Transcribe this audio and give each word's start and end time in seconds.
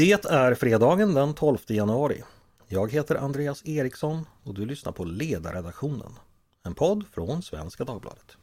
Det 0.00 0.24
är 0.24 0.54
fredagen 0.54 1.14
den 1.14 1.34
12 1.34 1.58
januari. 1.68 2.22
Jag 2.68 2.92
heter 2.92 3.14
Andreas 3.14 3.66
Eriksson 3.66 4.26
och 4.44 4.54
du 4.54 4.66
lyssnar 4.66 4.92
på 4.92 5.04
Ledarredaktionen. 5.04 6.12
En 6.64 6.74
podd 6.74 7.04
från 7.12 7.42
Svenska 7.42 7.84
Dagbladet. 7.84 8.36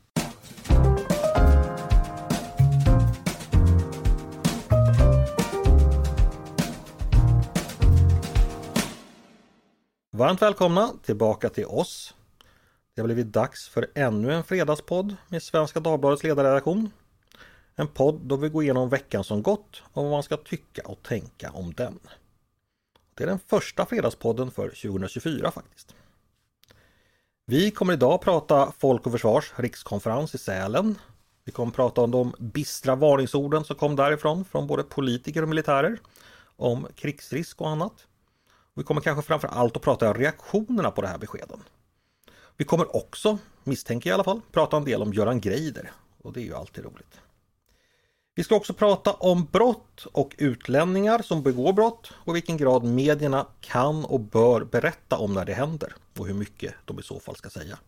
Varmt 10.11 10.41
välkomna 10.41 10.91
tillbaka 11.03 11.49
till 11.49 11.65
oss. 11.65 12.15
Det 12.95 13.01
har 13.01 13.07
blivit 13.07 13.33
dags 13.33 13.69
för 13.69 13.87
ännu 13.95 14.33
en 14.33 14.43
fredagspodd 14.43 15.15
med 15.27 15.43
Svenska 15.43 15.79
Dagbladets 15.79 16.23
ledarredaktion. 16.23 16.91
En 17.79 17.87
podd 17.87 18.21
då 18.21 18.35
vi 18.35 18.49
går 18.49 18.63
igenom 18.63 18.89
veckan 18.89 19.23
som 19.23 19.43
gått 19.43 19.83
och 19.93 20.03
vad 20.03 20.11
man 20.11 20.23
ska 20.23 20.37
tycka 20.37 20.81
och 20.85 21.03
tänka 21.03 21.51
om 21.51 21.73
den. 21.73 21.99
Det 23.13 23.23
är 23.23 23.27
den 23.27 23.39
första 23.39 23.85
fredagspodden 23.85 24.51
för 24.51 24.69
2024 24.69 25.51
faktiskt. 25.51 25.95
Vi 27.45 27.71
kommer 27.71 27.93
idag 27.93 28.21
prata 28.21 28.71
Folk 28.77 29.05
och 29.05 29.11
Försvars 29.11 29.53
rikskonferens 29.55 30.35
i 30.35 30.37
Sälen. 30.37 30.95
Vi 31.43 31.51
kommer 31.51 31.71
prata 31.71 32.01
om 32.01 32.11
de 32.11 32.33
bistra 32.39 32.95
varningsorden 32.95 33.63
som 33.63 33.75
kom 33.75 33.95
därifrån 33.95 34.45
från 34.45 34.67
både 34.67 34.83
politiker 34.83 35.41
och 35.41 35.49
militärer. 35.49 35.99
Om 36.55 36.87
krigsrisk 36.95 37.61
och 37.61 37.69
annat. 37.69 38.07
Vi 38.73 38.83
kommer 38.83 39.01
kanske 39.01 39.27
framför 39.27 39.47
allt 39.47 39.75
att 39.75 39.81
prata 39.81 40.07
om 40.07 40.13
reaktionerna 40.13 40.91
på 40.91 41.01
de 41.01 41.07
här 41.07 41.17
beskeden. 41.17 41.63
Vi 42.57 42.65
kommer 42.65 42.95
också, 42.95 43.37
misstänker 43.63 44.09
jag 44.09 44.13
i 44.13 44.15
alla 44.15 44.23
fall, 44.23 44.41
prata 44.51 44.77
en 44.77 44.85
del 44.85 45.01
om 45.01 45.13
Göran 45.13 45.41
Greider. 45.41 45.91
Och 46.21 46.33
det 46.33 46.39
är 46.41 46.45
ju 46.45 46.55
alltid 46.55 46.85
roligt. 46.85 47.21
Vi 48.37 48.43
ska 48.43 48.55
också 48.55 48.73
prata 48.73 49.13
om 49.13 49.45
brott 49.45 50.05
och 50.11 50.35
utlänningar 50.37 51.21
som 51.21 51.43
begår 51.43 51.73
brott 51.73 52.13
och 52.13 52.35
vilken 52.35 52.57
grad 52.57 52.83
medierna 52.83 53.47
kan 53.61 54.05
och 54.05 54.19
bör 54.19 54.63
berätta 54.63 55.17
om 55.17 55.33
när 55.33 55.45
det 55.45 55.53
händer 55.53 55.95
och 56.17 56.27
hur 56.27 56.33
mycket 56.33 56.73
de 56.85 56.99
i 56.99 57.03
så 57.03 57.19
fall 57.19 57.35
ska 57.35 57.49
säga. 57.49 57.79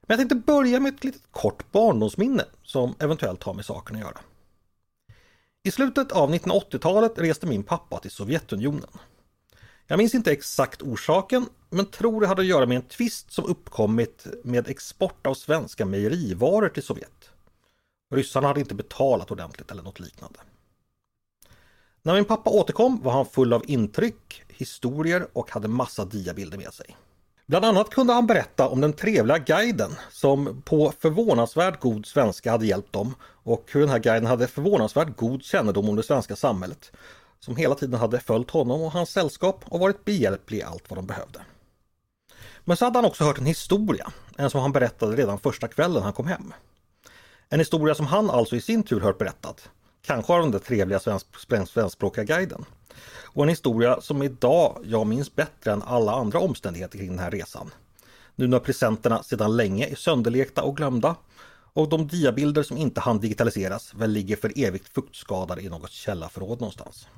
Men 0.00 0.18
jag 0.18 0.18
tänkte 0.18 0.52
börja 0.52 0.80
med 0.80 0.94
ett 0.94 1.04
litet 1.04 1.22
kort 1.30 1.72
barndomsminne 1.72 2.44
som 2.62 2.94
eventuellt 2.98 3.42
har 3.42 3.54
med 3.54 3.64
saken 3.64 3.96
att 3.96 4.02
göra. 4.02 4.18
I 5.62 5.70
slutet 5.70 6.12
av 6.12 6.34
1980-talet 6.34 7.18
reste 7.18 7.46
min 7.46 7.62
pappa 7.62 7.98
till 7.98 8.10
Sovjetunionen. 8.10 8.90
Jag 9.86 9.98
minns 9.98 10.14
inte 10.14 10.32
exakt 10.32 10.82
orsaken, 10.82 11.46
men 11.70 11.86
tror 11.86 12.20
det 12.20 12.26
hade 12.26 12.42
att 12.42 12.48
göra 12.48 12.66
med 12.66 12.76
en 12.76 12.82
tvist 12.82 13.32
som 13.32 13.44
uppkommit 13.44 14.26
med 14.44 14.68
export 14.68 15.26
av 15.26 15.34
svenska 15.34 15.86
mejerivaror 15.86 16.68
till 16.68 16.82
Sovjet. 16.82 17.30
Ryssarna 18.10 18.48
hade 18.48 18.60
inte 18.60 18.74
betalat 18.74 19.30
ordentligt 19.30 19.70
eller 19.70 19.82
något 19.82 20.00
liknande. 20.00 20.38
När 22.02 22.14
min 22.14 22.24
pappa 22.24 22.50
återkom 22.50 23.02
var 23.02 23.12
han 23.12 23.26
full 23.26 23.52
av 23.52 23.62
intryck, 23.66 24.42
historier 24.48 25.28
och 25.32 25.50
hade 25.50 25.68
massa 25.68 26.04
diabilder 26.04 26.58
med 26.58 26.74
sig. 26.74 26.96
Bland 27.46 27.64
annat 27.64 27.90
kunde 27.90 28.12
han 28.12 28.26
berätta 28.26 28.68
om 28.68 28.80
den 28.80 28.92
trevliga 28.92 29.38
guiden 29.38 29.90
som 30.10 30.62
på 30.64 30.92
förvånansvärt 30.98 31.80
god 31.80 32.06
svenska 32.06 32.50
hade 32.50 32.66
hjälpt 32.66 32.92
dem 32.92 33.14
och 33.22 33.64
hur 33.72 33.80
den 33.80 33.88
här 33.88 33.98
guiden 33.98 34.26
hade 34.26 34.46
förvånansvärt 34.46 35.16
god 35.16 35.42
kännedom 35.42 35.88
om 35.88 35.96
det 35.96 36.02
svenska 36.02 36.36
samhället. 36.36 36.92
Som 37.40 37.56
hela 37.56 37.74
tiden 37.74 38.00
hade 38.00 38.20
följt 38.20 38.50
honom 38.50 38.82
och 38.82 38.92
hans 38.92 39.10
sällskap 39.10 39.64
och 39.64 39.80
varit 39.80 40.04
behjälplig 40.04 40.58
i 40.58 40.62
allt 40.62 40.90
vad 40.90 40.98
de 40.98 41.06
behövde. 41.06 41.40
Men 42.64 42.76
så 42.76 42.84
hade 42.84 42.98
han 42.98 43.04
också 43.04 43.24
hört 43.24 43.38
en 43.38 43.46
historia, 43.46 44.12
en 44.36 44.50
som 44.50 44.60
han 44.60 44.72
berättade 44.72 45.16
redan 45.16 45.38
första 45.38 45.68
kvällen 45.68 46.02
han 46.02 46.12
kom 46.12 46.26
hem. 46.26 46.52
En 47.52 47.58
historia 47.58 47.94
som 47.94 48.06
han 48.06 48.30
alltså 48.30 48.56
i 48.56 48.60
sin 48.60 48.82
tur 48.82 49.00
hört 49.00 49.18
berättat. 49.18 49.70
Kanske 50.02 50.32
av 50.32 50.40
den 50.40 50.50
där 50.50 50.58
trevliga 50.58 51.00
svensk, 51.00 51.26
svenskspråkiga 51.68 52.24
guiden. 52.24 52.64
Och 53.22 53.42
en 53.42 53.48
historia 53.48 54.00
som 54.00 54.22
idag 54.22 54.80
jag 54.84 55.06
minns 55.06 55.34
bättre 55.34 55.72
än 55.72 55.82
alla 55.82 56.12
andra 56.12 56.38
omständigheter 56.38 56.98
kring 56.98 57.08
den 57.08 57.18
här 57.18 57.30
resan. 57.30 57.70
Nu 58.34 58.46
när 58.46 58.58
presenterna 58.58 59.22
sedan 59.22 59.56
länge 59.56 59.86
är 59.86 59.94
sönderlekta 59.94 60.62
och 60.62 60.76
glömda 60.76 61.16
och 61.72 61.88
de 61.88 62.06
diabilder 62.06 62.62
som 62.62 62.76
inte 62.76 63.00
hann 63.00 63.20
digitaliseras 63.20 63.94
väl 63.94 64.10
ligger 64.10 64.36
för 64.36 64.52
evigt 64.56 64.88
fuktskadade 64.88 65.62
i 65.62 65.68
något 65.68 65.90
källarförråd 65.90 66.60
någonstans. 66.60 67.08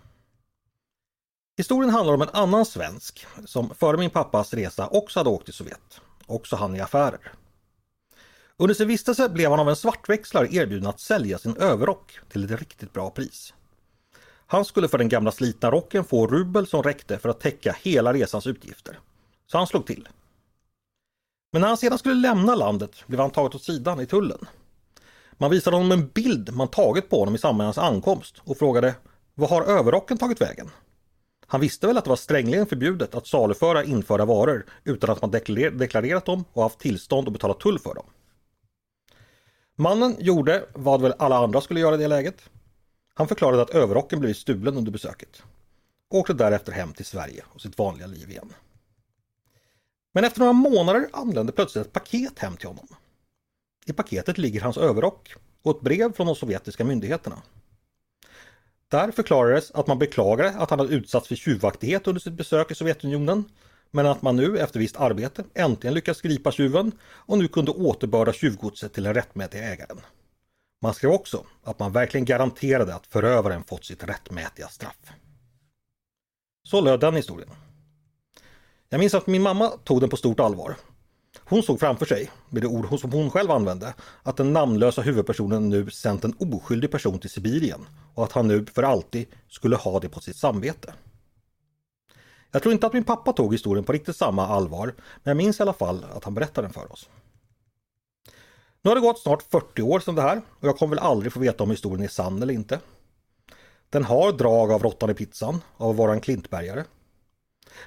Historien 1.57 1.91
handlar 1.91 2.15
om 2.15 2.23
en 2.23 2.29
annan 2.33 2.65
svensk 2.65 3.27
som 3.47 3.75
före 3.75 3.97
min 3.97 4.11
pappas 4.11 4.55
resa 4.55 4.87
också 4.87 5.21
hade 5.21 5.31
åkt 5.31 5.45
till 5.45 5.55
Sovjet. 5.55 6.01
Också 6.27 6.57
han 6.57 6.77
i 6.77 6.81
affärer. 6.81 7.33
Under 8.63 8.75
sin 8.75 8.89
vistelse 8.89 9.29
blev 9.29 9.51
han 9.51 9.61
av 9.61 9.69
en 9.69 9.77
svartväxlare 9.77 10.49
erbjuden 10.51 10.87
att 10.87 11.01
sälja 11.01 11.39
sin 11.39 11.57
överrock 11.57 12.19
till 12.29 12.45
ett 12.45 12.61
riktigt 12.61 12.93
bra 12.93 13.11
pris. 13.11 13.55
Han 14.47 14.65
skulle 14.65 14.89
för 14.89 14.99
den 14.99 15.09
gamla 15.09 15.33
slitna 15.33 15.71
rocken 15.71 16.05
få 16.05 16.27
rubel 16.27 16.67
som 16.67 16.83
räckte 16.83 17.19
för 17.19 17.29
att 17.29 17.41
täcka 17.41 17.77
hela 17.83 18.13
resans 18.13 18.47
utgifter. 18.47 18.99
Så 19.47 19.59
han 19.59 19.67
slog 19.67 19.87
till. 19.87 20.09
Men 21.53 21.61
när 21.61 21.69
han 21.69 21.77
sedan 21.77 21.99
skulle 21.99 22.15
lämna 22.15 22.55
landet 22.55 23.05
blev 23.07 23.21
han 23.21 23.31
taget 23.31 23.55
åt 23.55 23.63
sidan 23.63 24.01
i 24.01 24.07
tullen. 24.07 24.47
Man 25.33 25.51
visade 25.51 25.77
honom 25.77 25.93
en 25.93 26.09
bild 26.09 26.55
man 26.55 26.69
tagit 26.69 27.09
på 27.11 27.19
honom 27.19 27.35
i 27.35 27.39
samband 27.39 27.57
med 27.59 27.67
hans 27.67 27.79
ankomst 27.79 28.43
och 28.45 28.59
frågade 28.59 28.95
Vad 29.35 29.51
har 29.51 29.63
överrocken 29.63 30.19
tagit 30.19 30.41
vägen? 30.41 30.71
Han 31.47 31.61
visste 31.61 31.87
väl 31.87 31.99
att 31.99 32.05
det 32.05 32.11
var 32.11 32.17
strängligen 32.17 32.67
förbjudet 32.67 33.15
att 33.15 33.27
saluföra 33.27 33.85
införda 33.85 34.25
varor 34.25 34.67
utan 34.85 35.11
att 35.11 35.23
man 35.23 35.31
deklarerat 35.31 36.25
dem 36.25 36.45
och 36.53 36.63
haft 36.63 36.79
tillstånd 36.79 37.29
att 37.29 37.33
betala 37.33 37.55
tull 37.55 37.79
för 37.79 37.95
dem. 37.95 38.07
Mannen 39.77 40.17
gjorde 40.21 40.67
vad 40.75 41.03
väl 41.03 41.15
alla 41.19 41.37
andra 41.37 41.61
skulle 41.61 41.81
göra 41.81 41.95
i 41.95 41.99
det 41.99 42.09
läget. 42.09 42.51
Han 43.15 43.29
förklarade 43.29 43.63
att 43.63 43.71
överrocken 43.71 44.21
blivit 44.21 44.37
stulen 44.37 44.77
under 44.77 44.93
besöket. 44.93 45.43
Och 46.11 46.19
åkte 46.19 46.33
därefter 46.33 46.73
hem 46.73 46.93
till 46.93 47.05
Sverige 47.05 47.45
och 47.49 47.61
sitt 47.61 47.79
vanliga 47.79 48.07
liv 48.07 48.31
igen. 48.31 48.53
Men 50.15 50.25
efter 50.25 50.41
några 50.41 50.53
månader 50.53 51.09
anlände 51.13 51.53
plötsligt 51.53 51.87
ett 51.87 51.93
paket 51.93 52.39
hem 52.39 52.57
till 52.57 52.69
honom. 52.69 52.89
I 53.87 53.93
paketet 53.93 54.39
ligger 54.39 54.61
hans 54.61 54.77
överrock 54.77 55.35
och 55.63 55.77
ett 55.77 55.83
brev 55.83 56.13
från 56.13 56.27
de 56.27 56.37
sovjetiska 56.37 56.85
myndigheterna. 56.85 57.43
Där 58.89 59.11
förklarades 59.11 59.71
att 59.71 59.87
man 59.87 59.99
beklagade 59.99 60.51
att 60.51 60.71
han 60.71 60.79
hade 60.79 60.95
utsatts 60.95 61.29
för 61.29 61.35
tjuvaktighet 61.35 62.07
under 62.07 62.21
sitt 62.21 62.33
besök 62.33 62.71
i 62.71 62.75
Sovjetunionen 62.75 63.45
men 63.93 64.07
att 64.07 64.23
man 64.23 64.37
nu 64.37 64.59
efter 64.59 64.81
visst 64.81 64.97
arbete 64.97 65.45
äntligen 65.55 65.95
lyckats 65.95 66.21
gripa 66.21 66.53
tjuven 66.53 66.93
och 67.03 67.39
nu 67.39 67.49
kunde 67.49 67.71
återbörda 67.71 68.33
tjuvgodset 68.33 68.93
till 68.93 69.03
den 69.03 69.15
rättmätiga 69.15 69.63
ägaren. 69.63 70.01
Man 70.83 70.95
skrev 70.95 71.11
också 71.11 71.47
att 71.65 71.79
man 71.79 71.93
verkligen 71.93 72.25
garanterade 72.25 72.95
att 72.95 73.07
förövaren 73.07 73.65
fått 73.65 73.85
sitt 73.85 74.05
rättmätiga 74.05 74.69
straff. 74.69 75.13
Så 76.69 76.81
löd 76.81 77.01
den 77.01 77.17
historien. 77.17 77.51
Jag 78.89 78.99
minns 78.99 79.15
att 79.15 79.27
min 79.27 79.43
mamma 79.43 79.69
tog 79.69 80.01
den 80.01 80.11
på 80.11 80.17
stort 80.17 80.41
allvar. 80.41 80.77
Hon 81.45 81.63
såg 81.63 81.81
framför 81.81 82.07
sig, 82.07 82.31
med 82.49 82.63
det 82.63 82.69
ord 82.69 83.01
som 83.01 83.13
hon 83.13 83.31
själv 83.31 83.51
använde, 83.51 83.95
att 84.23 84.37
den 84.37 84.53
namnlösa 84.53 85.03
huvudpersonen 85.03 85.69
nu 85.69 85.91
sänt 85.91 86.25
en 86.25 86.35
oskyldig 86.39 86.91
person 86.91 87.19
till 87.19 87.31
Sibirien 87.31 87.87
och 88.15 88.25
att 88.25 88.33
han 88.33 88.49
nu 88.49 88.67
för 88.67 88.83
alltid 88.83 89.27
skulle 89.49 89.77
ha 89.77 90.01
det 90.01 90.09
på 90.09 90.21
sitt 90.21 90.37
samvete. 90.37 90.93
Jag 92.53 92.63
tror 92.63 92.73
inte 92.73 92.87
att 92.87 92.93
min 92.93 93.05
pappa 93.05 93.33
tog 93.33 93.55
historien 93.55 93.85
på 93.85 93.93
riktigt 93.93 94.17
samma 94.17 94.47
allvar, 94.47 94.87
men 94.97 95.31
jag 95.31 95.37
minns 95.37 95.61
i 95.61 95.63
alla 95.63 95.73
fall 95.73 96.05
att 96.13 96.25
han 96.25 96.35
berättade 96.35 96.67
den 96.67 96.73
för 96.73 96.93
oss. 96.93 97.09
Nu 98.83 98.91
har 98.91 98.95
det 98.95 99.01
gått 99.01 99.19
snart 99.19 99.43
40 99.43 99.83
år 99.83 100.01
sedan 100.01 100.15
det 100.15 100.23
här 100.23 100.43
och 100.61 100.69
jag 100.69 100.79
kommer 100.79 100.97
väl 100.97 101.05
aldrig 101.05 101.33
få 101.33 101.41
veta 101.41 101.63
om 101.63 101.71
historien 101.71 102.05
är 102.05 102.09
sann 102.09 102.43
eller 102.43 102.55
inte. 102.55 102.81
Den 103.91 104.05
har 104.05 104.33
drag 104.33 104.73
av 104.73 104.83
Råttan 104.83 105.11
i 105.11 105.15
pizzan 105.15 105.61
av 105.77 105.97
våran 105.97 106.21
Klintbergare. 106.21 106.85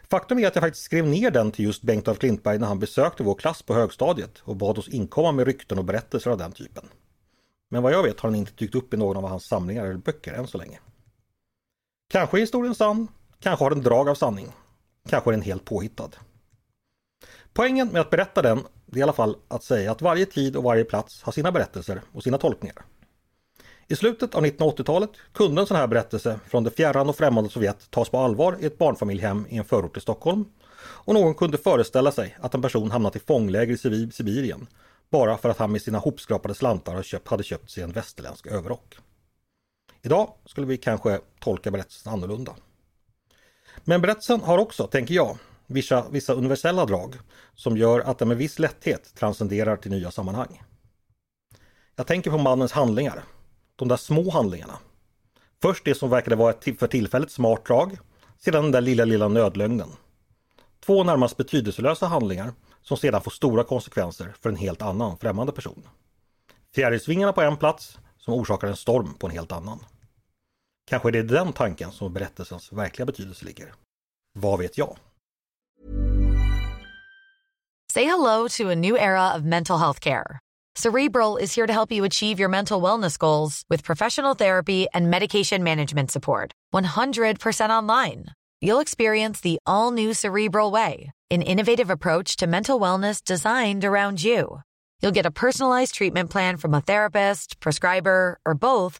Faktum 0.09 0.39
är 0.39 0.47
att 0.47 0.55
jag 0.55 0.63
faktiskt 0.63 0.85
skrev 0.85 1.07
ner 1.07 1.31
den 1.31 1.51
till 1.51 1.65
just 1.65 1.83
Bengt 1.83 2.07
af 2.07 2.17
Klintberg 2.19 2.59
när 2.59 2.67
han 2.67 2.79
besökte 2.79 3.23
vår 3.23 3.35
klass 3.35 3.61
på 3.61 3.73
högstadiet 3.73 4.41
och 4.43 4.55
bad 4.55 4.77
oss 4.77 4.87
inkomma 4.87 5.31
med 5.31 5.45
rykten 5.45 5.77
och 5.77 5.85
berättelser 5.85 6.31
av 6.31 6.37
den 6.37 6.51
typen. 6.51 6.89
Men 7.69 7.83
vad 7.83 7.93
jag 7.93 8.03
vet 8.03 8.19
har 8.19 8.29
den 8.29 8.39
inte 8.39 8.51
dykt 8.55 8.75
upp 8.75 8.93
i 8.93 8.97
någon 8.97 9.17
av 9.17 9.27
hans 9.27 9.45
samlingar 9.45 9.85
eller 9.85 9.97
böcker 9.97 10.33
än 10.33 10.47
så 10.47 10.57
länge. 10.57 10.79
Kanske 12.09 12.37
är 12.37 12.41
historien 12.41 12.75
sann, 12.75 13.07
kanske 13.39 13.65
har 13.65 13.69
den 13.69 13.81
drag 13.81 14.09
av 14.09 14.15
sanning, 14.15 14.51
kanske 15.09 15.29
är 15.29 15.31
den 15.31 15.41
helt 15.41 15.65
påhittad. 15.65 16.09
Poängen 17.53 17.87
med 17.87 18.01
att 18.01 18.09
berätta 18.09 18.41
den 18.41 18.57
är 18.91 18.97
i 18.97 19.01
alla 19.01 19.13
fall 19.13 19.35
att 19.47 19.63
säga 19.63 19.91
att 19.91 20.01
varje 20.01 20.25
tid 20.25 20.55
och 20.55 20.63
varje 20.63 20.83
plats 20.83 21.23
har 21.23 21.31
sina 21.31 21.51
berättelser 21.51 22.01
och 22.11 22.23
sina 22.23 22.37
tolkningar. 22.37 22.85
I 23.87 23.95
slutet 23.95 24.35
av 24.35 24.45
1980-talet 24.45 25.09
kunde 25.33 25.61
en 25.61 25.67
sån 25.67 25.77
här 25.77 25.87
berättelse 25.87 26.39
från 26.47 26.63
det 26.63 26.71
fjärran 26.71 27.09
och 27.09 27.15
främmande 27.15 27.49
Sovjet 27.49 27.91
tas 27.91 28.09
på 28.09 28.17
allvar 28.17 28.57
i 28.59 28.65
ett 28.65 28.77
barnfamiljhem 28.77 29.45
i 29.49 29.57
en 29.57 29.65
förort 29.65 29.93
till 29.93 30.01
Stockholm. 30.01 30.45
Och 30.77 31.13
någon 31.13 31.33
kunde 31.33 31.57
föreställa 31.57 32.11
sig 32.11 32.37
att 32.41 32.53
en 32.53 32.61
person 32.61 32.91
hamnat 32.91 33.15
i 33.15 33.19
fångläger 33.19 33.73
i 33.73 34.11
Sibirien 34.11 34.67
bara 35.09 35.37
för 35.37 35.49
att 35.49 35.57
han 35.57 35.71
med 35.71 35.81
sina 35.81 35.97
hopskrapade 35.97 36.55
slantar 36.55 37.29
hade 37.29 37.43
köpt 37.43 37.71
sig 37.71 37.83
en 37.83 37.91
västerländsk 37.91 38.47
överrock. 38.47 38.97
Idag 40.01 40.33
skulle 40.45 40.67
vi 40.67 40.77
kanske 40.77 41.19
tolka 41.39 41.71
berättelsen 41.71 42.13
annorlunda. 42.13 42.55
Men 43.87 44.01
berättelsen 44.01 44.41
har 44.41 44.57
också, 44.57 44.87
tänker 44.87 45.15
jag, 45.15 45.37
vissa, 45.67 46.09
vissa 46.09 46.33
universella 46.33 46.85
drag 46.85 47.15
som 47.55 47.77
gör 47.77 47.99
att 47.99 48.19
den 48.19 48.27
med 48.27 48.37
viss 48.37 48.59
lätthet 48.59 49.15
transcenderar 49.15 49.77
till 49.77 49.91
nya 49.91 50.11
sammanhang. 50.11 50.63
Jag 51.95 52.07
tänker 52.07 52.31
på 52.31 52.37
mannens 52.37 52.71
handlingar, 52.71 53.23
de 53.75 53.87
där 53.87 53.97
små 53.97 54.29
handlingarna. 54.29 54.77
Först 55.61 55.85
det 55.85 55.95
som 55.95 56.09
verkade 56.09 56.35
vara 56.35 56.53
ett 56.53 56.79
för 56.79 56.87
tillfället 56.87 57.31
smart 57.31 57.65
drag, 57.65 57.97
sedan 58.37 58.63
den 58.63 58.71
där 58.71 58.81
lilla, 58.81 59.05
lilla 59.05 59.27
nödlögnen. 59.27 59.89
Två 60.85 61.03
närmast 61.03 61.37
betydelselösa 61.37 62.07
handlingar 62.07 62.53
som 62.81 62.97
sedan 62.97 63.21
får 63.21 63.31
stora 63.31 63.63
konsekvenser 63.63 64.33
för 64.41 64.49
en 64.49 64.55
helt 64.55 64.81
annan 64.81 65.17
främmande 65.17 65.51
person. 65.51 65.87
Fjärilsvingarna 66.75 67.33
på 67.33 67.41
en 67.41 67.57
plats 67.57 67.99
som 68.17 68.33
orsakar 68.33 68.67
en 68.67 68.75
storm 68.75 69.13
på 69.13 69.27
en 69.27 69.33
helt 69.33 69.51
annan. 69.51 69.79
Kanske 70.87 71.11
det 71.11 71.19
är 71.19 71.23
den 71.23 71.53
tanken 71.53 71.91
som 71.91 72.13
berättelsens 72.13 72.71
verkliga 72.73 73.05
betydelse 73.05 73.45
ligger. 73.45 73.73
Vad 74.39 74.59
vet 74.59 74.77
jag? 74.77 74.97
Say 77.93 78.03
hello 78.03 78.47
to 78.49 78.69
a 78.69 78.75
new 78.75 78.97
era 78.97 79.33
of 79.35 79.43
mental 79.43 79.77
health 79.77 79.99
care. 79.99 80.39
Cerebral 80.77 81.37
is 81.37 81.55
here 81.55 81.67
to 81.67 81.73
help 81.73 81.91
you 81.91 82.03
achieve 82.05 82.39
your 82.39 82.49
mental 82.49 82.81
wellness 82.81 83.17
goals 83.17 83.63
with 83.69 83.85
professional 83.85 84.35
therapy 84.35 84.87
and 84.93 85.09
medication 85.09 85.63
management 85.63 86.11
support. 86.11 86.51
100% 86.73 87.69
online. 87.69 88.25
You'll 88.59 88.81
experience 88.81 89.39
the 89.39 89.57
all 89.65 89.91
new 89.91 90.13
Cerebral 90.13 90.71
Way, 90.71 91.11
an 91.31 91.41
innovative 91.41 91.89
approach 91.89 92.35
to 92.37 92.47
mental 92.47 92.79
wellness 92.79 93.23
designed 93.23 93.85
around 93.85 94.21
you. 94.21 94.59
You'll 95.01 95.15
get 95.15 95.25
a 95.25 95.31
personalized 95.31 95.95
treatment 95.95 96.29
plan 96.29 96.57
from 96.57 96.73
a 96.73 96.81
therapist, 96.81 97.59
prescriber, 97.61 98.37
or 98.45 98.53
both 98.53 98.99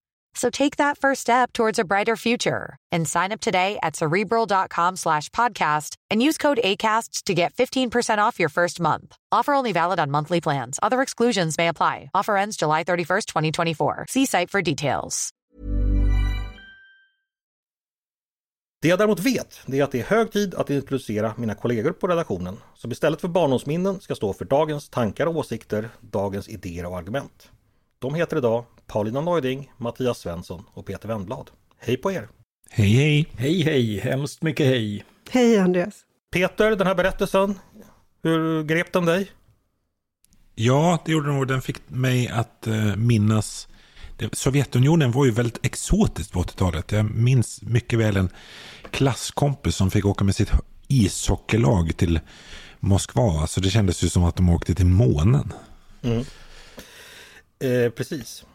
So 0.33 0.49
take 0.49 0.77
that 0.77 0.97
first 0.97 1.21
step 1.21 1.53
towards 1.53 1.79
a 1.79 1.83
brighter 1.83 2.15
future 2.15 2.77
and 2.91 3.07
sign 3.07 3.31
up 3.31 3.41
today 3.41 3.77
at 3.83 3.95
cerebral.com 3.95 4.95
slash 4.95 5.29
podcast 5.29 5.95
and 6.09 6.23
use 6.23 6.37
code 6.37 6.59
ACasts 6.63 7.23
to 7.23 7.33
get 7.33 7.53
15% 7.53 8.17
off 8.19 8.39
your 8.39 8.49
first 8.49 8.79
month. 8.79 9.15
Offer 9.31 9.53
only 9.53 9.73
valid 9.73 9.99
on 9.99 10.11
monthly 10.11 10.41
plans. 10.41 10.79
Other 10.81 11.01
exclusions 11.01 11.57
may 11.57 11.67
apply. 11.67 12.09
Offer 12.13 12.37
ends 12.37 12.57
July 12.57 12.83
31st, 12.83 13.25
2024. 13.25 14.05
See 14.09 14.25
site 14.25 14.49
for 14.49 14.61
details. 14.61 15.33
Det 18.81 18.87
jag 18.87 18.99
däremot 18.99 19.19
vet, 19.19 19.59
det 19.65 19.79
är 19.79 19.83
att 19.83 19.91
det 19.91 19.99
är 19.99 20.03
hög 20.03 20.31
tid 20.31 20.55
att 20.55 20.69
introducera 20.69 21.33
mina 21.37 21.55
kollegor 21.55 21.91
på 21.91 22.07
redaktionen 22.07 22.57
som 22.75 22.91
istället 22.91 23.21
för 23.21 23.27
barndomsminnen 23.27 23.99
ska 23.99 24.15
stå 24.15 24.33
för 24.33 24.45
dagens 24.45 24.89
tankar 24.89 25.25
och 25.25 25.35
åsikter, 25.35 25.89
dagens 26.01 26.49
idéer 26.49 26.85
och 26.85 26.97
argument. 26.97 27.51
De 28.01 28.15
heter 28.15 28.37
idag 28.37 28.65
Paulina 28.87 29.21
Neuding, 29.21 29.71
Mattias 29.77 30.17
Svensson 30.17 30.63
och 30.73 30.85
Peter 30.85 31.07
Wennblad. 31.07 31.49
Hej 31.79 31.97
på 31.97 32.11
er! 32.11 32.27
Hej 32.69 32.89
hej! 32.89 33.29
Hej 33.37 33.61
hej, 33.61 33.99
hemskt 33.99 34.41
mycket 34.41 34.65
hej! 34.65 35.05
Hej 35.29 35.57
Andreas! 35.57 35.93
Peter, 36.33 36.75
den 36.75 36.87
här 36.87 36.95
berättelsen, 36.95 37.59
hur 38.23 38.63
grep 38.63 38.93
den 38.93 39.05
dig? 39.05 39.31
Ja, 40.55 40.99
det 41.05 41.11
gjorde 41.11 41.29
den 41.29 41.37
och 41.37 41.47
den 41.47 41.61
fick 41.61 41.89
mig 41.89 42.27
att 42.27 42.67
uh, 42.67 42.95
minnas 42.95 43.67
Sovjetunionen 44.33 45.11
var 45.11 45.25
ju 45.25 45.31
väldigt 45.31 45.65
exotiskt 45.65 46.31
på 46.31 46.43
80-talet. 46.43 46.91
Jag 46.91 47.15
minns 47.15 47.61
mycket 47.61 47.99
väl 47.99 48.17
en 48.17 48.29
klasskompis 48.91 49.75
som 49.75 49.91
fick 49.91 50.05
åka 50.05 50.23
med 50.23 50.35
sitt 50.35 50.51
ishockeylag 50.87 51.97
till 51.97 52.19
Moskva. 52.79 53.41
Alltså 53.41 53.61
det 53.61 53.69
kändes 53.69 54.03
ju 54.03 54.09
som 54.09 54.23
att 54.23 54.35
de 54.35 54.49
åkte 54.49 54.75
till 54.75 54.85
månen. 54.85 55.53
Mm. 56.01 56.25
Eh, 57.61 57.89
precis. 57.91 58.45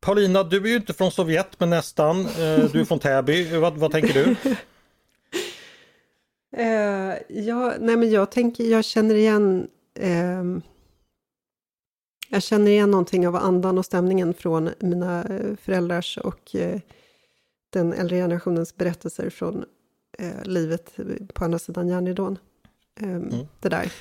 Paulina, 0.00 0.42
du 0.42 0.56
är 0.56 0.68
ju 0.68 0.76
inte 0.76 0.92
från 0.92 1.10
Sovjet 1.10 1.60
men 1.60 1.70
nästan. 1.70 2.20
Eh, 2.20 2.64
du 2.72 2.80
är 2.80 2.84
från 2.84 2.98
Täby. 2.98 3.56
vad, 3.56 3.76
vad 3.76 3.92
tänker 3.92 4.14
du? 4.14 4.36
eh, 6.62 7.14
ja, 7.28 7.74
nej 7.80 7.96
men 7.96 8.10
jag 8.10 8.30
tänker, 8.30 8.64
jag 8.64 8.84
känner 8.84 9.14
igen 9.14 9.68
eh, 9.94 10.42
jag 12.30 12.42
känner 12.42 12.70
igen 12.70 12.90
någonting 12.90 13.28
av 13.28 13.36
andan 13.36 13.78
och 13.78 13.84
stämningen 13.84 14.34
från 14.34 14.70
mina 14.80 15.24
eh, 15.24 15.56
föräldrars 15.56 16.18
och 16.18 16.54
eh, 16.54 16.80
den 17.70 17.92
äldre 17.92 18.16
generationens 18.16 18.76
berättelser 18.76 19.30
från 19.30 19.64
eh, 20.18 20.44
livet 20.44 20.96
på 21.34 21.44
andra 21.44 21.58
sidan 21.58 21.88
järnridån. 21.88 22.38
Ehm, 23.00 23.28
mm. 23.28 23.46
Det 23.60 23.68
där. 23.68 23.92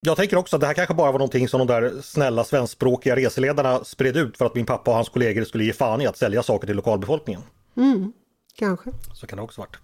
Jag 0.00 0.16
tänker 0.16 0.36
också 0.36 0.56
att 0.56 0.60
det 0.60 0.66
här 0.66 0.74
kanske 0.74 0.94
bara 0.94 1.12
var 1.12 1.18
någonting 1.18 1.48
som 1.48 1.58
de 1.58 1.66
där 1.66 2.00
snälla 2.02 2.44
svenskspråkiga 2.44 3.16
reseledarna 3.16 3.84
spred 3.84 4.16
ut 4.16 4.36
för 4.36 4.46
att 4.46 4.54
min 4.54 4.66
pappa 4.66 4.90
och 4.90 4.96
hans 4.96 5.08
kollegor 5.08 5.44
skulle 5.44 5.64
ge 5.64 5.72
fan 5.72 6.00
i 6.00 6.06
att 6.06 6.16
sälja 6.16 6.42
saker 6.42 6.66
till 6.66 6.76
lokalbefolkningen. 6.76 7.42
Mm, 7.76 8.12
kanske. 8.54 8.90
Så 9.14 9.26
kan 9.26 9.36
det 9.36 9.42
också 9.42 9.60
varit. 9.60 9.76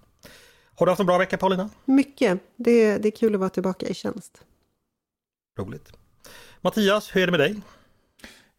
Har 0.74 0.86
du 0.86 0.92
haft 0.92 1.00
en 1.00 1.06
bra 1.06 1.18
vecka 1.18 1.38
Paulina? 1.38 1.70
Mycket. 1.84 2.40
Det, 2.56 2.98
det 2.98 3.08
är 3.08 3.10
kul 3.10 3.34
att 3.34 3.40
vara 3.40 3.50
tillbaka 3.50 3.86
i 3.86 3.94
tjänst. 3.94 4.44
Roligt. 5.58 5.92
Mattias, 6.60 7.16
hur 7.16 7.22
är 7.22 7.26
det 7.26 7.30
med 7.30 7.40
dig? 7.40 7.60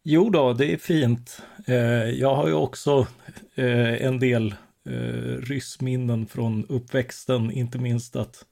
Jo 0.02 0.30
då, 0.30 0.52
det 0.52 0.72
är 0.72 0.76
fint. 0.76 1.42
Eh, 1.66 1.74
jag 2.10 2.34
har 2.34 2.48
ju 2.48 2.54
också 2.54 3.06
eh, 3.54 4.06
en 4.06 4.18
del 4.18 4.54
eh, 4.88 5.38
ryssminnen 5.40 6.26
från 6.26 6.66
uppväxten, 6.68 7.50
inte 7.50 7.78
minst 7.78 8.16
att 8.16 8.44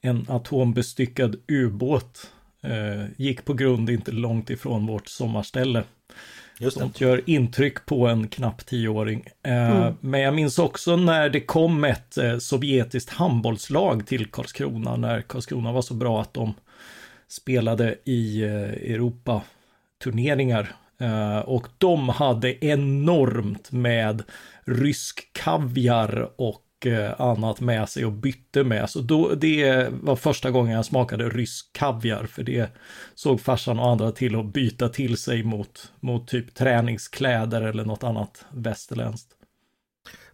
en 0.00 0.26
atombestyckad 0.28 1.36
ubåt 1.48 2.30
gick 3.16 3.44
på 3.44 3.54
grund 3.54 3.90
inte 3.90 4.12
långt 4.12 4.50
ifrån 4.50 4.86
vårt 4.86 5.08
sommarställe. 5.08 5.84
Just 6.58 6.76
det. 6.76 6.80
Sånt 6.80 7.00
gör 7.00 7.30
intryck 7.30 7.86
på 7.86 8.06
en 8.06 8.28
knapp 8.28 8.66
tioåring. 8.66 9.24
Mm. 9.42 9.94
Men 10.00 10.20
jag 10.20 10.34
minns 10.34 10.58
också 10.58 10.96
när 10.96 11.28
det 11.28 11.40
kom 11.40 11.84
ett 11.84 12.18
sovjetiskt 12.38 13.10
handbollslag 13.10 14.06
till 14.06 14.26
Karlskrona, 14.26 14.96
när 14.96 15.22
Karlskrona 15.22 15.72
var 15.72 15.82
så 15.82 15.94
bra 15.94 16.20
att 16.20 16.34
de 16.34 16.54
spelade 17.30 17.96
i 18.04 18.42
eh, 18.42 18.92
Europa-turneringar. 18.92 20.72
Eh, 21.00 21.38
och 21.38 21.66
de 21.78 22.08
hade 22.08 22.64
enormt 22.64 23.72
med 23.72 24.22
rysk 24.64 25.32
kaviar 25.32 26.30
och 26.36 26.62
eh, 26.62 26.69
annat 27.18 27.60
med 27.60 27.88
sig 27.88 28.04
och 28.04 28.12
bytte 28.12 28.64
med. 28.64 28.90
Så 28.90 29.00
då, 29.00 29.34
det 29.34 29.88
var 29.90 30.16
första 30.16 30.50
gången 30.50 30.72
jag 30.72 30.84
smakade 30.84 31.28
rysk 31.28 31.72
kaviar 31.72 32.26
för 32.26 32.42
det 32.42 32.70
såg 33.14 33.40
farsan 33.40 33.78
och 33.78 33.90
andra 33.90 34.12
till 34.12 34.36
att 34.36 34.46
byta 34.46 34.88
till 34.88 35.16
sig 35.16 35.42
mot, 35.42 35.92
mot 36.00 36.28
typ 36.28 36.54
träningskläder 36.54 37.62
eller 37.62 37.84
något 37.84 38.04
annat 38.04 38.44
västerländskt. 38.50 39.28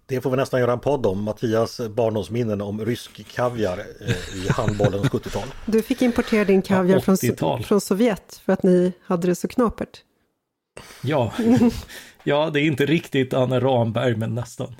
Det 0.09 0.20
får 0.20 0.30
vi 0.30 0.37
nästan 0.37 0.61
göra 0.61 0.73
en 0.73 0.80
podd 0.80 1.06
om, 1.06 1.23
Mattias 1.23 1.80
barndomsminnen 1.90 2.61
om 2.61 2.85
rysk 2.85 3.26
kaviar 3.35 3.78
eh, 4.00 4.44
i 4.44 4.49
handbollens 4.49 5.06
70-tal. 5.11 5.49
Du 5.66 5.82
fick 5.82 6.02
importera 6.02 6.44
din 6.44 6.62
kaviar 6.62 7.02
ja, 7.06 7.16
från, 7.37 7.62
från 7.62 7.80
Sovjet 7.80 8.40
för 8.44 8.52
att 8.52 8.62
ni 8.62 8.92
hade 9.02 9.26
det 9.26 9.35
så 9.35 9.49
knapert. 9.49 10.02
Ja, 11.02 11.32
ja 12.25 12.50
det 12.52 12.61
är 12.61 12.64
inte 12.64 12.87
riktigt 12.87 13.35
Anne 13.35 13.61
Ramberg 13.61 14.16
men 14.16 14.35
nästan. 14.35 14.75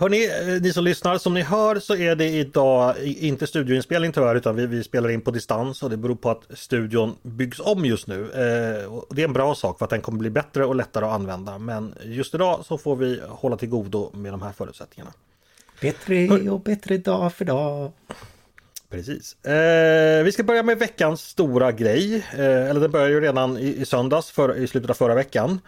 Hörni, 0.00 0.26
eh, 0.26 0.62
ni 0.62 0.72
som 0.72 0.84
lyssnar, 0.84 1.18
som 1.18 1.34
ni 1.34 1.42
hör 1.42 1.78
så 1.78 1.96
är 1.96 2.14
det 2.14 2.28
idag 2.28 2.98
inte 3.04 3.46
studioinspelning 3.46 4.12
tyvärr 4.12 4.34
utan 4.34 4.56
vi, 4.56 4.66
vi 4.66 4.84
spelar 4.84 5.08
in 5.08 5.20
på 5.20 5.30
distans 5.30 5.82
och 5.82 5.90
det 5.90 5.96
beror 5.96 6.14
på 6.14 6.30
att 6.30 6.42
studion 6.50 7.16
byggs 7.22 7.60
om 7.60 7.84
just 7.84 8.06
nu. 8.06 8.22
Eh, 8.22 8.92
det 9.10 9.22
är 9.22 9.24
en 9.24 9.32
bra 9.32 9.54
sak 9.54 9.78
för 9.78 9.84
att 9.84 9.90
den 9.90 10.00
kommer 10.00 10.18
bli 10.18 10.30
bättre 10.30 10.64
och 10.64 10.74
lättare 10.74 11.04
att 11.04 11.12
använda 11.12 11.58
men 11.58 11.94
just 12.04 12.34
idag 12.34 12.60
så 12.64 12.78
får 12.78 12.96
vi 12.96 13.20
hålla 13.28 13.56
till 13.56 13.68
godo 13.68 14.10
med 14.14 14.32
de 14.32 14.42
här 14.42 14.52
förutsättningarna. 14.52 15.12
Bättre 15.80 16.50
och 16.50 16.60
bättre 16.60 16.98
dag 16.98 17.32
för 17.34 17.44
dag. 17.44 17.92
Precis. 18.90 19.44
Eh, 19.44 20.24
vi 20.24 20.32
ska 20.32 20.42
börja 20.42 20.62
med 20.62 20.78
veckans 20.78 21.20
stora 21.20 21.72
grej. 21.72 22.14
Eh, 22.32 22.70
eller 22.70 22.80
den 22.80 22.90
börjar 22.90 23.08
ju 23.08 23.20
redan 23.20 23.58
i, 23.58 23.76
i 23.80 23.84
söndags 23.84 24.30
för, 24.30 24.56
i 24.56 24.66
slutet 24.66 24.90
av 24.90 24.94
förra 24.94 25.14
veckan. 25.14 25.60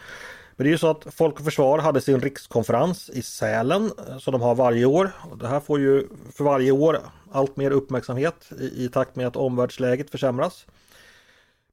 Men 0.60 0.64
det 0.64 0.68
är 0.68 0.72
ju 0.72 0.78
så 0.78 0.90
att 0.90 1.06
Folk 1.14 1.38
och 1.38 1.44
Försvar 1.44 1.78
hade 1.78 2.00
sin 2.00 2.20
rikskonferens 2.20 3.10
i 3.10 3.22
Sälen 3.22 3.92
eh, 4.08 4.18
som 4.18 4.32
de 4.32 4.42
har 4.42 4.54
varje 4.54 4.84
år. 4.84 5.10
Och 5.30 5.38
det 5.38 5.48
här 5.48 5.60
får 5.60 5.80
ju 5.80 6.08
för 6.32 6.44
varje 6.44 6.70
år 6.70 6.98
allt 7.32 7.56
mer 7.56 7.70
uppmärksamhet 7.70 8.50
i, 8.60 8.84
i 8.84 8.88
takt 8.88 9.16
med 9.16 9.26
att 9.26 9.36
omvärldsläget 9.36 10.10
försämras. 10.10 10.66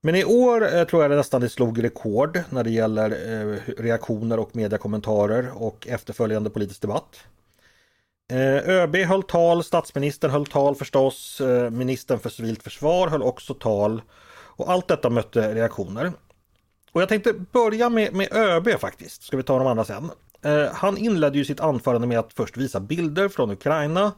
Men 0.01 0.15
i 0.15 0.25
år 0.25 0.75
eh, 0.75 0.83
tror 0.83 1.01
jag 1.01 1.11
det 1.11 1.17
nästan 1.17 1.41
det 1.41 1.49
slog 1.49 1.83
rekord 1.83 2.39
när 2.49 2.63
det 2.63 2.69
gäller 2.69 3.11
eh, 3.11 3.59
reaktioner 3.77 4.39
och 4.39 4.55
mediekommentarer 4.55 5.51
och 5.55 5.87
efterföljande 5.87 6.49
politisk 6.49 6.81
debatt. 6.81 7.19
Eh, 8.31 8.69
ÖB 8.69 8.95
höll 8.95 9.23
tal, 9.23 9.63
statsministern 9.63 10.31
höll 10.31 10.45
tal 10.45 10.75
förstås, 10.75 11.41
eh, 11.41 11.69
ministern 11.69 12.19
för 12.19 12.29
civilt 12.29 12.63
försvar 12.63 13.07
höll 13.07 13.23
också 13.23 13.53
tal. 13.53 14.01
Och 14.29 14.71
allt 14.71 14.87
detta 14.87 15.09
mötte 15.09 15.55
reaktioner. 15.55 16.11
Och 16.97 17.01
jag 17.01 17.09
tänkte 17.09 17.33
börja 17.33 17.89
med, 17.89 18.13
med 18.13 18.33
ÖB 18.33 18.79
faktiskt, 18.79 19.23
ska 19.23 19.37
vi 19.37 19.43
ta 19.43 19.57
de 19.57 19.67
andra 19.67 19.85
sen. 19.85 20.11
Eh, 20.41 20.73
han 20.73 20.97
inledde 20.97 21.37
ju 21.37 21.45
sitt 21.45 21.59
anförande 21.59 22.07
med 22.07 22.19
att 22.19 22.33
först 22.33 22.57
visa 22.57 22.79
bilder 22.79 23.29
från 23.29 23.51
Ukraina 23.51 24.11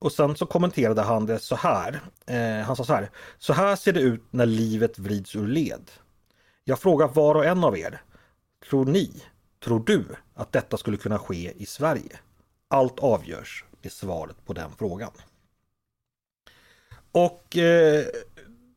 och 0.00 0.12
sen 0.12 0.36
så 0.36 0.46
kommenterade 0.46 1.02
han 1.02 1.26
det 1.26 1.38
så 1.38 1.56
här. 1.56 2.00
Eh, 2.26 2.66
han 2.66 2.76
sa 2.76 2.84
så 2.84 2.92
här. 2.94 3.10
Så 3.38 3.52
här 3.52 3.76
ser 3.76 3.92
det 3.92 4.00
ut 4.00 4.22
när 4.30 4.46
livet 4.46 4.98
vrids 4.98 5.36
ur 5.36 5.46
led. 5.46 5.90
Jag 6.64 6.78
frågar 6.78 7.08
var 7.08 7.34
och 7.34 7.44
en 7.44 7.64
av 7.64 7.78
er. 7.78 8.02
tror 8.70 8.84
ni, 8.84 9.22
tror 9.64 9.82
du 9.86 10.04
att 10.34 10.52
detta 10.52 10.76
skulle 10.76 10.96
kunna 10.96 11.18
ske 11.18 11.52
i 11.56 11.66
Sverige? 11.66 12.18
Allt 12.68 12.98
avgörs 12.98 13.64
med 13.82 13.92
svaret 13.92 14.36
på 14.44 14.52
den 14.52 14.70
frågan. 14.78 15.12
Och 17.12 17.56
eh, 17.56 18.06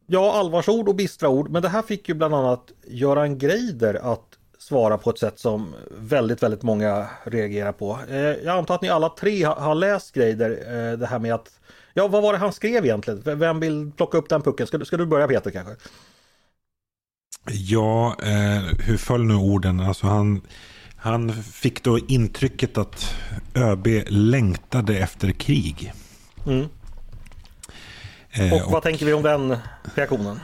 ja, 0.10 0.34
allvarsord 0.34 0.90
och 0.90 0.96
bistra 0.96 1.30
ord, 1.30 1.50
men 1.50 1.62
det 1.62 1.70
här 1.70 1.82
fick 1.82 2.10
ju 2.10 2.16
bland 2.16 2.36
annat 2.36 2.72
Göran 2.88 3.38
Greider 3.38 4.14
att 4.14 4.26
svara 4.58 4.98
på 4.98 5.10
ett 5.10 5.20
sätt 5.20 5.40
som 5.40 5.76
väldigt, 5.98 6.44
väldigt 6.44 6.64
många 6.64 7.08
reagerar 7.24 7.72
på. 7.72 8.00
Eh, 8.10 8.18
jag 8.18 8.48
antar 8.58 8.76
att 8.76 8.82
ni 8.82 8.90
alla 8.90 9.10
tre 9.10 9.44
har 9.44 9.76
läst 9.76 10.14
Greider, 10.14 10.52
eh, 10.52 10.98
det 10.98 11.06
här 11.06 11.20
med 11.20 11.34
att 11.34 11.52
Ja, 11.94 12.08
vad 12.08 12.24
var 12.24 12.34
det 12.34 12.40
han 12.40 12.54
skrev 12.54 12.86
egentligen? 12.86 13.40
Vem 13.40 13.60
vill 13.60 13.92
plocka 13.98 14.18
upp 14.18 14.30
den 14.30 14.42
pucken? 14.42 14.68
Ska, 14.68 14.86
ska 14.86 14.98
du 14.98 15.06
börja 15.06 15.28
Peter 15.28 15.52
kanske? 15.52 15.76
Ja, 17.52 18.16
eh, 18.24 18.80
hur 18.80 18.98
föll 18.98 19.24
nu 19.24 19.34
orden? 19.34 19.80
Alltså 19.80 20.08
han, 20.08 20.42
han 20.96 21.34
fick 21.44 21.84
då 21.84 22.00
intrycket 22.00 22.78
att 22.78 23.16
ÖB 23.56 23.88
längtade 24.08 24.98
efter 24.98 25.32
krig. 25.32 25.94
Mm. 26.46 26.68
Eh, 28.32 28.54
och 28.54 28.60
vad 28.60 28.74
och, 28.74 28.84
tänker 28.84 29.06
vi 29.06 29.14
om 29.14 29.24
den 29.24 29.58
reaktionen? 29.96 30.40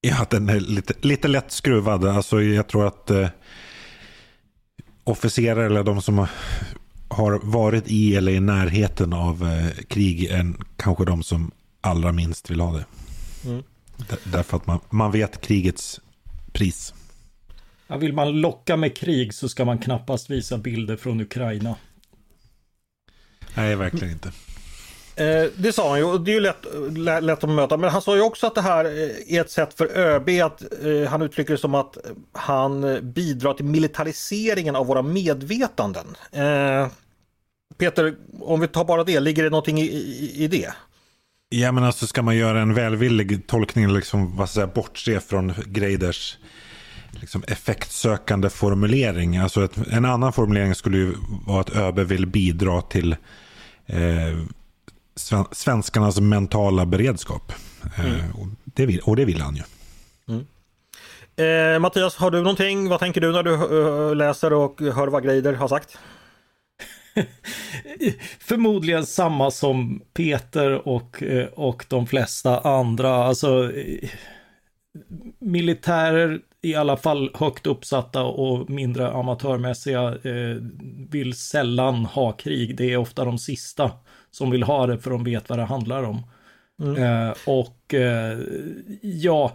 Ja, 0.00 0.26
den 0.30 0.48
är 0.48 0.60
lite, 0.60 0.94
lite 1.00 1.28
lätt 1.28 1.52
skruvad. 1.52 2.04
Alltså, 2.04 2.42
jag 2.42 2.68
tror 2.68 2.86
att 2.86 3.10
eh, 3.10 3.28
officerare 5.04 5.66
eller 5.66 5.82
de 5.82 6.02
som 6.02 6.26
har 7.08 7.40
varit 7.42 7.88
i 7.88 8.16
eller 8.16 8.32
i 8.32 8.40
närheten 8.40 9.12
av 9.12 9.44
eh, 9.44 9.84
krig 9.84 10.24
är 10.24 10.52
kanske 10.76 11.04
de 11.04 11.22
som 11.22 11.50
allra 11.80 12.12
minst 12.12 12.50
vill 12.50 12.60
ha 12.60 12.72
det. 12.72 12.84
Mm. 13.44 13.62
Därför 14.24 14.56
att 14.56 14.66
man, 14.66 14.80
man 14.90 15.12
vet 15.12 15.40
krigets 15.40 16.00
pris. 16.52 16.94
Ja, 17.86 17.96
vill 17.96 18.12
man 18.12 18.40
locka 18.40 18.76
med 18.76 18.96
krig 18.96 19.34
så 19.34 19.48
ska 19.48 19.64
man 19.64 19.78
knappast 19.78 20.30
visa 20.30 20.58
bilder 20.58 20.96
från 20.96 21.20
Ukraina. 21.20 21.76
Nej, 23.54 23.76
verkligen 23.76 24.12
inte. 24.12 24.32
Eh, 25.18 25.50
det 25.56 25.72
sa 25.72 25.88
han 25.90 25.98
ju 25.98 26.04
och 26.04 26.20
det 26.20 26.30
är 26.30 26.34
ju 26.34 26.40
lätt, 26.40 26.66
lätt 27.24 27.44
att 27.44 27.50
möta. 27.50 27.76
Men 27.76 27.90
han 27.90 28.02
sa 28.02 28.16
ju 28.16 28.22
också 28.22 28.46
att 28.46 28.54
det 28.54 28.62
här 28.62 28.84
eh, 28.84 29.34
är 29.36 29.40
ett 29.40 29.50
sätt 29.50 29.74
för 29.74 29.98
ÖB 29.98 30.28
att 30.28 30.62
eh, 30.84 31.10
han 31.10 31.22
uttrycker 31.22 31.52
det 31.52 31.58
som 31.58 31.74
att 31.74 31.98
han 32.32 32.84
eh, 32.84 33.00
bidrar 33.00 33.54
till 33.54 33.64
militariseringen 33.64 34.76
av 34.76 34.86
våra 34.86 35.02
medvetanden. 35.02 36.06
Eh, 36.32 36.88
Peter, 37.78 38.14
om 38.40 38.60
vi 38.60 38.68
tar 38.68 38.84
bara 38.84 39.04
det, 39.04 39.20
ligger 39.20 39.44
det 39.44 39.50
någonting 39.50 39.80
i, 39.80 39.84
i, 39.84 40.44
i 40.44 40.48
det? 40.48 40.72
Ja 41.48 41.72
men 41.72 41.84
alltså 41.84 42.06
ska 42.06 42.22
man 42.22 42.36
göra 42.36 42.60
en 42.60 42.74
välvillig 42.74 43.46
tolkning, 43.46 43.92
liksom 43.92 44.36
vad 44.36 44.50
säga, 44.50 44.66
bortse 44.66 45.20
från 45.20 45.54
Greiders 45.66 46.38
liksom 47.12 47.42
effektsökande 47.48 48.50
formulering. 48.50 49.36
Alltså 49.36 49.64
ett, 49.64 49.76
en 49.90 50.04
annan 50.04 50.32
formulering 50.32 50.74
skulle 50.74 50.96
ju 50.96 51.14
vara 51.46 51.60
att 51.60 51.76
ÖB 51.76 51.98
vill 51.98 52.26
bidra 52.26 52.82
till 52.82 53.16
eh, 53.86 54.38
svenskarnas 55.52 56.20
mentala 56.20 56.86
beredskap. 56.86 57.52
Eh, 57.96 58.04
mm. 58.04 58.30
och, 58.30 58.46
det 58.64 58.86
vill, 58.86 59.00
och 59.00 59.16
det 59.16 59.24
vill 59.24 59.40
han 59.40 59.56
ju. 59.56 59.62
Mm. 60.28 60.46
Eh, 61.38 61.78
Mattias, 61.78 62.16
har 62.16 62.30
du 62.30 62.38
någonting? 62.38 62.88
Vad 62.88 63.00
tänker 63.00 63.20
du 63.20 63.32
när 63.32 63.42
du 63.42 63.50
uh, 63.50 64.16
läser 64.16 64.52
och 64.52 64.80
hör 64.80 65.08
vad 65.08 65.24
Greider 65.24 65.54
har 65.54 65.68
sagt? 65.68 65.98
Förmodligen 68.40 69.06
samma 69.06 69.50
som 69.50 70.02
Peter 70.14 70.88
och, 70.88 71.22
eh, 71.22 71.46
och 71.46 71.86
de 71.88 72.06
flesta 72.06 72.60
andra. 72.60 73.14
Alltså 73.14 73.72
militärer, 75.38 76.40
i 76.62 76.74
alla 76.74 76.96
fall 76.96 77.30
högt 77.34 77.66
uppsatta 77.66 78.22
och 78.22 78.70
mindre 78.70 79.10
amatörmässiga, 79.10 80.08
eh, 80.08 80.56
vill 81.10 81.34
sällan 81.34 82.04
ha 82.04 82.32
krig. 82.32 82.76
Det 82.76 82.92
är 82.92 82.96
ofta 82.96 83.24
de 83.24 83.38
sista 83.38 83.90
som 84.30 84.50
vill 84.50 84.62
ha 84.62 84.86
det 84.86 84.98
för 84.98 85.10
de 85.10 85.24
vet 85.24 85.48
vad 85.48 85.58
det 85.58 85.64
handlar 85.64 86.02
om. 86.02 86.22
Mm. 86.82 87.02
Eh, 87.02 87.34
och 87.44 87.94
eh, 87.94 88.38
ja, 89.02 89.52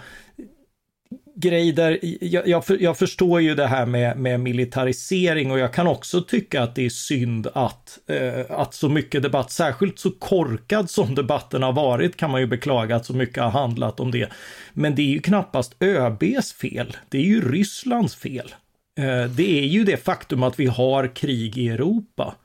Greider, 1.35 1.99
jag, 2.21 2.47
jag, 2.47 2.63
jag, 2.79 2.97
förstår 2.97 3.41
ju 3.41 3.55
det 3.55 3.67
här 3.67 3.85
med, 3.85 4.17
med, 4.17 4.39
militarisering 4.39 5.51
och 5.51 5.59
jag 5.59 5.73
kan 5.73 5.87
också 5.87 6.21
tycka 6.21 6.63
att 6.63 6.75
det 6.75 6.85
är 6.85 6.89
synd 6.89 7.47
att, 7.53 7.99
eh, 8.07 8.45
att 8.49 8.73
så 8.73 8.89
mycket 8.89 9.23
debatt, 9.23 9.51
särskilt 9.51 9.99
så 9.99 10.11
korkad 10.11 10.89
som 10.89 11.15
debatten 11.15 11.63
har 11.63 11.73
varit, 11.73 12.17
kan 12.17 12.31
man 12.31 12.41
ju 12.41 12.47
beklaga 12.47 12.95
att 12.95 13.05
så 13.05 13.13
mycket 13.13 13.43
har 13.43 13.49
handlat 13.49 13.99
om 13.99 14.11
det. 14.11 14.29
Men 14.73 14.95
det 14.95 15.01
är 15.01 15.07
ju 15.07 15.19
knappast 15.19 15.75
ÖBs 15.79 16.53
fel, 16.53 16.97
det 17.09 17.17
är 17.17 17.25
ju 17.25 17.51
Rysslands 17.51 18.15
fel. 18.15 18.55
Eh, 18.99 19.29
det 19.29 19.59
är 19.59 19.65
ju 19.65 19.83
det 19.83 19.97
faktum 19.97 20.43
att 20.43 20.59
vi 20.59 20.65
har 20.65 21.15
krig 21.15 21.57
i 21.57 21.69
Europa. 21.69 22.35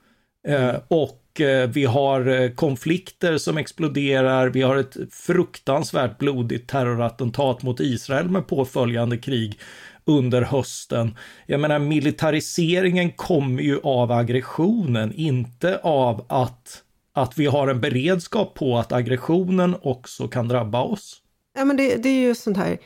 Eh, 0.49 0.75
och 0.89 1.25
Eh, 1.28 1.28
Eh, 1.41 1.69
vi 1.69 1.85
har 1.85 2.27
eh, 2.27 2.51
konflikter 2.51 3.39
som 3.39 3.59
exploderar. 3.59 4.49
Vi 4.49 4.63
har 4.63 4.77
ett 4.77 4.97
fruktansvärt 5.11 6.19
blodigt 6.19 6.71
terrorattentat 6.71 7.63
mot 7.63 7.81
Israel 7.81 8.29
med 8.29 8.47
påföljande 8.47 9.19
krig 9.19 9.61
under 10.05 10.43
hösten. 10.43 11.17
Jag 11.47 11.61
menar 11.61 11.79
militariseringen 11.79 13.13
kommer 13.13 13.63
ju 13.63 13.81
av 13.83 14.13
aggressionen, 14.13 15.13
inte 15.15 15.79
av 15.83 16.25
att, 16.29 16.83
att 17.13 17.39
vi 17.39 17.47
har 17.47 17.69
en 17.69 17.81
beredskap 17.81 18.55
på 18.55 18.79
att 18.79 18.93
aggressionen 18.93 19.77
också 19.83 20.29
kan 20.29 20.49
drabba 20.49 20.83
oss. 20.83 21.23
Ja 21.59 21.65
men 21.65 21.77
det, 21.77 21.97
det 21.97 22.09
är 22.09 22.21
ju 22.21 22.35
sånt 22.35 22.57
här 22.57 22.79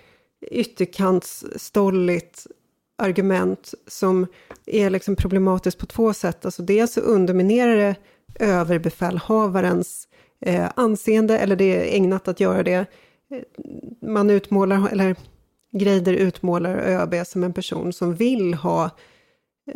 ytterkantsstolligt 0.50 2.46
argument 2.98 3.74
som 3.86 4.26
är 4.66 4.90
liksom 4.90 5.16
problematiskt 5.16 5.78
på 5.78 5.86
två 5.86 6.14
sätt. 6.14 6.44
Alltså 6.44 6.62
dels 6.62 6.92
så 6.92 7.00
underminerar 7.00 7.76
det 7.76 7.96
överbefälhavarens 8.40 10.08
eh, 10.40 10.70
anseende, 10.76 11.38
eller 11.38 11.56
det 11.56 11.64
är 11.64 11.96
ägnat 11.96 12.28
att 12.28 12.40
göra 12.40 12.62
det. 12.62 12.86
Eh, 13.30 13.42
man 14.02 14.30
utmålar, 14.30 14.88
eller 14.92 15.16
Greider 15.72 16.12
utmålar 16.12 16.76
ÖB 16.76 17.26
som 17.26 17.44
en 17.44 17.52
person 17.52 17.92
som 17.92 18.14
vill 18.14 18.54
ha 18.54 18.90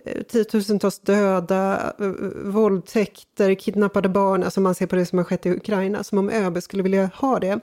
eh, 0.05 0.23
tiotusentals 0.23 0.99
döda, 0.99 1.95
eh, 2.01 2.11
våldtäkter, 2.45 3.55
kidnappade 3.55 4.09
barn, 4.09 4.43
alltså 4.43 4.61
man 4.61 4.75
ser 4.75 4.87
på 4.87 4.97
det 4.97 5.07
som 5.07 5.19
har 5.19 5.25
skett 5.25 5.47
i 5.47 5.51
Ukraina, 5.51 6.05
som 6.05 6.19
om 6.19 6.31
ÖB 6.31 6.63
skulle 6.63 6.83
vilja 6.83 7.11
ha 7.15 7.39
det. 7.39 7.61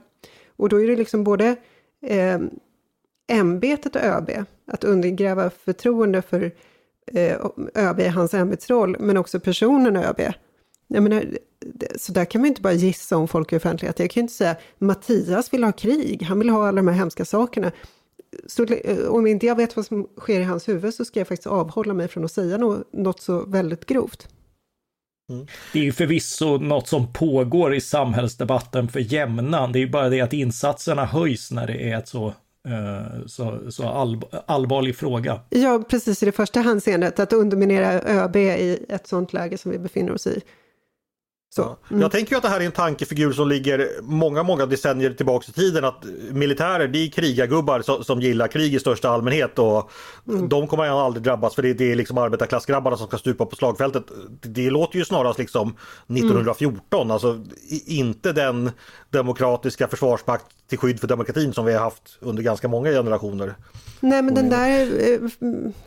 Och 0.56 0.70
då 0.70 0.82
är 0.82 0.88
det 0.88 0.96
liksom 0.96 1.24
både 1.24 1.56
eh, 2.06 2.40
ämbetet 3.28 3.96
och 3.96 4.02
ÖB, 4.02 4.30
att 4.68 4.84
undergräva 4.84 5.50
förtroende 5.50 6.22
för 6.22 6.52
eh, 7.08 7.38
ÖB 7.76 8.00
i 8.00 8.08
hans 8.08 8.34
ämbetsroll, 8.34 8.96
men 9.00 9.18
också 9.18 9.40
personen 9.40 9.96
ÖB, 9.96 10.22
jag 10.88 11.04
menar, 11.04 11.26
så 11.98 12.12
där 12.12 12.26
kan 12.26 12.42
man 12.42 12.48
inte 12.48 12.62
bara 12.62 12.74
gissa 12.74 13.18
om 13.18 13.28
folk 13.28 13.54
i 13.54 13.58
offentlighet. 13.58 14.00
Jag 14.00 14.12
kan 14.12 14.22
ju 14.22 14.24
inte 14.24 14.34
säga 14.34 14.56
Mattias 14.78 15.54
vill 15.54 15.64
ha 15.64 15.72
krig, 15.72 16.24
han 16.24 16.40
vill 16.40 16.50
ha 16.50 16.68
alla 16.68 16.76
de 16.76 16.88
här 16.88 16.96
hemska 16.96 17.26
sakerna. 17.26 17.72
Så 18.48 18.66
om 19.10 19.28
inte 19.28 19.46
jag 19.46 19.56
vet 19.56 19.76
vad 19.76 19.86
som 19.86 20.08
sker 20.18 20.40
i 20.40 20.44
hans 20.44 20.68
huvud 20.68 20.94
så 20.94 21.06
ska 21.06 21.20
jag 21.20 21.28
faktiskt 21.28 21.48
avhålla 21.48 21.94
mig 21.94 22.08
från 22.08 22.26
att 22.26 22.32
säga 22.32 22.58
något, 22.92 23.22
så 23.22 23.46
väldigt 23.46 23.86
grovt. 23.86 24.28
Mm. 25.32 25.48
Det 25.74 25.80
är 25.80 25.84
ju 25.84 25.92
förvisso 25.92 26.58
något 26.58 26.88
som 26.88 27.14
pågår 27.14 27.76
i 27.76 27.82
samhällsdebatten 27.82 28.88
för 28.88 29.00
jämnan. 29.00 29.72
Det 29.72 29.80
är 29.80 29.82
ju 29.82 29.90
bara 29.90 30.10
det 30.10 30.22
att 30.22 30.34
insatserna 30.34 31.06
höjs 31.06 31.52
när 31.52 31.68
det 31.68 31.92
är 31.92 31.98
ett 31.98 32.08
så 32.08 32.34
eh, 32.68 33.26
så, 33.26 33.72
så 33.72 33.84
all, 33.84 34.22
allvarlig 34.46 34.96
fråga. 34.96 35.40
Ja, 35.50 35.84
precis 35.90 36.24
i 36.24 36.26
det 36.26 36.32
första 36.32 36.62
handseendet, 36.62 37.20
att 37.20 37.34
underminera 37.34 38.02
ÖB 38.02 38.36
i 38.36 38.86
ett 38.90 39.08
sånt 39.08 39.34
läge 39.34 39.58
som 39.58 39.72
vi 39.72 39.80
befinner 39.80 40.12
oss 40.14 40.28
i. 40.28 40.42
Så. 41.56 41.78
Mm. 41.90 42.02
Jag 42.02 42.12
tänker 42.12 42.32
ju 42.32 42.38
att 42.38 42.44
det 42.44 42.50
här 42.50 42.60
är 42.60 42.66
en 42.66 42.72
tankefigur 42.72 43.34
som 43.34 43.48
ligger 43.48 43.90
många, 44.02 44.44
många 44.44 44.66
decennier 44.66 45.14
tillbaks 45.14 45.50
i 45.50 45.52
tiden 45.52 45.86
att 45.86 46.06
militärer 46.32 46.88
det 46.88 47.00
är 47.00 47.10
krigargubbar 47.10 47.82
som, 47.82 48.04
som 48.04 48.22
gillar 48.22 48.48
krig 48.48 48.76
i 48.76 48.80
största 48.80 49.10
allmänhet 49.10 49.60
och 49.60 49.92
mm. 50.28 50.50
de 50.50 50.68
kommer 50.68 51.06
aldrig 51.06 51.24
drabbas 51.24 51.56
för 51.56 51.62
det, 51.62 51.74
det 51.74 51.92
är 51.92 51.96
liksom 51.96 52.18
arbetarklassgrabbarna 52.18 52.98
som 52.98 53.08
ska 53.08 53.18
stupa 53.18 53.46
på 53.46 53.56
slagfältet. 53.56 54.04
Det, 54.42 54.50
det 54.50 54.70
låter 54.70 54.98
ju 54.98 55.06
snarast 55.06 55.40
liksom 55.40 55.76
1914, 56.08 57.02
mm. 57.02 57.12
alltså 57.12 57.46
inte 57.86 58.32
den 58.32 58.72
demokratiska 59.10 59.88
försvarsmakt 59.88 60.46
till 60.70 60.78
skydd 60.78 61.00
för 61.00 61.08
demokratin 61.08 61.54
som 61.54 61.66
vi 61.66 61.74
har 61.74 61.80
haft 61.80 62.18
under 62.20 62.44
ganska 62.44 62.68
många 62.68 62.92
generationer. 62.92 63.56
Nej 64.00 64.22
men 64.22 64.34
den 64.34 64.50
där 64.50 64.82
eh, 65.12 65.30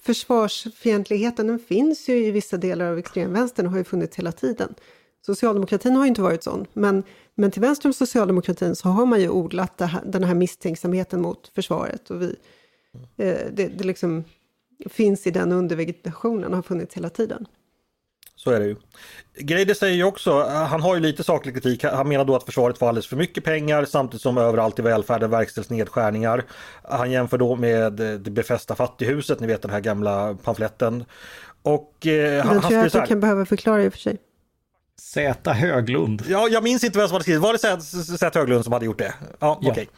försvarsfientligheten 0.02 1.46
den 1.46 1.58
finns 1.58 2.08
ju 2.08 2.26
i 2.26 2.30
vissa 2.30 2.56
delar 2.56 2.86
av 2.90 2.98
extremvänstern 2.98 3.66
och 3.66 3.72
har 3.72 3.78
ju 3.78 3.84
funnits 3.84 4.16
hela 4.16 4.32
tiden. 4.32 4.74
Socialdemokratin 5.26 5.96
har 5.96 6.04
ju 6.04 6.08
inte 6.08 6.22
varit 6.22 6.42
sån, 6.42 6.66
men, 6.72 7.02
men 7.34 7.50
till 7.50 7.62
vänster 7.62 7.88
om 7.88 7.92
socialdemokratin 7.92 8.76
så 8.76 8.88
har 8.88 9.06
man 9.06 9.20
ju 9.20 9.28
odlat 9.28 9.80
här, 9.80 10.02
den 10.04 10.24
här 10.24 10.34
misstänksamheten 10.34 11.20
mot 11.20 11.50
försvaret. 11.54 12.10
Och 12.10 12.22
vi, 12.22 12.36
eh, 13.16 13.36
det, 13.52 13.66
det 13.66 13.84
liksom 13.84 14.24
finns 14.90 15.26
i 15.26 15.30
den 15.30 15.52
undervegetationen 15.52 16.50
och 16.50 16.56
har 16.56 16.62
funnits 16.62 16.94
hela 16.94 17.10
tiden. 17.10 17.46
Så 18.36 18.50
är 18.50 18.60
det 18.60 18.66
ju. 18.66 18.76
Greider 19.34 19.74
säger 19.74 19.94
ju 19.94 20.04
också, 20.04 20.42
han 20.42 20.80
har 20.80 20.94
ju 20.94 21.00
lite 21.00 21.24
saklig 21.24 21.54
kritik, 21.54 21.84
han 21.84 22.08
menar 22.08 22.24
då 22.24 22.36
att 22.36 22.44
försvaret 22.44 22.78
får 22.78 22.88
alldeles 22.88 23.06
för 23.06 23.16
mycket 23.16 23.44
pengar 23.44 23.84
samtidigt 23.84 24.22
som 24.22 24.38
överallt 24.38 24.78
i 24.78 24.82
välfärden 24.82 25.30
verkställs 25.30 25.70
nedskärningar. 25.70 26.44
Han 26.82 27.10
jämför 27.10 27.38
då 27.38 27.56
med 27.56 27.92
det 27.92 28.30
befästa 28.30 28.74
fattighuset, 28.74 29.40
ni 29.40 29.46
vet 29.46 29.62
den 29.62 29.70
här 29.70 29.80
gamla 29.80 30.34
pamfletten. 30.34 31.04
Och 31.62 32.06
eh, 32.06 32.44
han, 32.44 32.54
Den 32.54 32.62
tror 32.62 32.74
jag 32.74 32.86
att 32.86 32.92
du 32.92 33.00
kan 33.00 33.20
behöva 33.20 33.46
förklara 33.46 33.84
i 33.84 33.88
och 33.88 33.92
för 33.92 34.00
sig. 34.00 34.18
Z 34.98 35.50
Höglund. 35.50 36.22
Ja, 36.28 36.48
jag 36.48 36.62
minns 36.62 36.84
inte 36.84 36.98
vem 36.98 37.08
som 37.08 37.14
hade 37.14 37.22
skrivit. 37.22 37.42
Var 37.42 37.52
det 37.52 37.82
Z 38.18 38.38
Höglund 38.38 38.64
som 38.64 38.72
hade 38.72 38.84
gjort 38.84 38.98
det? 38.98 39.14
Ja, 39.38 39.58
ja. 39.62 39.70
okej. 39.70 39.88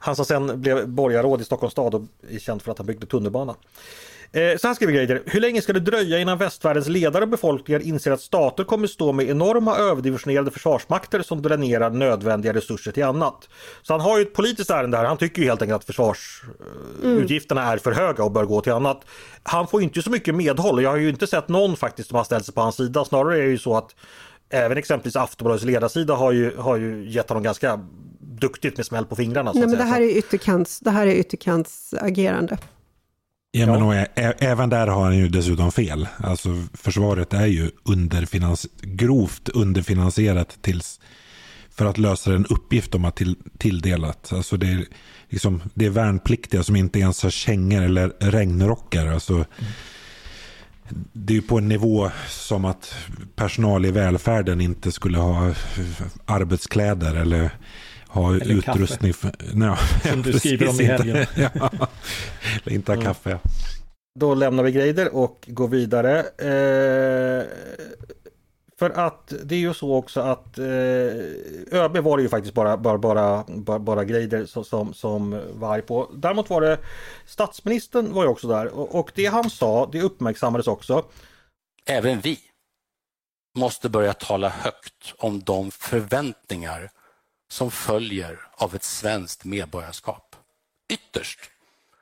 Han 0.00 0.16
som 0.16 0.24
sen 0.24 0.60
blev 0.60 0.88
borgarråd 0.88 1.40
i 1.40 1.44
Stockholms 1.44 1.72
stad 1.72 1.94
och 1.94 2.02
är 2.30 2.38
känd 2.38 2.62
för 2.62 2.72
att 2.72 2.78
han 2.78 2.86
byggde 2.86 3.06
tunnelbana. 3.06 3.54
Eh, 4.32 4.56
så 4.56 4.66
här 4.66 4.74
skriver 4.74 4.92
Greider. 4.92 5.22
Hur 5.26 5.40
länge 5.40 5.62
ska 5.62 5.72
det 5.72 5.80
dröja 5.80 6.18
innan 6.18 6.38
västvärldens 6.38 6.88
ledare 6.88 7.22
och 7.22 7.28
befolkningar 7.28 7.80
inser 7.80 8.10
att 8.10 8.20
stater 8.20 8.64
kommer 8.64 8.86
stå 8.86 9.12
med 9.12 9.28
enorma 9.30 9.76
överdimensionerade 9.76 10.50
försvarsmakter 10.50 11.22
som 11.22 11.42
dränerar 11.42 11.90
nödvändiga 11.90 12.52
resurser 12.52 12.92
till 12.92 13.04
annat? 13.04 13.48
Så 13.82 13.92
han 13.92 14.00
har 14.00 14.18
ju 14.18 14.22
ett 14.22 14.34
politiskt 14.34 14.70
ärende 14.70 14.96
här. 14.96 15.04
Han 15.04 15.16
tycker 15.16 15.42
ju 15.42 15.48
helt 15.48 15.62
enkelt 15.62 15.76
att 15.76 15.84
försvarsutgifterna 15.84 17.60
mm. 17.60 17.72
är 17.72 17.78
för 17.78 17.92
höga 17.92 18.24
och 18.24 18.32
bör 18.32 18.44
gå 18.44 18.60
till 18.60 18.72
annat. 18.72 19.00
Han 19.42 19.66
får 19.66 19.82
inte 19.82 20.02
så 20.02 20.10
mycket 20.10 20.34
medhåll. 20.34 20.82
Jag 20.82 20.90
har 20.90 20.96
ju 20.96 21.08
inte 21.08 21.26
sett 21.26 21.48
någon 21.48 21.76
faktiskt 21.76 22.08
som 22.08 22.16
har 22.16 22.24
ställt 22.24 22.44
sig 22.44 22.54
på 22.54 22.60
hans 22.60 22.76
sida. 22.76 23.04
Snarare 23.04 23.38
är 23.38 23.42
det 23.42 23.50
ju 23.50 23.58
så 23.58 23.76
att 23.76 23.94
även 24.50 24.78
exempelvis 24.78 25.16
Aftonbladets 25.16 25.64
ledarsida 25.64 26.14
har 26.14 26.32
ju, 26.32 26.56
har 26.56 26.76
ju 26.76 27.10
gett 27.10 27.28
honom 27.28 27.42
ganska 27.42 27.80
duktigt 28.20 28.76
med 28.76 28.86
smäll 28.86 29.04
på 29.04 29.16
fingrarna. 29.16 29.52
Nej, 29.52 29.66
men 29.66 29.78
det 29.78 29.84
här, 29.84 30.00
är 30.00 30.18
ytterkants, 30.18 30.80
det 30.80 30.90
här 30.90 31.06
är 31.06 31.14
ytterkants 31.14 31.94
agerande. 32.00 32.58
Ja, 33.50 33.66
men 33.66 33.82
och, 33.82 33.94
även 34.42 34.70
där 34.70 34.86
har 34.86 35.04
han 35.04 35.16
ju 35.18 35.28
dessutom 35.28 35.72
fel. 35.72 36.08
Alltså 36.18 36.48
försvaret 36.74 37.32
är 37.32 37.46
ju 37.46 37.70
underfinans 37.82 38.66
grovt 38.82 39.48
underfinansierat 39.48 40.58
tills 40.62 41.00
för 41.70 41.86
att 41.86 41.98
lösa 41.98 42.32
en 42.32 42.46
uppgift 42.46 42.92
de 42.92 43.04
har 43.04 43.10
till, 43.10 43.36
tilldelat. 43.58 44.32
Alltså 44.32 44.56
det, 44.56 44.66
är, 44.66 44.86
liksom, 45.28 45.62
det 45.74 45.86
är 45.86 45.90
värnpliktiga 45.90 46.62
som 46.62 46.76
inte 46.76 46.98
ens 46.98 47.22
har 47.22 47.30
kängor 47.30 47.82
eller 47.82 48.08
regnrockar. 48.18 49.06
Alltså, 49.06 49.34
mm. 49.34 49.46
Det 51.12 51.32
är 51.32 51.34
ju 51.34 51.42
på 51.42 51.58
en 51.58 51.68
nivå 51.68 52.10
som 52.28 52.64
att 52.64 52.94
personal 53.36 53.86
i 53.86 53.90
välfärden 53.90 54.60
inte 54.60 54.92
skulle 54.92 55.18
ha 55.18 55.54
arbetskläder 56.26 57.14
eller 57.14 57.50
ha 58.08 58.34
Eller 58.34 58.54
utrustning. 58.54 59.14
För, 59.14 59.32
no, 59.54 59.76
Som 60.10 60.22
du 60.22 60.32
skriver 60.32 60.68
om 60.68 60.80
i 60.80 60.84
helgen. 60.84 61.26
ja, 61.54 61.70
inte 62.64 62.92
ha 62.92 62.96
mm. 62.96 63.06
kaffe. 63.06 63.38
Då 64.20 64.34
lämnar 64.34 64.62
vi 64.62 64.72
Greider 64.72 65.14
och 65.16 65.44
går 65.46 65.68
vidare. 65.68 66.18
Eh, 66.20 67.44
för 68.78 68.90
att 68.90 69.32
det 69.44 69.54
är 69.54 69.58
ju 69.58 69.74
så 69.74 69.94
också 69.94 70.20
att 70.20 70.58
eh, 70.58 70.64
ÖB 71.72 71.96
var 71.96 72.16
det 72.16 72.22
ju 72.22 72.28
faktiskt 72.28 72.54
bara, 72.54 72.76
bara, 72.76 72.98
bara, 72.98 73.44
bara, 73.48 73.78
bara 73.78 74.04
Greider 74.04 74.46
som, 74.46 74.64
som, 74.64 74.94
som 74.94 75.42
var 75.52 75.74
arg 75.74 75.82
på. 75.82 76.10
Däremot 76.14 76.50
var 76.50 76.60
det 76.60 76.78
statsministern 77.26 78.12
var 78.12 78.22
ju 78.22 78.28
också 78.28 78.48
där 78.48 78.66
och, 78.66 78.94
och 78.94 79.12
det 79.14 79.26
han 79.26 79.50
sa 79.50 79.88
det 79.92 80.02
uppmärksammades 80.02 80.66
också. 80.66 81.04
Även 81.86 82.20
vi 82.20 82.38
måste 83.54 83.88
börja 83.88 84.12
tala 84.14 84.48
högt 84.48 85.14
om 85.18 85.40
de 85.40 85.70
förväntningar 85.70 86.90
som 87.50 87.70
följer 87.70 88.38
av 88.54 88.74
ett 88.74 88.84
svenskt 88.84 89.44
medborgarskap. 89.44 90.36
Ytterst 90.92 91.40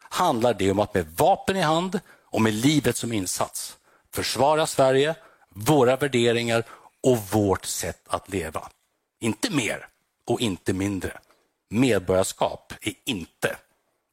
handlar 0.01 0.55
det 0.55 0.71
om 0.71 0.81
att 0.81 0.95
med 0.95 1.07
vapen 1.17 1.57
i 1.57 1.61
hand 1.61 2.01
och 2.25 2.43
med 2.43 2.55
livet 2.55 2.97
som 2.97 3.13
insats 3.13 3.77
försvara 4.13 4.67
Sverige, 4.67 5.15
våra 5.57 5.97
värderingar 5.97 6.65
och 7.03 7.19
vårt 7.19 7.65
sätt 7.65 8.03
att 8.09 8.33
leva. 8.33 8.69
Inte 9.21 9.55
mer 9.55 9.87
och 10.27 10.41
inte 10.41 10.73
mindre. 10.73 11.13
Medborgarskap 11.71 12.73
är 12.81 12.93
inte 13.07 13.57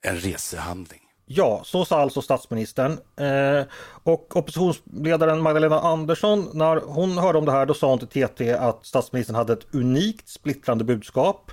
en 0.05 0.17
resehandling. 0.17 0.99
Ja, 1.25 1.61
så 1.65 1.85
sa 1.85 2.01
alltså 2.01 2.21
statsministern. 2.21 2.91
Eh, 3.17 3.65
och 4.03 4.35
oppositionsledaren 4.35 5.41
Magdalena 5.41 5.79
Andersson, 5.79 6.49
när 6.53 6.75
hon 6.75 7.17
hörde 7.17 7.37
om 7.37 7.45
det 7.45 7.51
här, 7.51 7.65
då 7.65 7.73
sa 7.73 7.89
hon 7.89 7.99
till 7.99 8.27
TT 8.27 8.53
att 8.53 8.85
statsministern 8.85 9.35
hade 9.35 9.53
ett 9.53 9.75
unikt 9.75 10.29
splittrande 10.29 10.83
budskap. 10.83 11.51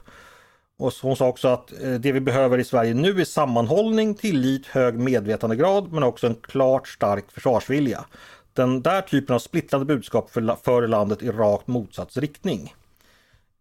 Och 0.79 0.93
hon 1.03 1.17
sa 1.17 1.29
också 1.29 1.49
att 1.49 1.73
eh, 1.83 1.93
det 1.93 2.13
vi 2.13 2.21
behöver 2.21 2.59
i 2.59 2.65
Sverige 2.65 2.95
nu 2.95 3.21
är 3.21 3.25
sammanhållning, 3.25 4.15
tillit, 4.15 4.67
hög 4.67 4.99
medvetandegrad 4.99 5.93
men 5.93 6.03
också 6.03 6.27
en 6.27 6.35
klart 6.35 6.89
stark 6.89 7.33
försvarsvilja. 7.33 8.05
Den 8.53 8.83
där 8.83 9.03
typen 9.03 9.35
av 9.35 9.39
splittrande 9.39 9.87
budskap 9.87 10.31
för, 10.31 10.57
för 10.65 10.87
landet 10.87 11.23
i 11.23 11.31
rakt 11.31 11.67
motsatt 11.67 12.17
riktning. 12.17 12.75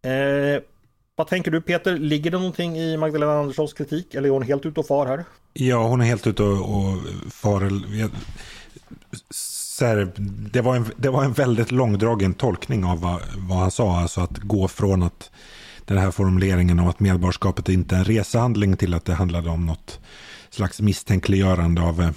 Eh, 0.02 0.62
vad 1.16 1.26
tänker 1.26 1.50
du 1.50 1.60
Peter, 1.60 1.98
ligger 1.98 2.30
det 2.30 2.38
någonting 2.38 2.78
i 2.78 2.96
Magdalena 2.96 3.32
Anderssons 3.32 3.72
kritik 3.72 4.14
eller 4.14 4.28
är 4.28 4.32
hon 4.32 4.42
helt 4.42 4.66
ute 4.66 4.80
och 4.80 4.86
far 4.86 5.06
här? 5.06 5.24
Ja, 5.52 5.88
hon 5.88 6.00
är 6.00 6.04
helt 6.04 6.26
ute 6.26 6.42
och, 6.42 6.76
och 6.76 6.98
far. 7.32 7.60
Här, 9.80 10.12
det, 10.52 10.60
var 10.60 10.76
en, 10.76 10.84
det 10.96 11.10
var 11.10 11.24
en 11.24 11.32
väldigt 11.32 11.70
långdragen 11.70 12.34
tolkning 12.34 12.84
av 12.84 13.00
vad, 13.00 13.20
vad 13.36 13.58
han 13.58 13.70
sa. 13.70 14.00
Alltså 14.00 14.20
att 14.20 14.38
gå 14.38 14.68
från 14.68 15.02
att 15.02 15.30
den 15.84 15.98
här 15.98 16.10
formuleringen 16.10 16.78
om 16.78 16.88
att 16.88 17.00
medborgarskapet 17.00 17.68
inte 17.68 17.94
är 17.94 17.98
en 17.98 18.04
resehandling 18.04 18.76
till 18.76 18.94
att 18.94 19.04
det 19.04 19.14
handlade 19.14 19.50
om 19.50 19.66
något 19.66 20.00
slags 20.50 20.80
misstänkliggörande 20.80 21.82
av, 21.82 22.02
eh, 22.02 22.10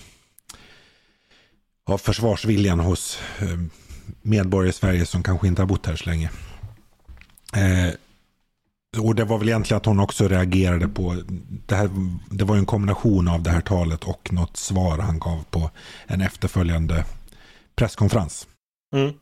av 1.85 1.97
försvarsviljan 1.97 2.79
hos 2.79 3.19
eh, 3.39 3.59
medborgare 4.21 4.69
i 4.69 4.73
Sverige 4.73 5.05
som 5.05 5.23
kanske 5.23 5.47
inte 5.47 5.61
har 5.61 5.67
bott 5.67 5.85
här 5.85 5.95
så 5.95 6.09
länge. 6.09 6.31
Eh, 7.55 7.93
och 8.97 9.15
det 9.15 9.23
var 9.23 9.37
väl 9.37 9.49
egentligen 9.49 9.77
att 9.77 9.85
hon 9.85 9.99
också 9.99 10.27
reagerade 10.27 10.87
på, 10.87 11.23
det, 11.65 11.75
här, 11.75 11.89
det 12.29 12.45
var 12.45 12.57
en 12.57 12.65
kombination 12.65 13.27
av 13.27 13.43
det 13.43 13.49
här 13.49 13.61
talet 13.61 14.03
och 14.03 14.33
något 14.33 14.57
svar 14.57 14.97
han 14.97 15.19
gav 15.19 15.43
på 15.49 15.69
en 16.07 16.21
efterföljande 16.21 17.05
presskonferens. 17.75 18.47
Mm. 18.95 19.13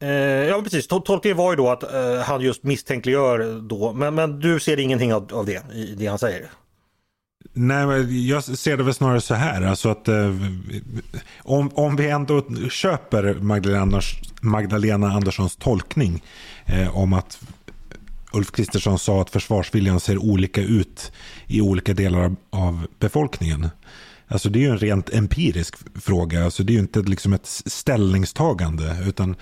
Eh, 0.00 0.48
ja 0.48 0.62
precis, 0.62 0.88
tolkningen 0.88 1.36
var 1.36 1.52
ju 1.52 1.56
då 1.56 1.70
att 1.70 1.94
eh, 1.94 2.16
han 2.16 2.40
just 2.40 2.62
misstänkliggör 2.62 3.60
då, 3.60 3.92
men, 3.92 4.14
men 4.14 4.40
du 4.40 4.60
ser 4.60 4.80
ingenting 4.80 5.14
av, 5.14 5.34
av 5.34 5.46
det 5.46 5.74
i 5.74 5.94
det 5.94 6.06
han 6.06 6.18
säger? 6.18 6.50
Nej, 7.54 8.28
jag 8.28 8.44
ser 8.44 8.76
det 8.76 8.82
väl 8.82 8.94
snarare 8.94 9.20
så 9.20 9.34
här. 9.34 9.62
Alltså 9.62 9.88
att, 9.88 10.08
eh, 10.08 10.36
om, 11.38 11.70
om 11.74 11.96
vi 11.96 12.08
ändå 12.08 12.44
köper 12.70 13.34
Magdalena, 13.34 14.00
Magdalena 14.40 15.12
Anderssons 15.12 15.56
tolkning 15.56 16.22
eh, 16.66 16.96
om 16.96 17.12
att 17.12 17.38
Ulf 18.32 18.50
Kristersson 18.50 18.98
sa 18.98 19.20
att 19.20 19.30
försvarsviljan 19.30 20.00
ser 20.00 20.18
olika 20.18 20.60
ut 20.60 21.12
i 21.46 21.60
olika 21.60 21.94
delar 21.94 22.36
av 22.50 22.86
befolkningen. 22.98 23.68
Alltså 24.28 24.48
det 24.48 24.58
är 24.58 24.60
ju 24.60 24.70
en 24.70 24.78
rent 24.78 25.14
empirisk 25.14 25.74
fråga. 26.00 26.44
Alltså 26.44 26.62
det 26.62 26.72
är 26.72 26.74
ju 26.74 26.80
inte 26.80 27.00
liksom 27.00 27.32
ett 27.32 27.46
ställningstagande. 27.46 28.96
Utan, 29.06 29.36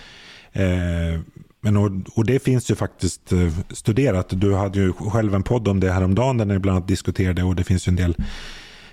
eh, 0.53 1.21
men 1.61 1.77
och, 1.77 1.91
och, 2.15 2.25
det 2.25 2.43
finns 2.43 2.71
ju 2.71 2.75
faktiskt 2.75 3.33
eh, 3.33 3.53
studerat. 3.71 4.27
Du 4.31 4.55
hade 4.55 4.79
ju 4.79 4.93
själv 4.93 5.35
en 5.35 5.43
podd 5.43 5.69
om 5.69 5.81
det 5.81 5.93
häromdagen 5.93 6.37
där 6.37 6.45
ni 6.45 6.59
bland 6.59 6.77
annat 6.77 6.89
diskuterade. 6.89 7.43
Och 7.43 7.57
det 7.57 7.65
finns 7.65 7.89
ju 7.89 7.91
en 7.91 7.97
del 7.97 8.17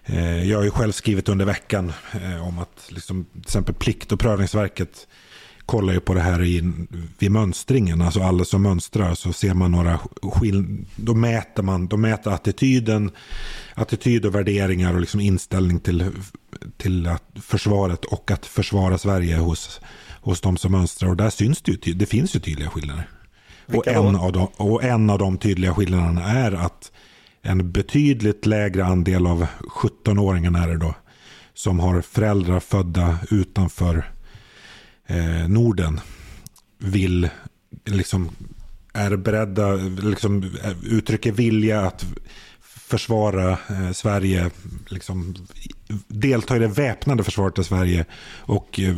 eh, 0.06 0.50
jag 0.50 0.58
har 0.58 0.64
ju 0.64 0.72
själv 0.72 0.92
skrivit 0.92 1.30
under 1.30 1.46
veckan 1.46 1.94
eh, 2.14 2.48
om 2.48 2.60
att 2.60 2.88
liksom, 2.90 3.26
till 3.26 3.42
exempel 3.42 3.76
Plikt 3.76 4.12
och 4.12 4.20
prövningsverket 4.20 5.08
kollar 5.68 5.94
ju 5.94 6.00
på 6.00 6.14
det 6.14 6.22
här 6.22 6.44
i, 6.44 6.74
vid 7.20 7.32
mönstringen, 7.32 8.02
alltså 8.02 8.22
alla 8.22 8.46
som 8.46 8.62
mönstrar 8.62 9.16
så 9.16 9.34
ser 9.34 9.54
man 9.54 9.72
några 9.72 10.00
skillnader. 10.22 10.86
Då 10.96 11.14
mäter 11.14 11.64
man, 11.64 11.88
då 11.88 11.98
mäter 11.98 12.32
attityden, 12.32 13.12
attityd 13.74 14.26
och 14.26 14.36
värderingar 14.36 14.94
och 14.94 15.00
liksom 15.00 15.20
inställning 15.20 15.80
till, 15.80 16.12
till 16.78 17.08
att 17.08 17.24
försvaret 17.42 18.06
och 18.06 18.32
att 18.32 18.46
försvara 18.46 18.98
Sverige 18.98 19.38
hos, 19.38 19.82
hos 20.22 20.42
de 20.42 20.58
som 20.58 20.72
mönstrar. 20.72 21.10
Och 21.10 21.18
där 21.18 21.30
syns 21.30 21.62
det 21.62 21.86
ju, 21.86 21.94
det 21.94 22.06
finns 22.06 22.36
ju 22.36 22.40
tydliga 22.40 22.70
skillnader. 22.70 23.10
Och 23.74 23.88
en, 23.88 24.16
av 24.16 24.32
de, 24.32 24.48
och 24.58 24.84
en 24.84 25.10
av 25.10 25.20
de 25.20 25.38
tydliga 25.38 25.74
skillnaderna 25.74 26.24
är 26.24 26.52
att 26.52 26.92
en 27.42 27.72
betydligt 27.72 28.46
lägre 28.46 28.86
andel 28.86 29.28
av 29.28 29.48
17-åringarna 29.60 30.64
är 30.64 30.68
det 30.68 30.78
då 30.78 30.96
som 31.54 31.80
har 31.80 32.02
föräldrar 32.02 32.60
födda 32.60 33.18
utanför 33.32 34.12
eh, 35.08 35.48
Norden 35.48 36.00
vill, 36.78 37.30
liksom, 37.86 38.30
är 38.94 39.16
beredda, 39.16 39.76
liksom, 40.04 40.58
uttrycker 40.84 41.32
vilja 41.32 41.82
att 41.82 42.06
försvara 42.62 43.52
eh, 43.52 43.92
Sverige, 43.92 44.50
liksom, 44.88 45.36
delta 46.08 46.56
i 46.56 46.60
det 46.60 46.68
väpnade 46.68 47.24
försvaret 47.24 47.60
av 47.60 47.64
Sverige 47.64 48.06
och 48.38 48.80
eh, 48.80 48.96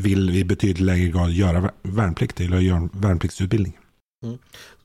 vill 0.00 0.36
i 0.36 0.44
betydligt 0.44 0.80
lägre 0.80 1.08
grad 1.08 1.30
göra 1.30 1.70
värnplikt 1.82 2.40
eller 2.40 2.58
göra 2.58 2.88
värnpliktsutbildning. 2.92 3.78
Mm. 4.24 4.38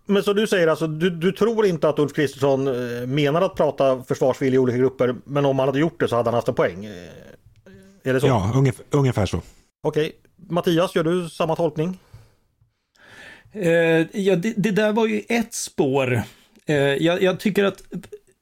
Men 0.05 0.23
så 0.23 0.33
du 0.33 0.47
säger 0.47 0.67
alltså, 0.67 0.87
du, 0.87 1.09
du 1.09 1.31
tror 1.31 1.65
inte 1.65 1.89
att 1.89 1.99
Ulf 1.99 2.13
Kristersson 2.13 2.67
eh, 2.67 3.07
menar 3.07 3.41
att 3.41 3.55
prata 3.55 4.03
försvarsvilja 4.03 4.55
i 4.55 4.59
olika 4.59 4.77
grupper, 4.77 5.15
men 5.25 5.45
om 5.45 5.59
han 5.59 5.67
hade 5.67 5.79
gjort 5.79 5.99
det 5.99 6.07
så 6.07 6.15
hade 6.15 6.29
han 6.29 6.35
haft 6.35 6.47
en 6.47 6.55
poäng? 6.55 6.85
Eh, 6.85 6.91
är 8.03 8.13
det 8.13 8.19
så? 8.19 8.27
Ja, 8.27 8.51
ungefär, 8.55 8.85
ungefär 8.89 9.25
så. 9.25 9.41
Okej, 9.83 10.11
Mattias, 10.49 10.95
gör 10.95 11.03
du 11.03 11.29
samma 11.29 11.55
tolkning? 11.55 11.99
Eh, 13.51 13.71
ja, 14.21 14.35
det, 14.35 14.53
det, 14.57 14.71
där 14.71 14.93
var 14.93 15.07
ju 15.07 15.21
ett 15.29 15.53
spår. 15.53 16.21
Eh, 16.65 16.75
jag, 16.75 17.21
jag, 17.21 17.39
tycker 17.39 17.63
att 17.63 17.83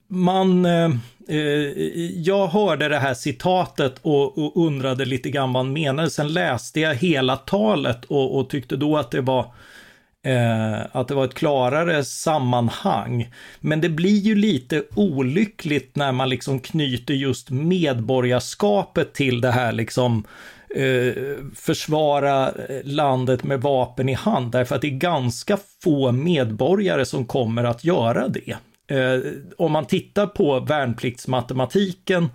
man... 0.08 0.66
Eh, 0.66 0.84
eh, 0.84 0.92
Eh, 1.28 1.38
jag 2.22 2.48
hörde 2.48 2.88
det 2.88 3.00
här 3.00 3.14
citatet 3.14 3.96
och, 4.02 4.38
och, 4.38 4.66
undrade 4.68 5.06
lite 5.06 5.30
grann 5.30 5.54
vad 5.54 5.66
han 5.66 5.74
menade. 5.74 6.10
Sen 6.10 6.34
läste 6.34 6.80
jag 6.80 6.96
hela 6.96 7.38
talet 7.38 8.06
och, 8.06 8.40
och 8.40 8.50
tyckte 8.50 8.76
då 8.76 8.98
att 8.98 9.12
det 9.12 9.22
var 9.22 9.54
eh, 10.24 10.80
att 10.92 11.08
det 11.08 11.16
var 11.16 11.26
ett 11.26 11.34
klarare 11.34 12.04
sammanhang. 12.04 13.30
Men 13.60 13.82
det 13.82 13.90
blir 13.90 14.20
ju 14.20 14.36
lite 14.36 14.84
olyckligt 14.96 15.96
när 15.96 16.12
man 16.12 16.30
liksom 16.30 16.60
knyter 16.60 17.14
just 17.14 17.50
medborgarskapet 17.50 19.14
till 19.14 19.42
det 19.42 19.52
här 19.52 19.72
liksom 19.72 20.24
eh, 20.76 21.14
försvara 21.56 22.52
landet 22.84 23.44
med 23.44 23.62
vapen 23.62 24.10
i 24.10 24.14
hand, 24.14 24.52
därför 24.52 24.76
att 24.76 24.82
det 24.82 24.88
är 24.88 24.98
ganska 24.98 25.58
få 25.84 26.12
medborgare 26.12 27.06
som 27.06 27.26
kommer 27.26 27.64
att 27.64 27.84
göra 27.84 28.28
det. 28.28 28.58
Eh, 28.88 29.20
om 29.58 29.72
man 29.72 29.86
tittar 29.86 30.28
på 30.28 30.60
värnpliktsmatematiken 30.60 32.30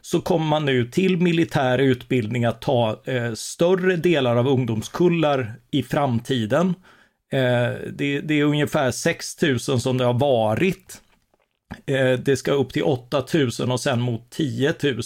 så 0.00 0.20
kommer 0.20 0.46
man 0.46 0.64
nu 0.64 0.84
till 0.84 1.16
militär 1.16 1.78
utbildning 1.78 2.44
att 2.44 2.60
ta 2.60 3.02
eh, 3.04 3.32
större 3.32 3.96
delar 3.96 4.36
av 4.36 4.48
ungdomskullar 4.48 5.54
i 5.70 5.82
framtiden. 5.82 6.74
Eh, 7.32 7.70
det, 7.92 8.20
det, 8.20 8.40
är 8.40 8.44
ungefär 8.44 8.90
6 8.90 9.42
000 9.42 9.58
som 9.58 9.98
det 9.98 10.04
har 10.04 10.18
varit. 10.18 11.00
Eh, 11.86 12.12
det 12.12 12.36
ska 12.36 12.52
upp 12.52 12.72
till 12.72 12.82
8 12.82 13.24
000 13.58 13.72
och 13.72 13.80
sen 13.80 14.00
mot 14.00 14.30
10 14.30 14.74
000. 14.82 15.02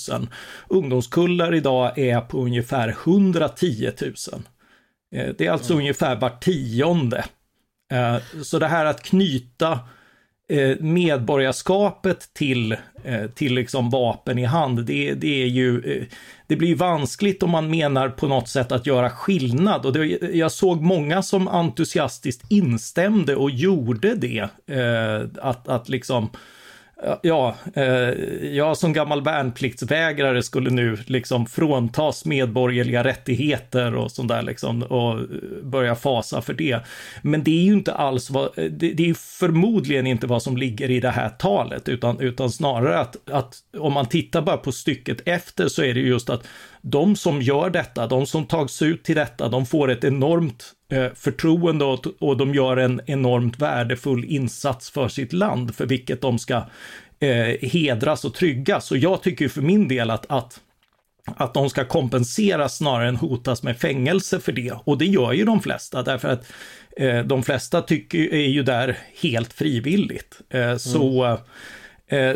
Ungdomskullar 0.69 1.55
idag 1.55 1.99
är 1.99 2.21
på 2.21 2.39
ungefär 2.39 2.89
110 2.89 3.91
000. 4.01 4.13
Eh, 5.15 5.35
det 5.39 5.47
är 5.47 5.51
alltså 5.51 5.73
mm. 5.73 5.81
ungefär 5.81 6.17
var 6.17 6.31
tionde. 6.31 7.25
Eh, 7.93 8.43
så 8.43 8.59
det 8.59 8.69
här 8.69 8.85
att 8.85 9.03
knyta 9.03 9.81
Eh, 10.49 10.77
medborgarskapet 10.81 12.35
till, 12.35 12.73
eh, 13.05 13.27
till 13.35 13.55
liksom 13.55 13.91
vapen 13.91 14.39
i 14.39 14.45
hand, 14.45 14.85
det, 14.85 15.15
det 15.15 15.43
är 15.43 15.47
ju, 15.47 15.81
eh, 15.81 16.05
det 16.47 16.57
blir 16.57 16.75
vanskligt 16.75 17.43
om 17.43 17.51
man 17.51 17.71
menar 17.71 18.09
på 18.09 18.29
något 18.29 18.49
sätt 18.49 18.73
att 18.73 18.87
göra 18.87 19.11
skillnad. 19.11 19.87
Och 19.87 19.93
det, 19.93 20.07
jag 20.35 20.53
såg 20.53 20.83
många 20.83 21.23
som 21.23 21.49
entusiastiskt 21.49 22.51
instämde 22.51 23.37
och 23.37 23.51
gjorde 23.51 24.15
det. 24.15 24.49
att, 25.41 25.69
att 25.69 25.89
liksom 25.89 26.31
Ja, 27.23 27.57
eh, 27.75 27.85
jag 28.45 28.77
som 28.77 28.93
gammal 28.93 29.23
värnpliktsvägrare 29.23 30.43
skulle 30.43 30.71
nu 30.71 30.99
liksom 31.07 31.47
fråntas 31.47 32.25
medborgerliga 32.25 33.05
rättigheter 33.05 33.95
och 33.95 34.11
sånt 34.11 34.29
där 34.29 34.43
liksom 34.43 34.83
och 34.83 35.21
börja 35.63 35.95
fasa 35.95 36.43
för 36.43 36.55
det. 36.55 36.81
Men 37.23 37.45
det 37.45 37.51
är 37.51 37.63
ju 37.65 37.73
inte 37.73 37.95
alls 37.95 38.31
vad, 38.31 38.51
det, 38.57 38.71
det 38.71 39.11
är 39.11 39.15
förmodligen 39.15 40.07
inte 40.07 40.27
vad 40.27 40.43
som 40.43 40.57
ligger 40.57 40.91
i 40.91 41.01
det 41.01 41.11
här 41.11 41.29
talet, 41.29 41.89
utan, 41.89 42.21
utan 42.21 42.51
snarare 42.51 42.99
att, 42.99 43.31
att 43.31 43.55
om 43.79 43.93
man 43.93 44.07
tittar 44.07 44.43
bara 44.43 44.57
på 44.57 44.73
stycket 44.73 45.29
efter 45.29 45.69
så 45.69 45.83
är 45.83 45.95
det 45.95 46.01
just 46.01 46.31
att 46.31 46.47
de 46.91 47.17
som 47.17 47.43
gör 47.43 47.71
detta, 47.71 48.07
de 48.07 48.27
som 48.27 48.47
tags 48.47 48.83
ut 48.83 49.05
till 49.05 49.17
detta, 49.17 49.49
de 49.49 49.67
får 49.67 49.91
ett 49.91 50.05
enormt 50.05 50.73
eh, 50.93 51.07
förtroende 51.15 51.85
och, 51.85 52.07
och 52.19 52.37
de 52.37 52.55
gör 52.55 52.77
en 52.77 53.01
enormt 53.07 53.59
värdefull 53.59 54.25
insats 54.25 54.91
för 54.91 55.09
sitt 55.09 55.33
land, 55.33 55.75
för 55.75 55.87
vilket 55.87 56.21
de 56.21 56.39
ska 56.39 56.63
eh, 57.21 57.69
hedras 57.69 58.25
och 58.25 58.35
tryggas. 58.35 58.91
Och 58.91 58.97
jag 58.97 59.23
tycker 59.23 59.49
för 59.49 59.63
min 59.63 59.89
del 59.89 60.11
att, 60.11 60.27
att 60.29 60.61
att 61.37 61.55
de 61.55 61.71
ska 61.71 61.85
kompenseras 61.85 62.77
snarare 62.77 63.09
än 63.09 63.17
hotas 63.17 63.63
med 63.63 63.79
fängelse 63.79 64.41
för 64.41 64.53
det. 64.53 64.73
Och 64.85 64.99
det 64.99 65.07
gör 65.07 65.33
ju 65.33 65.45
de 65.45 65.63
flesta, 65.63 66.03
därför 66.03 66.29
att 66.29 66.53
eh, 66.97 67.19
de 67.19 67.43
flesta 67.43 67.83
tycker, 67.83 68.35
är 68.35 68.49
ju 68.49 68.63
där 68.63 68.99
helt 69.23 69.53
frivilligt. 69.53 70.41
Eh, 70.51 70.77
så 70.77 71.25
mm 71.25 71.39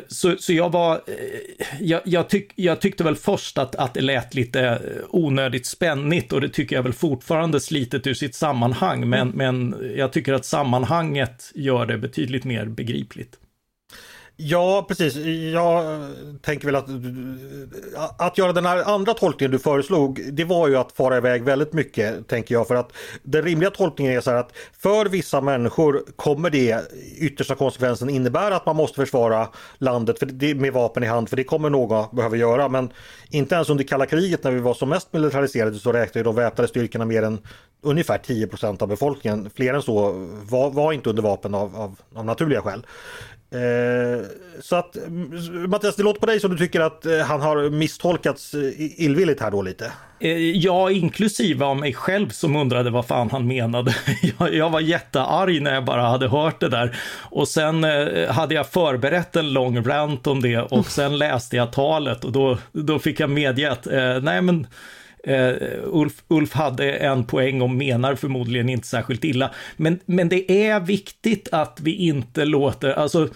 så, 0.06 0.36
så 0.38 0.52
jag 0.52 0.70
var, 0.72 0.94
eh, 0.94 1.64
jag, 1.80 2.00
jag, 2.04 2.28
tyck, 2.28 2.52
jag 2.54 2.80
tyckte 2.80 3.04
väl 3.04 3.16
först 3.16 3.58
att, 3.58 3.74
att 3.76 3.94
det 3.94 4.00
lät 4.00 4.34
lite 4.34 4.60
eh, 4.60 4.78
onödigt 5.08 5.66
spännigt 5.66 6.32
och 6.32 6.40
det 6.40 6.48
tycker 6.48 6.76
jag 6.76 6.82
väl 6.82 6.92
fortfarande 6.92 7.60
slitet 7.60 8.06
ur 8.06 8.14
sitt 8.14 8.34
sammanhang, 8.34 9.08
men, 9.08 9.32
mm. 9.32 9.66
men 9.66 9.92
jag 9.96 10.12
tycker 10.12 10.32
att 10.32 10.44
sammanhanget 10.44 11.52
gör 11.54 11.86
det 11.86 11.98
betydligt 11.98 12.44
mer 12.44 12.66
begripligt. 12.66 13.38
Ja, 14.42 14.84
precis. 14.88 15.16
Jag 15.52 16.06
tänker 16.42 16.66
väl 16.66 16.76
att 16.76 16.86
att 18.18 18.38
göra 18.38 18.52
den 18.52 18.66
här 18.66 18.94
andra 18.94 19.14
tolkningen 19.14 19.50
du 19.50 19.58
föreslog, 19.58 20.20
det 20.32 20.44
var 20.44 20.68
ju 20.68 20.76
att 20.76 20.92
fara 20.92 21.16
iväg 21.16 21.44
väldigt 21.44 21.72
mycket, 21.72 22.28
tänker 22.28 22.54
jag. 22.54 22.68
För 22.68 22.74
att 22.74 22.92
den 23.22 23.42
rimliga 23.42 23.70
tolkningen 23.70 24.12
är 24.12 24.20
så 24.20 24.30
här 24.30 24.38
att 24.38 24.52
för 24.78 25.06
vissa 25.06 25.40
människor 25.40 26.02
kommer 26.16 26.50
det 26.50 26.82
yttersta 27.18 27.54
konsekvensen 27.54 28.10
innebära 28.10 28.56
att 28.56 28.66
man 28.66 28.76
måste 28.76 28.96
försvara 28.96 29.48
landet 29.78 30.18
för 30.18 30.26
det, 30.26 30.54
med 30.54 30.72
vapen 30.72 31.02
i 31.02 31.06
hand, 31.06 31.28
för 31.28 31.36
det 31.36 31.44
kommer 31.44 31.70
någon 31.70 32.16
behöva 32.16 32.36
göra. 32.36 32.68
Men 32.68 32.92
inte 33.30 33.54
ens 33.54 33.70
under 33.70 33.84
kalla 33.84 34.06
kriget 34.06 34.44
när 34.44 34.50
vi 34.50 34.60
var 34.60 34.74
som 34.74 34.88
mest 34.88 35.12
militariserade 35.12 35.78
så 35.78 35.92
räknade 35.92 36.24
de 36.24 36.34
väpnade 36.34 36.68
styrkorna 36.68 37.04
mer 37.04 37.22
än 37.22 37.38
ungefär 37.82 38.18
10% 38.18 38.82
av 38.82 38.88
befolkningen. 38.88 39.50
Fler 39.54 39.74
än 39.74 39.82
så 39.82 40.10
var, 40.42 40.70
var 40.70 40.92
inte 40.92 41.10
under 41.10 41.22
vapen 41.22 41.54
av, 41.54 41.76
av, 41.76 41.96
av 42.14 42.24
naturliga 42.24 42.62
skäl. 42.62 42.86
Eh, 43.52 44.26
så 44.60 44.76
att 44.76 44.96
Mattias, 45.68 45.96
det 45.96 46.02
låter 46.02 46.20
på 46.20 46.26
dig 46.26 46.40
som 46.40 46.50
du 46.50 46.58
tycker 46.58 46.80
att 46.80 47.06
eh, 47.06 47.18
han 47.18 47.40
har 47.40 47.70
misstolkats 47.70 48.54
eh, 48.54 48.60
illvilligt 49.04 49.40
här 49.40 49.50
då 49.50 49.62
lite. 49.62 49.92
Eh, 50.20 50.38
ja, 50.38 50.90
inklusive 50.90 51.64
av 51.64 51.76
mig 51.76 51.94
själv 51.94 52.28
som 52.28 52.56
undrade 52.56 52.90
vad 52.90 53.06
fan 53.06 53.30
han 53.30 53.46
menade. 53.46 53.94
Jag, 54.38 54.54
jag 54.54 54.70
var 54.70 54.80
jättearg 54.80 55.62
när 55.62 55.74
jag 55.74 55.84
bara 55.84 56.02
hade 56.02 56.28
hört 56.28 56.60
det 56.60 56.68
där. 56.68 56.96
Och 57.30 57.48
sen 57.48 57.84
eh, 57.84 58.30
hade 58.30 58.54
jag 58.54 58.68
förberett 58.68 59.36
en 59.36 59.52
lång 59.52 59.84
rant 59.84 60.26
om 60.26 60.42
det 60.42 60.58
och 60.58 60.86
sen 60.86 61.18
läste 61.18 61.56
jag 61.56 61.72
talet 61.72 62.24
och 62.24 62.32
då, 62.32 62.58
då 62.72 62.98
fick 62.98 63.20
jag 63.20 63.30
medge 63.30 63.72
att 63.72 63.86
nej 64.22 64.42
men 64.42 64.66
Uh, 65.28 65.54
Ulf, 65.84 66.22
Ulf 66.28 66.52
hade 66.52 66.92
en 66.92 67.24
poäng 67.24 67.62
och 67.62 67.70
menar 67.70 68.14
förmodligen 68.14 68.68
inte 68.68 68.86
särskilt 68.86 69.24
illa. 69.24 69.50
Men, 69.76 69.98
men 70.06 70.28
det 70.28 70.68
är 70.68 70.80
viktigt 70.80 71.48
att 71.52 71.80
vi 71.80 71.94
inte 71.94 72.44
låter, 72.44 72.90
alltså 72.90 73.28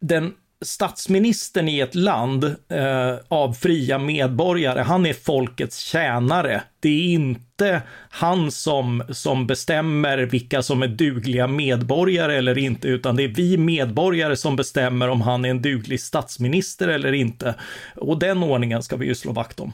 den 0.00 0.32
statsministern 0.64 1.68
i 1.68 1.80
ett 1.80 1.94
land 1.94 2.44
uh, 2.44 3.18
av 3.28 3.52
fria 3.52 3.98
medborgare, 3.98 4.80
han 4.80 5.06
är 5.06 5.12
folkets 5.12 5.78
tjänare. 5.78 6.62
Det 6.80 6.88
är 6.88 7.02
inte 7.02 7.82
han 8.10 8.50
som, 8.50 9.02
som 9.08 9.46
bestämmer 9.46 10.18
vilka 10.18 10.62
som 10.62 10.82
är 10.82 10.88
dugliga 10.88 11.46
medborgare 11.46 12.36
eller 12.36 12.58
inte, 12.58 12.88
utan 12.88 13.16
det 13.16 13.24
är 13.24 13.28
vi 13.28 13.56
medborgare 13.56 14.36
som 14.36 14.56
bestämmer 14.56 15.08
om 15.08 15.20
han 15.20 15.44
är 15.44 15.50
en 15.50 15.62
duglig 15.62 16.00
statsminister 16.00 16.88
eller 16.88 17.12
inte. 17.12 17.54
Och 17.96 18.18
den 18.18 18.42
ordningen 18.42 18.82
ska 18.82 18.96
vi 18.96 19.06
ju 19.06 19.14
slå 19.14 19.32
vakt 19.32 19.60
om. 19.60 19.72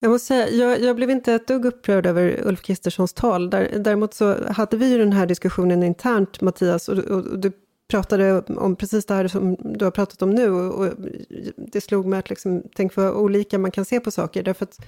Jag 0.00 0.10
måste 0.10 0.26
säga, 0.26 0.48
jag, 0.48 0.80
jag, 0.80 0.96
blev 0.96 1.10
inte 1.10 1.32
ett 1.32 1.46
dugg 1.46 1.64
upprörd 1.64 2.06
över 2.06 2.46
Ulf 2.46 2.62
Kristerssons 2.62 3.12
tal. 3.12 3.50
Däremot 3.50 4.14
så 4.14 4.52
hade 4.52 4.76
vi 4.76 4.90
ju 4.90 4.98
den 4.98 5.12
här 5.12 5.26
diskussionen 5.26 5.82
internt, 5.82 6.40
Mattias, 6.40 6.88
och, 6.88 6.98
och, 6.98 7.26
och, 7.26 7.38
du 7.38 7.52
pratade 7.88 8.40
om 8.40 8.76
precis 8.76 9.06
det 9.06 9.14
här 9.14 9.28
som 9.28 9.56
du 9.60 9.84
har 9.84 9.92
pratat 9.92 10.22
om 10.22 10.30
nu. 10.30 10.50
Och, 10.50 10.74
och 10.80 10.94
det 11.56 11.80
slog 11.80 12.06
mig 12.06 12.18
att 12.18 12.30
liksom, 12.30 12.62
tänk 12.74 12.96
vad 12.96 13.14
olika 13.14 13.58
man 13.58 13.70
kan 13.70 13.84
se 13.84 14.00
på 14.00 14.10
saker. 14.10 14.42
Därför 14.42 14.64
att 14.64 14.80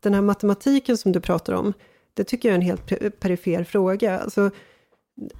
den 0.00 0.14
här 0.14 0.22
matematiken 0.22 0.96
som 0.96 1.12
du 1.12 1.20
pratar 1.20 1.52
om, 1.52 1.72
det 2.14 2.24
tycker 2.24 2.48
jag 2.48 2.52
är 2.52 2.58
en 2.58 2.66
helt 2.66 3.20
perifer 3.20 3.64
fråga. 3.64 4.18
Alltså, 4.18 4.50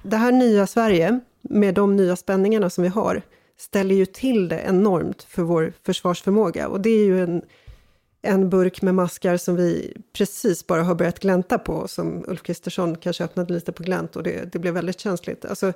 det 0.03 0.17
här 0.17 0.31
nya 0.31 0.67
Sverige, 0.67 1.19
med 1.41 1.73
de 1.73 1.95
nya 1.95 2.15
spänningarna 2.15 2.69
som 2.69 2.81
vi 2.81 2.89
har, 2.89 3.21
ställer 3.57 3.95
ju 3.95 4.05
till 4.05 4.49
det 4.49 4.59
enormt 4.59 5.23
för 5.23 5.41
vår 5.41 5.73
försvarsförmåga. 5.83 6.67
Och 6.67 6.81
det 6.81 6.89
är 6.89 7.05
ju 7.05 7.23
en 7.23 7.41
en 8.27 8.49
burk 8.49 8.81
med 8.81 8.95
maskar 8.95 9.37
som 9.37 9.55
vi 9.55 9.93
precis 10.13 10.67
bara 10.67 10.83
har 10.83 10.95
börjat 10.95 11.19
glänta 11.19 11.57
på, 11.57 11.87
som 11.87 12.23
Ulf 12.27 12.43
Kristersson 12.43 12.95
kanske 12.95 13.23
öppnade 13.23 13.53
lite 13.53 13.71
på 13.71 13.83
glänt 13.83 14.15
och 14.15 14.23
det, 14.23 14.51
det 14.51 14.59
blev 14.59 14.73
väldigt 14.73 14.99
känsligt. 14.99 15.45
Alltså, 15.45 15.73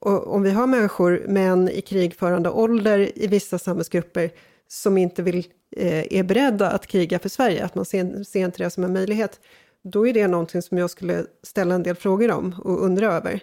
om 0.00 0.42
vi 0.42 0.50
har 0.50 0.66
människor, 0.66 1.24
män 1.28 1.68
i 1.68 1.80
krigförande 1.80 2.50
ålder 2.50 3.18
i 3.18 3.26
vissa 3.26 3.58
samhällsgrupper, 3.58 4.30
som 4.68 4.98
inte 4.98 5.22
vill, 5.22 5.46
eh, 5.76 6.12
är 6.18 6.22
beredda 6.22 6.70
att 6.70 6.86
kriga 6.86 7.18
för 7.18 7.28
Sverige, 7.28 7.64
att 7.64 7.74
man 7.74 7.84
ser, 7.84 8.24
ser 8.24 8.44
inte 8.44 8.64
det 8.64 8.70
som 8.70 8.84
en 8.84 8.92
möjlighet, 8.92 9.40
då 9.84 10.06
är 10.06 10.12
det 10.12 10.28
någonting 10.28 10.62
som 10.62 10.78
jag 10.78 10.90
skulle 10.90 11.24
ställa 11.42 11.74
en 11.74 11.82
del 11.82 11.96
frågor 11.96 12.30
om 12.30 12.54
och 12.64 12.84
undra 12.84 13.14
över. 13.14 13.40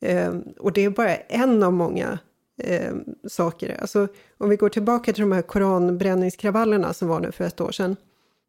Eh, 0.00 0.34
och 0.58 0.72
det 0.72 0.84
är 0.84 0.90
bara 0.90 1.16
en 1.16 1.62
av 1.62 1.72
många 1.72 2.18
eh, 2.58 2.94
saker. 3.26 3.76
Alltså, 3.80 4.08
om 4.38 4.48
vi 4.48 4.56
går 4.56 4.68
tillbaka 4.68 5.12
till 5.12 5.22
de 5.22 5.32
här 5.32 5.42
koranbränningskravallerna 5.42 6.92
som 6.92 7.08
var 7.08 7.20
nu 7.20 7.32
för 7.32 7.44
ett 7.44 7.60
år 7.60 7.72
sedan. 7.72 7.96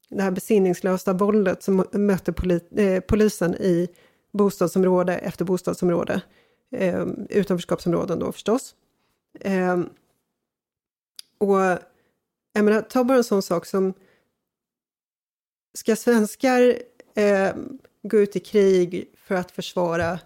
Det 0.09 0.21
här 0.21 0.31
besinningslösa 0.31 1.13
våldet 1.13 1.63
som 1.63 1.85
mötte 1.91 2.33
poli 2.33 2.59
eh, 2.75 2.99
polisen 2.99 3.55
i 3.55 3.87
bostadsområde 4.31 5.17
efter 5.17 5.45
bostadsområde. 5.45 6.21
Eh, 6.71 7.05
utanförskapsområden 7.29 8.19
då 8.19 8.31
förstås. 8.31 8.75
Eh, 9.39 9.79
och 11.37 11.59
jag 12.53 12.65
menar, 12.65 12.81
ta 12.81 13.03
bara 13.03 13.17
en 13.17 13.23
sån 13.23 13.41
sak 13.41 13.65
som 13.65 13.93
ska 15.73 15.95
svenskar 15.95 16.75
eh, 17.15 17.51
gå 18.03 18.17
ut 18.17 18.35
i 18.35 18.39
krig 18.39 19.13
för 19.17 19.35
att 19.35 19.51
försvara 19.51 20.19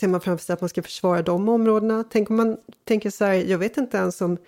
ser 0.00 0.08
man 0.08 0.20
framför 0.20 0.44
sig 0.44 0.54
att 0.54 0.60
man 0.60 0.68
ska 0.68 0.82
försvara 0.82 1.22
de 1.22 1.48
områdena? 1.48 2.04
Tänk 2.10 2.30
om 2.30 2.36
man 2.36 2.56
tänker 2.84 3.10
så 3.10 3.24
här, 3.24 3.34
jag 3.34 3.58
vet 3.58 3.76
inte 3.76 3.96
ens 3.96 4.20
om 4.20 4.38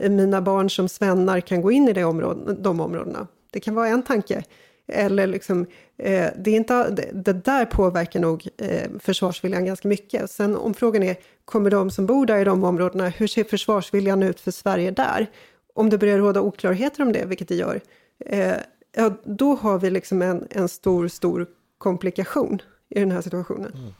eh, 0.00 0.10
mina 0.10 0.42
barn 0.42 0.70
som 0.70 0.88
svennar 0.88 1.40
kan 1.40 1.62
gå 1.62 1.72
in 1.72 1.88
i 1.88 1.92
det 1.92 2.04
områden, 2.04 2.62
de 2.62 2.80
områdena. 2.80 3.26
Det 3.50 3.60
kan 3.60 3.74
vara 3.74 3.88
en 3.88 4.02
tanke. 4.02 4.44
Eller 4.92 5.26
liksom, 5.26 5.66
eh, 5.98 6.26
det, 6.36 6.50
är 6.50 6.56
inte, 6.56 6.90
det, 6.90 7.10
det, 7.12 7.32
där 7.32 7.64
påverkar 7.64 8.20
nog 8.20 8.48
eh, 8.56 8.90
försvarsviljan 9.00 9.64
ganska 9.64 9.88
mycket. 9.88 10.30
Sen 10.30 10.56
om 10.56 10.74
frågan 10.74 11.02
är, 11.02 11.16
kommer 11.44 11.70
de 11.70 11.90
som 11.90 12.06
bor 12.06 12.26
där 12.26 12.38
i 12.38 12.44
de 12.44 12.64
områdena, 12.64 13.08
hur 13.08 13.26
ser 13.26 13.44
försvarsviljan 13.44 14.22
ut 14.22 14.40
för 14.40 14.50
Sverige 14.50 14.90
där? 14.90 15.26
Om 15.74 15.90
det 15.90 15.98
börjar 15.98 16.18
råda 16.18 16.40
oklarheter 16.40 17.02
om 17.02 17.12
det, 17.12 17.24
vilket 17.24 17.48
det 17.48 17.54
gör, 17.54 17.80
eh, 18.26 18.54
ja, 18.96 19.12
då 19.24 19.54
har 19.54 19.78
vi 19.78 19.90
liksom 19.90 20.22
en, 20.22 20.46
en 20.50 20.68
stor, 20.68 21.08
stor 21.08 21.46
komplikation 21.78 22.62
i 22.88 23.00
den 23.00 23.10
här 23.10 23.20
situationen. 23.20 23.72
Mm. 23.74 23.92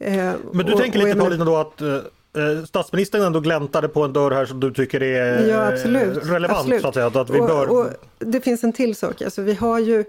Eh, 0.00 0.34
Men 0.52 0.66
du 0.66 0.72
och, 0.72 0.80
tänker 0.80 0.98
lite 0.98 1.18
Paulina 1.18 1.44
då 1.44 1.56
att 1.56 1.80
eh, 1.80 1.94
eh, 1.94 2.64
statsministern 2.66 3.22
ändå 3.22 3.40
gläntade 3.40 3.88
på 3.88 4.02
en 4.02 4.12
dörr 4.12 4.30
här 4.30 4.46
som 4.46 4.60
du 4.60 4.72
tycker 4.72 5.02
är 5.02 5.48
ja, 5.48 5.72
absolut, 5.72 6.30
relevant 6.30 6.60
absolut. 6.60 6.82
så 6.82 6.88
att 6.88 6.94
säga. 6.94 7.06
Att 7.06 7.30
vi 7.30 7.38
bör... 7.38 7.68
och, 7.68 7.80
och 7.80 7.90
det 8.18 8.40
finns 8.40 8.64
en 8.64 8.72
till 8.72 8.96
sak, 8.96 9.22
alltså 9.22 9.42
vi 9.42 9.54
har 9.54 9.78
ju 9.78 10.04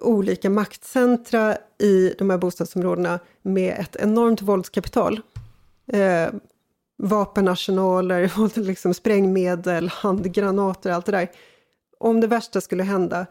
olika 0.00 0.50
maktcentra 0.50 1.56
i 1.78 2.14
de 2.18 2.30
här 2.30 2.38
bostadsområdena 2.38 3.18
med 3.42 3.76
ett 3.78 3.96
enormt 3.96 4.42
våldskapital. 4.42 5.20
Eh, 5.92 6.28
vapenarsenaler, 6.98 8.30
liksom 8.60 8.94
sprängmedel, 8.94 9.88
handgranater, 9.88 10.90
allt 10.90 11.06
det 11.06 11.12
där. 11.12 11.30
Om 11.98 12.20
det 12.20 12.26
värsta 12.26 12.60
skulle 12.60 12.82
hända, 12.82 13.26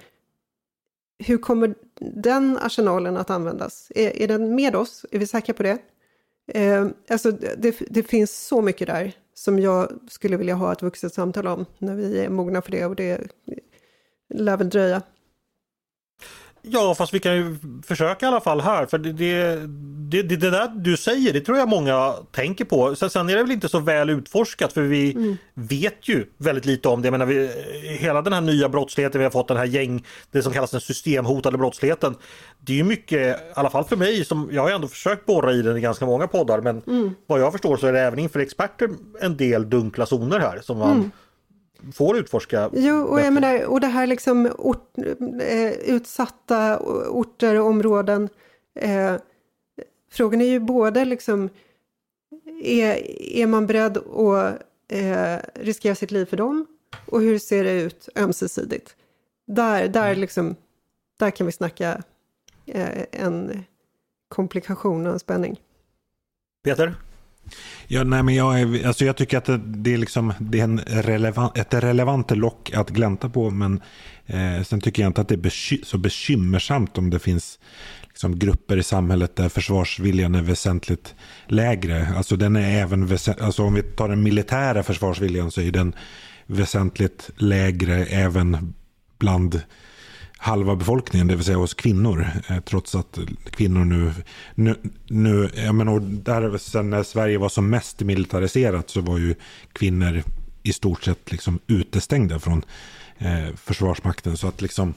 hur 1.19 1.37
kommer 1.37 1.75
den 1.99 2.57
arsenalen 2.61 3.17
att 3.17 3.29
användas? 3.29 3.91
Är, 3.95 4.21
är 4.21 4.27
den 4.27 4.55
med 4.55 4.75
oss? 4.75 5.05
Är 5.11 5.19
vi 5.19 5.27
säkra 5.27 5.53
på 5.53 5.63
det? 5.63 5.77
Eh, 6.47 6.88
alltså 7.10 7.31
det, 7.31 7.75
det, 7.89 8.03
finns 8.03 8.47
så 8.47 8.62
mycket 8.62 8.88
där 8.88 9.13
som 9.34 9.60
jag 9.60 9.91
skulle 10.08 10.38
vilja 10.38 10.55
ha 10.55 10.71
ett 10.71 10.81
vuxet 10.81 11.13
samtal 11.13 11.47
om 11.47 11.65
när 11.77 11.95
vi 11.95 12.19
är 12.19 12.29
mogna 12.29 12.62
för 12.62 12.71
det 12.71 12.86
och 12.86 12.95
det 12.95 13.21
lär 14.29 14.58
väl 14.58 14.69
dröja. 14.69 15.01
Ja, 16.69 16.95
fast 16.95 17.13
vi 17.13 17.19
kan 17.19 17.36
ju 17.36 17.58
försöka 17.88 18.25
i 18.25 18.30
alla 18.30 18.41
fall 18.41 18.62
här. 18.62 18.86
För 18.86 18.97
det, 18.97 19.12
det, 19.12 19.56
det, 20.23 20.36
det 20.36 20.49
där 20.49 20.67
du 20.67 20.97
säger, 20.97 21.34
det 21.34 21.41
tror 21.41 21.58
jag 21.58 21.69
många 21.69 22.13
tänker 22.32 22.65
på. 22.65 22.95
Sen 22.95 23.30
är 23.30 23.36
det 23.36 23.43
väl 23.43 23.51
inte 23.51 23.69
så 23.69 23.80
väl 23.80 24.10
utforskat 24.10 24.73
för 24.73 24.82
vi 24.82 25.12
mm. 25.12 25.38
vet 25.54 26.08
ju 26.08 26.25
väldigt 26.38 26.65
lite 26.65 26.88
om 26.88 27.01
det. 27.01 27.06
Jag 27.06 27.12
menar, 27.12 27.25
vi, 27.25 27.51
hela 27.99 28.21
den 28.21 28.34
här 28.34 28.41
nya 28.41 28.69
brottsligheten 28.69 29.19
vi 29.19 29.25
har 29.25 29.32
fått, 29.32 29.47
den 29.47 29.58
här 29.58 29.65
gäng, 29.65 30.06
det 30.32 30.43
som 30.43 30.54
kallas 30.54 30.71
den 30.71 30.82
systemhotade 30.82 31.58
brottsligheten. 31.58 32.15
Det 32.60 32.73
är 32.73 32.78
ju 32.78 32.84
mycket, 32.84 33.39
i 33.39 33.43
alla 33.54 33.69
fall 33.69 33.84
för 33.84 33.95
mig, 33.95 34.25
som 34.25 34.49
jag 34.51 34.62
har 34.62 34.71
ändå 34.71 34.88
försökt 34.88 35.25
borra 35.25 35.51
i 35.51 35.62
den 35.62 35.78
i 35.78 35.82
ganska 35.82 36.06
många 36.06 36.28
poddar. 36.28 36.62
Men 36.62 36.82
mm. 36.88 37.15
vad 37.28 37.39
jag 37.39 37.51
förstår 37.51 37.78
så 37.78 37.88
är 37.88 37.93
det 37.93 37.99
även 37.99 38.19
inför 38.19 38.39
experter 38.39 38.89
en 39.21 39.38
del 39.38 39.69
dunkla 39.69 40.06
zoner 40.06 40.39
här 40.39 40.60
som 40.62 40.78
man 40.78 40.91
mm 40.91 41.12
får 41.93 42.17
utforska. 42.17 42.69
Jo, 42.74 43.04
och, 43.04 43.19
jag 43.19 43.34
menar, 43.34 43.65
och 43.65 43.80
det 43.80 43.88
här 43.88 44.08
liksom 44.08 44.52
ort, 44.58 44.98
eh, 45.41 45.71
utsatta 45.71 46.80
orter 47.10 47.60
och 47.60 47.67
områden. 47.67 48.30
Eh, 48.80 49.15
frågan 50.12 50.41
är 50.41 50.45
ju 50.45 50.60
både 50.60 51.06
liksom, 51.06 51.50
är, 52.63 53.12
är 53.21 53.48
man 53.48 53.67
beredd 53.67 53.98
att 53.98 54.62
eh, 54.88 55.38
riskera 55.54 55.95
sitt 55.95 56.12
liv 56.12 56.26
för 56.26 56.38
dem? 56.38 56.65
Och 57.06 57.21
hur 57.21 57.39
ser 57.39 57.63
det 57.63 57.82
ut 57.82 58.10
ömsesidigt? 58.15 58.95
Där, 59.48 59.88
där, 59.88 60.08
mm. 60.08 60.19
liksom, 60.19 60.56
där 61.19 61.32
kan 61.32 61.45
vi 61.45 61.52
snacka 61.52 62.04
eh, 62.65 63.06
en 63.12 63.63
komplikation 64.28 65.08
och 65.08 65.13
en 65.13 65.19
spänning. 65.19 65.60
Peter? 66.63 66.95
Ja, 67.88 68.03
nej, 68.03 68.23
men 68.23 68.36
jag, 68.36 68.62
är, 68.62 68.88
alltså 68.88 69.05
jag 69.05 69.17
tycker 69.17 69.38
att 69.38 69.45
det, 69.45 69.58
det 69.58 69.93
är, 69.93 69.97
liksom, 69.97 70.34
det 70.39 70.60
är 70.60 70.63
en 70.63 70.79
relevant, 70.79 71.58
ett 71.58 71.73
relevant 71.73 72.31
lock 72.31 72.71
att 72.73 72.89
glänta 72.89 73.29
på. 73.29 73.49
Men 73.49 73.81
eh, 74.25 74.63
sen 74.63 74.81
tycker 74.81 75.01
jag 75.01 75.10
inte 75.10 75.21
att 75.21 75.27
det 75.27 75.36
är 75.36 75.39
beky 75.39 75.79
så 75.84 75.97
bekymmersamt 75.97 76.97
om 76.97 77.10
det 77.10 77.19
finns 77.19 77.60
liksom, 78.08 78.39
grupper 78.39 78.77
i 78.77 78.84
samhället 78.84 79.36
där 79.36 79.49
försvarsviljan 79.49 80.36
är 80.36 80.41
väsentligt 80.41 81.15
lägre. 81.47 82.08
Alltså, 82.17 82.36
den 82.36 82.55
är 82.55 82.81
även 82.81 83.17
alltså, 83.41 83.63
om 83.63 83.73
vi 83.73 83.81
tar 83.81 84.10
den 84.10 84.23
militära 84.23 84.84
försvarsviljan 84.84 85.51
så 85.51 85.62
är 85.62 85.71
den 85.71 85.95
väsentligt 86.45 87.29
lägre 87.38 88.05
även 88.05 88.73
bland 89.19 89.62
halva 90.45 90.75
befolkningen, 90.75 91.27
det 91.27 91.36
vill 91.36 91.45
säga 91.45 91.58
hos 91.58 91.73
kvinnor. 91.73 92.27
Eh, 92.49 92.60
trots 92.60 92.95
att 92.95 93.19
kvinnor 93.49 93.86
nu, 93.86 94.12
nu, 94.55 94.75
nu 95.08 95.49
jag 95.55 95.75
menar, 95.75 95.99
där, 95.99 96.58
sen 96.58 96.89
när 96.89 97.03
Sverige 97.03 97.38
var 97.38 97.49
som 97.49 97.69
mest 97.69 98.01
militariserat 98.01 98.89
så 98.89 99.01
var 99.01 99.17
ju 99.17 99.36
kvinnor 99.73 100.23
i 100.63 100.73
stort 100.73 101.03
sett 101.03 101.31
liksom 101.31 101.60
utestängda 101.67 102.39
från 102.39 102.65
eh, 103.17 103.55
Försvarsmakten. 103.55 104.38
Så 104.38 104.47
att 104.47 104.62
liksom 104.62 104.93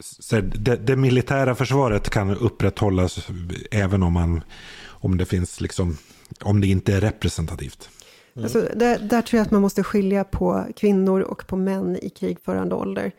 så 0.00 0.40
det, 0.40 0.76
det, 0.76 0.96
militära 0.96 1.54
försvaret 1.54 2.10
kan 2.10 2.30
upprätthållas 2.30 3.28
även 3.70 4.02
om, 4.02 4.12
man, 4.12 4.42
om 4.86 5.16
det 5.16 5.26
finns 5.26 5.60
liksom, 5.60 5.96
om 6.40 6.60
det 6.60 6.66
inte 6.66 6.94
är 6.94 7.00
representativt. 7.00 7.88
Mm. 8.36 8.44
Alltså, 8.44 8.68
där, 8.76 8.98
där 8.98 9.22
tror 9.22 9.38
jag 9.38 9.46
att 9.46 9.50
man 9.50 9.62
måste 9.62 9.82
skilja 9.82 10.24
på 10.24 10.66
kvinnor 10.76 11.20
och 11.20 11.46
på 11.46 11.56
män 11.56 11.96
i 12.02 12.10
krigförande 12.10 12.74
ålder. 12.74 13.12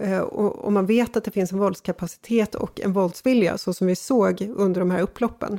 Eh, 0.00 0.20
och, 0.20 0.56
och, 0.56 0.72
man 0.72 0.86
vet 0.86 1.16
att 1.16 1.24
det 1.24 1.30
finns 1.30 1.52
en 1.52 1.58
våldskapacitet 1.58 2.54
och 2.54 2.80
en 2.80 2.92
våldsvilja, 2.92 3.58
så 3.58 3.74
som 3.74 3.86
vi 3.86 3.96
såg 3.96 4.40
under 4.56 4.80
de 4.80 4.90
här 4.90 5.02
upploppen. 5.02 5.58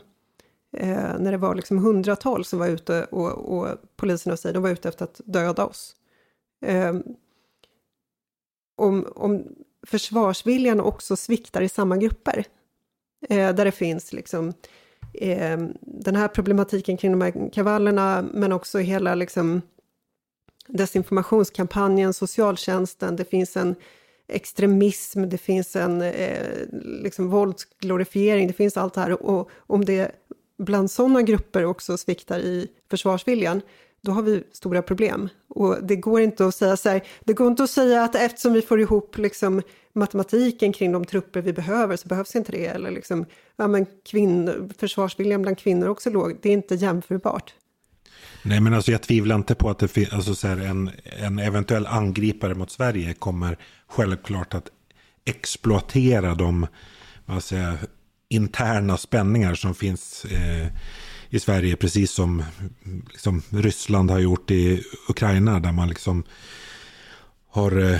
Eh, 0.78 1.20
när 1.20 1.32
det 1.32 1.38
var 1.38 1.56
liksom 1.56 1.78
hundratals 1.78 2.50
som 2.50 2.60
var 2.60 2.68
ute 2.68 3.04
och, 3.04 3.32
och 3.32 3.68
poliserna 3.96 4.38
säger 4.38 4.54
de 4.54 4.64
var 4.64 4.70
ute 4.70 4.90
efter 4.90 5.04
att 5.04 5.22
döda 5.26 5.66
oss. 5.66 5.96
Eh, 6.66 6.94
om, 8.76 9.08
om 9.16 9.44
försvarsviljan 9.88 10.80
också 10.80 11.16
sviktar 11.16 11.62
i 11.62 11.70
samma 11.70 11.98
grupper, 11.98 12.46
eh, 13.30 13.56
där 13.56 13.66
det 13.66 13.72
finns 13.72 14.14
liksom 14.14 14.54
eh, 15.14 15.58
den 15.82 16.16
här 16.16 16.28
problematiken 16.28 16.98
kring 16.98 17.12
de 17.12 17.22
här 17.22 17.50
kravallerna, 17.54 18.26
men 18.34 18.52
också 18.52 18.80
hela 18.80 19.16
liksom 19.16 19.62
desinformationskampanjen, 20.68 22.14
socialtjänsten, 22.14 23.16
det 23.16 23.26
finns 23.26 23.58
en 23.58 23.76
extremism, 24.28 25.30
det 25.30 25.38
finns 25.38 25.76
en 25.76 26.02
eh, 26.02 26.68
liksom 26.72 27.30
våldsglorifiering, 27.30 28.48
det 28.48 28.54
finns 28.54 28.78
allt 28.78 28.94
det 28.94 29.02
här. 29.02 29.24
Och 29.24 29.50
om 29.56 29.86
det 29.86 30.12
bland 30.58 30.92
sådana 30.92 31.22
grupper 31.22 31.66
också 31.66 31.98
sviktar 31.98 32.40
i 32.40 32.68
försvarsviljan, 32.90 33.62
då 34.02 34.12
har 34.12 34.22
vi 34.22 34.44
stora 34.52 34.82
problem. 34.82 35.30
Och 35.48 35.84
det 35.84 35.96
går 35.96 36.22
inte 36.22 36.46
att 36.46 36.56
säga 36.56 36.78
så 36.78 36.90
här, 36.90 37.02
det 37.24 37.34
går 37.34 37.48
inte 37.48 37.64
att 37.64 37.70
säga 37.70 38.04
att 38.04 38.16
eftersom 38.16 38.54
vi 38.54 38.62
får 38.62 38.82
ihop 38.82 39.18
liksom 39.18 39.62
matematiken 39.94 40.74
kring 40.74 40.92
de 40.92 41.06
trupper 41.06 41.42
vi 41.42 41.54
behöver 41.54 41.96
så 41.96 42.08
behövs 42.08 42.36
inte 42.36 42.52
det. 42.52 42.66
Eller 42.66 42.92
liksom, 42.92 43.26
ja 43.56 43.68
men 43.68 43.86
kvinn, 44.06 44.70
försvarsviljan 44.78 45.42
bland 45.42 45.58
kvinnor 45.58 45.88
också 45.88 46.10
låg. 46.10 46.38
Det 46.42 46.50
är 46.50 46.54
inte 46.54 46.76
jämförbart. 46.76 47.54
Nej, 48.44 48.60
men 48.60 48.74
alltså 48.74 48.92
jag 48.92 49.02
tvivlar 49.02 49.36
inte 49.36 49.56
på 49.56 49.70
att 49.70 49.80
det 49.80 49.88
finns, 49.88 50.14
alltså 50.14 50.36
så 50.36 50.48
här, 50.48 50.58
en, 50.58 50.92
en 51.04 51.40
eventuell 51.40 51.88
angripare 51.88 52.56
mot 52.56 52.72
Sverige 52.72 53.14
kommer 53.14 53.58
självklart 53.88 54.54
att 54.54 54.70
exploatera 55.26 56.36
de 56.36 56.68
vad 57.26 57.44
säger, 57.44 57.78
interna 58.30 58.98
spänningar 58.98 59.56
som 59.56 59.76
finns 59.76 60.26
eh, 60.26 60.68
i 61.30 61.40
Sverige, 61.40 61.76
precis 61.76 62.12
som 62.12 62.44
liksom, 63.12 63.42
Ryssland 63.50 64.12
har 64.12 64.20
gjort 64.20 64.52
i 64.52 64.84
Ukraina, 65.10 65.60
där 65.60 65.72
man 65.72 65.90
liksom 65.90 66.24
har 67.50 67.92
eh, 67.94 68.00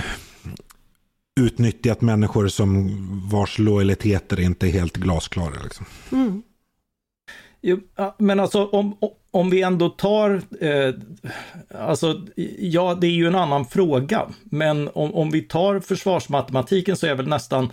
utnyttjat 1.40 2.00
människor 2.00 2.48
som 2.48 2.90
vars 3.30 3.58
lojaliteter 3.58 4.40
inte 4.40 4.66
är 4.66 4.70
helt 4.70 4.96
glasklara. 4.96 5.62
Liksom. 5.62 5.86
Mm. 6.12 6.42
Jo, 7.68 7.80
men 8.18 8.40
alltså 8.40 8.64
om, 8.66 8.96
om 9.30 9.50
vi 9.50 9.62
ändå 9.62 9.88
tar, 9.88 10.42
eh, 10.60 10.94
alltså 11.80 12.22
ja 12.58 12.94
det 13.00 13.06
är 13.06 13.10
ju 13.10 13.26
en 13.26 13.34
annan 13.34 13.64
fråga, 13.64 14.26
men 14.44 14.88
om, 14.94 15.14
om 15.14 15.30
vi 15.30 15.42
tar 15.42 15.80
försvarsmatematiken 15.80 16.96
så 16.96 17.06
är 17.06 17.10
jag 17.10 17.16
väl 17.16 17.28
nästan 17.28 17.72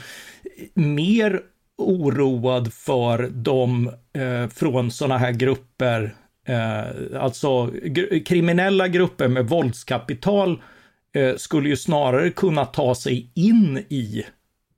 mer 0.73 1.41
oroad 1.77 2.73
för 2.73 3.29
de 3.33 3.91
eh, 4.13 4.49
från 4.49 4.91
sådana 4.91 5.17
här 5.17 5.31
grupper, 5.31 6.15
eh, 6.47 7.21
alltså 7.21 7.65
gr 7.65 8.25
kriminella 8.25 8.87
grupper 8.87 9.27
med 9.27 9.49
våldskapital 9.49 10.61
eh, 11.15 11.35
skulle 11.35 11.69
ju 11.69 11.77
snarare 11.77 12.29
kunna 12.29 12.65
ta 12.65 12.95
sig 12.95 13.31
in 13.35 13.77
i 13.89 14.25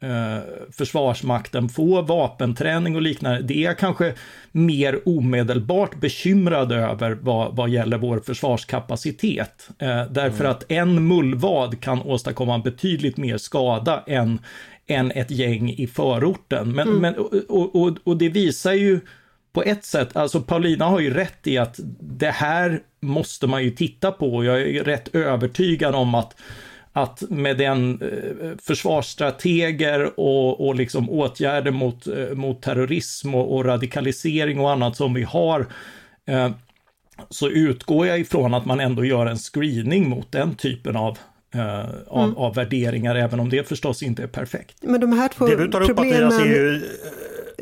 eh, 0.05 0.39
Försvarsmakten 0.71 1.69
få 1.69 2.01
vapenträning 2.01 2.95
och 2.95 3.01
liknande, 3.01 3.41
det 3.41 3.57
är 3.57 3.63
jag 3.63 3.77
kanske 3.77 4.13
mer 4.51 4.99
omedelbart 5.05 5.95
bekymrad 5.99 6.71
över 6.71 7.17
vad, 7.21 7.55
vad 7.55 7.69
gäller 7.69 7.97
vår 7.97 8.19
försvarskapacitet. 8.19 9.69
Eh, 9.79 10.05
därför 10.09 10.39
mm. 10.39 10.51
att 10.51 10.71
en 10.71 11.07
mullvad 11.07 11.81
kan 11.81 12.01
åstadkomma 12.01 12.59
betydligt 12.59 13.17
mer 13.17 13.37
skada 13.37 14.03
än, 14.07 14.39
än 14.87 15.11
ett 15.11 15.31
gäng 15.31 15.69
i 15.69 15.87
förorten. 15.87 16.71
Men, 16.71 16.87
mm. 16.87 17.01
men, 17.01 17.15
och, 17.47 17.75
och, 17.75 17.97
och 18.03 18.17
det 18.17 18.29
visar 18.29 18.73
ju 18.73 18.99
på 19.53 19.63
ett 19.63 19.85
sätt, 19.85 20.15
alltså 20.15 20.41
Paulina 20.41 20.85
har 20.85 20.99
ju 20.99 21.13
rätt 21.13 21.47
i 21.47 21.57
att 21.57 21.79
det 21.99 22.31
här 22.31 22.81
måste 22.99 23.47
man 23.47 23.63
ju 23.63 23.71
titta 23.71 24.11
på. 24.11 24.43
Jag 24.43 24.61
är 24.61 24.83
rätt 24.83 25.15
övertygad 25.15 25.95
om 25.95 26.15
att 26.15 26.35
att 26.97 27.23
med 27.29 27.57
den 27.57 28.01
eh, 28.01 28.57
försvarsstrateger 28.61 30.19
och, 30.19 30.67
och 30.67 30.75
liksom 30.75 31.09
åtgärder 31.09 31.71
mot, 31.71 32.07
eh, 32.07 32.29
mot 32.35 32.61
terrorism 32.61 33.35
och, 33.35 33.55
och, 33.55 33.65
radikalisering 33.65 34.59
och 34.59 34.71
annat 34.71 34.95
som 34.95 35.13
vi 35.13 35.23
har 35.23 35.65
eh, 36.27 36.51
så 37.29 37.49
utgår 37.49 38.07
jag 38.07 38.19
ifrån 38.19 38.53
att 38.53 38.65
man 38.65 38.79
ändå 38.79 39.05
gör 39.05 39.25
en 39.25 39.37
screening 39.37 40.09
mot 40.09 40.31
den 40.31 40.55
typen 40.55 40.95
av 40.95 41.17
Uh, 41.55 41.85
av, 42.07 42.23
mm. 42.23 42.37
av, 42.37 42.55
värderingar, 42.55 43.15
även 43.15 43.39
om 43.39 43.49
det 43.49 43.67
förstås 43.67 44.03
inte 44.03 44.23
är 44.23 44.27
perfekt. 44.27 44.77
Men 44.81 45.01
de 45.01 45.13
här 45.13 45.27
två 45.27 45.47
problemen, 45.85 46.45
ju... 46.45 46.81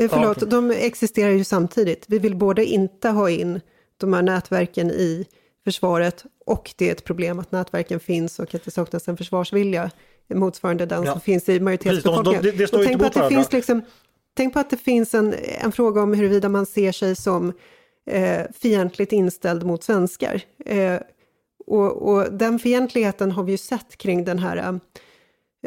förlåt, 0.10 0.38
ja. 0.42 0.48
de 0.48 0.72
existerar 0.72 1.32
ju 1.32 1.44
samtidigt. 1.44 2.06
Vi 2.08 2.20
vill 2.20 2.36
både 2.36 2.66
inte 2.66 3.10
ha 3.10 3.30
in 3.30 3.62
de 3.98 4.14
här 4.14 4.22
nätverken 4.22 4.92
i 4.92 5.26
försvaret 5.64 6.26
och 6.46 6.74
det 6.78 6.88
är 6.88 6.92
ett 6.92 7.04
problem 7.04 7.40
att 7.40 7.52
nätverken 7.52 8.00
finns 8.00 8.40
och 8.40 8.56
att 8.56 8.66
det 8.66 8.72
saknas 8.72 9.08
en 9.08 9.18
försvarsvilja 9.18 9.92
motsvarande 10.34 10.86
den 10.86 11.04
ja. 11.04 11.12
som 11.12 11.22
finns 11.22 11.50
i 11.50 11.60
majoritetsbefolkningen. 11.60 12.44
Det, 12.44 12.52
det, 12.52 12.72
det 12.72 12.84
tänk, 12.86 13.00
på 13.00 13.06
att 13.06 13.14
det 13.14 13.30
finns 13.30 13.54
liksom, 13.54 13.82
tänk 14.34 14.54
på 14.54 14.60
att 14.60 14.70
det 14.70 14.78
finns 14.78 15.14
en, 15.14 15.36
en 15.64 15.72
fråga 15.72 16.02
om 16.02 16.14
huruvida 16.14 16.50
man 16.50 16.66
ser 16.66 16.92
sig 16.92 17.16
som 17.16 17.54
eh, 18.06 18.42
fientligt 18.60 19.12
inställd 19.12 19.66
mot 19.66 19.84
svenskar. 19.84 20.42
Eh, 20.66 21.00
och, 21.68 22.14
och, 22.14 22.34
den 22.34 22.60
fientligheten 22.60 23.32
har 23.32 23.44
vi 23.44 23.52
ju 23.52 23.58
sett 23.58 23.98
kring 23.98 24.24
den 24.24 24.40
här 24.40 24.80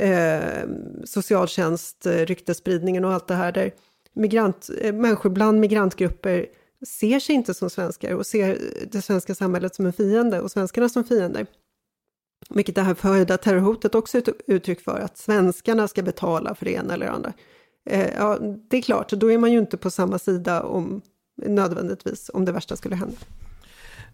eh, 0.01 0.69
socialtjänst, 1.05 2.07
ryktespridningen 2.07 3.05
och 3.05 3.13
allt 3.13 3.29
det 3.29 3.35
här 3.35 3.53
där 3.53 3.71
migrant, 4.17 4.71
eh, 4.81 4.93
människor 4.95 5.31
bland 5.31 5.61
migrantgrupper 5.61 6.47
ser 6.87 7.21
sig 7.21 7.35
inte 7.35 7.55
som 7.55 7.71
svenskar 7.71 8.15
och 8.15 8.27
ser 8.27 8.59
det 8.93 9.03
svenska 9.03 9.35
samhället 9.35 9.75
som 9.75 9.87
en 9.87 9.93
fiende 9.93 10.41
och 10.41 10.51
svenskarna 10.51 10.89
som 10.89 11.05
fiender. 11.05 11.47
Vilket 12.51 12.75
det 12.75 12.83
här 12.83 12.95
förhöjda 12.95 13.39
terrorhotet 13.39 13.95
också 13.95 14.19
är 14.19 14.23
ett 14.23 14.41
uttryck 14.47 14.81
för, 14.81 15.01
att 15.01 15.19
svenskarna 15.19 15.89
ska 15.89 16.03
betala 16.03 16.55
för 16.55 16.65
det 16.65 16.73
ena 16.73 16.95
eller 16.95 17.07
andra. 17.07 17.33
Eh, 17.91 18.09
ja, 18.19 18.39
det 18.71 18.77
är 18.77 18.83
klart, 18.83 19.11
då 19.11 19.33
är 19.33 19.39
man 19.39 19.53
ju 19.53 19.59
inte 19.59 19.77
på 19.77 19.91
samma 19.91 20.19
sida 20.19 20.63
om 20.63 21.03
nödvändigtvis 21.47 22.31
om 22.35 22.45
det 22.45 22.53
värsta 22.53 22.77
skulle 22.77 22.97
hända. 22.97 23.17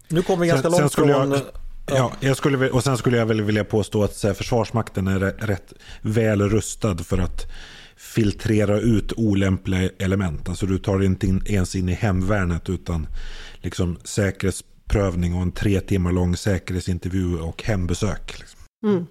Nu 0.07 0.21
kommer 0.21 0.41
vi 0.41 0.47
ganska 0.47 0.71
sen, 0.71 0.79
långt 0.81 0.93
sen 0.93 1.07
från... 1.07 1.31
Jag, 1.31 1.41
ja, 1.87 2.11
jag 2.19 2.37
skulle, 2.37 2.69
och 2.69 2.83
sen 2.83 2.97
skulle 2.97 3.17
jag 3.17 3.25
väl 3.25 3.41
vilja 3.41 3.63
påstå 3.63 4.03
att 4.03 4.19
Försvarsmakten 4.19 5.07
är 5.07 5.19
rätt 5.19 5.73
väl 6.01 6.41
rustad 6.49 6.97
för 6.97 7.17
att 7.17 7.51
filtrera 7.95 8.79
ut 8.79 9.13
olämpliga 9.13 9.89
element. 9.99 10.49
Alltså 10.49 10.65
du 10.65 10.77
tar 10.77 11.03
inte 11.03 11.27
in, 11.27 11.41
ens 11.45 11.75
in 11.75 11.89
i 11.89 11.93
hemvärnet 11.93 12.69
utan 12.69 13.07
liksom 13.55 13.97
säkerhetsprövning 14.03 15.35
och 15.35 15.41
en 15.41 15.51
tre 15.51 15.79
timmar 15.79 16.11
lång 16.11 16.37
säkerhetsintervju 16.37 17.37
och 17.37 17.63
hembesök. 17.63 18.39
Liksom. 18.39 18.59
Mm. 18.83 19.05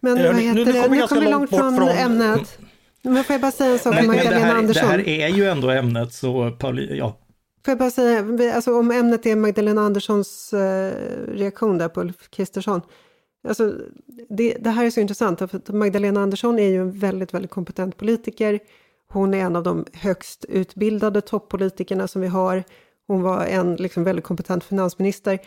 Men 0.00 0.12
vad 0.12 0.36
heter 0.36 0.54
nu, 0.54 0.64
nu 0.64 0.72
det? 0.72 0.88
Nu 0.88 1.06
kommer 1.06 1.20
vi 1.20 1.30
långt 1.30 1.50
från, 1.50 1.76
från 1.76 1.88
ämnet. 1.88 2.58
Men 3.02 3.24
får 3.24 3.34
jag 3.34 3.40
bara 3.40 3.52
säga 3.52 3.72
en 3.72 3.78
sak 3.78 4.00
om 4.00 4.06
Magdalena 4.06 4.52
Andersson? 4.52 4.88
Det 4.88 4.90
här 4.90 5.08
är 5.08 5.28
ju 5.28 5.48
ändå 5.48 5.70
ämnet 5.70 6.12
så 6.12 6.50
Pauli, 6.50 6.98
ja. 6.98 7.18
Får 7.64 7.72
jag 7.72 7.78
bara 7.78 7.90
säga, 7.90 8.54
alltså 8.54 8.78
om 8.78 8.90
ämnet 8.90 9.26
är 9.26 9.36
Magdalena 9.36 9.80
Anderssons 9.80 10.52
eh, 10.52 10.92
reaktion 11.28 11.78
där 11.78 11.88
på 11.88 12.00
Ulf 12.00 12.30
Kristersson. 12.30 12.80
Alltså, 13.48 13.74
det, 14.28 14.56
det, 14.60 14.70
här 14.70 14.84
är 14.84 14.90
så 14.90 15.00
intressant, 15.00 15.38
för 15.38 15.72
Magdalena 15.72 16.20
Andersson 16.20 16.58
är 16.58 16.68
ju 16.68 16.80
en 16.80 16.98
väldigt, 16.98 17.34
väldigt 17.34 17.50
kompetent 17.50 17.96
politiker. 17.96 18.60
Hon 19.08 19.34
är 19.34 19.38
en 19.38 19.56
av 19.56 19.62
de 19.62 19.84
högst 19.92 20.44
utbildade 20.44 21.20
toppolitikerna 21.20 22.08
som 22.08 22.22
vi 22.22 22.28
har. 22.28 22.64
Hon 23.06 23.22
var 23.22 23.44
en 23.44 23.76
liksom, 23.76 24.04
väldigt 24.04 24.24
kompetent 24.24 24.64
finansminister. 24.64 25.38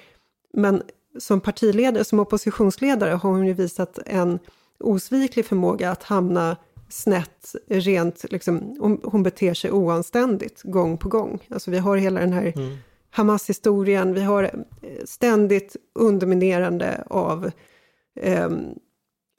Men 0.54 0.82
som 1.20 1.42
partiledare, 1.42 2.04
som 2.04 2.20
oppositionsledare 2.20 3.12
har 3.12 3.30
hon 3.30 3.48
ju 3.48 3.54
visat 3.54 4.00
en 4.06 4.40
osviklig 4.80 5.46
förmåga 5.46 5.92
att 5.92 6.04
hamna 6.04 6.58
snett, 6.90 7.56
rent, 7.68 8.26
liksom, 8.32 8.78
hon, 8.80 9.02
hon 9.04 9.24
beter 9.24 9.54
sig 9.54 9.72
oanständigt 9.72 10.62
gång 10.64 10.98
på 10.98 11.10
gång. 11.10 11.40
Alltså 11.50 11.72
vi 11.72 11.78
har 11.78 11.98
hela 11.98 12.20
den 12.20 12.34
här 12.34 12.54
mm. 12.56 12.78
Hamas-historien, 13.12 14.14
vi 14.14 14.22
har 14.22 14.66
ständigt 15.06 15.76
underminerande 15.96 17.04
av 17.10 17.52
eh, 18.20 18.50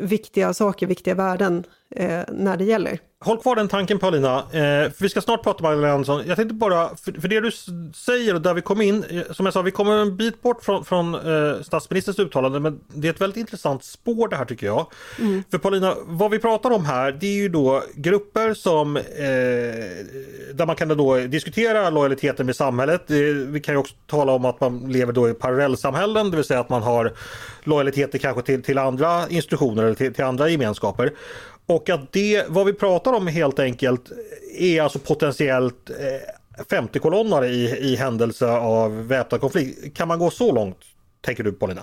viktiga 0.03 0.55
saker, 0.55 0.87
viktiga 0.87 1.15
värden 1.15 1.65
eh, 1.97 2.23
när 2.29 2.57
det 2.57 2.65
gäller. 2.65 2.99
Håll 3.25 3.39
kvar 3.39 3.57
den 3.57 3.69
tanken 3.69 3.99
Paulina, 3.99 4.39
eh, 4.39 4.91
för 4.91 5.03
vi 5.03 5.09
ska 5.09 5.21
snart 5.21 5.43
prata 5.43 5.63
med 5.63 5.71
Magdalena 5.71 5.95
Andersson. 5.95 6.23
Jag 6.27 6.37
tänkte 6.37 6.55
bara, 6.55 6.97
för, 6.97 7.21
för, 7.21 7.29
det 7.29 7.41
du 7.41 7.51
säger 7.95 8.35
och 8.35 8.41
där 8.41 8.55
vi 8.55 8.61
kom 8.61 8.81
in, 8.81 9.05
eh, 9.05 9.23
som 9.33 9.47
jag 9.47 9.53
sa, 9.53 9.63
vi 9.63 9.71
kommer 9.71 9.97
en 9.97 10.17
bit 10.17 10.43
bort 10.43 10.65
från, 10.65 10.85
från 10.85 11.15
eh, 11.15 11.63
statsministerns 11.63 12.19
uttalande, 12.19 12.61
men 12.61 12.81
det 12.95 13.09
är 13.09 13.13
ett 13.13 13.21
väldigt 13.21 13.37
intressant 13.37 13.85
spår 13.85 14.29
det 14.29 14.37
här 14.37 14.45
tycker 14.45 14.67
jag. 14.67 14.87
Mm. 15.19 15.43
För 15.51 15.59
Paulina, 15.59 15.95
vad 16.07 16.31
vi 16.31 16.39
pratar 16.39 16.71
om 16.71 16.85
här, 16.85 17.13
det 17.13 17.27
är 17.27 17.35
ju 17.35 17.49
då 17.49 17.83
grupper 17.95 18.55
som, 18.55 18.97
eh, 18.97 19.03
där 20.55 20.67
man 20.67 20.77
kan 20.77 20.89
då 20.89 21.17
diskutera 21.17 21.91
lojaliteten 21.91 22.47
med 22.47 22.57
samhället. 22.57 23.05
vi 23.47 23.61
kan 23.65 23.75
ju 23.75 23.79
också 23.79 23.95
tala 24.07 24.33
om 24.33 24.45
att 24.45 24.61
man 24.61 24.93
lever 24.93 25.13
då 25.13 25.29
i 25.29 25.35
parallellsamhällen, 25.35 26.31
det 26.31 26.37
vill 26.37 26.47
säga 26.47 26.61
att 26.61 26.69
man 26.69 26.83
har 26.83 27.13
lojaliteter 27.65 28.19
kanske 28.19 28.43
till, 28.43 28.63
till 28.63 28.79
andra 28.79 29.29
institutioner 29.29 29.83
eller 29.83 29.95
till, 29.95 30.15
till 30.15 30.25
andra 30.25 30.49
gemenskaper. 30.49 31.13
Och 31.71 31.91
att 31.91 32.13
det, 32.13 32.45
vad 32.49 32.67
vi 32.67 32.73
pratar 32.73 33.13
om 33.13 33.27
helt 33.27 33.59
enkelt, 33.59 34.13
är 34.59 34.83
alltså 34.83 34.99
potentiellt 34.99 35.91
eh, 35.91 36.65
50-kolonnare 36.65 37.47
i, 37.47 37.93
i 37.93 37.97
händelse 37.97 38.51
av 38.51 39.07
väpnad 39.07 39.41
konflikt. 39.41 39.97
Kan 39.97 40.09
man 40.09 40.19
gå 40.19 40.31
så 40.31 40.53
långt, 40.53 40.77
tänker 41.21 41.45
du 41.45 41.53
Paulina? 41.53 41.83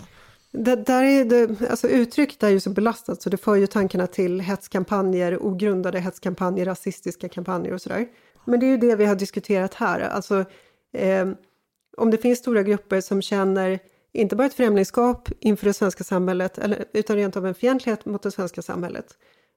Det, 0.51 0.75
där 0.75 1.03
är 1.03 1.25
det, 1.25 1.69
alltså 1.69 1.87
uttrycket 1.87 2.43
är 2.43 2.49
ju 2.49 2.59
så 2.59 2.69
belastat 2.69 3.21
så 3.21 3.29
det 3.29 3.37
för 3.37 3.55
ju 3.55 3.67
tankarna 3.67 4.07
till 4.07 4.39
hetskampanjer, 4.39 5.37
ogrundade 5.45 5.99
hetskampanjer, 5.99 6.65
rasistiska 6.65 7.29
kampanjer 7.29 7.73
och 7.73 7.81
sådär. 7.81 8.07
Men 8.45 8.59
det 8.59 8.65
är 8.65 8.71
ju 8.71 8.77
det 8.77 8.95
vi 8.95 9.05
har 9.05 9.15
diskuterat 9.15 9.73
här, 9.73 9.99
alltså 9.99 10.45
eh, 10.93 11.27
om 11.97 12.11
det 12.11 12.17
finns 12.17 12.39
stora 12.39 12.63
grupper 12.63 13.01
som 13.01 13.21
känner 13.21 13.79
inte 14.13 14.35
bara 14.35 14.47
ett 14.47 14.53
främlingskap 14.53 15.29
inför 15.39 15.65
det 15.65 15.73
svenska 15.73 16.03
samhället, 16.03 16.57
eller, 16.57 16.85
utan 16.93 17.15
rent 17.15 17.37
av 17.37 17.47
en 17.47 17.55
fientlighet 17.55 18.05
mot 18.05 18.23
det 18.23 18.31
svenska 18.31 18.61
samhället. 18.61 19.05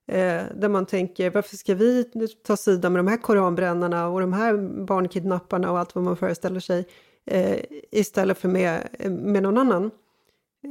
Eh, 0.09 0.43
där 0.55 0.69
man 0.69 0.87
tänker, 0.87 1.31
varför 1.31 1.57
ska 1.57 1.75
vi 1.75 2.05
ta 2.47 2.57
sida 2.57 2.91
med 2.91 2.99
de 2.99 3.07
här 3.07 3.17
koranbrännarna 3.17 4.09
och 4.09 4.21
de 4.21 4.33
här 4.33 4.57
barnkidnapparna 4.85 5.71
och 5.71 5.79
allt 5.79 5.95
vad 5.95 6.05
man 6.05 6.17
föreställer 6.17 6.61
sig 6.61 6.87
eh, 7.27 7.59
istället 7.91 8.39
för 8.39 8.49
med, 8.49 8.89
med 9.09 9.43
någon 9.43 9.59
annan. 9.59 9.91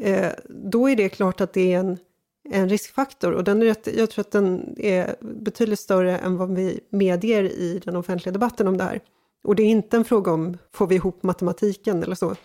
Eh, 0.02 0.32
då 0.50 0.90
är 0.90 0.96
det 0.96 1.10
klart 1.10 1.42
att 1.42 1.54
det 1.54 1.74
är 1.74 1.80
en, 1.80 1.98
en 2.50 2.70
riskfaktor 2.70 3.32
och 3.32 3.44
den 3.44 3.62
är, 3.62 3.76
jag 3.98 4.10
tror 4.10 4.22
att 4.22 4.32
den 4.32 4.76
är 4.78 5.16
betydligt 5.22 5.80
större 5.80 6.18
än 6.18 6.38
vad 6.38 6.56
vi 6.56 6.80
medger 6.90 7.44
i 7.44 7.82
den 7.86 7.96
offentliga 7.96 8.34
debatten 8.34 8.68
om 8.68 8.78
det 8.78 8.84
här. 8.84 9.00
Och 9.44 9.56
det 9.56 9.64
är 9.64 9.68
inte 9.68 9.98
en 9.98 10.06
fråga 10.06 10.32
om, 10.32 10.58
får 10.72 10.88
vi 10.88 10.96
ihop 10.96 11.24
matematiken 11.24 12.04
eller 12.04 12.16
så? 12.16 12.36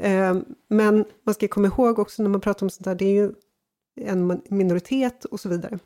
Eh, 0.00 0.36
men 0.68 1.04
man 1.24 1.34
ska 1.34 1.48
komma 1.48 1.66
ihåg 1.66 1.98
också 1.98 2.22
när 2.22 2.30
man 2.30 2.40
pratar 2.40 2.66
om 2.66 2.70
sånt 2.70 2.86
här, 2.86 2.94
det 2.94 3.04
är 3.04 3.12
ju 3.12 3.32
en 4.00 4.42
minoritet 4.48 5.24
och 5.24 5.40
så 5.40 5.48
vidare. 5.48 5.78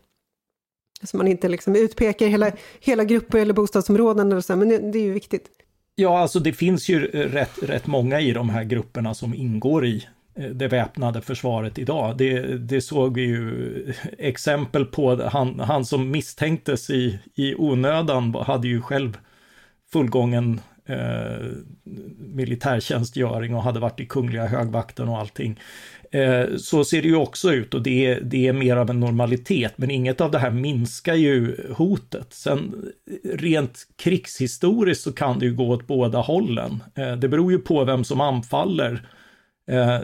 Så 1.02 1.16
man 1.16 1.28
inte 1.28 1.48
liksom 1.48 1.76
utpekar 1.76 2.26
hela, 2.26 2.52
hela 2.80 3.04
grupper 3.04 3.38
eller 3.38 3.54
bostadsområden, 3.54 4.32
eller 4.32 4.40
så, 4.40 4.56
men 4.56 4.68
det, 4.68 4.78
det, 4.78 4.98
är 4.98 5.02
ju 5.02 5.12
viktigt. 5.12 5.48
Ja, 5.94 6.18
alltså 6.18 6.40
det 6.40 6.52
finns 6.52 6.88
ju 6.88 7.06
rätt, 7.06 7.62
rätt 7.62 7.86
många 7.86 8.20
i 8.20 8.32
de 8.32 8.50
här 8.50 8.64
grupperna 8.64 9.14
som 9.14 9.34
ingår 9.34 9.86
i 9.86 10.06
eh, 10.34 10.44
det 10.44 10.68
väpnade 10.68 11.20
försvaret 11.20 11.78
idag. 11.78 12.16
Det, 12.16 12.58
det 12.58 12.80
såg 12.80 13.14
vi 13.14 13.22
ju 13.22 13.92
exempel 14.18 14.84
på. 14.84 15.28
Han, 15.28 15.60
han 15.60 15.84
som 15.84 16.10
misstänktes 16.10 16.90
i, 16.90 17.18
i 17.34 17.54
onödan 17.54 18.34
hade 18.34 18.68
ju 18.68 18.82
själv 18.82 19.18
fullgången 19.92 20.60
eh, 20.90 21.46
militärtjänstgöring 22.18 23.55
och 23.55 23.62
hade 23.62 23.80
varit 23.80 24.01
i 24.01 24.07
Kungliga 24.07 24.47
högvakten 24.47 25.09
och 25.09 25.18
allting. 25.18 25.61
Eh, 26.12 26.57
så 26.57 26.84
ser 26.84 27.03
det 27.03 27.09
ju 27.09 27.16
också 27.16 27.53
ut 27.53 27.74
och 27.74 27.82
det, 27.82 28.14
det 28.14 28.47
är 28.49 28.53
mer 28.53 28.76
av 28.76 28.91
en 28.91 29.01
normalitet, 29.01 29.72
men 29.76 29.91
inget 29.91 30.20
av 30.20 30.30
det 30.30 30.38
här 30.38 30.51
minskar 30.51 31.14
ju 31.14 31.57
hotet. 31.76 32.26
Sen 32.30 32.74
rent 33.34 33.86
krigshistoriskt 33.97 35.05
så 35.05 35.12
kan 35.12 35.38
det 35.38 35.47
ju 35.47 35.55
gå 35.55 35.68
åt 35.68 35.86
båda 35.86 36.18
hållen. 36.18 36.82
Eh, 36.95 37.16
det 37.16 37.28
beror 37.28 37.53
ju 37.53 37.59
på 37.59 37.84
vem 37.84 38.05
som 38.05 38.20
anfaller. 38.20 39.09
Eh, 39.70 40.01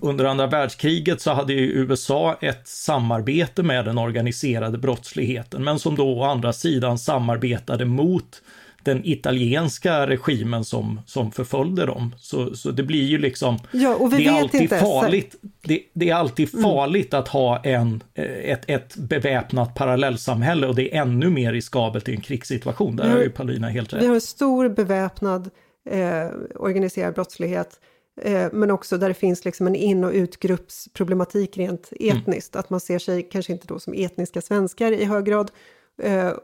under 0.00 0.24
andra 0.24 0.46
världskriget 0.46 1.20
så 1.20 1.30
hade 1.30 1.52
ju 1.52 1.60
USA 1.60 2.38
ett 2.40 2.68
samarbete 2.68 3.62
med 3.62 3.84
den 3.84 3.98
organiserade 3.98 4.78
brottsligheten, 4.78 5.64
men 5.64 5.78
som 5.78 5.96
då 5.96 6.18
å 6.18 6.24
andra 6.24 6.52
sidan 6.52 6.98
samarbetade 6.98 7.84
mot 7.84 8.42
den 8.84 9.00
italienska 9.04 10.06
regimen 10.06 10.64
som, 10.64 11.00
som 11.06 11.32
förföljde 11.32 11.86
dem. 11.86 12.14
Så, 12.18 12.56
så 12.56 12.70
det 12.70 12.82
blir 12.82 13.02
ju 13.04 13.18
liksom, 13.18 13.58
ja, 13.70 14.08
det 14.10 14.26
är 14.26 14.40
alltid 14.40 14.60
inte. 14.60 14.78
farligt. 14.78 15.34
Det, 15.62 15.82
det, 15.92 16.10
är 16.10 16.14
alltid 16.14 16.54
mm. 16.54 16.62
farligt 16.62 17.14
att 17.14 17.28
ha 17.28 17.58
en, 17.64 18.02
ett, 18.14 18.70
ett 18.70 18.96
beväpnat 18.96 19.74
parallellsamhälle 19.74 20.66
och 20.66 20.74
det 20.74 20.94
är 20.94 21.02
ännu 21.02 21.30
mer 21.30 21.52
riskabelt 21.52 22.08
i 22.08 22.14
en 22.14 22.20
krigssituation. 22.20 22.96
Där 22.96 23.08
har, 23.08 23.18
ju 23.18 23.30
Paulina 23.30 23.68
helt 23.68 23.92
rätt. 23.92 24.02
Vi 24.02 24.06
har 24.06 24.14
en 24.14 24.20
stor 24.20 24.68
beväpnad 24.68 25.50
eh, 25.90 26.26
organiserad 26.54 27.14
brottslighet 27.14 27.80
eh, 28.22 28.46
men 28.52 28.70
också 28.70 28.98
där 28.98 29.08
det 29.08 29.14
finns 29.14 29.44
liksom 29.44 29.66
en 29.66 29.74
in 29.74 30.04
och 30.04 30.12
utgruppsproblematik 30.12 31.56
rent 31.56 31.92
mm. 32.00 32.16
etniskt. 32.16 32.54
Mm. 32.54 32.60
Att 32.60 32.70
man 32.70 32.80
ser 32.80 32.98
sig 32.98 33.22
kanske 33.22 33.52
inte 33.52 33.66
då 33.66 33.78
som 33.78 33.94
etniska 33.96 34.40
svenskar 34.40 34.92
i 34.92 35.04
hög 35.04 35.24
grad 35.24 35.50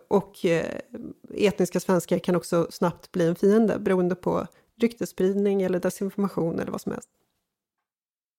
och 0.09 0.45
eh, 0.45 0.81
etniska 1.35 1.81
svenskar 1.81 2.19
kan 2.19 2.37
också 2.37 2.67
snabbt 2.71 3.13
bli 3.13 3.27
en 3.27 3.35
fiende 3.35 3.79
beroende 3.79 4.15
på 4.15 4.47
ryktespridning 4.81 5.63
eller 5.63 5.81
desinformation 5.81 6.61
eller 6.61 6.73
vad 6.73 6.81
som 6.81 6.93
helst. 6.93 7.09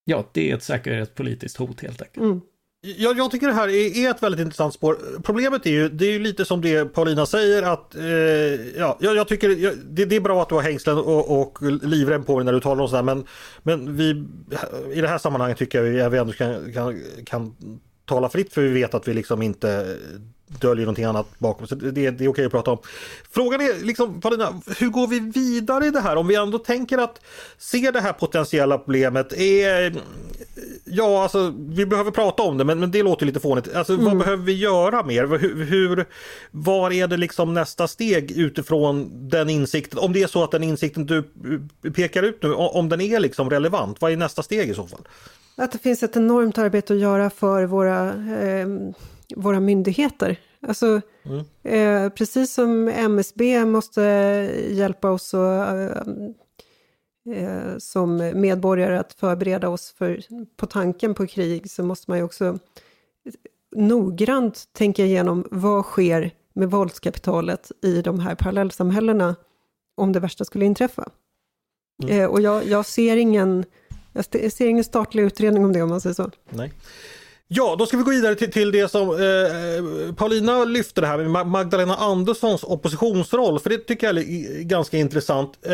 Ja, 0.04 0.24
det 0.32 0.50
är 0.50 0.56
ett 0.56 0.62
säkerhetspolitiskt 0.62 1.58
hot 1.58 1.80
helt 1.80 2.02
enkelt. 2.02 2.24
Mm. 2.24 2.40
Jag, 2.82 3.18
jag, 3.18 3.30
tycker 3.30 3.46
det 3.46 3.52
här 3.52 3.68
är, 3.68 4.10
ett 4.10 4.22
väldigt 4.22 4.40
intressant 4.40 4.74
spår. 4.74 4.98
Problemet 5.22 5.66
är 5.66 5.70
ju, 5.70 5.88
det 5.88 6.06
är 6.06 6.12
ju 6.12 6.18
lite 6.18 6.44
som 6.44 6.60
det 6.60 6.84
Paulina 6.84 7.26
säger 7.26 7.62
att 7.62 7.94
eh, 7.94 8.04
ja, 8.78 8.98
jag, 9.00 9.28
tycker 9.28 9.48
jag, 9.48 9.74
det, 9.84 10.04
det, 10.04 10.16
är 10.16 10.20
bra 10.20 10.42
att 10.42 10.48
du 10.48 10.54
har 10.54 10.62
hängslen 10.62 10.98
och, 10.98 11.40
och 11.40 11.58
livrem 11.82 12.24
på 12.24 12.38
dig 12.38 12.44
när 12.44 12.52
du 12.52 12.60
talar 12.60 12.82
om 12.82 12.88
sådär 12.88 13.02
men, 13.02 13.26
men 13.62 13.96
vi 13.96 14.10
i 14.92 15.00
det 15.00 15.08
här 15.08 15.18
sammanhanget 15.18 15.58
tycker 15.58 15.84
jag 15.84 16.06
att 16.06 16.12
vi 16.12 16.18
ändå 16.18 16.32
kan, 16.32 16.72
kan, 16.72 17.02
kan 17.24 17.56
tala 18.04 18.28
fritt 18.28 18.52
för 18.52 18.62
vi 18.62 18.68
vet 18.68 18.94
att 18.94 19.08
vi 19.08 19.14
liksom 19.14 19.42
inte 19.42 19.98
döljer 20.58 20.84
någonting 20.86 21.04
annat 21.04 21.26
bakom. 21.38 21.66
Så 21.66 21.74
det, 21.74 22.10
det 22.10 22.24
är 22.24 22.28
okej 22.28 22.44
att 22.44 22.52
prata 22.52 22.70
om. 22.70 22.78
Frågan 23.30 23.60
är, 23.60 23.84
liksom, 23.84 24.20
Paulina, 24.20 24.60
hur 24.78 24.88
går 24.88 25.06
vi 25.06 25.20
vidare 25.20 25.86
i 25.86 25.90
det 25.90 26.00
här? 26.00 26.16
Om 26.16 26.26
vi 26.26 26.34
ändå 26.34 26.58
tänker 26.58 26.98
att 26.98 27.20
se 27.58 27.90
det 27.90 28.00
här 28.00 28.12
potentiella 28.12 28.78
problemet 28.78 29.32
är... 29.32 29.94
Ja, 30.84 31.22
alltså 31.22 31.54
vi 31.58 31.86
behöver 31.86 32.10
prata 32.10 32.42
om 32.42 32.58
det, 32.58 32.64
men, 32.64 32.80
men 32.80 32.90
det 32.90 33.02
låter 33.02 33.26
lite 33.26 33.40
fånigt. 33.40 33.74
Alltså, 33.74 33.92
mm. 33.92 34.04
Vad 34.04 34.18
behöver 34.18 34.44
vi 34.44 34.52
göra 34.52 35.02
mer? 35.02 35.26
Hur, 35.26 35.64
hur, 35.64 36.06
var 36.50 36.90
är 36.90 37.06
det 37.06 37.16
liksom 37.16 37.54
nästa 37.54 37.88
steg 37.88 38.30
utifrån 38.30 39.10
den 39.28 39.50
insikten? 39.50 39.98
Om 39.98 40.12
det 40.12 40.22
är 40.22 40.26
så 40.26 40.44
att 40.44 40.50
den 40.50 40.62
insikten 40.62 41.06
du 41.06 41.24
pekar 41.94 42.22
ut 42.22 42.42
nu, 42.42 42.54
om 42.54 42.88
den 42.88 43.00
är 43.00 43.20
liksom 43.20 43.50
relevant, 43.50 44.00
vad 44.00 44.12
är 44.12 44.16
nästa 44.16 44.42
steg 44.42 44.70
i 44.70 44.74
så 44.74 44.86
fall? 44.86 45.08
Att 45.56 45.72
det 45.72 45.78
finns 45.78 46.02
ett 46.02 46.16
enormt 46.16 46.58
arbete 46.58 46.92
att 46.92 47.00
göra 47.00 47.30
för 47.30 47.64
våra 47.64 48.08
eh, 48.08 48.66
våra 49.36 49.60
myndigheter. 49.60 50.40
Alltså, 50.66 51.00
mm. 51.22 51.44
eh, 51.62 52.12
precis 52.12 52.54
som 52.54 52.88
MSB 52.88 53.64
måste 53.64 54.02
hjälpa 54.70 55.10
oss 55.10 55.34
och, 55.34 55.54
eh, 55.54 56.02
eh, 57.30 57.78
som 57.78 58.16
medborgare 58.34 58.98
att 58.98 59.12
förbereda 59.12 59.68
oss 59.68 59.94
för, 59.98 60.22
på 60.56 60.66
tanken 60.66 61.14
på 61.14 61.26
krig, 61.26 61.70
så 61.70 61.82
måste 61.82 62.10
man 62.10 62.18
ju 62.18 62.24
också 62.24 62.58
noggrant 63.76 64.64
tänka 64.72 65.04
igenom 65.04 65.44
vad 65.50 65.84
sker 65.84 66.30
med 66.52 66.70
våldskapitalet 66.70 67.72
i 67.82 68.02
de 68.02 68.20
här 68.20 68.34
parallellsamhällena 68.34 69.36
om 69.96 70.12
det 70.12 70.20
värsta 70.20 70.44
skulle 70.44 70.64
inträffa. 70.64 71.10
Mm. 72.02 72.20
Eh, 72.20 72.26
och 72.26 72.40
jag, 72.40 72.66
jag, 72.66 72.86
ser 72.86 73.16
ingen, 73.16 73.64
jag 74.12 74.52
ser 74.52 74.66
ingen 74.66 74.84
statlig 74.84 75.22
utredning 75.22 75.64
om 75.64 75.72
det 75.72 75.82
om 75.82 75.88
man 75.88 76.00
säger 76.00 76.14
så. 76.14 76.30
Nej. 76.50 76.72
Ja, 77.52 77.76
då 77.78 77.86
ska 77.86 77.96
vi 77.96 78.02
gå 78.02 78.10
vidare 78.10 78.34
till, 78.34 78.52
till 78.52 78.72
det 78.72 78.88
som 78.90 79.10
eh, 79.10 80.14
Paulina 80.14 80.64
lyfte 80.64 81.00
det 81.00 81.06
här 81.06 81.18
med 81.18 81.46
Magdalena 81.46 81.94
Anderssons 81.94 82.64
oppositionsroll. 82.64 83.60
För 83.60 83.70
det 83.70 83.78
tycker 83.78 84.06
jag 84.06 84.18
är 84.18 84.62
ganska 84.62 84.96
intressant. 84.96 85.58
Eh, 85.62 85.70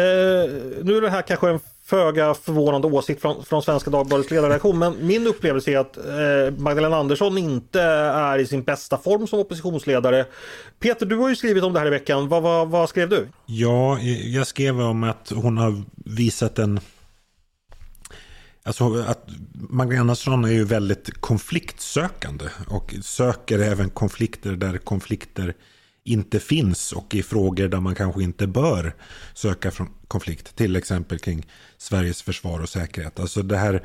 nu 0.82 0.96
är 0.96 1.00
det 1.00 1.10
här 1.10 1.22
kanske 1.22 1.48
en 1.48 1.60
föga 1.84 2.34
förvånande 2.34 2.88
åsikt 2.88 3.20
från, 3.20 3.44
från 3.44 3.62
Svenska 3.62 3.90
Dagbladets 3.90 4.30
ledarredaktion. 4.30 4.78
Men 4.78 5.06
min 5.06 5.26
upplevelse 5.26 5.70
är 5.70 5.78
att 5.78 5.96
eh, 5.96 6.58
Magdalena 6.58 6.96
Andersson 6.96 7.38
inte 7.38 7.80
är 7.80 8.38
i 8.38 8.46
sin 8.46 8.62
bästa 8.62 8.98
form 8.98 9.26
som 9.26 9.38
oppositionsledare. 9.38 10.26
Peter, 10.80 11.06
du 11.06 11.16
har 11.16 11.28
ju 11.28 11.36
skrivit 11.36 11.64
om 11.64 11.72
det 11.72 11.78
här 11.78 11.86
i 11.86 11.90
veckan. 11.90 12.28
Vad, 12.28 12.42
vad, 12.42 12.68
vad 12.68 12.88
skrev 12.88 13.08
du? 13.08 13.28
Ja, 13.46 13.98
jag 14.24 14.46
skrev 14.46 14.80
om 14.80 15.04
att 15.04 15.32
hon 15.34 15.58
har 15.58 15.82
visat 16.04 16.58
en 16.58 16.80
Alltså 18.66 18.94
att 18.94 19.28
Magdalena 19.52 20.00
Andersson 20.00 20.44
är 20.44 20.48
ju 20.48 20.64
väldigt 20.64 21.20
konfliktsökande 21.20 22.44
och 22.68 22.94
söker 23.02 23.58
även 23.58 23.90
konflikter 23.90 24.52
där 24.52 24.78
konflikter 24.78 25.54
inte 26.04 26.40
finns 26.40 26.92
och 26.92 27.14
i 27.14 27.22
frågor 27.22 27.68
där 27.68 27.80
man 27.80 27.94
kanske 27.94 28.22
inte 28.22 28.46
bör 28.46 28.94
söka 29.34 29.72
konflikt. 30.08 30.56
Till 30.56 30.76
exempel 30.76 31.18
kring 31.18 31.46
Sveriges 31.78 32.22
försvar 32.22 32.60
och 32.60 32.68
säkerhet. 32.68 33.20
Alltså 33.20 33.42
det 33.42 33.56
här 33.56 33.82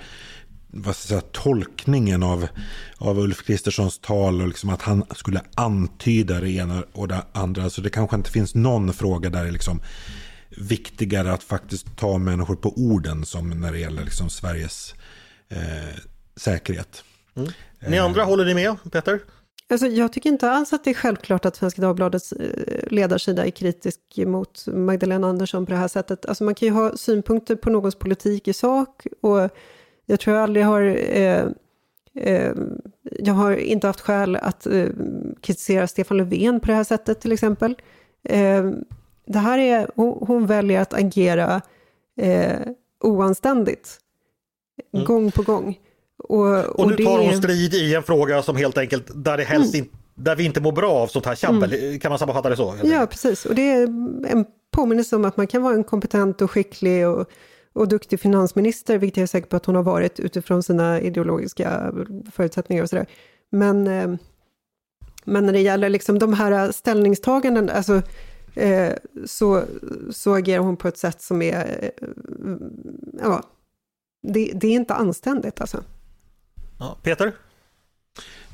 vad 0.74 0.96
ska 0.96 1.14
jag 1.14 1.22
säga, 1.22 1.32
tolkningen 1.32 2.24
av, 2.24 2.48
av 2.98 3.20
Ulf 3.20 3.46
Kristerssons 3.46 4.00
tal 4.00 4.42
och 4.42 4.48
liksom 4.48 4.70
att 4.70 4.82
han 4.82 5.06
skulle 5.16 5.42
antyda 5.56 6.40
det 6.40 6.52
ena 6.52 6.84
och 6.94 7.08
det 7.08 7.22
andra. 7.32 7.70
Så 7.70 7.82
det 7.82 7.90
kanske 7.90 8.16
inte 8.16 8.32
finns 8.32 8.56
någon 8.56 8.94
fråga 8.94 9.30
där 9.30 9.46
det 9.46 9.52
liksom 9.52 9.82
viktigare 10.58 11.34
att 11.34 11.44
faktiskt 11.44 11.98
ta 11.98 12.18
människor 12.18 12.56
på 12.56 12.74
orden 12.78 13.26
som 13.26 13.50
när 13.50 13.72
det 13.72 13.80
gäller 13.80 14.04
liksom 14.04 14.30
Sveriges 14.30 14.96
eh, 15.50 15.98
säkerhet. 16.36 17.04
Mm. 17.36 17.52
Ni 17.88 18.00
andra, 18.00 18.22
eh. 18.22 18.28
håller 18.28 18.46
ni 18.46 18.54
med 18.54 18.92
Peter? 18.92 19.20
Alltså, 19.70 19.88
jag 19.88 20.14
tycker 20.14 20.30
inte 20.30 20.52
alls 20.52 20.74
att 20.74 20.84
det 20.84 20.90
är 20.90 20.94
självklart 20.94 21.46
att 21.46 21.56
Svenska 21.56 21.82
Dagbladets 21.82 22.32
eh, 22.32 22.88
ledarsida 22.88 23.46
är 23.46 23.52
kritisk 23.52 24.00
mot 24.18 24.68
Magdalena 24.68 25.28
Andersson 25.28 25.66
på 25.66 25.72
det 25.72 25.78
här 25.78 25.88
sättet. 25.88 26.26
Alltså, 26.26 26.44
man 26.44 26.56
kan 26.56 26.68
ju 26.68 26.74
ha 26.74 26.98
synpunkter 26.98 27.56
på 27.56 27.70
någons 27.70 27.96
politik 27.96 28.48
i 28.48 28.54
sak 28.54 29.08
och 29.22 29.50
jag 30.06 30.20
tror 30.20 30.36
jag 30.36 30.44
aldrig 30.44 30.66
har 30.66 30.82
eh, 30.82 31.46
eh, 32.16 32.54
jag 33.04 33.34
har 33.34 33.56
inte 33.56 33.88
haft 33.88 34.02
skäl 34.02 34.36
att 34.36 34.68
eh, 34.68 34.88
kritisera 35.42 35.88
Stefan 35.88 36.18
Löfven 36.18 36.60
på 36.60 36.68
det 36.68 36.74
här 36.74 36.84
sättet 36.84 37.22
till 37.22 37.32
exempel. 37.32 37.76
Det 39.26 39.40
här 39.40 39.60
är, 39.60 39.88
hon, 39.96 40.28
hon 40.28 40.46
väljer 40.46 40.82
att 40.82 40.94
agera 40.94 41.62
eh, 42.18 42.60
oanständigt. 43.04 43.98
Mm. 44.94 45.06
Gång 45.06 45.32
på 45.32 45.42
gång. 45.42 45.80
Och, 46.18 46.40
och, 46.40 46.80
och 46.80 46.88
nu 46.88 46.96
tar 46.96 47.20
hon 47.20 47.38
strid 47.38 47.74
i 47.74 47.96
en 47.96 48.04
fråga 48.04 48.44
som 48.44 48.56
helt 48.56 48.78
enkelt, 48.78 49.12
där 49.16 49.38
det 49.38 49.44
helst 49.44 49.74
mm. 49.74 49.86
inte 49.86 49.98
där 50.16 50.36
vi 50.36 50.44
inte 50.44 50.62
mår 50.62 50.72
bra 50.72 50.92
av 50.92 51.08
sånt 51.08 51.26
här 51.26 51.36
tjabbel, 51.36 51.74
mm. 51.74 52.00
kan 52.00 52.10
man 52.10 52.20
sammanfatta 52.20 52.50
det 52.50 52.56
så? 52.56 52.76
Ja, 52.84 53.08
precis. 53.08 53.46
Och 53.46 53.56
det 53.56 53.72
är 53.72 53.84
en 54.28 54.46
påminnelse 54.72 55.16
om 55.16 55.26
att 55.26 55.38
man 55.38 55.48
kan 55.48 55.62
vara 55.62 55.74
en 55.74 55.84
kompetent 55.84 56.42
och 56.42 56.52
skicklig 56.52 57.08
och, 57.08 57.30
och 57.74 57.88
duktig 57.88 58.20
finansminister, 58.20 58.98
vilket 58.98 59.18
jag 59.18 59.24
är 59.24 59.28
säker 59.28 59.48
på 59.48 59.56
att 59.56 59.66
hon 59.66 59.76
har 59.76 59.84
varit 59.84 60.20
utifrån 60.20 60.64
sina 60.64 61.02
ideologiska 61.02 61.94
förutsättningar 62.32 62.84
och 62.84 62.90
sådär. 62.90 63.06
Men, 63.50 63.88
eh, 63.88 64.16
men 65.26 65.46
när 65.46 65.54
det 65.54 65.62
gäller 65.62 65.90
liksom 65.90 66.20
de 66.20 66.34
här 66.34 66.72
ställningstaganden, 66.72 67.70
alltså 67.70 68.02
eh, 68.56 68.94
så, 69.26 69.64
så 70.12 70.34
agerar 70.36 70.60
hon 70.60 70.78
på 70.78 70.88
ett 70.88 70.98
sätt 70.98 71.22
som 71.22 71.42
är, 71.42 71.84
eh, 71.84 72.06
ja, 73.22 73.44
det, 74.24 74.52
det, 74.56 74.68
är 74.68 74.72
inte 74.72 74.94
anständigt 74.94 75.62
alltså. 75.62 75.84
Ja, 76.80 76.98
Peter? 77.04 77.34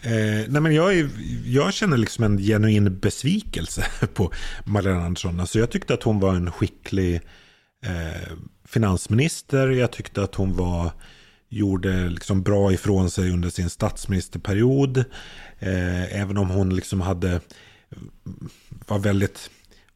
Eh, 0.01 0.49
nej 0.49 0.61
men 0.61 0.75
jag, 0.75 0.97
är, 0.97 1.09
jag 1.45 1.73
känner 1.73 1.97
liksom 1.97 2.23
en 2.23 2.37
genuin 2.37 2.99
besvikelse 2.99 3.85
på 4.13 4.31
Magdalena 4.65 5.05
Andersson. 5.05 5.39
Alltså 5.39 5.59
jag 5.59 5.69
tyckte 5.69 5.93
att 5.93 6.03
hon 6.03 6.19
var 6.19 6.35
en 6.35 6.51
skicklig 6.51 7.21
eh, 7.85 8.31
finansminister. 8.65 9.67
Jag 9.69 9.91
tyckte 9.91 10.23
att 10.23 10.35
hon 10.35 10.53
var, 10.53 10.91
gjorde 11.49 12.09
liksom 12.09 12.43
bra 12.43 12.73
ifrån 12.73 13.09
sig 13.09 13.31
under 13.31 13.49
sin 13.49 13.69
statsministerperiod. 13.69 14.97
Eh, 15.59 16.21
även 16.21 16.37
om 16.37 16.49
hon 16.49 16.75
liksom 16.75 17.01
hade 17.01 17.41
var 18.87 18.99
väldigt 18.99 19.49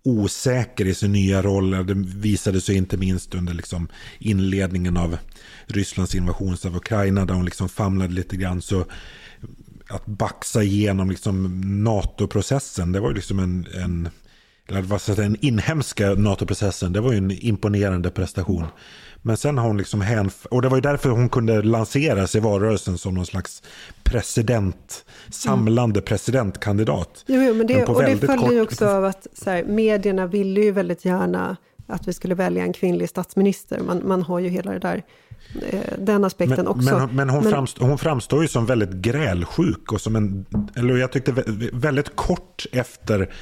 osäker 0.03 0.85
i 0.85 0.93
sin 0.93 1.11
nya 1.11 1.41
roll. 1.41 1.71
Det 1.71 1.93
visade 1.95 2.61
sig 2.61 2.75
inte 2.75 2.97
minst 2.97 3.35
under 3.35 3.53
liksom 3.53 3.87
inledningen 4.19 4.97
av 4.97 5.17
Rysslands 5.67 6.15
invasion 6.15 6.57
av 6.65 6.75
Ukraina 6.75 7.25
där 7.25 7.33
hon 7.33 7.45
liksom 7.45 7.69
famlade 7.69 8.13
lite 8.13 8.37
grann. 8.37 8.61
Så 8.61 8.85
att 9.89 10.05
baxa 10.05 10.63
igenom 10.63 11.09
liksom 11.09 11.61
NATO-processen, 11.83 12.91
det 12.91 12.99
var 12.99 13.09
ju 13.09 13.15
liksom 13.15 13.39
en, 13.39 13.67
en 13.73 14.09
eller 14.67 14.81
vad 14.81 15.01
ska 15.01 15.15
den 15.15 15.37
inhemska 15.41 16.13
NATO-processen, 16.13 16.93
det 16.93 17.01
var 17.01 17.11
ju 17.11 17.17
en 17.17 17.31
imponerande 17.31 18.09
prestation. 18.09 18.65
Men 19.22 19.38
sen 19.38 19.57
har 19.57 19.67
hon 19.67 19.78
liksom 19.78 20.01
hänf 20.01 20.45
och 20.45 20.61
det 20.61 20.69
var 20.69 20.78
ju 20.78 20.82
därför 20.82 21.09
hon 21.09 21.30
kunde 21.30 21.61
lanseras 21.61 22.36
i 22.36 22.39
valrörelsen 22.39 22.97
som 22.97 23.13
någon 23.13 23.26
slags 23.26 23.63
president, 24.03 25.05
samlande 25.30 25.99
mm. 25.99 26.05
presidentkandidat. 26.05 27.24
Jo, 27.28 27.41
jo 27.41 27.53
men 27.53 27.67
det, 27.67 27.78
men 27.78 27.88
och 27.88 28.03
det 28.03 28.17
följer 28.17 28.51
ju 28.51 28.61
också 28.61 28.88
av 28.88 29.05
att 29.05 29.28
så 29.34 29.49
här, 29.49 29.63
medierna 29.63 30.28
ville 30.28 30.61
ju 30.61 30.72
väldigt 30.72 31.05
gärna 31.05 31.57
att 31.88 32.07
vi 32.07 32.13
skulle 32.13 32.36
välja 32.36 32.63
en 32.63 32.74
kvinnlig 32.74 33.09
statsminister. 33.09 33.80
Man, 33.80 34.01
man 34.07 34.22
har 34.22 34.39
ju 34.39 34.49
hela 34.49 34.72
det 34.72 34.80
där 34.80 35.03
eh, 35.69 35.80
den 35.97 36.24
aspekten 36.24 36.57
men, 36.57 36.67
också. 36.67 36.97
Men, 36.97 37.15
men, 37.15 37.30
hon, 37.30 37.43
men 37.43 37.51
framstår, 37.51 37.86
hon, 37.86 37.97
framstår 37.97 38.41
ju 38.41 38.47
som 38.47 38.65
väldigt 38.65 38.91
grälsjuk 38.91 39.91
och 39.91 40.01
som 40.01 40.15
en, 40.15 40.45
eller 40.76 40.97
jag 40.97 41.11
tyckte 41.11 41.34
väldigt 41.74 42.15
kort 42.15 42.65
efter 42.72 43.34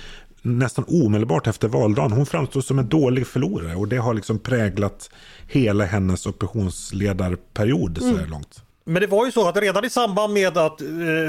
nästan 0.42 0.86
omedelbart 0.88 1.48
efter 1.48 1.68
valdagen. 1.68 2.12
Hon 2.12 2.26
framstår 2.26 2.62
som 2.62 2.80
en 2.80 2.90
dålig 2.90 3.28
förlorare 3.28 3.76
och 3.76 3.88
det 3.88 3.98
har 3.98 4.14
liksom 4.14 4.40
präglat 4.40 5.10
hela 5.48 5.86
hennes 5.86 6.26
oppositionsledarperiod 6.26 7.98
så 7.98 8.06
här 8.06 8.14
mm. 8.14 8.30
långt. 8.30 8.64
Men 8.90 9.02
det 9.02 9.08
var 9.08 9.26
ju 9.26 9.32
så 9.32 9.48
att 9.48 9.58
redan 9.58 9.86
i 9.86 9.90
samband 9.90 10.34
med, 10.34 10.58
att, 10.58 10.82
eh, 10.82 10.88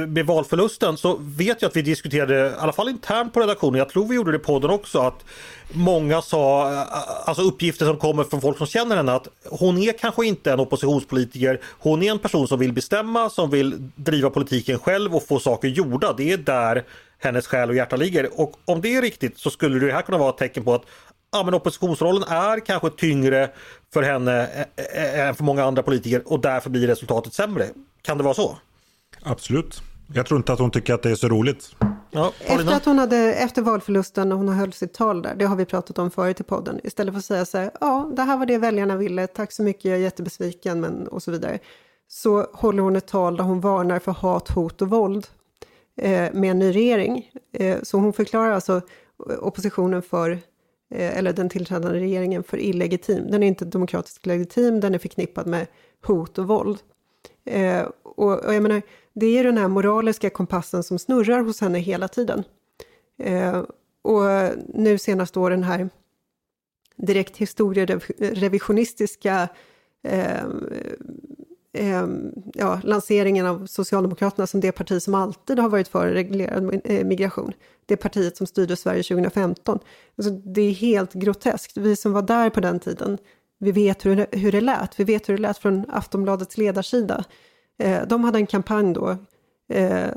med 0.08 0.26
valförlusten 0.26 0.96
så 0.96 1.16
vet 1.20 1.62
jag 1.62 1.68
att 1.68 1.76
vi 1.76 1.82
diskuterade, 1.82 2.48
i 2.48 2.52
alla 2.58 2.72
fall 2.72 2.88
internt 2.88 3.32
på 3.32 3.40
redaktionen, 3.40 3.78
jag 3.78 3.88
tror 3.88 4.08
vi 4.08 4.14
gjorde 4.14 4.32
det 4.32 4.36
i 4.36 4.40
podden 4.40 4.70
också, 4.70 4.98
att 4.98 5.24
många 5.72 6.22
sa, 6.22 6.72
eh, 6.72 6.82
alltså 7.24 7.42
uppgifter 7.42 7.86
som 7.86 7.96
kommer 7.96 8.24
från 8.24 8.40
folk 8.40 8.58
som 8.58 8.66
känner 8.66 8.96
henne, 8.96 9.12
att 9.12 9.28
hon 9.44 9.78
är 9.78 9.92
kanske 9.92 10.26
inte 10.26 10.52
en 10.52 10.60
oppositionspolitiker, 10.60 11.60
hon 11.78 12.02
är 12.02 12.10
en 12.10 12.18
person 12.18 12.48
som 12.48 12.58
vill 12.58 12.72
bestämma, 12.72 13.30
som 13.30 13.50
vill 13.50 13.90
driva 13.96 14.30
politiken 14.30 14.78
själv 14.78 15.16
och 15.16 15.26
få 15.26 15.38
saker 15.40 15.68
gjorda. 15.68 16.12
Det 16.12 16.32
är 16.32 16.36
där 16.36 16.84
hennes 17.18 17.46
själ 17.46 17.68
och 17.68 17.74
hjärta 17.74 17.96
ligger. 17.96 18.40
Och 18.40 18.52
om 18.64 18.80
det 18.80 18.96
är 18.96 19.02
riktigt 19.02 19.38
så 19.38 19.50
skulle 19.50 19.86
det 19.86 19.92
här 19.92 20.02
kunna 20.02 20.18
vara 20.18 20.30
ett 20.30 20.38
tecken 20.38 20.64
på 20.64 20.74
att 20.74 20.84
ja, 21.32 21.42
men 21.44 21.54
oppositionsrollen 21.54 22.22
är 22.22 22.60
kanske 22.60 22.90
tyngre 22.90 23.50
för 23.92 24.02
henne 24.02 24.46
än 24.94 25.34
för 25.34 25.44
många 25.44 25.64
andra 25.64 25.82
politiker 25.82 26.22
och 26.32 26.40
därför 26.40 26.70
blir 26.70 26.86
resultatet 26.86 27.34
sämre. 27.34 27.66
Kan 28.02 28.18
det 28.18 28.24
vara 28.24 28.34
så? 28.34 28.58
Absolut. 29.22 29.82
Jag 30.14 30.26
tror 30.26 30.38
inte 30.38 30.52
att 30.52 30.58
hon 30.58 30.70
tycker 30.70 30.94
att 30.94 31.02
det 31.02 31.10
är 31.10 31.14
så 31.14 31.28
roligt. 31.28 31.76
Ja, 32.10 32.32
efter 32.40 32.76
att 32.76 32.84
hon 32.84 32.98
hade, 32.98 33.16
efter 33.16 33.62
valförlusten 33.62 34.32
och 34.32 34.38
hon 34.38 34.48
höll 34.48 34.72
sitt 34.72 34.94
tal 34.94 35.22
där, 35.22 35.34
det 35.34 35.44
har 35.44 35.56
vi 35.56 35.64
pratat 35.64 35.98
om 35.98 36.10
förut 36.10 36.40
i 36.40 36.42
podden, 36.42 36.80
istället 36.84 37.14
för 37.14 37.18
att 37.18 37.24
säga 37.24 37.44
så 37.44 37.58
här, 37.58 37.70
ja, 37.80 38.10
det 38.16 38.22
här 38.22 38.36
var 38.36 38.46
det 38.46 38.58
väljarna 38.58 38.96
ville, 38.96 39.26
tack 39.26 39.52
så 39.52 39.62
mycket, 39.62 39.84
jag 39.84 39.94
är 39.94 40.02
jättebesviken, 40.02 40.80
men 40.80 41.08
och 41.08 41.22
så 41.22 41.30
vidare. 41.30 41.58
Så 42.08 42.46
håller 42.52 42.82
hon 42.82 42.96
ett 42.96 43.06
tal 43.06 43.36
där 43.36 43.44
hon 43.44 43.60
varnar 43.60 43.98
för 43.98 44.12
hat, 44.12 44.48
hot 44.48 44.82
och 44.82 44.90
våld 44.90 45.26
eh, 46.00 46.32
med 46.32 46.50
en 46.50 46.58
ny 46.58 46.72
regering. 46.72 47.30
Eh, 47.52 47.78
så 47.82 47.98
hon 47.98 48.12
förklarar 48.12 48.52
alltså 48.52 48.80
oppositionen 49.40 50.02
för 50.02 50.38
Eh, 50.90 51.18
eller 51.18 51.32
den 51.32 51.48
tillträdande 51.48 52.00
regeringen 52.00 52.42
för 52.42 52.58
illegitim. 52.58 53.30
Den 53.30 53.42
är 53.42 53.46
inte 53.46 53.64
demokratiskt 53.64 54.26
legitim, 54.26 54.80
den 54.80 54.94
är 54.94 54.98
förknippad 54.98 55.46
med 55.46 55.66
hot 56.06 56.38
och 56.38 56.48
våld. 56.48 56.78
Eh, 57.44 57.82
och, 58.02 58.44
och, 58.44 58.54
jag 58.54 58.62
menar, 58.62 58.82
det 59.12 59.26
är 59.26 59.44
den 59.44 59.58
här 59.58 59.68
moraliska 59.68 60.30
kompassen 60.30 60.82
som 60.82 60.98
snurrar 60.98 61.40
hos 61.40 61.60
henne 61.60 61.78
hela 61.78 62.08
tiden. 62.08 62.44
Eh, 63.18 63.64
och 64.02 64.22
nu 64.74 64.98
senast 64.98 65.34
då 65.34 65.48
den 65.48 65.62
här 65.62 65.88
direkt 66.96 67.36
historierevisionistiska 67.36 69.48
eh, 70.02 70.44
eh, 71.72 72.06
ja, 72.54 72.80
lanseringen 72.84 73.46
av 73.46 73.66
Socialdemokraterna 73.66 74.46
som 74.46 74.60
det 74.60 74.72
parti 74.72 75.02
som 75.02 75.14
alltid 75.14 75.58
har 75.58 75.68
varit 75.68 75.88
för 75.88 76.08
reglerad 76.08 76.80
eh, 76.84 77.04
migration. 77.04 77.52
Det 77.86 77.96
partiet 77.96 78.36
som 78.36 78.46
styrde 78.46 78.76
Sverige 78.76 79.02
2015. 79.02 79.78
Alltså, 80.18 80.30
det 80.32 80.60
är 80.60 80.72
helt 80.72 81.12
groteskt. 81.12 81.76
Vi 81.76 81.96
som 81.96 82.12
var 82.12 82.22
där 82.22 82.50
på 82.50 82.60
den 82.60 82.80
tiden, 82.80 83.18
vi 83.58 83.72
vet 83.72 84.06
hur, 84.06 84.26
hur 84.36 84.52
det 84.52 84.60
lät. 84.60 85.00
Vi 85.00 85.04
vet 85.04 85.28
hur 85.28 85.36
det 85.36 85.42
lät 85.42 85.58
från 85.58 85.84
Aftonbladets 85.88 86.58
ledarsida. 86.58 87.24
Eh, 87.78 88.06
de 88.06 88.24
hade 88.24 88.38
en 88.38 88.46
kampanj 88.46 88.94
då 88.94 89.16
eh, 89.68 90.08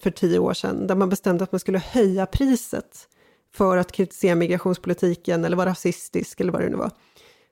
för 0.00 0.10
tio 0.10 0.38
år 0.38 0.54
sedan 0.54 0.86
där 0.86 0.94
man 0.94 1.08
bestämde 1.08 1.44
att 1.44 1.52
man 1.52 1.60
skulle 1.60 1.78
höja 1.78 2.26
priset 2.26 3.08
för 3.54 3.76
att 3.76 3.92
kritisera 3.92 4.34
migrationspolitiken 4.34 5.44
eller 5.44 5.56
vara 5.56 5.70
rasistisk 5.70 6.40
eller 6.40 6.52
vad 6.52 6.62
det 6.62 6.68
nu 6.68 6.76
var. 6.76 6.90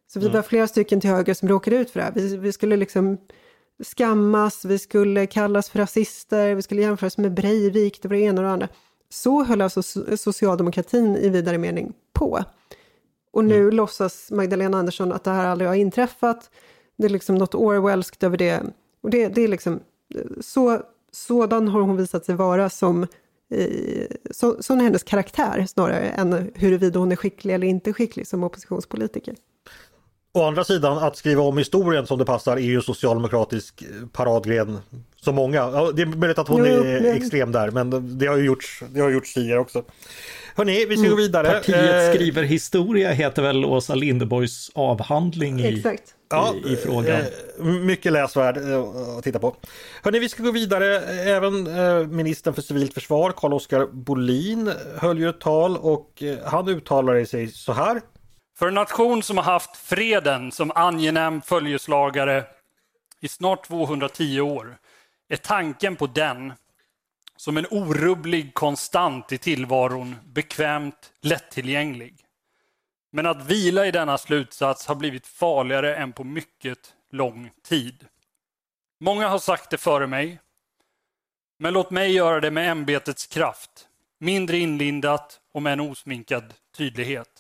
Så 0.07 0.21
vi 0.21 0.27
mm. 0.27 0.37
var 0.37 0.43
flera 0.43 0.69
stycken 0.69 1.01
till 1.01 1.11
höger 1.11 1.35
som 1.35 1.49
råkade 1.49 1.77
ut 1.77 1.91
för 1.91 2.01
det 2.01 2.05
här. 2.05 2.13
Vi, 2.13 2.37
vi 2.37 2.53
skulle 2.53 2.77
liksom 2.77 3.19
skammas, 3.85 4.65
vi 4.65 4.79
skulle 4.79 5.27
kallas 5.27 5.71
för 5.71 5.79
rasister, 5.79 6.55
vi 6.55 6.63
skulle 6.63 6.83
jämföras 6.83 7.19
med 7.19 7.35
Breivik, 7.35 8.03
det 8.03 8.09
var 8.09 8.17
det 8.17 8.23
ena 8.23 8.41
och 8.41 8.47
det 8.47 8.53
andra. 8.53 8.69
Så 9.09 9.45
höll 9.45 9.61
alltså 9.61 9.83
socialdemokratin 10.17 11.17
i 11.17 11.29
vidare 11.29 11.59
mening 11.59 11.93
på. 12.13 12.45
Och 13.33 13.45
nu 13.45 13.61
mm. 13.61 13.75
låtsas 13.75 14.31
Magdalena 14.31 14.79
Andersson 14.79 15.13
att 15.13 15.25
det 15.25 15.31
här 15.31 15.47
aldrig 15.47 15.69
har 15.69 15.75
inträffat. 15.75 16.51
Det 16.99 17.05
är 17.05 17.09
liksom 17.09 17.35
något 17.35 17.55
Orwellskt 17.55 18.23
över 18.23 18.37
det. 18.37 18.63
Och 19.01 19.11
det, 19.11 19.29
det 19.29 19.43
är 19.43 19.49
liksom, 19.49 19.81
så, 20.41 20.81
sådan 21.13 21.69
har 21.69 21.81
hon 21.81 21.97
visat 21.97 22.25
sig 22.25 22.35
vara 22.35 22.71
som 22.71 23.07
så, 24.31 24.63
sån 24.63 24.81
är 24.81 24.85
hennes 24.85 25.03
karaktär 25.03 25.67
snarare 25.69 26.09
än 26.09 26.51
huruvida 26.55 26.99
hon 26.99 27.13
är 27.13 27.17
skicklig 27.17 27.55
eller 27.55 27.67
inte 27.67 27.93
skicklig 27.93 28.27
som 28.27 28.45
oppositionspolitiker. 28.45 29.35
Å 30.37 30.43
andra 30.43 30.65
sidan 30.65 30.99
att 30.99 31.17
skriva 31.17 31.43
om 31.43 31.59
historien 31.59 32.07
som 32.07 32.19
det 32.19 32.25
passar 32.25 32.57
är 32.57 32.61
ju 32.61 32.83
socialdemokratisk 32.83 33.85
paradgren 34.13 34.79
så 35.21 35.33
många. 35.33 35.67
det 35.93 36.03
är 36.03 36.07
möjligt 36.07 36.39
att 36.39 36.49
hon 36.49 36.59
jo, 36.59 36.65
är 36.65 37.01
men... 37.01 37.17
extrem 37.17 37.53
där 37.53 37.71
men 37.71 38.19
det 38.19 38.27
har 38.27 38.37
ju 38.37 38.45
gjorts, 38.45 38.83
det 38.89 39.01
har 39.01 39.11
gjorts 39.11 39.35
tidigare 39.35 39.61
också. 39.61 39.85
Hörni, 40.55 40.85
vi 40.85 40.97
ska 40.97 41.07
mm. 41.07 41.11
gå 41.11 41.17
vidare. 41.17 41.51
Partiet 41.51 42.09
eh, 42.09 42.15
skriver 42.15 42.43
historia 42.43 43.11
heter 43.11 43.43
väl 43.43 43.65
Åsa 43.65 43.95
Linderborgs 43.95 44.71
avhandling 44.75 45.61
i, 45.61 45.77
Exakt. 45.77 46.15
i, 46.65 46.73
i 46.73 46.77
frågan. 46.77 47.21
Eh, 47.21 47.65
mycket 47.65 48.13
läsvärd 48.13 48.57
eh, 48.57 48.81
att 49.19 49.25
titta 49.25 49.39
på. 49.39 49.57
Hörni, 50.03 50.19
vi 50.19 50.29
ska 50.29 50.43
gå 50.43 50.51
vidare. 50.51 51.01
Även 51.37 51.63
ministern 52.17 52.55
för 52.55 52.63
civilt 52.63 52.95
försvar, 52.95 53.33
Carl-Oskar 53.37 53.87
Bolin, 53.93 54.73
höll 54.97 55.19
ju 55.19 55.29
ett 55.29 55.41
tal 55.41 55.77
och 55.77 56.23
han 56.45 56.69
uttalade 56.69 57.27
sig 57.27 57.49
så 57.49 57.73
här. 57.73 58.01
För 58.59 58.69
en 58.69 58.75
nation 58.75 59.23
som 59.23 59.37
har 59.37 59.45
haft 59.45 59.77
freden 59.77 60.53
som 60.53 60.73
angenäm 60.75 61.43
följeslagare 61.43 62.45
i 63.21 63.29
snart 63.29 63.67
210 63.67 64.41
år 64.41 64.79
är 65.29 65.37
tanken 65.37 65.97
på 65.97 66.07
den 66.07 66.53
som 67.37 67.57
en 67.57 67.67
orubblig 67.71 68.55
konstant 68.55 69.33
i 69.33 69.39
tillvaron 69.39 70.17
bekvämt 70.25 71.13
lättillgänglig. 71.21 72.25
Men 73.13 73.27
att 73.27 73.47
vila 73.47 73.87
i 73.87 73.91
denna 73.91 74.19
slutsats 74.19 74.87
har 74.87 74.95
blivit 74.95 75.27
farligare 75.27 75.97
än 75.97 76.13
på 76.13 76.25
mycket 76.25 76.95
lång 77.11 77.51
tid. 77.63 78.07
Många 79.01 79.29
har 79.29 79.39
sagt 79.39 79.71
det 79.71 79.79
före 79.79 80.07
mig, 80.07 80.41
men 81.59 81.75
låt 81.75 81.91
mig 81.91 82.13
göra 82.13 82.41
det 82.41 82.51
med 82.51 82.71
ämbetets 82.71 83.27
kraft, 83.27 83.89
mindre 84.19 84.59
inlindat 84.59 85.41
och 85.53 85.63
med 85.63 85.73
en 85.73 85.81
osminkad 85.81 86.55
tydlighet. 86.77 87.36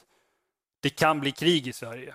Det 0.86 0.90
kan 0.90 1.20
bli 1.20 1.32
krig 1.32 1.66
i 1.66 1.72
Sverige. 1.72 2.14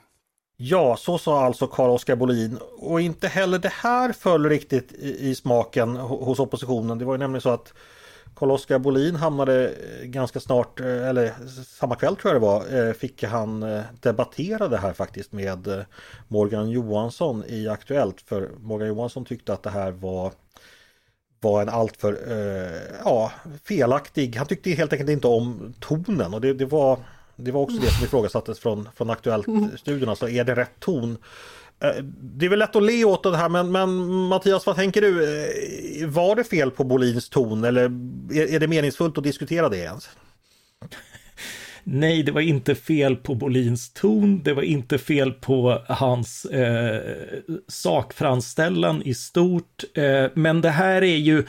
Ja, 0.58 0.98
så 0.98 1.18
sa 1.18 1.46
alltså 1.46 1.68
Carl-Oskar 1.68 2.16
Bolin. 2.16 2.58
Och 2.78 3.02
inte 3.02 3.28
heller 3.28 3.60
det 3.60 3.74
här 3.74 4.12
föll 4.12 4.46
riktigt 4.46 4.92
i, 4.92 5.30
i 5.30 5.36
smaken 5.36 5.96
hos 5.98 6.40
oppositionen. 6.40 6.98
Det 6.98 7.06
var 7.06 7.14
ju 7.14 7.18
nämligen 7.18 7.42
så 7.42 7.50
att 7.50 7.74
Carl-Oskar 8.36 8.80
Bolin 8.80 9.16
hamnade 9.16 9.70
eh, 9.70 10.06
ganska 10.06 10.40
snart, 10.40 10.80
eh, 10.80 11.10
eller 11.10 11.34
samma 11.64 11.96
kväll 11.96 12.16
tror 12.16 12.34
jag 12.34 12.42
det 12.42 12.46
var, 12.46 12.88
eh, 12.88 12.94
fick 12.94 13.24
han 13.24 13.82
debattera 14.02 14.68
det 14.68 14.78
här 14.78 14.94
faktiskt 14.94 15.32
med 15.32 15.86
Morgan 16.28 16.70
Johansson 16.70 17.44
i 17.48 17.68
Aktuellt. 17.68 18.22
För 18.22 18.50
Morgan 18.60 18.88
Johansson 18.88 19.26
tyckte 19.26 19.54
att 19.54 19.64
det 19.64 19.70
här 19.70 19.92
var 19.92 20.32
var 21.40 21.62
en 21.62 21.70
alltför 21.70 22.20
ja, 23.06 23.32
felaktig, 23.64 24.36
han 24.36 24.48
tyckte 24.48 24.70
helt 24.70 24.94
enkelt 24.94 25.10
inte 25.10 25.28
om 25.28 25.74
tonen 25.80 26.34
och 26.34 26.42
det, 26.42 26.54
det 26.54 26.66
var 26.66 27.00
det 27.44 27.52
var 27.52 27.62
också 27.62 27.78
det 27.78 27.88
som 27.88 28.06
ifrågasattes 28.06 28.60
från, 28.60 28.90
från 28.96 29.10
Aktuellt-studion. 29.10 29.98
Mm. 29.98 30.10
Alltså, 30.10 30.30
är 30.30 30.44
det 30.44 30.56
rätt 30.56 30.80
ton? 30.80 31.18
Eh, 31.80 32.04
det 32.22 32.46
är 32.46 32.50
väl 32.50 32.60
lätt 32.60 32.76
att 32.76 32.84
le 32.84 33.06
åt 33.06 33.24
det 33.24 33.38
här 33.38 33.50
men, 33.50 33.72
men 33.72 34.14
Mattias 34.28 34.66
vad 34.66 34.76
tänker 34.76 35.02
du? 35.02 35.24
Eh, 35.24 36.08
var 36.08 36.36
det 36.36 36.44
fel 36.44 36.72
på 36.72 36.84
Bolins 36.84 37.30
ton 37.30 37.64
eller 37.64 37.84
är, 38.34 38.54
är 38.54 38.60
det 38.60 38.68
meningsfullt 38.68 39.18
att 39.18 39.24
diskutera 39.24 39.70
det 39.70 39.78
ens? 39.78 40.10
Nej, 41.84 42.24
det 42.24 42.32
var 42.32 42.42
inte 42.42 42.76
fel 42.76 43.16
på 43.16 43.36
Bolins 43.36 43.94
ton, 43.94 44.44
det 44.44 44.54
var 44.54 44.62
inte 44.62 44.98
fel 44.98 45.32
på 45.32 45.82
hans 45.88 46.46
eh, 46.46 47.02
sakframställan 47.68 49.02
i 49.02 49.14
stort, 49.14 49.84
eh, 49.94 50.26
men 50.34 50.62
det 50.62 50.70
här 50.70 51.02
är 51.02 51.18
ju 51.18 51.44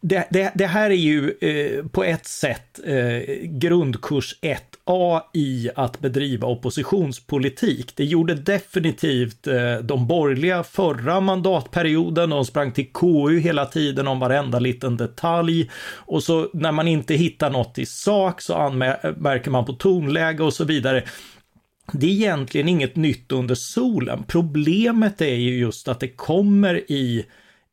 det, 0.00 0.26
det, 0.30 0.52
det 0.54 0.66
här 0.66 0.90
är 0.90 0.94
ju 0.94 1.34
eh, 1.40 1.86
på 1.86 2.04
ett 2.04 2.26
sätt 2.26 2.80
eh, 2.84 3.18
grundkurs 3.42 4.38
1 4.40 4.69
A 4.84 5.22
i 5.34 5.70
att 5.76 6.00
bedriva 6.00 6.48
oppositionspolitik. 6.48 7.96
Det 7.96 8.04
gjorde 8.04 8.34
definitivt 8.34 9.46
eh, 9.46 9.74
de 9.82 10.06
borgerliga 10.06 10.62
förra 10.62 11.20
mandatperioden. 11.20 12.30
De 12.30 12.44
sprang 12.44 12.72
till 12.72 12.92
KU 12.92 13.38
hela 13.38 13.66
tiden 13.66 14.08
om 14.08 14.20
varenda 14.20 14.58
liten 14.58 14.96
detalj 14.96 15.70
och 15.94 16.22
så 16.22 16.50
när 16.52 16.72
man 16.72 16.88
inte 16.88 17.14
hittar 17.14 17.50
något 17.50 17.78
i 17.78 17.86
sak 17.86 18.40
så 18.40 18.54
anmärker 18.54 19.50
man 19.50 19.64
på 19.64 19.72
tonläge 19.72 20.42
och 20.42 20.52
så 20.52 20.64
vidare. 20.64 21.04
Det 21.92 22.06
är 22.06 22.10
egentligen 22.10 22.68
inget 22.68 22.96
nytt 22.96 23.32
under 23.32 23.54
solen. 23.54 24.24
Problemet 24.26 25.20
är 25.20 25.34
ju 25.34 25.58
just 25.58 25.88
att 25.88 26.00
det 26.00 26.08
kommer 26.08 26.92
i, 26.92 27.26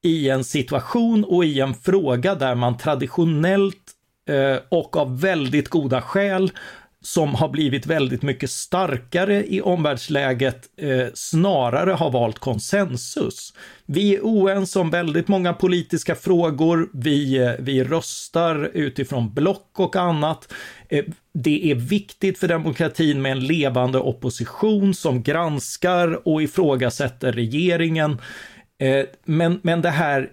i 0.04 0.30
en 0.30 0.44
situation 0.44 1.24
och 1.24 1.46
i 1.46 1.60
en 1.60 1.74
fråga 1.74 2.36
där 2.36 2.56
man 2.56 2.78
traditionellt 2.78 3.94
eh, 4.30 4.58
och 4.70 4.98
av 4.98 5.22
väldigt 5.22 5.70
goda 5.70 6.02
skäl 6.02 6.52
som 7.08 7.36
har 7.36 7.50
blivit 7.50 7.86
väldigt 7.86 8.22
mycket 8.22 8.50
starkare 8.50 9.46
i 9.48 9.62
omvärldsläget 9.62 10.70
eh, 10.78 11.08
snarare 11.14 11.92
har 11.92 12.12
valt 12.12 12.40
konsensus. 12.40 13.54
Vi 13.86 14.16
är 14.16 14.20
oense 14.22 14.80
om 14.80 14.90
väldigt 14.90 15.28
många 15.28 15.54
politiska 15.54 16.16
frågor. 16.16 16.90
Vi, 16.94 17.38
eh, 17.38 17.52
vi 17.60 17.84
röstar 17.84 18.72
utifrån 18.74 19.34
block 19.34 19.72
och 19.80 19.96
annat. 19.96 20.54
Eh, 20.90 21.06
det 21.34 21.72
är 21.72 21.76
viktigt 21.76 22.38
för 22.38 22.48
demokratin 22.48 23.22
med 23.22 23.32
en 23.32 23.46
levande 23.46 24.00
opposition 24.00 24.94
som 24.94 25.24
granskar 25.24 26.28
och 26.28 26.42
ifrågasätter 26.42 27.32
regeringen. 27.32 28.18
Eh, 28.80 29.06
men, 29.26 29.60
men 29.64 29.82
det 29.82 29.90
här 29.90 30.30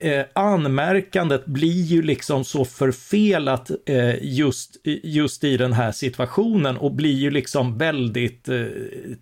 eh, 0.00 0.24
anmärkandet 0.32 1.46
blir 1.46 1.82
ju 1.82 2.02
liksom 2.02 2.44
så 2.44 2.64
förfelat 2.64 3.70
eh, 3.86 4.24
just, 4.24 4.76
just 5.02 5.44
i 5.44 5.56
den 5.56 5.72
här 5.72 5.92
situationen 5.92 6.76
och 6.76 6.92
blir 6.92 7.14
ju 7.14 7.30
liksom 7.30 7.78
väldigt 7.78 8.48
eh, 8.48 8.66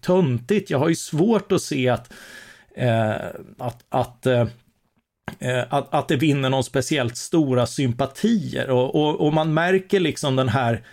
töntigt. 0.00 0.70
Jag 0.70 0.78
har 0.78 0.88
ju 0.88 0.94
svårt 0.94 1.52
att 1.52 1.62
se 1.62 1.88
att, 1.88 2.12
eh, 2.76 3.14
att, 3.58 3.84
att 3.88 4.26
eh, 4.26 4.46
eh 5.38 5.64
att, 5.70 5.94
att 5.94 6.08
det 6.08 6.16
vinner 6.16 6.50
någon 6.50 6.64
speciellt 6.64 7.16
stora 7.16 7.66
sympatier 7.66 8.70
och, 8.70 8.94
och, 8.94 9.26
och 9.26 9.32
man 9.32 9.54
märker 9.54 10.00
liksom 10.00 10.36
den 10.36 10.48
här 10.48 10.84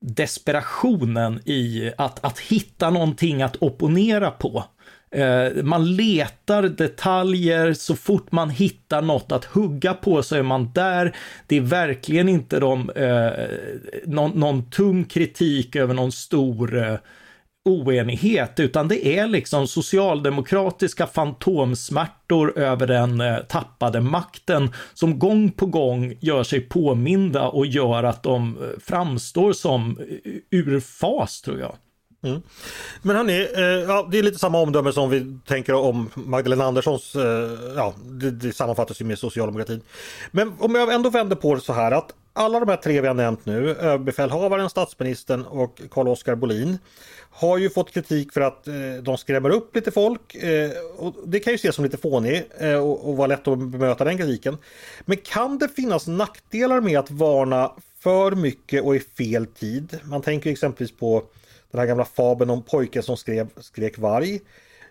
desperationen 0.00 1.40
i 1.44 1.92
att, 1.98 2.24
att 2.24 2.38
hitta 2.38 2.90
någonting 2.90 3.42
att 3.42 3.56
opponera 3.60 4.30
på. 4.30 4.64
Eh, 5.12 5.62
man 5.62 5.96
letar 5.96 6.62
detaljer, 6.62 7.72
så 7.72 7.96
fort 7.96 8.32
man 8.32 8.50
hittar 8.50 9.02
något 9.02 9.32
att 9.32 9.44
hugga 9.44 9.94
på 9.94 10.22
så 10.22 10.36
är 10.36 10.42
man 10.42 10.72
där. 10.74 11.16
Det 11.46 11.56
är 11.56 11.60
verkligen 11.60 12.28
inte 12.28 12.60
de, 12.60 12.90
eh, 12.90 13.30
någon, 14.06 14.30
någon 14.30 14.70
tung 14.70 15.04
kritik 15.04 15.76
över 15.76 15.94
någon 15.94 16.12
stor 16.12 16.78
eh, 16.78 16.96
oenighet, 17.64 18.60
utan 18.60 18.88
det 18.88 19.18
är 19.18 19.26
liksom 19.26 19.66
socialdemokratiska 19.66 21.06
fantomsmärtor 21.06 22.58
över 22.58 22.86
den 22.86 23.20
eh, 23.20 23.38
tappade 23.38 24.00
makten 24.00 24.70
som 24.94 25.18
gång 25.18 25.50
på 25.50 25.66
gång 25.66 26.14
gör 26.20 26.42
sig 26.42 26.60
påminda 26.60 27.48
och 27.48 27.66
gör 27.66 28.04
att 28.04 28.22
de 28.22 28.56
eh, 28.62 28.78
framstår 28.80 29.52
som 29.52 29.98
eh, 30.24 30.32
ur 30.50 30.80
fas, 30.80 31.42
tror 31.42 31.60
jag. 31.60 31.76
Mm. 32.22 32.42
Men 33.02 33.16
hörni, 33.16 33.48
eh, 33.56 33.62
ja, 33.62 34.08
det 34.10 34.18
är 34.18 34.22
lite 34.22 34.38
samma 34.38 34.60
omdöme 34.60 34.92
som 34.92 35.10
vi 35.10 35.38
tänker 35.46 35.74
om 35.74 36.10
Magdalena 36.14 36.64
Anderssons, 36.64 37.14
eh, 37.14 37.50
ja 37.76 37.94
det, 38.04 38.30
det 38.30 38.52
sammanfattas 38.52 39.00
ju 39.00 39.04
med 39.04 39.18
socialdemokratin. 39.18 39.82
Men 40.30 40.52
om 40.58 40.74
jag 40.74 40.94
ändå 40.94 41.10
vänder 41.10 41.36
på 41.36 41.54
det 41.54 41.60
så 41.60 41.72
här 41.72 41.90
att 41.90 42.14
alla 42.32 42.60
de 42.60 42.68
här 42.68 42.76
tre 42.76 43.00
vi 43.00 43.06
har 43.06 43.14
nämnt 43.14 43.46
nu, 43.46 43.70
överbefälhavaren, 43.70 44.70
statsministern 44.70 45.42
och 45.42 45.80
Carl-Oskar 45.90 46.34
Bolin, 46.34 46.78
har 47.30 47.58
ju 47.58 47.70
fått 47.70 47.90
kritik 47.90 48.32
för 48.32 48.40
att 48.40 48.68
eh, 48.68 48.74
de 49.02 49.18
skrämmer 49.18 49.50
upp 49.50 49.76
lite 49.76 49.90
folk. 49.90 50.34
Eh, 50.34 50.70
och 50.96 51.14
det 51.26 51.40
kan 51.40 51.52
ju 51.52 51.54
ses 51.54 51.74
som 51.74 51.84
lite 51.84 51.96
fånig 51.96 52.44
eh, 52.58 52.74
och, 52.74 53.08
och 53.08 53.16
vara 53.16 53.26
lätt 53.26 53.48
att 53.48 53.58
bemöta 53.58 54.04
den 54.04 54.18
kritiken. 54.18 54.56
Men 55.04 55.16
kan 55.16 55.58
det 55.58 55.68
finnas 55.68 56.06
nackdelar 56.06 56.80
med 56.80 56.98
att 56.98 57.10
varna 57.10 57.72
för 58.00 58.30
mycket 58.30 58.84
och 58.84 58.96
i 58.96 59.00
fel 59.00 59.46
tid? 59.46 60.00
Man 60.04 60.22
tänker 60.22 60.50
exempelvis 60.50 60.96
på 60.96 61.22
den 61.72 61.78
här 61.78 61.86
gamla 61.86 62.04
fabeln 62.04 62.50
om 62.50 62.62
pojken 62.62 63.02
som 63.02 63.16
skrev, 63.16 63.48
skrek 63.60 63.98
varg. 63.98 64.40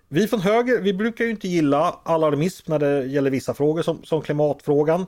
Vi 0.07 0.27
från 0.27 0.41
höger, 0.41 0.81
vi 0.81 0.93
brukar 0.93 1.25
ju 1.25 1.31
inte 1.31 1.47
gilla 1.47 1.99
alarmism 2.03 2.71
när 2.71 2.79
det 2.79 3.05
gäller 3.05 3.31
vissa 3.31 3.53
frågor 3.53 3.81
som, 3.81 4.03
som 4.03 4.21
klimatfrågan. 4.21 5.05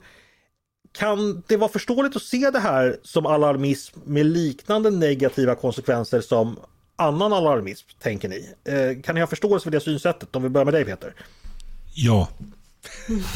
Kan 0.91 1.43
det 1.47 1.57
vara 1.57 1.71
förståeligt 1.71 2.15
att 2.15 2.21
se 2.21 2.49
det 2.49 2.59
här 2.59 2.97
som 3.03 3.25
alarmism 3.25 3.99
med 4.05 4.25
liknande 4.25 4.89
negativa 4.89 5.55
konsekvenser 5.55 6.21
som 6.21 6.59
annan 6.95 7.33
alarmism, 7.33 7.87
tänker 7.99 8.29
ni? 8.29 8.53
Eh, 8.63 9.01
kan 9.01 9.15
ni 9.15 9.21
ha 9.21 9.27
förståelse 9.27 9.63
för 9.63 9.71
det 9.71 9.79
synsättet? 9.79 10.35
Om 10.35 10.43
vi 10.43 10.49
börjar 10.49 10.65
med 10.65 10.73
dig 10.73 10.85
Peter. 10.85 11.13
Ja. 11.93 12.27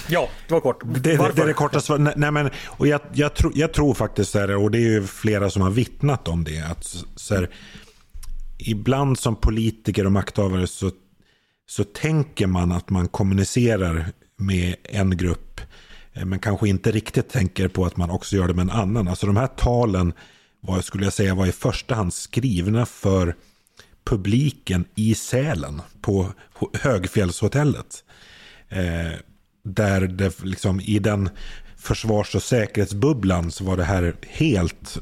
Ja, 0.10 0.30
det 0.48 0.54
var 0.54 0.62
kort. 0.62 0.82
Det, 0.86 1.00
det, 1.00 1.32
det 1.36 1.42
är 1.42 1.48
det 1.48 1.54
korta 1.54 1.82
svaret. 1.82 2.18
Nej, 2.18 2.32
men, 2.32 2.50
och 2.68 2.88
jag, 2.88 3.02
jag, 3.14 3.34
tro, 3.34 3.52
jag 3.56 3.74
tror 3.74 3.94
faktiskt, 3.94 4.34
här, 4.34 4.56
och 4.56 4.72
det 4.72 4.78
är 4.78 4.90
ju 4.90 5.04
flera 5.08 5.50
som 5.50 5.62
har 5.62 5.70
vittnat 5.70 6.28
om 6.28 6.44
det, 6.44 6.60
att 6.60 6.96
så 7.16 7.36
här, 7.36 7.50
ibland 8.58 9.20
som 9.20 9.36
politiker 9.36 10.06
och 10.06 10.12
makthavare 10.12 10.68
så, 10.68 10.92
så 11.70 11.84
tänker 11.84 12.48
man 12.48 12.72
att 12.72 12.90
man 12.90 13.08
kommunicerar 13.08 14.06
med 14.38 14.76
en 14.84 15.18
grupp 15.18 15.62
eh, 16.14 16.26
men 16.26 16.40
kanske 16.40 16.70
inte 16.70 16.92
riktigt 16.92 17.30
tänker 17.30 17.68
på 17.68 17.86
att 17.86 17.98
man 17.98 18.10
också 18.10 18.36
gör 18.36 18.48
det 18.48 18.54
med 18.54 18.64
en 18.64 18.70
annan. 18.70 19.08
Alltså 19.08 19.26
de 19.28 19.38
här 19.38 19.48
talen 19.48 20.14
var, 20.60 20.82
skulle 20.82 21.04
jag 21.04 21.14
säga, 21.14 21.36
var 21.36 21.46
i 21.46 21.52
första 21.52 21.96
hand 21.96 22.14
skrivna 22.14 22.86
för 22.86 23.36
publiken 24.04 24.86
i 24.96 25.16
Sälen 25.16 25.82
på 26.02 26.34
Högfjällshotellet. 26.74 28.04
Eh, 28.70 29.20
där 29.64 30.02
det 30.02 30.44
liksom 30.44 30.80
i 30.80 31.00
den 31.00 31.30
försvars 31.78 32.36
och 32.36 32.44
säkerhetsbubblan 32.44 33.52
så 33.52 33.64
var 33.64 33.78
det 33.78 33.84
här 33.84 34.16
helt 34.28 34.98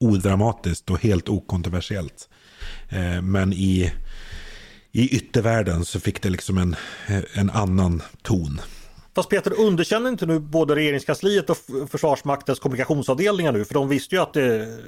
odramatiskt 0.00 0.90
och 0.90 1.02
helt 1.02 1.28
okontroversiellt. 1.28 2.28
Eh, 2.90 3.22
men 3.22 3.52
i, 3.52 3.92
i 4.92 5.08
yttervärlden 5.08 5.84
så 5.84 6.00
fick 6.00 6.22
det 6.22 6.30
liksom 6.30 6.58
en, 6.58 6.76
en 7.32 7.50
annan 7.50 8.02
ton. 8.22 8.60
Fast 9.14 9.28
Peter, 9.28 9.60
underkänner 9.60 10.10
inte 10.10 10.26
nu 10.26 10.38
både 10.38 10.74
regeringskansliet 10.74 11.50
och 11.50 11.56
Försvarsmaktens 11.90 12.58
kommunikationsavdelningar 12.58 13.52
nu? 13.52 13.64
För 13.64 13.74
de 13.74 13.88
visste 13.88 14.14
ju 14.14 14.22
att 14.22 14.34
det 14.34 14.78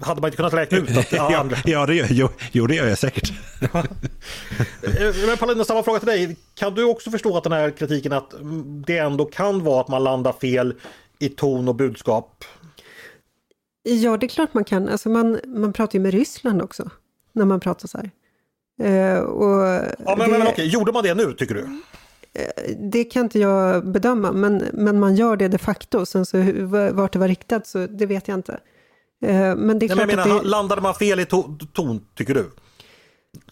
hade 0.00 0.20
man 0.20 0.28
inte 0.28 0.36
kunnat 0.36 0.54
räkna 0.54 0.78
ut 0.78 0.96
att 0.96 1.12
ja, 1.12 1.46
ja, 1.64 1.86
det 1.86 1.94
gör, 1.94 2.06
jo, 2.10 2.28
jo, 2.52 2.66
det 2.66 2.74
gör 2.74 2.86
jag 2.86 2.98
säkert. 2.98 3.32
Men 5.26 5.36
Paulina, 5.38 5.64
samma 5.64 5.82
fråga 5.82 5.98
till 5.98 6.08
dig. 6.08 6.36
Kan 6.54 6.74
du 6.74 6.84
också 6.84 7.10
förstå 7.10 7.36
att 7.36 7.44
den 7.44 7.52
här 7.52 7.70
kritiken 7.70 8.12
att 8.12 8.34
det 8.86 8.98
ändå 8.98 9.24
kan 9.24 9.64
vara 9.64 9.80
att 9.80 9.88
man 9.88 10.04
landar 10.04 10.32
fel 10.32 10.74
i 11.18 11.28
ton 11.28 11.68
och 11.68 11.74
budskap? 11.74 12.44
Ja, 13.82 14.16
det 14.16 14.26
är 14.26 14.28
klart 14.28 14.54
man 14.54 14.64
kan. 14.64 14.88
Alltså 14.88 15.08
man, 15.08 15.40
man 15.46 15.72
pratar 15.72 15.98
ju 15.98 16.02
med 16.02 16.14
Ryssland 16.14 16.62
också, 16.62 16.90
när 17.32 17.44
man 17.44 17.60
pratar 17.60 17.88
så 17.88 17.98
här. 17.98 18.10
Uh, 18.82 19.20
och 19.20 19.64
ja, 20.06 20.16
men, 20.16 20.30
det, 20.30 20.38
men 20.38 20.48
okej, 20.48 20.68
gjorde 20.68 20.92
man 20.92 21.04
det 21.04 21.14
nu 21.14 21.32
tycker 21.32 21.54
du? 21.54 21.60
Uh, 21.60 21.70
det 22.90 23.04
kan 23.04 23.22
inte 23.24 23.38
jag 23.38 23.86
bedöma, 23.86 24.32
men, 24.32 24.64
men 24.72 25.00
man 25.00 25.16
gör 25.16 25.36
det 25.36 25.48
de 25.48 25.58
facto. 25.58 26.06
Sen 26.06 26.26
så 26.26 26.38
vart 26.92 27.12
det 27.12 27.18
var 27.18 27.28
riktat, 27.28 27.66
så 27.66 27.86
det 27.86 28.06
vet 28.06 28.28
jag 28.28 28.38
inte. 28.38 28.52
Uh, 28.52 29.56
men 29.56 29.78
det 29.78 29.86
är 29.86 29.88
Nej, 29.88 29.88
klart 29.88 30.06
men 30.06 30.18
jag 30.18 30.28
menar, 30.28 30.42
det... 30.42 30.48
landade 30.48 30.82
man 30.82 30.94
fel 30.94 31.20
i 31.20 31.26
to 31.26 31.42
ton, 31.72 32.00
tycker 32.14 32.34
du? 32.34 32.50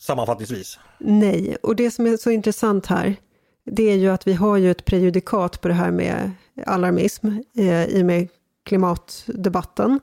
Sammanfattningsvis. 0.01 0.79
Nej, 0.99 1.57
och 1.63 1.77
det 1.77 1.91
som 1.91 2.07
är 2.07 2.17
så 2.17 2.31
intressant 2.31 2.87
här, 2.87 3.17
det 3.65 3.91
är 3.91 3.97
ju 3.97 4.09
att 4.09 4.27
vi 4.27 4.33
har 4.33 4.57
ju 4.57 4.71
ett 4.71 4.85
prejudikat 4.85 5.61
på 5.61 5.69
det 5.69 5.75
här 5.75 5.91
med 5.91 6.31
alarmism 6.67 7.29
i 7.55 8.03
och 8.03 8.07
med 8.07 8.29
klimatdebatten. 8.65 10.01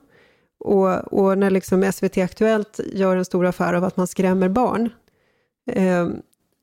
Och, 0.66 1.12
och 1.12 1.38
när 1.38 1.50
liksom 1.50 1.92
SVT 1.92 2.18
Aktuellt 2.18 2.80
gör 2.92 3.16
en 3.16 3.24
stor 3.24 3.46
affär 3.46 3.74
av 3.74 3.84
att 3.84 3.96
man 3.96 4.06
skrämmer 4.06 4.48
barn, 4.48 4.90
eh, 5.72 6.08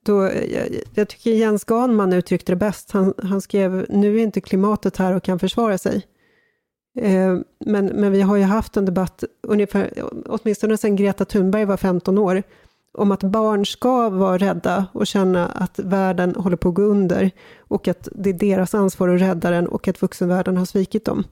då, 0.05 0.23
jag, 0.23 0.67
jag, 0.93 1.09
tycker 1.09 1.31
Jens 1.31 1.63
Ganman 1.63 2.13
uttryckte 2.13 2.51
det 2.51 2.55
bäst. 2.55 2.91
Han, 2.91 3.13
han, 3.23 3.41
skrev, 3.41 3.85
nu 3.89 4.19
är 4.19 4.23
inte 4.23 4.41
klimatet 4.41 4.97
här 4.97 5.15
och 5.15 5.23
kan 5.23 5.39
försvara 5.39 5.77
sig. 5.77 6.05
Eh, 6.99 7.37
men, 7.65 7.85
men 7.85 8.11
vi 8.11 8.21
har 8.21 8.35
ju 8.35 8.43
haft 8.43 8.77
en 8.77 8.85
debatt, 8.85 9.23
ungefär, 9.41 9.93
åtminstone 10.25 10.77
sedan 10.77 10.95
Greta 10.95 11.25
Thunberg 11.25 11.65
var 11.65 11.77
15 11.77 12.17
år, 12.17 12.43
om 12.97 13.11
att 13.11 13.23
barn 13.23 13.65
ska 13.65 14.09
vara 14.09 14.37
rädda 14.37 14.85
och 14.91 15.07
känna 15.07 15.47
att 15.47 15.79
världen 15.79 16.35
håller 16.35 16.57
på 16.57 16.69
att 16.69 16.75
gå 16.75 16.81
under 16.81 17.31
och 17.57 17.87
att 17.87 18.07
det 18.11 18.29
är 18.29 18.33
deras 18.33 18.73
ansvar 18.73 19.09
att 19.09 19.21
rädda 19.21 19.51
den 19.51 19.67
och 19.67 19.87
att 19.87 20.01
vuxenvärlden 20.01 20.57
har 20.57 20.65
svikit 20.65 21.05
dem. 21.05 21.23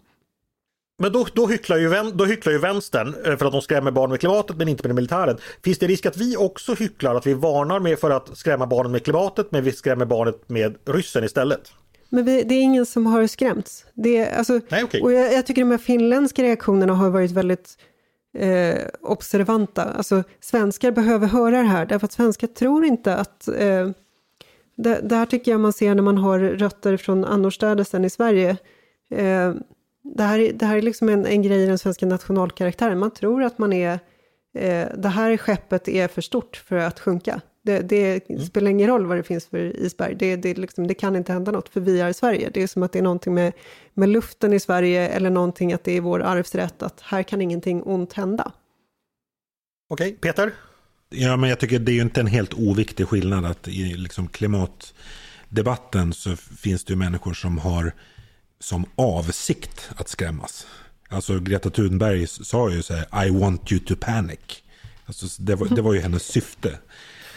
Men 1.02 1.12
då, 1.12 1.28
då, 1.34 1.48
hycklar 1.48 1.78
ju, 1.78 2.12
då 2.14 2.26
hycklar 2.26 2.54
ju 2.54 2.60
vänstern 2.60 3.16
eh, 3.26 3.38
för 3.38 3.46
att 3.46 3.52
de 3.52 3.62
skrämmer 3.62 3.92
barn 3.92 4.10
med 4.10 4.20
klimatet 4.20 4.58
men 4.58 4.68
inte 4.68 4.88
med 4.88 4.96
militären. 4.96 5.38
Finns 5.64 5.78
det 5.78 5.88
risk 5.88 6.06
att 6.06 6.18
vi 6.18 6.38
också 6.38 6.74
hycklar, 6.74 7.16
att 7.16 7.28
vi 7.28 7.34
varnar 7.34 7.80
med 7.80 8.00
för 8.00 8.10
att 8.10 8.38
skrämma 8.38 8.68
barnen 8.68 8.92
med 8.92 9.04
klimatet 9.04 9.52
men 9.52 9.64
vi 9.64 9.72
skrämmer 9.72 10.06
barnet 10.06 10.50
med 10.50 10.78
ryssen 10.86 11.24
istället? 11.24 11.62
Men 12.10 12.26
vi, 12.26 12.44
det 12.44 12.56
är 12.56 12.62
ingen 12.62 12.86
som 12.86 13.06
har 13.06 13.28
skrämts. 13.28 13.86
Det 13.94 14.30
alltså, 14.30 14.60
Nej, 14.70 14.84
okay. 14.84 15.02
och 15.02 15.12
jag, 15.12 15.34
jag, 15.34 15.46
tycker 15.46 15.62
de 15.62 15.72
här 15.72 15.78
finländska 15.78 16.44
reaktionerna 16.44 16.94
har 16.94 17.10
varit 17.10 17.32
väldigt 17.32 17.78
eh, 18.38 18.76
observanta. 19.02 19.84
Alltså, 19.84 20.24
svenskar 20.40 20.92
behöver 20.92 21.28
höra 21.28 21.58
det 21.58 21.68
här, 21.68 21.86
därför 21.86 22.06
att 22.06 22.12
svenskar 22.12 22.48
tror 22.48 22.86
inte 22.86 23.16
att... 23.16 23.48
Eh, 23.48 23.90
det, 24.76 25.00
det, 25.04 25.16
här 25.16 25.26
tycker 25.26 25.52
jag 25.52 25.60
man 25.60 25.74
ser 25.74 25.96
när 25.96 26.04
man 26.04 26.18
har 26.18 26.40
rötter 26.40 26.98
från 26.98 27.26
annorstädes 27.26 27.94
än 27.94 28.06
i 28.06 28.10
Sverige. 28.10 28.58
Eh, 29.12 29.54
det 30.04 30.24
här, 30.24 30.52
det 30.54 30.66
här 30.66 30.78
är 30.78 30.82
liksom 30.82 31.10
en, 31.10 31.26
en 31.26 31.42
grej 31.42 31.64
i 31.64 31.66
den 31.66 31.78
svenska 31.78 32.06
nationalkaraktären. 32.06 33.00
Man 33.00 33.12
tror 33.12 33.44
att 33.44 33.58
man 33.58 33.74
är... 33.74 34.00
Eh, 34.54 34.88
det 34.98 35.10
här 35.10 35.38
skeppet 35.38 35.88
är 35.88 36.08
för 36.08 36.22
stort 36.22 36.56
för 36.56 36.76
att 36.76 37.00
sjunka. 37.00 37.42
Det, 37.64 37.80
det 37.80 38.30
mm. 38.30 38.42
spelar 38.42 38.72
ingen 38.72 38.88
roll 38.88 39.06
vad 39.06 39.18
det 39.18 39.24
finns 39.24 39.46
för 39.46 39.78
isberg. 39.78 40.16
Det, 40.16 40.36
det, 40.36 40.58
liksom, 40.58 40.88
det, 40.88 40.94
kan 40.94 41.16
inte 41.16 41.34
hända 41.34 41.52
något, 41.52 41.70
för 41.70 41.80
vi 41.80 42.00
är 42.00 42.10
i 42.10 42.14
Sverige. 42.14 42.50
Det 42.54 42.64
är 42.64 42.68
som 42.68 42.84
att 42.84 42.92
det 42.92 43.00
är 43.00 43.04
någonting 43.04 43.34
med, 43.34 43.54
med 43.94 44.10
luften 44.10 44.54
i 44.54 44.60
Sverige, 44.60 45.08
eller 45.08 45.30
någonting 45.30 45.74
att 45.74 45.84
det 45.84 45.92
är 45.92 46.02
vår 46.02 46.22
arvsrätt, 46.24 46.84
att 46.84 47.02
här 47.02 47.24
kan 47.24 47.42
ingenting 47.42 47.84
ont 47.84 48.14
hända. 48.14 48.52
Okej, 49.90 50.14
Peter? 50.14 50.52
Ja, 51.10 51.38
men 51.38 51.50
jag 51.50 51.60
tycker 51.60 51.80
det 51.80 51.92
är 51.92 51.94
ju 51.94 52.02
inte 52.02 52.20
en 52.20 52.28
helt 52.28 52.54
oviktig 52.54 53.08
skillnad 53.08 53.46
att 53.46 53.68
i 53.68 53.94
liksom 53.94 54.28
klimatdebatten 54.28 56.14
så 56.14 56.36
finns 56.36 56.86
det 56.86 56.94
ju 56.94 56.98
människor 56.98 57.34
som 57.34 57.58
har 57.58 57.94
som 58.62 58.86
avsikt 58.96 59.90
att 59.96 60.10
skrämmas. 60.10 60.68
Alltså 61.10 61.40
Greta 61.40 61.70
Thunberg 61.70 62.28
sa 62.28 62.70
ju 62.70 62.82
så 62.82 62.94
här, 62.94 63.26
I 63.26 63.30
want 63.30 63.72
you 63.72 63.82
to 63.86 63.96
panic. 64.00 64.40
Alltså, 65.06 65.42
det, 65.44 65.56
var, 65.56 65.68
det 65.68 65.82
var 65.82 65.94
ju 65.94 66.00
hennes 66.00 66.24
syfte. 66.24 66.80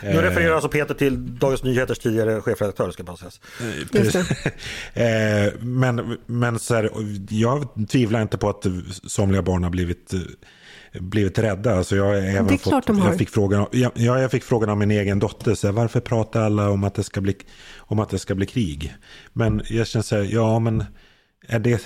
Nu 0.02 0.22
refererar 0.22 0.54
alltså 0.54 0.68
Peter 0.68 0.94
till 0.94 1.38
Dagens 1.38 1.62
Nyheters 1.62 1.98
tidigare 1.98 2.40
chefredaktör 2.40 2.90
ska 2.90 3.02
man 3.02 3.16
säga. 3.16 3.30
Eh, 4.94 5.52
men 5.60 6.18
men 6.26 6.58
så 6.58 6.74
här, 6.74 6.90
jag 7.28 7.68
tvivlar 7.88 8.22
inte 8.22 8.38
på 8.38 8.48
att 8.48 8.66
somliga 9.06 9.42
barn 9.42 9.62
har 9.62 9.70
blivit 9.70 10.14
blivit 11.00 11.38
rädda. 11.38 11.76
Alltså 11.76 11.96
jag, 11.96 12.18
även 12.18 12.58
fått. 12.58 12.88
Jag 12.88 13.18
fick, 13.18 13.30
frågan, 13.30 13.66
jag, 13.72 13.92
jag 13.96 14.30
fick 14.30 14.44
frågan 14.44 14.70
av 14.70 14.78
min 14.78 14.90
egen 14.90 15.18
dotter. 15.18 15.54
Så 15.54 15.66
här, 15.66 15.72
varför 15.72 16.00
pratar 16.00 16.42
alla 16.42 16.70
om 16.70 16.84
att, 16.84 16.94
det 16.94 17.02
ska 17.02 17.20
bli, 17.20 17.36
om 17.76 17.98
att 17.98 18.10
det 18.10 18.18
ska 18.18 18.34
bli 18.34 18.46
krig? 18.46 18.94
Men 19.32 19.62
jag 19.68 19.86
känner 19.86 20.02
så 20.02 20.16
här, 20.16 20.22
ja 20.22 20.58
men 20.58 20.84
är 21.46 21.58
det, 21.58 21.82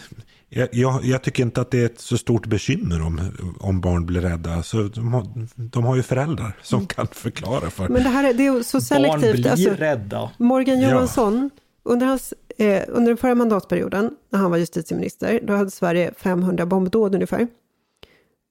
jag, 0.48 1.04
jag, 1.04 1.22
tycker 1.22 1.42
inte 1.42 1.60
att 1.60 1.70
det 1.70 1.80
är 1.80 1.86
ett 1.86 2.00
så 2.00 2.18
stort 2.18 2.46
bekymmer 2.46 3.02
om, 3.02 3.20
om 3.60 3.80
barn 3.80 4.06
blir 4.06 4.20
rädda. 4.20 4.62
Så 4.62 4.82
de, 4.82 5.14
har, 5.14 5.26
de 5.54 5.84
har 5.84 5.96
ju 5.96 6.02
föräldrar 6.02 6.52
som 6.62 6.78
mm. 6.78 6.86
kan 6.86 7.06
förklara 7.06 7.70
för. 7.70 7.88
Men 7.88 8.02
det 8.02 8.08
här 8.08 8.30
är, 8.30 8.34
det 8.34 8.46
är 8.46 8.62
så 8.62 8.80
selektivt. 8.80 9.22
Barn 9.22 9.32
blir 9.32 9.50
alltså, 9.50 9.70
rädda. 9.70 10.30
Morgan 10.36 10.80
Johansson, 10.80 11.50
ja. 11.54 11.60
under, 11.92 12.06
hans, 12.06 12.34
eh, 12.58 12.82
under 12.88 13.10
den 13.10 13.16
förra 13.16 13.34
mandatperioden, 13.34 14.10
när 14.30 14.38
han 14.38 14.50
var 14.50 14.58
justitieminister, 14.58 15.40
då 15.42 15.52
hade 15.52 15.70
Sverige 15.70 16.12
500 16.16 16.66
bombdåd 16.66 17.14
ungefär. 17.14 17.46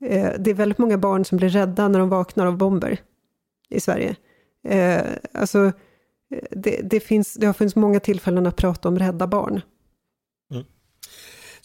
Eh, 0.05 0.31
det 0.39 0.49
är 0.49 0.53
väldigt 0.53 0.77
många 0.77 0.97
barn 0.97 1.25
som 1.25 1.37
blir 1.37 1.49
rädda 1.49 1.87
när 1.87 1.99
de 1.99 2.09
vaknar 2.09 2.45
av 2.45 2.57
bomber 2.57 2.97
i 3.69 3.79
Sverige. 3.79 4.15
Eh, 4.67 5.01
alltså, 5.33 5.65
eh, 6.31 6.43
det, 6.51 6.81
det, 6.83 6.99
finns, 6.99 7.33
det 7.33 7.45
har 7.45 7.53
funnits 7.53 7.75
många 7.75 7.99
tillfällen 7.99 8.47
att 8.47 8.55
prata 8.55 8.89
om 8.89 8.99
rädda 8.99 9.27
barn. 9.27 9.61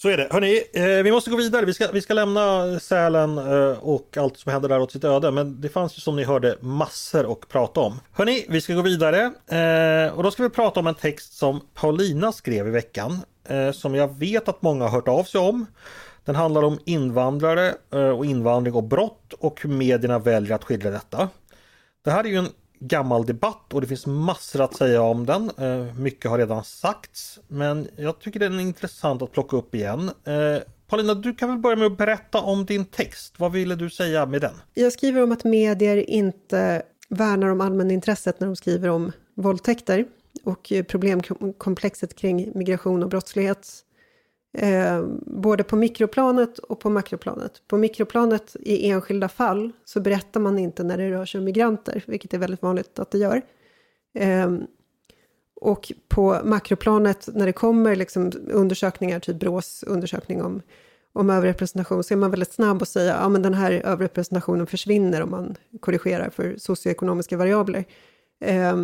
Så 0.03 0.09
är 0.09 0.17
det. 0.17 0.29
Hörrni, 0.31 0.63
eh, 0.73 0.85
vi 0.85 1.13
måste 1.13 1.31
gå 1.31 1.37
vidare. 1.37 1.67
Vi 1.67 1.75
ska, 1.75 1.91
vi 1.93 2.03
ska 2.03 2.15
lämna 2.15 2.79
Sälen 2.81 3.39
eh, 3.39 3.79
och 3.79 4.17
allt 4.17 4.37
som 4.37 4.53
händer 4.53 4.69
där 4.69 4.81
åt 4.81 4.93
sitt 4.93 5.05
öde. 5.05 5.31
Men 5.31 5.61
det 5.61 5.69
fanns 5.69 5.99
ju 5.99 6.01
som 6.01 6.17
ni 6.17 6.25
hörde 6.25 6.57
massor 6.61 7.33
att 7.33 7.49
prata 7.49 7.81
om. 7.81 8.01
Hörrni, 8.13 8.47
vi 8.49 8.61
ska 8.61 8.75
gå 8.75 8.83
vidare. 8.83 9.21
Eh, 9.47 10.15
och 10.15 10.23
då 10.23 10.31
ska 10.31 10.43
vi 10.43 10.49
prata 10.49 10.81
om 10.81 10.87
en 10.87 10.95
text 10.95 11.39
som 11.39 11.61
Paulina 11.75 12.33
skrev 12.33 12.69
i 12.69 12.71
veckan. 12.71 13.19
Eh, 13.49 13.73
som 13.73 13.95
jag 13.95 14.19
vet 14.19 14.49
att 14.49 14.63
många 14.63 14.85
har 14.85 14.91
hört 14.91 15.09
av 15.09 15.25
sig 15.25 15.41
om. 15.41 15.67
Den 16.25 16.35
handlar 16.35 16.63
om 16.63 16.79
invandrare 16.85 17.75
eh, 17.93 18.09
och 18.09 18.27
invandring 18.27 18.75
och 18.75 18.85
brott 18.85 19.33
och 19.33 19.63
hur 19.63 19.71
medierna 19.71 20.19
väljer 20.19 20.55
att 20.55 20.65
skildra 20.65 20.91
detta. 20.91 21.29
Det 22.05 22.11
här 22.11 22.25
är 22.25 22.29
ju 22.29 22.37
en 22.37 22.49
gammal 22.83 23.27
debatt 23.27 23.75
och 23.75 23.81
det 23.81 23.87
finns 23.87 24.07
massor 24.07 24.61
att 24.61 24.77
säga 24.77 25.03
om 25.03 25.27
den. 25.27 25.51
Eh, 25.59 25.95
mycket 25.95 26.31
har 26.31 26.39
redan 26.39 26.65
sagts 26.65 27.41
men 27.49 27.89
jag 27.97 28.19
tycker 28.19 28.41
den 28.41 28.55
är 28.59 28.61
intressant 28.61 29.23
att 29.23 29.33
plocka 29.33 29.57
upp 29.57 29.75
igen. 29.75 30.11
Eh, 30.25 30.63
Paulina, 30.89 31.15
du 31.15 31.35
kan 31.35 31.49
väl 31.49 31.59
börja 31.59 31.77
med 31.77 31.87
att 31.87 31.99
berätta 31.99 32.41
om 32.41 32.67
din 32.67 32.85
text. 32.85 33.35
Vad 33.39 33.53
ville 33.53 33.75
du 33.75 33.91
säga 33.91 34.27
med 34.27 34.41
den? 34.41 34.55
Jag 34.75 34.93
skriver 34.93 35.23
om 35.23 35.33
att 35.33 35.45
medier 35.45 36.11
inte 36.11 36.83
värnar 37.09 37.49
om 37.49 37.61
allmänintresset 37.61 38.41
när 38.41 38.47
de 38.47 38.57
skriver 38.57 38.89
om 38.89 39.13
våldtäkter 39.35 40.07
och 40.45 40.73
problemkomplexet 40.89 42.17
kring 42.17 42.53
migration 42.55 43.03
och 43.03 43.09
brottslighet 43.09 43.69
Eh, 44.59 45.05
både 45.27 45.65
på 45.65 45.77
mikroplanet 45.77 46.59
och 46.59 46.81
på 46.81 46.91
makroplanet. 46.91 47.63
På 47.69 47.77
mikroplanet 47.77 48.57
i 48.61 48.91
enskilda 48.91 49.29
fall 49.29 49.73
så 49.85 50.01
berättar 50.01 50.41
man 50.41 50.59
inte 50.59 50.85
när 50.85 50.99
det 50.99 51.11
rör 51.11 51.27
sig 51.27 51.39
om 51.39 51.45
migranter, 51.45 52.05
vilket 52.07 52.35
är 52.35 52.39
väldigt 52.39 52.63
vanligt 52.63 52.99
att 52.99 53.11
det 53.11 53.19
gör. 53.19 53.43
Eh, 54.15 54.53
och 55.61 55.93
på 56.09 56.41
makroplanet, 56.45 57.29
när 57.35 57.47
det 57.47 57.53
kommer 57.53 57.97
liksom 57.97 58.33
undersökningar, 58.51 59.21
typ 59.21 59.37
Brås 59.37 59.85
undersökning 59.87 60.43
om, 60.43 60.63
om 61.13 61.31
överrepresentation, 61.31 62.05
så 62.05 62.15
är 62.15 62.19
man 62.19 62.31
väldigt 62.31 62.53
snabb 62.53 62.83
att 62.83 62.89
säga 62.89 63.15
att 63.15 63.33
ja, 63.33 63.39
den 63.39 63.55
här 63.55 63.73
överrepresentationen 63.73 64.67
försvinner 64.67 65.23
om 65.23 65.31
man 65.31 65.57
korrigerar 65.81 66.31
för 66.31 66.55
socioekonomiska 66.59 67.37
variabler. 67.37 67.85
Eh, 68.45 68.83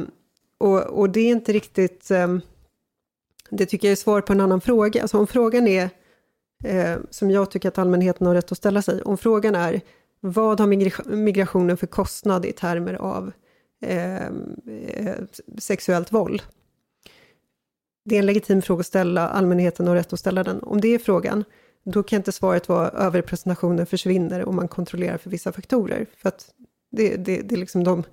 och, 0.59 0.83
och, 0.83 1.11
det 1.11 1.21
är 1.21 1.31
inte 1.31 1.53
riktigt 1.53 2.11
ehm, 2.11 2.41
det 3.51 3.67
tycker 3.67 3.89
jag 3.89 3.93
är 3.93 3.97
svar 3.97 4.21
på 4.21 4.33
en 4.33 4.41
annan 4.41 4.61
fråga. 4.61 5.03
Alltså 5.03 5.19
om 5.19 5.27
frågan 5.27 5.69
är, 5.69 5.91
eh, 6.65 6.97
som 7.11 7.31
jag 7.31 7.51
tycker 7.51 7.69
att 7.69 7.79
allmänheten 7.79 8.27
har 8.27 8.35
rätt 8.35 8.53
att 8.53 8.59
ställa 8.59 8.83
sig, 8.83 9.03
om 9.03 9.19
frågan 9.19 9.55
är 9.55 9.81
vad 10.21 10.61
har 10.61 10.67
migrationen 11.17 11.77
för 11.77 11.87
kostnad 11.87 12.47
i 12.47 12.53
termer 12.53 12.95
av 12.95 13.33
eh, 13.83 14.27
eh, 14.27 15.15
sexuellt 15.59 16.13
våld? 16.13 16.43
Det 18.05 18.15
är 18.15 18.19
en 18.19 18.27
legitim 18.27 18.63
fråga 18.63 18.81
att 18.81 18.87
ställa, 18.87 19.29
allmänheten 19.29 19.87
har 19.89 19.95
rätt 19.95 20.13
att 20.13 20.21
ställa 20.21 20.45
den. 20.45 20.63
Om 20.63 20.81
det 20.81 20.89
är 20.89 20.99
frågan, 20.99 21.45
då 21.85 22.03
kan 22.03 22.17
inte 22.17 22.33
svaret 22.33 22.69
vara 22.69 22.89
överrepresentationen 22.89 23.87
försvinner 23.87 24.45
om 24.49 24.57
man 24.57 24.69
kontrollerar 24.69 25.19
för 25.19 25.31
vissa 25.31 25.53
faktorer. 25.53 26.07
För 26.17 26.29
att 26.29 26.51
det, 26.91 27.17
det, 27.17 27.41
det 27.41 27.55
är 27.55 27.59
liksom 27.59 27.85
de 27.85 28.05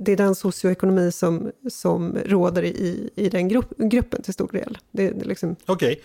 det 0.00 0.12
är 0.12 0.16
den 0.16 0.34
socioekonomi 0.34 1.12
som, 1.12 1.52
som 1.70 2.18
råder 2.24 2.62
i, 2.62 3.10
i 3.16 3.28
den 3.28 3.48
grupp, 3.48 3.78
gruppen 3.78 4.22
till 4.22 4.34
stor 4.34 4.48
del. 4.52 4.78
Det, 4.90 5.10
det 5.10 5.24
liksom... 5.24 5.56
Okej, 5.66 5.92
okay. 5.92 6.04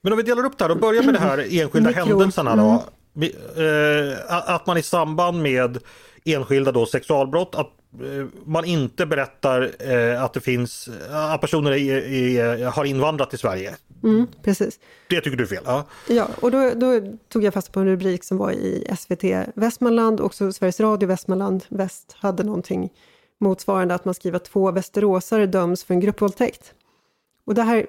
men 0.00 0.12
om 0.12 0.16
vi 0.16 0.22
delar 0.22 0.44
upp 0.44 0.58
det 0.58 0.64
här 0.64 0.70
och 0.70 0.78
börjar 0.78 1.02
med 1.02 1.14
de 1.14 1.18
här 1.18 1.38
enskilda 1.38 1.88
Mikro. 1.88 2.04
händelserna 2.04 2.56
då. 2.56 2.84
Mm. 3.16 4.16
Att 4.28 4.66
man 4.66 4.78
i 4.78 4.82
samband 4.82 5.42
med 5.42 5.78
enskilda 6.24 6.72
då 6.72 6.86
sexualbrott, 6.86 7.54
att 7.54 7.70
eh, 8.02 8.26
man 8.44 8.64
inte 8.64 9.06
berättar 9.06 9.70
eh, 9.92 10.24
att 10.24 10.32
det 10.32 10.40
finns, 10.40 10.88
att 11.10 11.40
personer 11.40 11.72
är, 11.72 12.12
är, 12.12 12.64
har 12.64 12.84
invandrat 12.84 13.30
till 13.30 13.38
Sverige. 13.38 13.76
Mm, 14.02 14.26
precis. 14.42 14.78
Det 15.08 15.20
tycker 15.20 15.36
du 15.36 15.44
är 15.44 15.48
fel? 15.48 15.62
Ja, 15.66 15.86
ja 16.08 16.28
och 16.40 16.50
då, 16.50 16.70
då, 16.74 17.00
tog 17.28 17.44
jag 17.44 17.54
fast 17.54 17.72
på 17.72 17.80
en 17.80 17.86
rubrik 17.86 18.24
som 18.24 18.38
var 18.38 18.52
i 18.52 18.94
SVT 18.98 19.24
Västmanland, 19.54 20.20
också 20.20 20.52
Sveriges 20.52 20.80
Radio 20.80 21.06
Västmanland 21.06 21.64
Väst 21.68 22.16
hade 22.18 22.42
någonting 22.42 22.90
motsvarande 23.38 23.94
att 23.94 24.04
man 24.04 24.14
skriver 24.14 24.36
att 24.36 24.44
två 24.44 24.70
västeråsare 24.70 25.46
döms 25.46 25.84
för 25.84 25.94
en 25.94 26.00
gruppvåldtäkt. 26.00 26.74
Och 27.44 27.54
det 27.54 27.62
här 27.62 27.86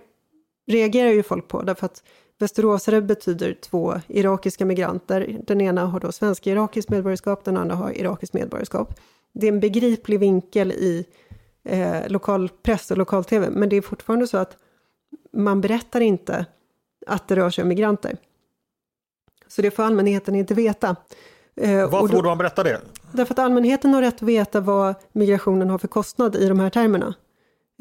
reagerar 0.68 1.10
ju 1.10 1.24
folk 1.24 1.48
på 1.48 1.62
därför 1.62 1.86
att 1.86 2.04
västeråsare 2.40 3.02
betyder 3.02 3.54
två 3.54 4.02
irakiska 4.08 4.66
migranter. 4.66 5.40
Den 5.48 5.62
ena 5.62 5.86
har 5.86 6.00
då 6.00 6.12
svensk-irakiskt 6.12 6.90
medborgarskap, 6.90 7.44
den 7.44 7.58
andra 7.58 7.76
har 7.76 7.98
irakiskt 7.98 8.34
medborgarskap. 8.34 9.00
Det 9.34 9.48
är 9.48 9.52
en 9.52 9.60
begriplig 9.60 10.20
vinkel 10.20 10.72
i 10.72 11.06
eh, 11.64 12.08
lokal 12.08 12.50
press 12.50 12.92
och 12.92 12.98
lokal-tv, 12.98 13.50
men 13.50 13.70
det 13.70 13.76
är 13.76 13.82
fortfarande 13.82 14.28
så 14.28 14.38
att 14.38 14.58
man 15.34 15.62
berättar 15.62 16.02
inte 16.02 16.46
att 17.08 17.28
det 17.28 17.36
rör 17.36 17.50
sig 17.50 17.62
om 17.62 17.68
migranter. 17.68 18.18
Så 19.48 19.62
det 19.62 19.72
får 19.72 19.84
allmänheten 19.84 20.36
inte 20.36 20.54
veta. 20.54 20.96
Eh, 21.56 21.90
Varför 21.90 22.16
borde 22.16 22.28
man 22.28 22.38
berätta 22.38 22.64
det? 22.64 22.82
Därför 23.12 23.34
att 23.34 23.40
allmänheten 23.40 23.94
har 23.94 24.02
rätt 24.02 24.16
att 24.16 24.22
veta 24.22 24.60
vad 24.62 24.96
migrationen 25.12 25.70
har 25.70 25.78
för 25.78 25.88
kostnad 25.88 26.36
i 26.36 26.48
de 26.48 26.60
här 26.60 26.70
termerna. 26.70 27.14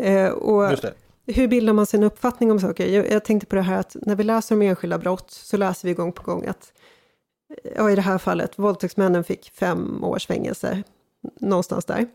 Eh, 0.02 0.28
och 0.28 0.78
hur 1.26 1.48
bildar 1.48 1.72
man 1.72 1.86
sin 1.86 2.02
uppfattning 2.02 2.50
om 2.50 2.60
saker? 2.60 2.86
Jag, 2.86 3.10
jag, 3.10 3.24
tänkte 3.24 3.46
på 3.46 3.56
det 3.56 3.62
här 3.62 3.78
att 3.78 3.96
när 4.02 4.16
vi 4.16 4.24
läser 4.24 4.54
om 4.54 4.62
enskilda 4.62 4.98
brott 4.98 5.30
så 5.30 5.56
läser 5.56 5.88
vi 5.88 5.94
gång 5.94 6.12
på 6.12 6.22
gång 6.22 6.46
att, 6.46 6.72
ja 7.76 7.90
i 7.90 7.94
det 7.94 8.02
här 8.02 8.18
fallet, 8.18 8.58
våldtäktsmännen 8.58 9.24
fick 9.24 9.50
fem 9.50 10.04
års 10.04 10.26
fängelse, 10.26 10.82
någonstans 11.40 11.84
där. 11.84 12.06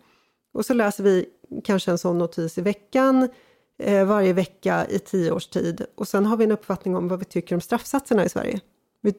Och 0.53 0.65
så 0.65 0.73
läser 0.73 1.03
vi 1.03 1.25
kanske 1.63 1.91
en 1.91 1.97
sån 1.97 2.17
notis 2.17 2.57
i 2.57 2.61
veckan, 2.61 3.29
eh, 3.79 4.05
varje 4.05 4.33
vecka 4.33 4.85
i 4.89 4.99
tio 4.99 5.31
års 5.31 5.47
tid. 5.47 5.85
Och 5.95 6.07
sen 6.07 6.25
har 6.25 6.37
vi 6.37 6.43
en 6.43 6.51
uppfattning 6.51 6.95
om 6.95 7.07
vad 7.07 7.19
vi 7.19 7.25
tycker 7.25 7.55
om 7.55 7.61
straffsatserna 7.61 8.25
i 8.25 8.29
Sverige. 8.29 8.59
Vi 9.03 9.13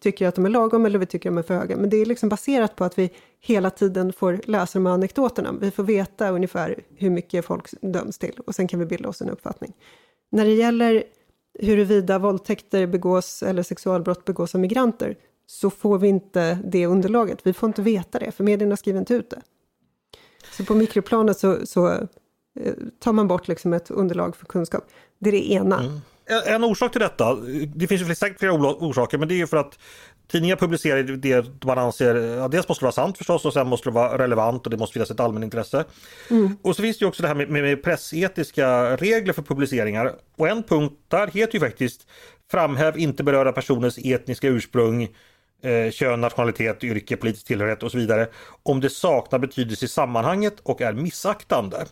tycker 0.00 0.28
att 0.28 0.34
de 0.34 0.46
är 0.46 0.50
lagom 0.50 0.86
eller 0.86 0.98
vi 0.98 1.06
tycker 1.06 1.28
att 1.28 1.34
de 1.34 1.38
är 1.38 1.42
för 1.42 1.54
höga. 1.54 1.76
Men 1.76 1.90
det 1.90 1.96
är 1.96 2.06
liksom 2.06 2.28
baserat 2.28 2.76
på 2.76 2.84
att 2.84 2.98
vi 2.98 3.10
hela 3.40 3.70
tiden 3.70 4.12
får 4.12 4.40
läsa 4.44 4.78
de 4.78 4.86
här 4.86 4.92
anekdoterna. 4.92 5.54
Vi 5.60 5.70
får 5.70 5.82
veta 5.82 6.30
ungefär 6.30 6.80
hur 6.96 7.10
mycket 7.10 7.44
folk 7.44 7.70
döms 7.80 8.18
till 8.18 8.40
och 8.46 8.54
sen 8.54 8.68
kan 8.68 8.80
vi 8.80 8.86
bilda 8.86 9.08
oss 9.08 9.22
en 9.22 9.30
uppfattning. 9.30 9.72
När 10.30 10.44
det 10.44 10.52
gäller 10.52 11.04
huruvida 11.58 12.18
våldtäkter 12.18 12.86
begås 12.86 13.42
eller 13.42 13.62
sexualbrott 13.62 14.24
begås 14.24 14.54
av 14.54 14.60
migranter 14.60 15.16
så 15.46 15.70
får 15.70 15.98
vi 15.98 16.08
inte 16.08 16.58
det 16.64 16.86
underlaget. 16.86 17.38
Vi 17.46 17.52
får 17.52 17.66
inte 17.66 17.82
veta 17.82 18.18
det, 18.18 18.32
för 18.32 18.44
medierna 18.44 18.76
skriver 18.76 18.98
inte 18.98 19.14
ut 19.14 19.30
det. 19.30 19.42
Så 20.56 20.64
på 20.64 20.74
mikroplanet 20.74 21.38
så, 21.38 21.66
så 21.66 21.88
eh, 22.60 22.74
tar 22.98 23.12
man 23.12 23.28
bort 23.28 23.48
liksom 23.48 23.72
ett 23.72 23.90
underlag 23.90 24.36
för 24.36 24.46
kunskap. 24.46 24.84
Det 25.18 25.30
är 25.30 25.32
det 25.32 25.52
ena. 25.52 25.80
Mm 25.80 26.00
en 26.46 26.64
orsak 26.64 26.92
till 26.92 27.00
detta, 27.00 27.34
det 27.74 27.86
finns 27.86 28.02
ju 28.02 28.14
säkert 28.14 28.38
flera 28.38 28.52
orsaker, 28.54 29.18
men 29.18 29.28
det 29.28 29.34
är 29.34 29.36
ju 29.36 29.46
för 29.46 29.56
att 29.56 29.78
Tidningar 30.30 30.56
publicerar 30.56 31.02
det 31.02 31.64
man 31.64 31.78
anser, 31.78 32.14
ja, 32.14 32.48
dels 32.48 32.68
måste 32.68 32.82
det 32.82 32.86
vara 32.86 32.92
sant 32.92 33.18
förstås 33.18 33.44
och 33.44 33.52
sen 33.52 33.68
måste 33.68 33.88
det 33.88 33.94
vara 33.94 34.18
relevant 34.18 34.64
och 34.66 34.70
det 34.70 34.76
måste 34.76 34.92
finnas 34.92 35.10
ett 35.10 35.20
allmänintresse. 35.20 35.84
Mm. 36.30 36.56
Och 36.62 36.76
så 36.76 36.82
finns 36.82 36.98
det 36.98 37.06
också 37.06 37.22
det 37.22 37.28
här 37.28 37.34
med, 37.34 37.48
med, 37.48 37.62
med 37.62 37.82
pressetiska 37.82 38.96
regler 38.96 39.32
för 39.32 39.42
publiceringar. 39.42 40.14
Och 40.36 40.48
en 40.48 40.62
punkt 40.62 40.94
där 41.08 41.26
heter 41.26 41.54
ju 41.54 41.60
faktiskt 41.60 42.06
Framhäv 42.50 42.98
inte 42.98 43.24
berörda 43.24 43.52
personers 43.52 43.98
etniska 43.98 44.48
ursprung, 44.48 45.02
eh, 45.62 45.90
kön, 45.90 46.20
nationalitet, 46.20 46.84
yrke, 46.84 47.16
politisk 47.16 47.46
tillhörighet 47.46 47.82
och 47.82 47.90
så 47.90 47.98
vidare. 47.98 48.28
Om 48.62 48.80
det 48.80 48.90
saknar 48.90 49.38
betydelse 49.38 49.84
i 49.84 49.88
sammanhanget 49.88 50.60
och 50.62 50.80
är 50.80 50.92
missaktande. 50.92 51.86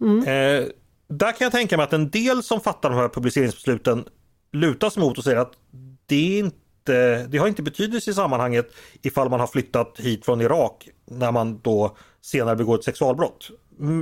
Mm. 0.00 0.18
Eh, 0.18 0.68
där 1.08 1.32
kan 1.32 1.44
jag 1.44 1.52
tänka 1.52 1.76
mig 1.76 1.84
att 1.84 1.92
en 1.92 2.10
del 2.10 2.42
som 2.42 2.60
fattar 2.60 2.90
de 2.90 2.96
här 2.96 3.08
publiceringsbesluten 3.08 4.04
lutas 4.52 4.96
mot 4.96 5.18
och 5.18 5.24
säger 5.24 5.38
att 5.38 5.52
det 6.06 6.38
inte 6.38 7.26
det 7.28 7.38
har 7.38 7.48
inte 7.48 7.62
betydelse 7.62 8.10
i 8.10 8.14
sammanhanget 8.14 8.72
ifall 9.02 9.30
man 9.30 9.40
har 9.40 9.46
flyttat 9.46 10.00
hit 10.00 10.24
från 10.24 10.40
Irak 10.40 10.88
när 11.04 11.32
man 11.32 11.60
då 11.62 11.96
senare 12.22 12.56
begår 12.56 12.74
ett 12.74 12.84
sexualbrott. 12.84 13.50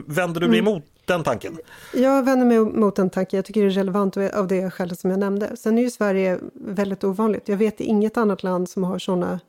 Vänder 0.07 0.41
du 0.41 0.47
dig 0.47 0.59
mm. 0.59 0.69
emot 0.69 0.85
den 1.05 1.23
tanken? 1.23 1.59
Jag 1.95 2.25
vänder 2.25 2.47
mig 2.47 2.59
mot 2.59 2.97
den 2.97 3.11
tanken. 3.11 3.37
Jag 3.37 3.45
tycker 3.45 3.63
det 3.63 3.67
är 3.67 3.71
relevant 3.71 4.17
av 4.17 4.49
det 4.49 4.71
skälet 4.71 5.01
som 5.01 5.11
jag 5.11 5.19
nämnde. 5.19 5.57
Sen 5.57 5.79
är 5.79 5.83
ju 5.83 5.91
Sverige 5.91 6.39
väldigt 6.55 7.05
ovanligt. 7.05 7.49
Jag 7.49 7.57
vet 7.57 7.81
inget 7.81 8.17
annat 8.17 8.43
land 8.43 8.69
som 8.69 8.85
har 8.85 8.99
sådana 8.99 9.41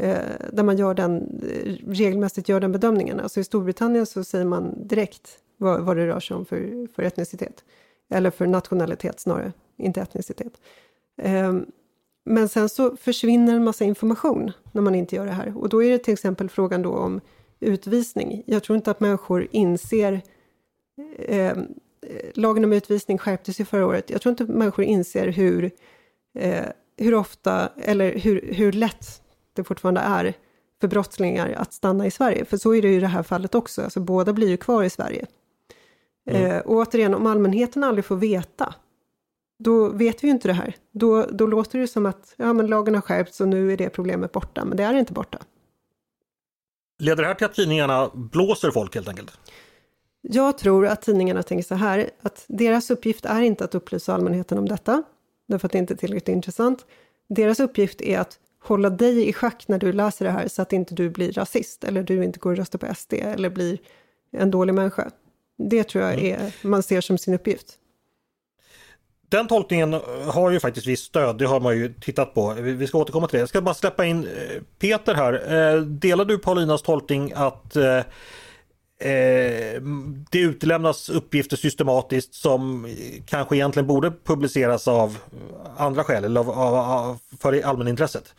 eh, 0.00 0.16
där 0.52 0.62
man 0.62 0.76
gör 0.76 0.94
den, 0.94 1.42
regelmässigt 1.86 2.48
gör 2.48 2.60
den 2.60 2.72
bedömningen. 2.72 3.20
Alltså 3.20 3.40
i 3.40 3.44
Storbritannien 3.44 4.06
så 4.06 4.24
säger 4.24 4.44
man 4.44 4.88
direkt 4.88 5.38
vad, 5.64 5.80
vad 5.80 5.96
det 5.96 6.06
rör 6.06 6.20
sig 6.20 6.36
om 6.36 6.44
för, 6.44 6.88
för 6.94 7.02
etnicitet. 7.02 7.64
Eller 8.10 8.30
för 8.30 8.46
nationalitet 8.46 9.20
snarare, 9.20 9.52
inte 9.76 10.00
etnicitet. 10.00 10.52
Um, 11.22 11.66
men 12.24 12.48
sen 12.48 12.68
så 12.68 12.96
försvinner 12.96 13.54
en 13.54 13.64
massa 13.64 13.84
information 13.84 14.52
när 14.72 14.82
man 14.82 14.94
inte 14.94 15.16
gör 15.16 15.26
det 15.26 15.32
här. 15.32 15.58
Och 15.58 15.68
då 15.68 15.82
är 15.82 15.90
det 15.90 15.98
till 15.98 16.14
exempel 16.14 16.48
frågan 16.48 16.82
då 16.82 16.90
om 16.90 17.20
utvisning. 17.60 18.42
Jag 18.46 18.62
tror 18.62 18.76
inte 18.76 18.90
att 18.90 19.00
människor 19.00 19.48
inser... 19.50 20.22
Eh, 21.18 21.56
lagen 22.34 22.64
om 22.64 22.72
utvisning 22.72 23.18
skärptes 23.18 23.60
ju 23.60 23.64
förra 23.64 23.86
året. 23.86 24.10
Jag 24.10 24.22
tror 24.22 24.30
inte 24.30 24.42
att 24.42 24.48
människor 24.48 24.84
inser 24.84 25.28
hur, 25.28 25.70
eh, 26.38 26.64
hur 26.96 27.14
ofta, 27.14 27.68
eller 27.76 28.18
hur, 28.18 28.52
hur 28.52 28.72
lätt 28.72 29.22
det 29.52 29.64
fortfarande 29.64 30.00
är 30.00 30.34
för 30.80 30.88
brottslingar 30.88 31.54
att 31.56 31.72
stanna 31.72 32.06
i 32.06 32.10
Sverige. 32.10 32.44
För 32.44 32.56
så 32.56 32.74
är 32.74 32.82
det 32.82 32.88
ju 32.88 32.94
i 32.94 33.00
det 33.00 33.06
här 33.06 33.22
fallet 33.22 33.54
också. 33.54 33.82
Alltså 33.82 34.00
båda 34.00 34.32
blir 34.32 34.48
ju 34.48 34.56
kvar 34.56 34.84
i 34.84 34.90
Sverige. 34.90 35.26
Mm. 36.26 36.50
Eh, 36.50 36.58
och 36.58 36.76
återigen, 36.76 37.14
om 37.14 37.26
allmänheten 37.26 37.84
aldrig 37.84 38.04
får 38.04 38.16
veta 38.16 38.74
då 39.58 39.88
vet 39.88 40.24
vi 40.24 40.26
ju 40.26 40.32
inte 40.32 40.48
det 40.48 40.54
här. 40.54 40.76
Då, 40.92 41.26
då 41.26 41.46
låter 41.46 41.78
det 41.78 41.88
som 41.88 42.06
att 42.06 42.34
ja, 42.36 42.52
men 42.52 42.66
lagen 42.66 42.94
har 42.94 43.02
skärpts 43.02 43.40
och 43.40 43.48
nu 43.48 43.72
är 43.72 43.76
det 43.76 43.90
problemet 43.90 44.32
borta, 44.32 44.64
men 44.64 44.76
det 44.76 44.82
är 44.82 44.94
inte 44.94 45.12
borta. 45.12 45.38
Leder 46.98 47.22
det 47.22 47.28
här 47.28 47.34
till 47.34 47.44
att 47.44 47.54
tidningarna 47.54 48.10
blåser 48.14 48.70
folk 48.70 48.94
helt 48.94 49.08
enkelt? 49.08 49.38
Jag 50.20 50.58
tror 50.58 50.86
att 50.86 51.02
tidningarna 51.02 51.42
tänker 51.42 51.64
så 51.64 51.74
här, 51.74 52.10
att 52.22 52.44
deras 52.48 52.90
uppgift 52.90 53.24
är 53.24 53.42
inte 53.42 53.64
att 53.64 53.74
upplysa 53.74 54.14
allmänheten 54.14 54.58
om 54.58 54.68
detta, 54.68 55.02
därför 55.48 55.68
att 55.68 55.72
det 55.72 55.78
inte 55.78 55.94
är 55.94 55.96
tillräckligt 55.96 56.36
intressant. 56.36 56.86
Deras 57.28 57.60
uppgift 57.60 58.00
är 58.00 58.18
att 58.18 58.38
hålla 58.62 58.90
dig 58.90 59.28
i 59.28 59.32
schack 59.32 59.68
när 59.68 59.78
du 59.78 59.92
läser 59.92 60.24
det 60.24 60.30
här 60.30 60.48
så 60.48 60.62
att 60.62 60.72
inte 60.72 60.94
du 60.94 61.10
blir 61.10 61.32
rasist 61.32 61.84
eller 61.84 62.02
du 62.02 62.24
inte 62.24 62.38
går 62.38 62.50
och 62.50 62.56
röstar 62.56 62.78
på 62.78 62.94
SD 62.94 63.12
eller 63.12 63.50
blir 63.50 63.78
en 64.30 64.50
dålig 64.50 64.74
människa. 64.74 65.10
Det 65.58 65.84
tror 65.84 66.04
jag 66.04 66.12
mm. 66.14 66.40
är, 66.40 66.66
man 66.66 66.82
ser 66.82 67.00
som 67.00 67.18
sin 67.18 67.34
uppgift 67.34 67.78
den 69.34 69.48
tolkningen 69.48 69.92
har 70.26 70.50
ju 70.50 70.60
faktiskt 70.60 70.86
visst 70.86 71.04
stöd, 71.04 71.38
det 71.38 71.46
har 71.46 71.60
man 71.60 71.76
ju 71.76 71.94
tittat 71.94 72.34
på. 72.34 72.52
Vi 72.52 72.86
ska 72.86 72.98
återkomma 72.98 73.26
till 73.26 73.36
det. 73.36 73.40
Jag 73.40 73.48
ska 73.48 73.60
bara 73.60 73.74
släppa 73.74 74.04
in 74.04 74.24
eh, 74.24 74.62
Peter 74.78 75.14
här. 75.14 75.32
Eh, 75.74 75.80
delar 75.80 76.24
du 76.24 76.38
Paulinas 76.38 76.82
tolkning 76.82 77.32
att 77.36 77.76
eh, 77.76 78.00
det 80.30 80.38
utelämnas 80.38 81.08
uppgifter 81.08 81.56
systematiskt 81.56 82.34
som 82.34 82.88
kanske 83.26 83.56
egentligen 83.56 83.86
borde 83.86 84.12
publiceras 84.24 84.88
av 84.88 85.18
andra 85.76 86.04
skäl 86.04 86.24
eller 86.24 86.40
av, 86.40 86.50
av, 86.50 86.74
av, 86.74 87.18
för 87.40 87.62
allmänintresset? 87.62 88.34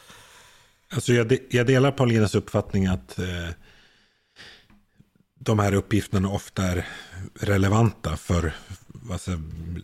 Alltså 0.94 1.14
jag, 1.14 1.28
de, 1.28 1.40
jag 1.50 1.68
delar 1.68 1.92
Paulinas 1.92 2.36
uppfattning 2.36 2.86
att 2.86 3.20
eh, 3.20 3.26
de 5.46 5.60
här 5.60 5.74
uppgifterna 5.74 6.30
ofta 6.30 6.64
är 6.64 6.88
relevanta 7.40 8.18
för 8.18 8.54
alltså, 9.12 9.32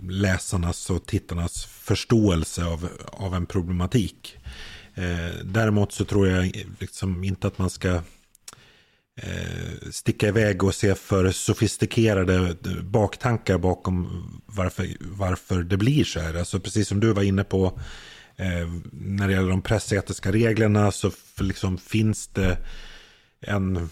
läsarnas 0.09 0.89
och 0.89 1.05
tittarnas 1.05 1.66
förståelse 1.66 2.66
av, 2.66 2.89
av 3.05 3.36
en 3.36 3.45
problematik. 3.45 4.38
Eh, 4.95 5.36
däremot 5.43 5.91
så 5.91 6.05
tror 6.05 6.28
jag 6.28 6.66
liksom 6.80 7.24
inte 7.24 7.47
att 7.47 7.57
man 7.57 7.70
ska 7.70 7.89
eh, 9.22 9.89
sticka 9.91 10.28
iväg 10.28 10.64
och 10.64 10.76
se 10.76 10.95
för 10.95 11.32
sofistikerade 11.32 12.55
baktankar 12.84 13.57
bakom 13.57 14.24
varför, 14.45 14.88
varför 14.99 15.64
det 15.64 15.78
blir 15.78 16.03
så 16.03 16.20
här. 16.20 16.36
Alltså 16.36 16.59
precis 16.59 16.88
som 16.88 16.99
du 16.99 17.14
var 17.14 17.24
inne 17.24 17.43
på 17.43 17.80
eh, 18.36 18.68
när 18.91 19.28
det 19.28 19.34
gäller 19.34 19.49
de 19.49 19.62
pressetiska 19.62 20.32
reglerna 20.32 20.91
så 20.91 21.12
liksom 21.39 21.78
finns 21.78 22.28
det 22.28 22.57
en 23.41 23.89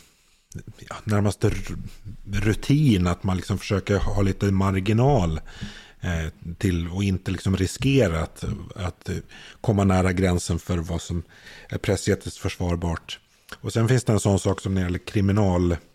ja, 0.89 0.95
närmast 1.04 1.45
rutin 2.32 3.08
att 3.08 3.24
man 3.24 3.38
liksom 3.38 3.58
försöker 3.58 3.97
ha 3.97 4.22
lite 4.22 4.52
marginal 4.52 5.39
eh, 6.02 6.54
till 6.58 6.89
och 6.89 7.04
inte 7.04 7.32
liksom 7.32 7.58
riskera 7.58 8.22
att, 8.22 8.43
att 8.76 9.10
komma 9.62 9.84
nära 9.84 10.14
gränsen 10.14 10.60
för 10.60 10.78
vad 10.78 11.02
som 11.02 11.24
är 11.70 11.78
pressetiskt 11.78 12.38
försvarbart. 12.38 13.20
Och 13.62 13.74
sen 13.74 13.88
finns 13.88 14.04
det 14.04 14.14
en 14.14 14.20
sån 14.20 14.39
sak 14.39 14.62
som 14.62 14.74
när 14.74 14.82
det 14.82 14.86
gäller 14.86 15.00
kriminaljournalistik 15.00 15.89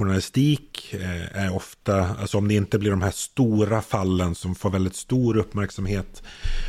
journalistik 0.00 0.94
är 1.32 1.54
ofta, 1.56 2.16
alltså 2.20 2.38
om 2.38 2.48
det 2.48 2.54
inte 2.54 2.78
blir 2.78 2.90
de 2.90 3.02
här 3.02 3.10
stora 3.10 3.82
fallen 3.82 4.34
som 4.34 4.54
får 4.54 4.70
väldigt 4.70 4.96
stor 4.96 5.36
uppmärksamhet 5.36 6.22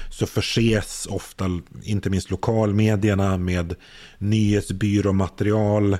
så 0.10 0.26
förses 0.26 1.08
ofta, 1.10 1.62
inte 1.84 2.10
minst 2.10 2.30
lokalmedierna 2.30 3.38
med 3.38 3.76
nyhetsbyråmaterial 4.18 5.97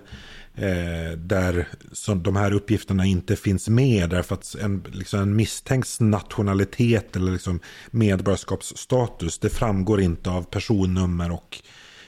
Eh, 0.62 1.12
där 1.18 1.68
som 1.92 2.24
de 2.24 2.36
här 2.36 2.54
uppgifterna 2.54 3.06
inte 3.06 3.36
finns 3.36 3.70
med 3.70 4.10
därför 4.10 4.36
att 4.36 4.56
en, 4.56 4.84
liksom 4.92 5.20
en 5.20 5.36
misstänks 5.36 6.00
nationalitet 6.00 7.16
eller 7.16 7.32
liksom 7.32 7.60
medborgarskapsstatus 7.92 9.40
det 9.40 9.50
framgår 9.50 10.02
inte 10.02 10.30
av 10.30 10.44
personnummer 10.44 11.32
och, 11.32 11.62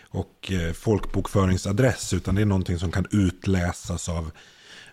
och 0.09 0.51
eh, 0.51 0.73
folkbokföringsadress 0.73 2.13
utan 2.13 2.35
det 2.35 2.41
är 2.41 2.45
någonting 2.45 2.79
som 2.79 2.91
kan 2.91 3.05
utläsas 3.11 4.09
av, 4.09 4.31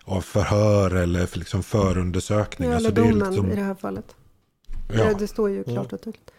av 0.03 0.21
förhör 0.21 0.95
eller 0.95 1.29
liksom 1.33 1.63
förundersökningar. 1.63 2.73
Ja, 2.73 2.77
eller 2.77 2.91
domen 2.91 3.29
liksom... 3.29 3.51
i 3.51 3.55
det 3.55 3.63
här 3.63 3.75
fallet. 3.75 4.15
Ja. 4.93 5.13
Det 5.19 5.27
står 5.27 5.49
ju 5.49 5.63
klart 5.63 5.93
och 5.93 6.01
tydligt. 6.01 6.31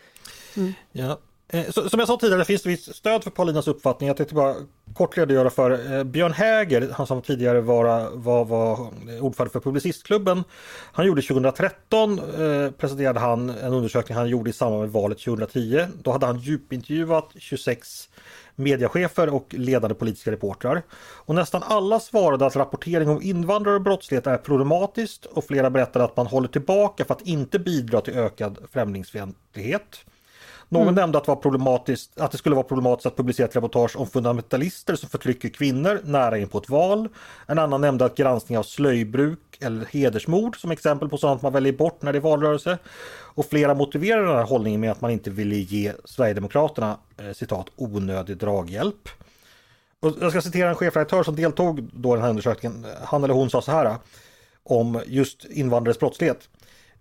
Mm. 0.57 0.73
Ja, 0.93 1.21
Eh, 1.55 1.71
som 1.71 1.99
jag 1.99 2.09
sa 2.09 2.17
tidigare 2.17 2.45
finns 2.45 2.63
det 2.63 2.69
visst 2.69 2.95
stöd 2.97 3.25
för 3.25 3.31
Paulinas 3.31 3.69
uppfattning. 3.69 4.07
Jag 4.07 4.17
tänkte 4.17 4.35
bara 4.35 4.55
kort 4.95 5.19
redogöra 5.19 5.51
för 5.51 5.97
eh, 5.97 6.05
Björn 6.05 6.33
Häger, 6.33 6.91
han 6.93 7.07
som 7.07 7.23
tidigare 7.23 7.61
var, 7.61 8.11
var, 8.11 8.45
var 8.45 8.91
ordförande 9.21 9.53
för 9.53 9.61
Publicistklubben. 9.61 10.45
Han 10.93 11.07
gjorde 11.07 11.23
2013, 11.23 12.19
eh, 12.19 12.71
presenterade 12.71 13.21
han 13.21 13.51
en 13.51 13.73
undersökning 13.73 14.19
han 14.19 14.29
gjorde 14.29 14.51
i 14.51 14.53
samband 14.53 14.83
med 14.83 14.91
valet 14.91 15.19
2010. 15.19 15.87
Då 16.03 16.13
hade 16.13 16.27
han 16.27 16.39
djupintervjuat 16.39 17.31
26 17.39 18.09
mediechefer 18.55 19.35
och 19.35 19.55
ledande 19.55 19.95
politiska 19.95 20.31
reportrar. 20.31 20.83
Och 21.01 21.35
nästan 21.35 21.63
alla 21.63 22.01
svarade 22.01 22.47
att 22.47 22.57
rapportering 22.57 23.09
om 23.09 23.23
invandrare 23.23 23.75
och 23.75 23.83
brottslighet 23.83 24.27
är 24.27 24.37
problematiskt 24.37 25.25
och 25.25 25.45
flera 25.45 25.71
berättade 25.71 26.05
att 26.05 26.17
man 26.17 26.27
håller 26.27 26.49
tillbaka 26.49 27.05
för 27.05 27.15
att 27.15 27.27
inte 27.27 27.59
bidra 27.59 28.01
till 28.01 28.15
ökad 28.19 28.59
främlingsfientlighet. 28.73 30.05
Någon 30.73 30.83
mm. 30.83 30.95
nämnde 30.95 31.19
att, 31.19 31.29
var 31.29 31.37
problematiskt, 31.37 32.21
att 32.21 32.31
det 32.31 32.39
skulle 32.39 32.55
vara 32.55 32.67
problematiskt 32.67 33.07
att 33.07 33.17
publicera 33.17 33.49
ett 33.49 33.57
reportage 33.57 33.97
om 33.97 34.07
fundamentalister 34.07 34.95
som 34.95 35.09
förtrycker 35.09 35.49
kvinnor 35.49 36.01
nära 36.05 36.39
in 36.39 36.49
på 36.49 36.59
ett 36.59 36.69
val. 36.69 37.09
En 37.47 37.59
annan 37.59 37.81
nämnde 37.81 38.05
att 38.05 38.17
granskning 38.17 38.59
av 38.59 38.63
slöjbruk 38.63 39.39
eller 39.61 39.87
hedersmord 39.87 40.61
som 40.61 40.71
exempel 40.71 41.09
på 41.09 41.19
sådant 41.19 41.43
man 41.43 41.53
väljer 41.53 41.73
bort 41.73 42.03
när 42.03 42.13
det 42.13 42.19
är 42.19 42.21
valrörelse. 42.21 42.79
Och 43.35 43.47
flera 43.47 43.75
motiverar 43.75 44.27
den 44.27 44.37
här 44.37 44.45
hållningen 44.45 44.81
med 44.81 44.91
att 44.91 45.01
man 45.01 45.11
inte 45.11 45.31
ville 45.31 45.57
ge 45.57 45.93
Sverigedemokraterna 46.05 46.99
eh, 47.19 47.33
citat 47.33 47.67
onödig 47.77 48.37
draghjälp. 48.37 49.09
Och 50.01 50.13
jag 50.21 50.31
ska 50.31 50.41
citera 50.41 50.69
en 50.69 50.75
chefredaktör 50.75 51.23
som 51.23 51.37
deltog 51.37 51.83
då 51.83 52.09
i 52.09 52.13
den 52.13 52.23
här 52.23 52.31
undersökningen. 52.31 52.87
Han 53.05 53.25
eller 53.25 53.35
hon 53.35 53.51
sa 53.51 53.63
så 53.63 53.71
här 53.71 53.97
om 54.65 55.03
just 55.07 55.45
invandrares 55.45 55.99
brottslighet. 55.99 56.49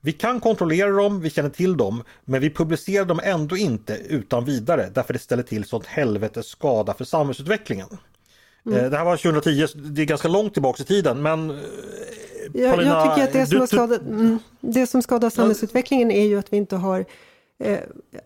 Vi 0.02 0.12
kan 0.12 0.40
kontrollera 0.40 0.92
dem, 0.92 1.22
vi 1.22 1.30
känner 1.30 1.50
till 1.50 1.78
dem, 1.78 2.04
men 2.26 2.42
vi 2.42 2.50
publicerar 2.50 3.06
dem 3.06 3.20
ändå 3.24 3.58
inte 3.58 3.98
utan 4.10 4.46
vidare 4.46 4.90
därför 4.94 5.14
det 5.14 5.20
ställer 5.20 5.44
till 5.44 5.66
sånt 5.66 5.86
helvetes 5.86 6.48
skada 6.48 6.94
för 6.94 7.06
samhällsutvecklingen. 7.06 7.88
Mm. 8.66 8.78
Eh, 8.78 8.90
det 8.92 8.98
här 8.98 9.06
var 9.06 9.18
2010, 9.18 9.68
det 9.76 10.02
är 10.02 10.06
ganska 10.06 10.28
långt 10.28 10.54
tillbaka 10.54 10.84
i 10.84 10.86
tiden 10.86 11.22
men 11.22 11.50
eh, 11.50 11.56
jag, 12.54 12.84
jag 12.84 13.16
tycker 13.16 13.24
att 13.28 13.34
det 13.34 13.46
som, 13.46 13.60
du, 13.60 13.68
skadat, 13.68 14.02
mm, 14.02 14.40
det 14.62 14.88
som 14.88 15.02
skadar 15.02 15.30
samhällsutvecklingen 15.30 16.12
är 16.12 16.26
ju 16.26 16.40
att 16.40 16.54
vi 16.54 16.58
inte 16.58 16.76
har 16.76 17.06
eh, 17.60 17.80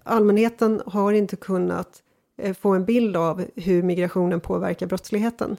Allmänheten 0.03 0.81
har 0.85 1.13
inte 1.13 1.35
kunnat 1.35 2.01
eh, 2.41 2.53
få 2.53 2.69
en 2.69 2.85
bild 2.85 3.17
av 3.17 3.45
hur 3.55 3.83
migrationen 3.83 4.39
påverkar 4.39 4.87
brottsligheten. 4.87 5.57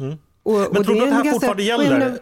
Mm. 0.00 0.18
Och, 0.42 0.52
Men 0.52 0.66
och 0.66 0.84
tror 0.84 0.94
du 0.94 1.02
att 1.02 1.08
det 1.08 1.14
här 1.14 1.24
ganska- 1.24 1.32
fortfarande 1.32 1.62
gäller? 1.62 2.18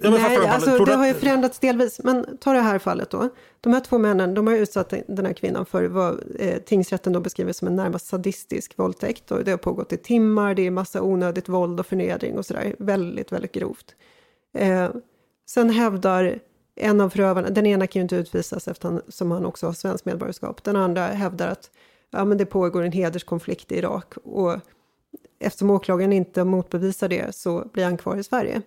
Ja, 0.00 0.10
Nej, 0.10 0.46
alltså, 0.46 0.84
det 0.84 0.94
har 0.94 1.06
ju 1.06 1.14
förändrats 1.14 1.58
delvis. 1.58 2.00
Men 2.04 2.36
ta 2.36 2.52
det 2.52 2.60
här 2.60 2.78
fallet 2.78 3.10
då. 3.10 3.28
De 3.60 3.72
här 3.72 3.80
två 3.80 3.98
männen, 3.98 4.34
de 4.34 4.46
har 4.46 4.54
utsatt 4.54 4.94
den 5.08 5.26
här 5.26 5.32
kvinnan 5.32 5.66
för 5.66 5.84
vad 5.84 6.22
eh, 6.38 6.58
tingsrätten 6.58 7.12
då 7.12 7.20
beskriver 7.20 7.52
som 7.52 7.68
en 7.68 7.76
närmast 7.76 8.06
sadistisk 8.06 8.78
våldtäkt. 8.78 9.30
Och 9.30 9.44
det 9.44 9.50
har 9.50 9.58
pågått 9.58 9.92
i 9.92 9.96
timmar, 9.96 10.54
det 10.54 10.66
är 10.66 10.70
massa 10.70 11.02
onödigt 11.02 11.48
våld 11.48 11.80
och 11.80 11.86
förnedring 11.86 12.38
och 12.38 12.46
sådär. 12.46 12.76
Väldigt, 12.78 13.32
väldigt 13.32 13.52
grovt. 13.52 13.94
Eh, 14.58 14.90
sen 15.46 15.70
hävdar 15.70 16.38
en 16.74 17.00
av 17.00 17.10
förövarna, 17.10 17.50
den 17.50 17.66
ena 17.66 17.86
kan 17.86 18.00
ju 18.00 18.02
inte 18.02 18.16
utvisas 18.16 18.68
eftersom 18.68 19.30
han 19.30 19.46
också 19.46 19.66
har 19.66 19.72
svenskt 19.72 20.04
medborgarskap. 20.04 20.64
Den 20.64 20.76
andra 20.76 21.06
hävdar 21.06 21.48
att 21.48 21.70
ja, 22.10 22.24
men 22.24 22.38
det 22.38 22.46
pågår 22.46 22.82
en 22.82 22.92
hederskonflikt 22.92 23.72
i 23.72 23.78
Irak. 23.78 24.14
Och 24.24 24.56
eftersom 25.40 25.70
åklagaren 25.70 26.12
inte 26.12 26.44
motbevisar 26.44 27.08
det 27.08 27.34
så 27.34 27.68
blir 27.72 27.84
han 27.84 27.96
kvar 27.96 28.16
i 28.16 28.22
Sverige. 28.22 28.62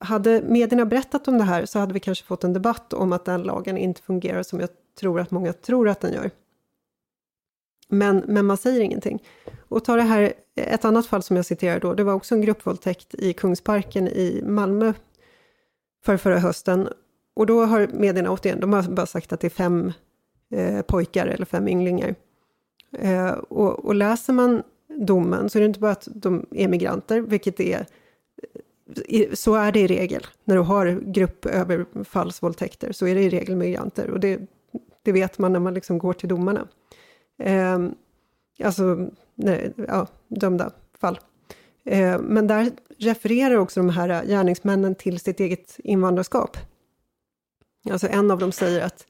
Hade 0.00 0.42
medierna 0.42 0.86
berättat 0.86 1.28
om 1.28 1.38
det 1.38 1.44
här 1.44 1.66
så 1.66 1.78
hade 1.78 1.94
vi 1.94 2.00
kanske 2.00 2.24
fått 2.24 2.44
en 2.44 2.52
debatt 2.52 2.92
om 2.92 3.12
att 3.12 3.24
den 3.24 3.42
lagen 3.42 3.76
inte 3.76 4.02
fungerar 4.02 4.42
som 4.42 4.60
jag 4.60 4.68
tror 5.00 5.20
att 5.20 5.30
många 5.30 5.52
tror 5.52 5.88
att 5.88 6.00
den 6.00 6.12
gör. 6.12 6.30
Men, 7.88 8.24
men 8.26 8.46
man 8.46 8.56
säger 8.56 8.80
ingenting. 8.80 9.22
Och 9.68 9.84
ta 9.84 9.96
det 9.96 10.02
här, 10.02 10.32
ett 10.54 10.84
annat 10.84 11.06
fall 11.06 11.22
som 11.22 11.36
jag 11.36 11.46
citerar 11.46 11.80
då, 11.80 11.94
det 11.94 12.04
var 12.04 12.12
också 12.12 12.34
en 12.34 12.40
gruppvåldtäkt 12.40 13.14
i 13.14 13.32
Kungsparken 13.32 14.08
i 14.08 14.42
Malmö 14.44 14.92
för 16.04 16.16
förra 16.16 16.38
hösten. 16.38 16.88
Och 17.34 17.46
då 17.46 17.64
har 17.64 17.86
medierna 17.86 18.30
återigen, 18.30 18.60
de 18.60 18.72
har 18.72 18.82
bara 18.82 19.06
sagt 19.06 19.32
att 19.32 19.40
det 19.40 19.46
är 19.46 19.50
fem 19.50 19.92
eh, 20.50 20.82
pojkar 20.82 21.26
eller 21.26 21.46
fem 21.46 21.68
ynglingar. 21.68 22.14
Eh, 22.98 23.30
och, 23.30 23.84
och 23.84 23.94
läser 23.94 24.32
man 24.32 24.62
domen 25.06 25.50
så 25.50 25.58
är 25.58 25.60
det 25.60 25.66
inte 25.66 25.80
bara 25.80 25.92
att 25.92 26.08
de 26.14 26.46
är 26.50 26.68
migranter, 26.68 27.20
vilket 27.20 27.60
är 27.60 27.86
så 29.34 29.54
är 29.54 29.72
det 29.72 29.80
i 29.80 29.86
regel. 29.86 30.26
När 30.44 30.56
du 30.56 30.62
har 30.62 31.00
gruppöverfallsvåldtäkter 31.02 32.92
så 32.92 33.06
är 33.06 33.14
det 33.14 33.22
i 33.22 33.28
regel 33.28 33.56
migranter. 33.56 34.10
Och 34.10 34.20
det, 34.20 34.40
det 35.02 35.12
vet 35.12 35.38
man 35.38 35.52
när 35.52 35.60
man 35.60 35.74
liksom 35.74 35.98
går 35.98 36.12
till 36.12 36.28
domarna. 36.28 36.68
Eh, 37.42 37.78
alltså, 38.64 39.08
nej, 39.34 39.72
ja, 39.88 40.06
dömda 40.28 40.70
fall. 41.00 41.20
Eh, 41.84 42.18
men 42.20 42.46
där 42.46 42.70
refererar 42.98 43.56
också 43.56 43.80
de 43.80 43.90
här 43.90 44.24
gärningsmännen 44.24 44.94
till 44.94 45.20
sitt 45.20 45.40
eget 45.40 45.76
invandrarskap. 45.78 46.56
Alltså 47.90 48.08
en 48.08 48.30
av 48.30 48.38
dem 48.38 48.52
säger 48.52 48.80
att 48.80 49.06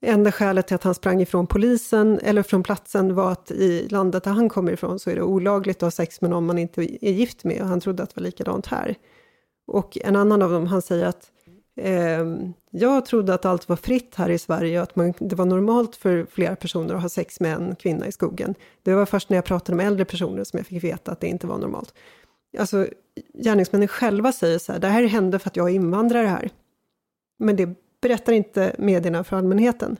enda 0.00 0.32
skälet 0.32 0.66
till 0.66 0.74
att 0.74 0.84
han 0.84 0.94
sprang 0.94 1.20
ifrån 1.20 1.46
polisen 1.46 2.18
eller 2.22 2.42
från 2.42 2.62
platsen 2.62 3.14
var 3.14 3.32
att 3.32 3.50
i 3.50 3.88
landet 3.88 4.24
där 4.24 4.30
han 4.30 4.48
kommer 4.48 4.72
ifrån 4.72 4.98
så 4.98 5.10
är 5.10 5.14
det 5.14 5.22
olagligt 5.22 5.76
att 5.76 5.82
ha 5.82 5.90
sex 5.90 6.20
med 6.20 6.30
någon 6.30 6.46
man 6.46 6.58
inte 6.58 7.06
är 7.06 7.12
gift 7.12 7.44
med 7.44 7.62
och 7.62 7.68
han 7.68 7.80
trodde 7.80 8.02
att 8.02 8.14
det 8.14 8.20
var 8.20 8.26
likadant 8.26 8.66
här. 8.66 8.94
Och 9.66 9.98
en 10.04 10.16
annan 10.16 10.42
av 10.42 10.50
dem, 10.50 10.66
han 10.66 10.82
säger 10.82 11.06
att 11.06 11.30
eh, 11.76 12.26
jag 12.70 13.06
trodde 13.06 13.34
att 13.34 13.44
allt 13.44 13.68
var 13.68 13.76
fritt 13.76 14.14
här 14.14 14.30
i 14.30 14.38
Sverige 14.38 14.78
och 14.78 14.82
att 14.82 14.96
man, 14.96 15.14
det 15.18 15.36
var 15.36 15.44
normalt 15.44 15.96
för 15.96 16.26
flera 16.30 16.56
personer 16.56 16.94
att 16.94 17.02
ha 17.02 17.08
sex 17.08 17.40
med 17.40 17.54
en 17.54 17.76
kvinna 17.76 18.06
i 18.06 18.12
skogen. 18.12 18.54
Det 18.82 18.94
var 18.94 19.06
först 19.06 19.30
när 19.30 19.36
jag 19.36 19.44
pratade 19.44 19.76
med 19.76 19.86
äldre 19.86 20.04
personer 20.04 20.44
som 20.44 20.56
jag 20.56 20.66
fick 20.66 20.84
veta 20.84 21.12
att 21.12 21.20
det 21.20 21.26
inte 21.26 21.46
var 21.46 21.58
normalt. 21.58 21.94
Alltså, 22.58 22.86
gärningsmännen 23.34 23.88
själva 23.88 24.32
säger 24.32 24.58
så 24.58 24.72
här, 24.72 24.78
det 24.78 24.88
här 24.88 25.02
hände 25.02 25.38
för 25.38 25.50
att 25.50 25.56
jag 25.56 25.70
är 25.70 25.74
invandrare 25.74 26.26
här. 26.26 26.50
Men 27.38 27.56
det 27.56 27.74
berättar 28.00 28.32
inte 28.32 28.76
medierna 28.78 29.24
för 29.24 29.36
allmänheten. 29.36 29.96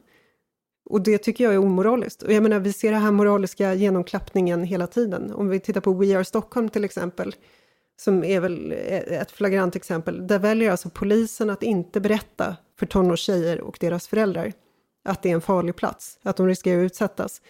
Och 0.90 1.02
det 1.02 1.18
tycker 1.18 1.44
jag 1.44 1.54
är 1.54 1.58
omoraliskt. 1.58 2.22
Och 2.22 2.32
jag 2.32 2.42
menar, 2.42 2.58
vi 2.58 2.72
ser 2.72 2.92
den 2.92 3.02
här 3.02 3.10
moraliska 3.10 3.74
genomklappningen 3.74 4.64
hela 4.64 4.86
tiden. 4.86 5.32
Om 5.32 5.48
vi 5.48 5.60
tittar 5.60 5.80
på 5.80 5.92
We 5.92 6.16
Are 6.16 6.24
Stockholm 6.24 6.68
till 6.68 6.84
exempel, 6.84 7.34
som 7.96 8.24
är 8.24 8.40
väl 8.40 8.72
ett 8.72 9.30
flagrant 9.30 9.76
exempel. 9.76 10.26
Där 10.26 10.38
väljer 10.38 10.70
alltså 10.70 10.90
polisen 10.90 11.50
att 11.50 11.62
inte 11.62 12.00
berätta 12.00 12.56
för 12.78 12.86
tonårstjejer 12.86 13.60
och 13.60 13.76
deras 13.80 14.08
föräldrar 14.08 14.52
att 15.04 15.22
det 15.22 15.30
är 15.30 15.34
en 15.34 15.40
farlig 15.40 15.76
plats, 15.76 16.18
att 16.22 16.36
de 16.36 16.46
riskerar 16.46 16.80
att 16.80 16.86
utsättas. 16.86 17.42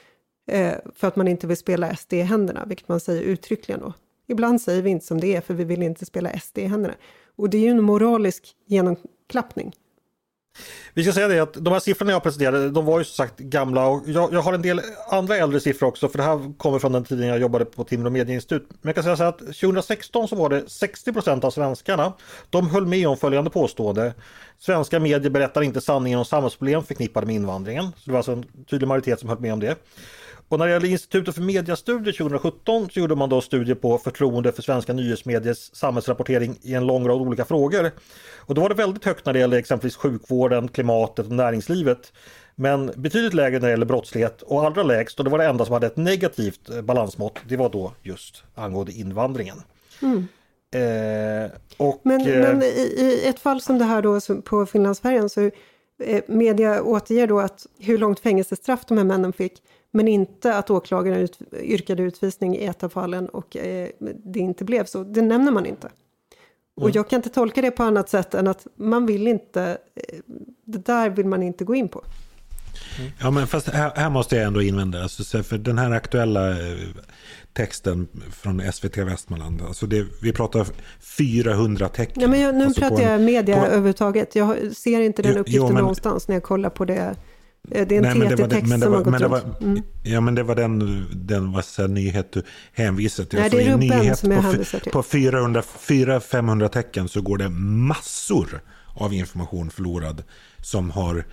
Eh, 0.51 0.74
för 0.94 1.09
att 1.09 1.16
man 1.16 1.28
inte 1.28 1.46
vill 1.46 1.57
spela 1.57 1.96
SD 1.96 2.12
i 2.12 2.20
händerna, 2.20 2.64
vilket 2.66 2.88
man 2.88 3.01
säger 3.01 3.22
uttryckligen 3.22 3.80
då. 3.80 3.92
Ibland 4.28 4.61
säger 4.61 4.82
vi 4.82 4.90
inte 4.90 5.07
som 5.07 5.20
det 5.20 5.36
är, 5.36 5.40
för 5.40 5.55
vi 5.55 5.64
vill 5.64 5.82
inte 5.82 6.07
spela 6.07 6.38
SD 6.38 6.59
i 6.59 6.64
händerna. 6.64 6.94
Och 7.36 7.51
det 7.51 7.59
är 7.59 7.62
ju 7.62 7.68
en 7.68 7.82
moralisk 7.82 8.55
genomklappning. 8.66 9.72
Vi 10.94 11.04
ska 11.04 11.12
säga 11.12 11.28
det 11.28 11.40
att 11.40 11.54
de 11.54 11.72
här 11.72 11.80
siffrorna 11.80 12.12
jag 12.12 12.22
presenterade, 12.22 12.70
de 12.70 12.84
var 12.84 12.98
ju 12.98 13.04
som 13.04 13.24
sagt 13.24 13.38
gamla 13.38 13.86
och 13.86 14.02
jag, 14.06 14.32
jag 14.32 14.40
har 14.40 14.52
en 14.52 14.62
del 14.62 14.80
andra 15.11 15.36
äldre 15.36 15.61
siffror 15.61 15.88
också 15.88 16.09
för 16.09 16.18
det 16.18 16.24
här 16.24 16.59
kommer 16.59 16.78
från 16.78 16.92
den 16.92 17.04
tiden 17.04 17.26
jag 17.26 17.38
jobbade 17.38 17.64
på 17.64 17.84
Timrå 17.84 18.11
Medieinstitut. 18.11 18.68
Men 18.70 18.88
jag 18.88 18.94
kan 18.94 19.04
säga 19.04 19.16
så 19.16 19.22
här 19.22 19.30
att 19.30 19.38
2016 19.38 20.28
så 20.28 20.36
var 20.36 20.48
det 20.48 20.70
60 20.70 21.12
procent 21.12 21.44
av 21.44 21.50
svenskarna, 21.50 22.12
de 22.50 22.70
höll 22.70 22.86
med 22.86 23.09
om 23.09 23.16
följande 23.16 23.50
påstående. 23.50 24.14
Svenska 24.59 25.00
medier 25.00 25.30
berättar 25.30 25.62
inte 25.62 25.80
sanningen 25.80 26.18
om 26.18 26.24
samhällsproblem 26.24 26.84
förknippade 26.84 27.26
med 27.26 27.34
invandringen. 27.34 27.84
Så 27.84 28.02
det 28.04 28.11
var 28.11 28.18
alltså 28.18 28.32
en 28.32 28.44
tydlig 28.70 28.88
majoritet 28.88 29.20
som 29.20 29.28
höll 29.28 29.40
med 29.40 29.52
om 29.52 29.61
det. 29.61 29.76
Och 30.49 30.59
när 30.59 30.66
det 30.66 30.72
gäller 30.72 30.88
Institutet 30.88 31.34
för 31.34 31.42
mediastudier 31.42 32.12
2017 32.12 32.90
så 32.90 33.01
gjorde 33.01 33.14
man 33.14 33.28
då 33.28 33.40
studier 33.40 33.74
på 33.74 33.99
förtroende 33.99 34.53
för 34.53 34.62
svenska 34.62 34.92
nyhetsmediers 34.92 35.70
samhällsrapportering 35.72 36.59
i 36.62 36.74
en 36.74 36.86
lång 36.86 37.09
rad 37.09 37.20
olika 37.20 37.44
frågor. 37.44 37.90
Och 38.36 38.55
då 38.55 38.61
var 38.61 38.68
det 38.68 38.74
väldigt 38.74 39.05
högt 39.05 39.26
när 39.26 39.32
det 39.32 39.38
gäller 39.38 39.57
exempelvis 39.57 39.96
sjukvården, 39.96 40.68
klimatet 40.68 41.26
och 41.26 41.32
näringslivet. 41.32 42.12
Men 42.55 42.92
betydligt 42.96 43.34
lägre 43.34 43.59
när 43.59 43.66
det 43.66 43.70
gäller 43.70 43.86
brottslighet 43.86 44.42
och 44.42 44.64
allra 44.66 44.82
lägst, 44.82 45.18
och 45.18 45.24
det 45.24 45.30
var 45.30 45.38
det 45.38 45.46
enda 45.46 45.64
som 45.64 45.72
hade 45.72 45.86
ett 45.86 45.96
negativt 45.96 46.70
eh, 46.70 46.82
balansmått, 46.82 47.38
det 47.49 47.57
var 47.57 47.68
då 47.68 47.92
just 48.03 48.42
angående 48.55 48.92
invandringen. 48.92 49.62
Eh, 50.74 51.51
och, 51.76 52.01
Men, 52.05 52.20
eh, 52.20 52.40
men 52.40 52.62
i, 52.62 52.66
i 52.99 53.28
ett 53.28 53.40
fall 53.40 53.61
som 53.61 53.78
det 53.78 53.84
här 53.84 54.03
då 54.03 54.20
på 54.42 54.66
Finlandsfärjan 54.66 55.28
så 55.28 55.51
eh, 56.03 56.22
media 56.26 56.82
återger 56.82 57.26
då 57.26 57.40
att 57.40 57.66
hur 57.78 57.99
långt 57.99 58.20
fängelsestraff 58.20 58.84
de 58.86 58.99
här 58.99 59.05
männen 59.05 59.32
fick 59.32 59.62
men 59.99 60.09
inte 60.09 60.55
att 60.55 60.70
åklagaren 60.70 61.18
ut, 61.18 61.38
yrkade 61.62 62.03
utvisning 62.03 62.57
i 62.57 62.64
ett 62.64 62.82
av 62.82 62.88
fallen 62.88 63.28
och 63.28 63.57
eh, 63.57 63.88
det 64.24 64.38
inte 64.38 64.64
blev 64.64 64.84
så. 64.84 65.05
Det 65.05 65.22
nämner 65.22 65.53
man 65.53 65.66
inte. 65.66 65.88
Och 66.80 66.90
jag 66.90 67.09
kan 67.09 67.16
inte 67.16 67.28
tolka 67.28 67.62
det 67.62 67.70
på 67.70 67.82
annat 67.82 68.09
sätt 68.09 68.34
än 68.34 68.46
att 68.46 68.66
man 68.76 69.07
vill 69.07 69.26
inte, 69.28 69.62
eh, 69.94 70.18
det 70.64 70.86
där 70.86 71.11
vill 71.11 71.26
man 71.26 71.42
inte 71.42 71.64
gå 71.64 71.74
in 71.74 71.88
på. 71.88 72.05
Ja, 73.20 73.30
men 73.30 73.46
fast 73.46 73.68
här, 73.68 73.92
här 73.96 74.11
måste 74.11 74.36
jag 74.36 74.44
ändå 74.46 74.62
invända. 74.62 75.03
Alltså, 75.03 75.24
så 75.24 75.42
för 75.42 75.59
den 75.59 75.78
här 75.78 75.90
aktuella 75.90 76.51
eh, 76.51 76.76
texten 77.53 78.09
från 78.32 78.72
SVT 78.72 78.96
Västmanland. 78.96 79.62
Alltså 79.62 79.86
det, 79.86 80.07
vi 80.22 80.32
pratar 80.32 80.66
400 81.18 81.88
tecken. 81.88 82.22
Ja, 82.22 82.28
men 82.28 82.40
jag, 82.40 82.55
nu 82.55 82.64
Alltså 82.64 82.80
pratar 82.80 83.03
jag 83.03 83.20
media 83.20 83.57
på- 83.61 83.66
överhuvudtaget. 83.66 84.34
Jag 84.34 84.76
ser 84.76 85.01
inte 85.01 85.22
den 85.22 85.38
uppgiften 85.38 85.66
jo, 85.66 85.72
men- 85.72 85.80
någonstans 85.82 86.28
när 86.28 86.36
jag 86.36 86.42
kollar 86.42 86.70
på 86.70 86.84
det. 86.84 87.16
Eh, 87.71 87.87
Det 87.89 87.97
är 87.97 88.05
en 88.05 88.37
TT-text 88.37 88.83
som 88.83 88.93
har 88.93 89.03
gått 89.03 89.21
runt. 89.21 89.61
Mm. 89.61 89.83
Ja, 90.03 90.21
men 90.21 90.35
det 90.35 90.43
var 90.43 90.55
den, 90.55 91.07
den 91.12 91.55
här, 91.55 91.89
nyhet 91.89 92.33
du 92.33 92.43
hänvisade 92.73 93.29
till. 93.29 93.39
Nej, 93.39 93.51
det 93.51 93.57
är 93.57 93.61
i 93.61 93.66
en 93.66 93.73
Rubben 93.73 93.99
nyhet 93.99 94.19
som 94.19 94.31
jag 94.31 94.43
på, 94.43 94.49
hänvisar 94.49 94.79
till. 94.79 94.93
På 94.93 95.03
400-500 95.03 96.69
tecken 96.69 97.09
så 97.09 97.21
går 97.23 97.39
det 97.39 97.49
massor 97.49 98.61
av 98.95 99.14
information 99.14 99.71
förlorad 99.71 100.23
som 100.62 100.91
har 100.91 101.25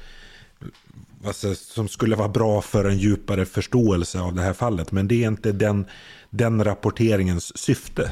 alltså, 1.26 1.56
som 1.56 1.88
skulle 1.88 2.16
vara 2.16 2.30
bra 2.30 2.62
för 2.62 2.86
en 2.86 2.98
djupare 2.98 3.46
förståelse 3.46 4.20
av 4.20 4.36
det 4.36 4.42
här 4.42 4.54
fallet. 4.54 4.92
Men 4.92 5.08
det 5.08 5.24
är 5.24 5.28
inte 5.28 5.52
den, 5.52 5.86
den 6.30 6.64
rapporteringens 6.64 7.58
syfte. 7.58 8.12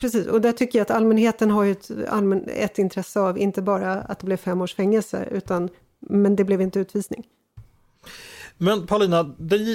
Precis, 0.00 0.26
och 0.26 0.40
där 0.40 0.52
tycker 0.52 0.78
jag 0.78 0.84
att 0.84 0.90
allmänheten 0.90 1.50
har 1.50 1.64
ju 1.64 1.72
ett, 1.72 1.90
allmän, 2.08 2.44
ett 2.48 2.78
intresse 2.78 3.20
av 3.20 3.38
inte 3.38 3.62
bara 3.62 3.94
att 3.94 4.18
det 4.18 4.26
blev 4.26 4.36
fem 4.36 4.60
års 4.60 4.74
fängelse, 4.74 5.28
utan, 5.30 5.68
men 6.08 6.36
det 6.36 6.44
blev 6.44 6.60
inte 6.60 6.78
utvisning. 6.78 7.26
Men 8.58 8.86
Paulina, 8.86 9.22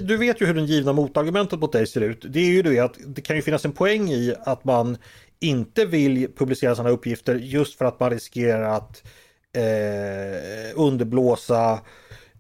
du 0.02 0.18
vet 0.18 0.42
ju 0.42 0.46
hur 0.46 0.54
den 0.54 0.66
givna 0.66 0.94
motargumentet 0.94 1.60
mot 1.60 1.72
dig 1.72 1.88
ser 1.88 2.02
ut. 2.02 2.26
Det 2.30 2.40
är 2.40 2.52
ju 2.52 2.62
det 2.62 2.80
att 2.80 2.98
det 3.06 3.22
kan 3.22 3.36
ju 3.36 3.42
finnas 3.42 3.66
en 3.66 3.72
poäng 3.72 4.10
i 4.10 4.36
att 4.46 4.64
man 4.64 4.98
inte 5.40 5.86
vill 5.86 6.28
publicera 6.38 6.76
sådana 6.76 6.90
uppgifter 6.90 7.36
just 7.36 7.78
för 7.78 7.86
att 7.86 8.00
man 8.00 8.10
riskerar 8.10 8.78
att 8.78 9.04
eh, 9.54 10.72
underblåsa 10.76 11.80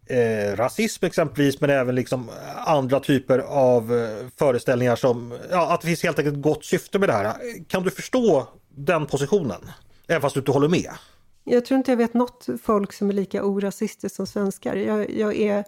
eh, 0.06 0.56
rasism 0.56 1.06
exempelvis 1.06 1.62
men 1.62 1.70
även 1.70 1.96
liksom 1.96 2.30
andra 2.66 3.00
typer 3.00 3.40
av 3.40 3.98
eh, 3.98 4.28
föreställningar 4.38 4.96
som, 4.96 5.38
ja 5.52 5.74
att 5.74 5.82
det 5.82 5.88
finns 5.88 6.04
helt 6.04 6.20
enkelt 6.20 6.38
ett 6.38 6.44
gott 6.44 6.66
syfte 6.66 7.00
med 7.00 7.10
det 7.10 7.14
här. 7.14 7.34
Kan 7.68 7.84
du 7.84 7.92
förstå 7.92 8.48
den 8.76 9.06
positionen? 9.06 9.62
Även 10.08 10.22
fast 10.22 10.34
du 10.34 10.40
inte 10.40 10.52
håller 10.52 10.68
med? 10.68 10.92
Jag 11.44 11.66
tror 11.66 11.78
inte 11.78 11.92
jag 11.92 11.98
vet 11.98 12.14
något 12.14 12.48
folk 12.62 12.94
som 12.94 13.10
är 13.10 13.14
lika 13.14 13.44
orasistiskt 13.44 14.16
som 14.16 14.28
svenskar. 14.28 14.76
Jag, 14.76 15.10
jag 15.10 15.36
är 15.36 15.66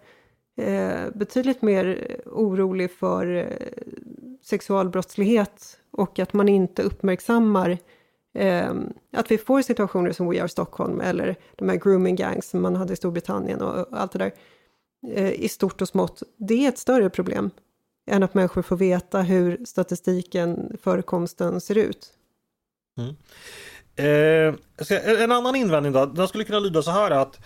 eh, 0.57 1.11
betydligt 1.15 1.61
mer 1.61 2.17
orolig 2.25 2.91
för 2.91 3.35
eh, 3.35 3.47
sexualbrottslighet 4.41 5.79
och 5.91 6.19
att 6.19 6.33
man 6.33 6.49
inte 6.49 6.83
uppmärksammar 6.83 7.77
eh, 8.33 8.73
att 9.13 9.31
vi 9.31 9.37
får 9.37 9.61
situationer 9.61 10.11
som 10.11 10.29
We 10.29 10.41
Are 10.41 10.49
Stockholm 10.49 11.01
eller 11.01 11.35
de 11.55 11.69
här 11.69 11.75
grooming 11.75 12.15
gangs 12.15 12.49
som 12.49 12.61
man 12.61 12.75
hade 12.75 12.93
i 12.93 12.95
Storbritannien 12.95 13.61
och, 13.61 13.87
och 13.87 14.01
allt 14.01 14.11
det 14.11 14.19
där 14.19 14.33
eh, 15.07 15.31
i 15.31 15.49
stort 15.49 15.81
och 15.81 15.87
smått. 15.87 16.23
Det 16.37 16.65
är 16.65 16.69
ett 16.69 16.77
större 16.77 17.09
problem 17.09 17.49
än 18.07 18.23
att 18.23 18.33
människor 18.33 18.61
får 18.61 18.77
veta 18.77 19.21
hur 19.21 19.65
statistiken, 19.65 20.77
förekomsten 20.81 21.61
ser 21.61 21.77
ut. 21.77 22.13
Mm. 22.97 23.15
Eh, 23.95 24.53
en 25.23 25.31
annan 25.31 25.55
invändning 25.55 25.93
då, 25.93 26.05
den 26.05 26.27
skulle 26.27 26.43
kunna 26.43 26.59
lyda 26.59 26.81
så 26.81 26.91
här 26.91 27.11
att 27.11 27.39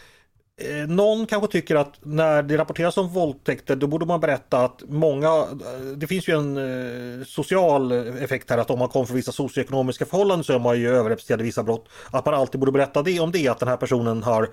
eh, 0.62 0.88
någon 0.88 1.26
kanske 1.26 1.52
tycker 1.52 1.76
att 1.76 1.94
när 2.02 2.44
det 2.44 2.58
rapporteras 2.58 2.98
om 2.98 3.10
våldtäkter 3.10 3.76
då 3.76 3.88
borde 3.88 4.06
man 4.06 4.20
berätta 4.20 4.58
att 4.58 4.84
många, 4.88 5.28
eh, 5.28 5.86
det 5.96 6.08
finns 6.08 6.30
ju 6.30 6.38
en 6.38 6.58
eh, 6.58 7.26
social 7.26 7.92
effekt 7.92 8.50
här 8.50 8.58
att 8.58 8.70
om 8.70 8.80
man 8.80 8.90
kommer 8.90 9.06
från 9.06 9.16
vissa 9.16 9.32
socioekonomiska 9.32 10.06
förhållanden 10.06 10.44
så 10.44 10.54
är 10.54 10.60
man 10.60 10.80
ju 10.80 10.90
överrepresenterad 10.90 11.42
i 11.42 11.44
vissa 11.44 11.64
brott. 11.64 11.90
Att 12.12 12.26
man 12.26 12.34
alltid 12.34 12.60
borde 12.60 12.72
berätta 12.72 13.04
det 13.04 13.20
om 13.20 13.32
det, 13.32 13.48
att 13.48 13.60
den 13.60 13.70
här 13.70 13.78
personen 13.78 14.24
har 14.24 14.50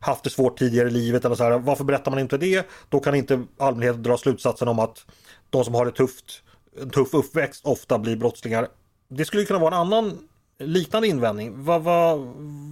haft 0.00 0.24
det 0.24 0.30
svårt 0.30 0.58
tidigare 0.58 0.88
i 0.88 0.90
livet 0.90 1.24
eller 1.24 1.36
så 1.36 1.44
här. 1.44 1.58
Varför 1.58 1.84
berättar 1.84 2.10
man 2.10 2.20
inte 2.20 2.38
det? 2.38 2.68
Då 2.88 3.00
kan 3.00 3.14
inte 3.14 3.44
allmänheten 3.58 4.02
dra 4.02 4.16
slutsatsen 4.16 4.68
om 4.68 4.78
att 4.78 5.06
de 5.50 5.64
som 5.64 5.74
har 5.74 5.84
det 5.84 5.92
tufft, 5.92 6.42
en 6.82 6.90
tuff 6.90 7.14
uppväxt 7.14 7.66
ofta 7.66 7.98
blir 7.98 8.16
brottslingar. 8.16 8.68
Det 9.08 9.24
skulle 9.24 9.44
kunna 9.44 9.58
vara 9.58 9.74
en 9.74 9.80
annan 9.80 10.27
liknande 10.58 11.08
invändning. 11.08 11.64
Vad, 11.64 11.82
vad, 11.82 12.18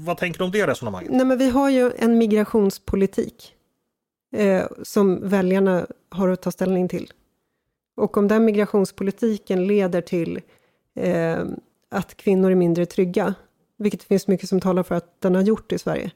vad 0.05 0.18
tänker 0.18 0.39
du 0.39 0.45
om 0.45 0.51
det 0.51 0.66
resonemanget? 0.66 1.12
Nej, 1.12 1.26
men 1.26 1.39
vi 1.39 1.51
har 1.51 1.70
ju 1.70 1.93
en 1.99 2.18
migrationspolitik 2.18 3.55
eh, 4.32 4.64
som 4.82 5.28
väljarna 5.28 5.87
har 6.09 6.28
att 6.28 6.43
ta 6.43 6.51
ställning 6.51 6.89
till. 6.89 7.12
Och 7.97 8.16
om 8.16 8.28
den 8.28 8.45
migrationspolitiken 8.45 9.66
leder 9.66 10.01
till 10.01 10.41
eh, 10.95 11.39
att 11.91 12.16
kvinnor 12.16 12.51
är 12.51 12.55
mindre 12.55 12.87
trygga, 12.87 13.34
vilket 13.78 14.01
det 14.01 14.07
finns 14.07 14.28
mycket 14.28 14.49
som 14.49 14.61
talar 14.61 14.82
för 14.82 14.95
att 14.95 15.20
den 15.20 15.34
har 15.34 15.43
gjort 15.43 15.72
i 15.72 15.78
Sverige, 15.78 16.11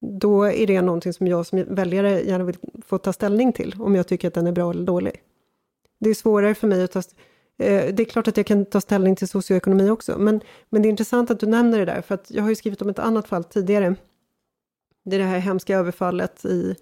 då 0.00 0.44
är 0.44 0.66
det 0.66 0.82
någonting 0.82 1.12
som 1.12 1.26
jag 1.26 1.46
som 1.46 1.64
väljare 1.68 2.22
gärna 2.22 2.44
vill 2.44 2.56
få 2.86 2.98
ta 2.98 3.12
ställning 3.12 3.52
till, 3.52 3.74
om 3.78 3.94
jag 3.94 4.06
tycker 4.06 4.28
att 4.28 4.34
den 4.34 4.46
är 4.46 4.52
bra 4.52 4.70
eller 4.70 4.84
dålig. 4.84 5.22
Det 6.00 6.10
är 6.10 6.14
svårare 6.14 6.54
för 6.54 6.66
mig 6.66 6.84
att 6.84 6.92
ta 6.92 7.02
ställning 7.02 7.31
Eh, 7.62 7.94
det 7.94 8.02
är 8.02 8.04
klart 8.04 8.28
att 8.28 8.36
jag 8.36 8.46
kan 8.46 8.64
ta 8.64 8.80
ställning 8.80 9.16
till 9.16 9.28
socioekonomi 9.28 9.90
också, 9.90 10.18
men, 10.18 10.40
men 10.70 10.82
det 10.82 10.88
är 10.88 10.90
intressant 10.90 11.30
att 11.30 11.40
du 11.40 11.46
nämner 11.46 11.78
det 11.78 11.84
där, 11.84 12.02
för 12.02 12.14
att 12.14 12.30
jag 12.30 12.42
har 12.42 12.48
ju 12.48 12.56
skrivit 12.56 12.82
om 12.82 12.88
ett 12.88 12.98
annat 12.98 13.28
fall 13.28 13.44
tidigare. 13.44 13.94
Det 15.04 15.16
är 15.16 15.20
det 15.20 15.26
här 15.26 15.38
hemska 15.38 15.76
överfallet 15.78 16.44
i, 16.44 16.76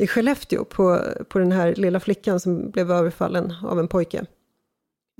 i 0.00 0.06
Skellefteå 0.06 0.64
på, 0.64 1.00
på 1.28 1.38
den 1.38 1.52
här 1.52 1.74
lilla 1.74 2.00
flickan 2.00 2.40
som 2.40 2.70
blev 2.70 2.90
överfallen 2.90 3.54
av 3.62 3.78
en 3.78 3.88
pojke. 3.88 4.26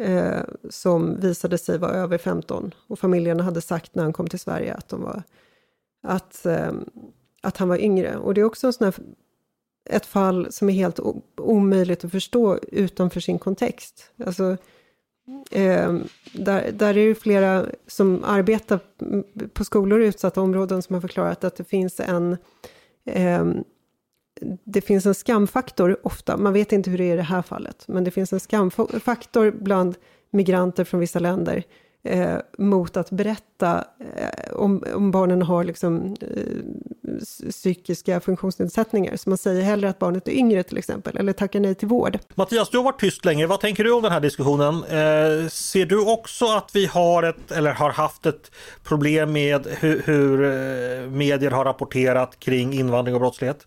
Eh, 0.00 0.40
som 0.70 1.20
visade 1.20 1.58
sig 1.58 1.78
vara 1.78 1.92
över 1.92 2.18
15 2.18 2.74
och 2.86 2.98
familjerna 2.98 3.42
hade 3.42 3.60
sagt 3.60 3.94
när 3.94 4.02
han 4.02 4.12
kom 4.12 4.26
till 4.26 4.38
Sverige 4.38 4.74
att, 4.74 4.88
de 4.88 5.02
var, 5.02 5.22
att, 6.02 6.46
eh, 6.46 6.72
att 7.42 7.56
han 7.56 7.68
var 7.68 7.78
yngre. 7.78 8.16
Och 8.16 8.34
det 8.34 8.40
är 8.40 8.44
också 8.44 8.66
en 8.66 8.72
sån 8.72 8.84
här 8.84 8.94
ett 9.90 10.06
fall 10.06 10.52
som 10.52 10.68
är 10.68 10.72
helt 10.72 11.00
omöjligt 11.36 12.04
att 12.04 12.10
förstå 12.10 12.58
utanför 12.72 13.20
sin 13.20 13.38
kontext. 13.38 14.10
Alltså, 14.26 14.56
eh, 15.50 15.94
där, 16.32 16.72
där 16.72 16.96
är 16.96 17.08
det 17.08 17.14
flera 17.14 17.66
som 17.86 18.24
arbetar 18.24 18.80
på 19.52 19.64
skolor 19.64 20.02
i 20.02 20.06
utsatta 20.06 20.40
områden 20.40 20.82
som 20.82 20.94
har 20.94 21.00
förklarat 21.00 21.44
att 21.44 21.56
det 21.56 21.64
finns 21.64 22.00
en 22.00 22.36
eh, 23.04 23.44
det 24.64 24.80
finns 24.80 25.06
en 25.06 25.14
skamfaktor 25.14 25.98
ofta, 26.02 26.36
man 26.36 26.52
vet 26.52 26.72
inte 26.72 26.90
hur 26.90 26.98
det 26.98 27.04
är 27.04 27.14
i 27.14 27.16
det 27.16 27.22
här 27.22 27.42
fallet, 27.42 27.84
men 27.88 28.04
det 28.04 28.10
finns 28.10 28.32
en 28.32 28.40
skamfaktor 28.40 29.50
bland 29.50 29.96
migranter 30.30 30.84
från 30.84 31.00
vissa 31.00 31.18
länder 31.18 31.64
eh, 32.02 32.36
mot 32.58 32.96
att 32.96 33.10
berätta 33.10 33.84
eh, 34.16 34.52
om, 34.52 34.84
om 34.94 35.10
barnen 35.10 35.42
har 35.42 35.64
liksom, 35.64 36.16
eh, 36.20 36.42
psykiska 37.50 38.20
funktionsnedsättningar. 38.20 39.16
Så 39.16 39.28
man 39.28 39.38
säger 39.38 39.62
hellre 39.62 39.88
att 39.88 39.98
barnet 39.98 40.28
är 40.28 40.32
yngre 40.32 40.62
till 40.62 40.78
exempel, 40.78 41.16
eller 41.16 41.32
tackar 41.32 41.60
nej 41.60 41.74
till 41.74 41.88
vård. 41.88 42.18
Mattias, 42.34 42.70
du 42.70 42.76
har 42.76 42.84
varit 42.84 43.00
tyst 43.00 43.24
länge. 43.24 43.46
Vad 43.46 43.60
tänker 43.60 43.84
du 43.84 43.92
om 43.92 44.02
den 44.02 44.12
här 44.12 44.20
diskussionen? 44.20 44.74
Eh, 44.74 45.48
ser 45.48 45.86
du 45.86 46.00
också 46.00 46.44
att 46.44 46.70
vi 46.74 46.86
har 46.86 47.22
ett, 47.22 47.50
eller 47.50 47.72
har 47.72 47.90
haft 47.90 48.26
ett 48.26 48.50
problem 48.84 49.32
med 49.32 49.66
hur, 49.80 50.02
hur 50.04 50.44
eh, 50.44 51.10
medier 51.10 51.50
har 51.50 51.64
rapporterat 51.64 52.40
kring 52.40 52.72
invandring 52.72 53.14
och 53.14 53.20
brottslighet? 53.20 53.66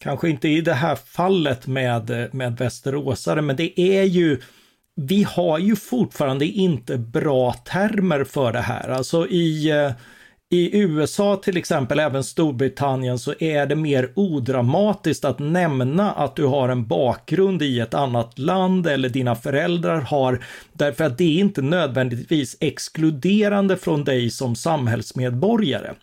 Kanske 0.00 0.28
inte 0.28 0.48
i 0.48 0.60
det 0.60 0.74
här 0.74 0.96
fallet 0.96 1.66
med, 1.66 2.28
med 2.32 2.56
västeråsare, 2.56 3.42
men 3.42 3.56
det 3.56 3.80
är 3.80 4.02
ju 4.02 4.40
vi 4.96 5.22
har 5.22 5.58
ju 5.58 5.76
fortfarande 5.76 6.46
inte 6.46 6.98
bra 6.98 7.52
termer 7.52 8.24
för 8.24 8.52
det 8.52 8.60
här. 8.60 8.88
Alltså 8.88 9.26
i, 9.28 9.70
eh, 9.70 9.92
i 10.50 10.78
USA 10.78 11.36
till 11.36 11.56
exempel, 11.56 12.00
även 12.00 12.24
Storbritannien, 12.24 13.18
så 13.18 13.34
är 13.38 13.66
det 13.66 13.76
mer 13.76 14.12
odramatiskt 14.14 15.24
att 15.24 15.38
nämna 15.38 16.12
att 16.12 16.36
du 16.36 16.44
har 16.44 16.68
en 16.68 16.86
bakgrund 16.86 17.62
i 17.62 17.80
ett 17.80 17.94
annat 17.94 18.38
land 18.38 18.86
eller 18.86 19.08
dina 19.08 19.34
föräldrar 19.34 20.00
har, 20.00 20.44
därför 20.72 21.04
att 21.04 21.18
det 21.18 21.24
är 21.24 21.40
inte 21.40 21.62
nödvändigtvis 21.62 22.56
exkluderande 22.60 23.76
från 23.76 24.04
dig 24.04 24.30
som 24.30 24.56
samhällsmedborgare. 24.56 25.94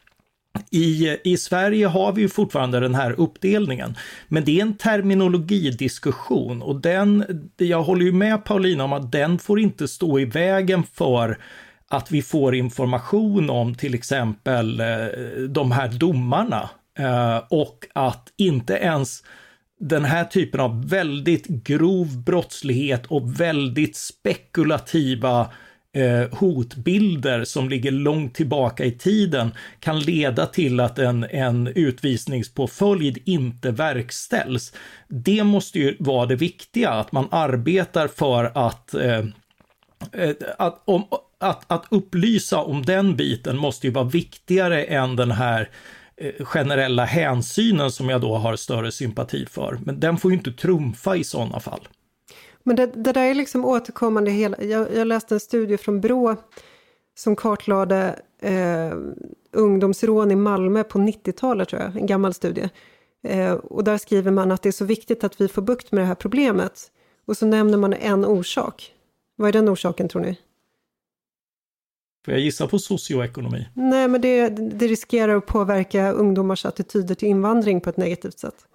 I, 0.71 1.17
I 1.23 1.37
Sverige 1.37 1.87
har 1.87 2.11
vi 2.11 2.21
ju 2.21 2.29
fortfarande 2.29 2.79
den 2.79 2.95
här 2.95 3.19
uppdelningen, 3.19 3.95
men 4.27 4.43
det 4.43 4.59
är 4.59 4.61
en 4.61 4.77
terminologidiskussion 4.77 6.61
och 6.61 6.81
den, 6.81 7.25
jag 7.57 7.83
håller 7.83 8.05
ju 8.05 8.11
med 8.11 8.45
Paulina 8.45 8.83
om 8.83 8.93
att 8.93 9.11
den 9.11 9.39
får 9.39 9.59
inte 9.59 9.87
stå 9.87 10.19
i 10.19 10.25
vägen 10.25 10.83
för 10.93 11.37
att 11.91 12.11
vi 12.11 12.21
får 12.21 12.55
information 12.55 13.49
om 13.49 13.75
till 13.75 13.93
exempel 13.93 14.79
eh, 14.79 14.87
de 15.49 15.71
här 15.71 15.87
domarna 15.89 16.69
eh, 16.99 17.37
och 17.49 17.87
att 17.93 18.33
inte 18.37 18.73
ens 18.73 19.23
den 19.79 20.05
här 20.05 20.23
typen 20.23 20.59
av 20.59 20.89
väldigt 20.89 21.47
grov 21.47 22.23
brottslighet 22.23 23.05
och 23.05 23.41
väldigt 23.41 23.95
spekulativa 23.95 25.49
eh, 25.93 26.39
hotbilder 26.39 27.43
som 27.43 27.69
ligger 27.69 27.91
långt 27.91 28.35
tillbaka 28.35 28.85
i 28.85 28.91
tiden 28.91 29.51
kan 29.79 29.99
leda 29.99 30.45
till 30.45 30.79
att 30.79 30.99
en, 30.99 31.23
en 31.23 31.67
utvisningspåföljd 31.67 33.17
inte 33.25 33.71
verkställs. 33.71 34.73
Det 35.07 35.43
måste 35.43 35.79
ju 35.79 35.95
vara 35.99 36.25
det 36.25 36.35
viktiga, 36.35 36.89
att 36.89 37.11
man 37.11 37.27
arbetar 37.31 38.07
för 38.07 38.51
att 38.55 38.93
eh 38.93 39.25
att, 40.57 40.81
om, 40.85 41.05
att, 41.41 41.63
att 41.67 41.85
upplysa 41.89 42.61
om 42.61 42.85
den 42.85 43.15
biten 43.15 43.57
måste 43.57 43.87
ju 43.87 43.93
vara 43.93 44.05
viktigare 44.05 44.83
än 44.83 45.15
den 45.15 45.31
här 45.31 45.69
eh, 46.17 46.45
generella 46.45 47.05
hänsynen 47.05 47.91
som 47.91 48.09
jag 48.09 48.21
då 48.21 48.35
har 48.35 48.55
större 48.55 48.91
sympati 48.91 49.45
för. 49.45 49.79
Men 49.85 49.99
den 49.99 50.17
får 50.17 50.31
ju 50.31 50.37
inte 50.37 50.51
trumfa 50.51 51.15
i 51.15 51.23
sådana 51.23 51.59
fall. 51.59 51.87
Men 52.63 52.75
det, 52.75 52.85
det 52.85 53.11
där 53.11 53.23
är 53.23 53.33
liksom 53.33 53.65
återkommande 53.65 54.31
hela... 54.31 54.63
Jag, 54.63 54.95
jag 54.95 55.07
läste 55.07 55.35
en 55.35 55.39
studie 55.39 55.77
från 55.77 56.01
Brå 56.01 56.35
som 57.15 57.35
kartlade 57.35 58.19
eh, 58.41 58.93
ungdomsrån 59.51 60.31
i 60.31 60.35
Malmö 60.35 60.83
på 60.83 60.99
90-talet, 60.99 61.69
tror 61.69 61.81
jag. 61.81 61.95
En 61.95 62.05
gammal 62.05 62.33
studie. 62.33 62.69
Eh, 63.23 63.53
och 63.53 63.83
där 63.83 63.97
skriver 63.97 64.31
man 64.31 64.51
att 64.51 64.61
det 64.61 64.69
är 64.69 64.73
så 64.73 64.85
viktigt 64.85 65.23
att 65.23 65.41
vi 65.41 65.47
får 65.47 65.61
bukt 65.61 65.91
med 65.91 66.01
det 66.01 66.07
här 66.07 66.15
problemet. 66.15 66.91
Och 67.25 67.37
så 67.37 67.45
nämner 67.45 67.77
man 67.77 67.93
en 67.93 68.25
orsak. 68.25 68.91
Vad 69.35 69.47
är 69.47 69.53
den 69.53 69.69
orsaken, 69.69 70.09
tror 70.09 70.21
ni? 70.21 70.37
Får 72.25 72.33
jag 72.33 72.41
gissa 72.41 72.67
på 72.67 72.79
socioekonomi? 72.79 73.67
Nej, 73.73 74.07
men 74.07 74.21
det, 74.21 74.49
det 74.49 74.87
riskerar 74.87 75.35
att 75.35 75.45
påverka 75.45 76.11
ungdomars 76.11 76.65
attityder 76.65 77.15
till 77.15 77.27
invandring 77.27 77.81
på 77.81 77.89
ett 77.89 77.97
negativt 77.97 78.39
sätt. 78.39 78.65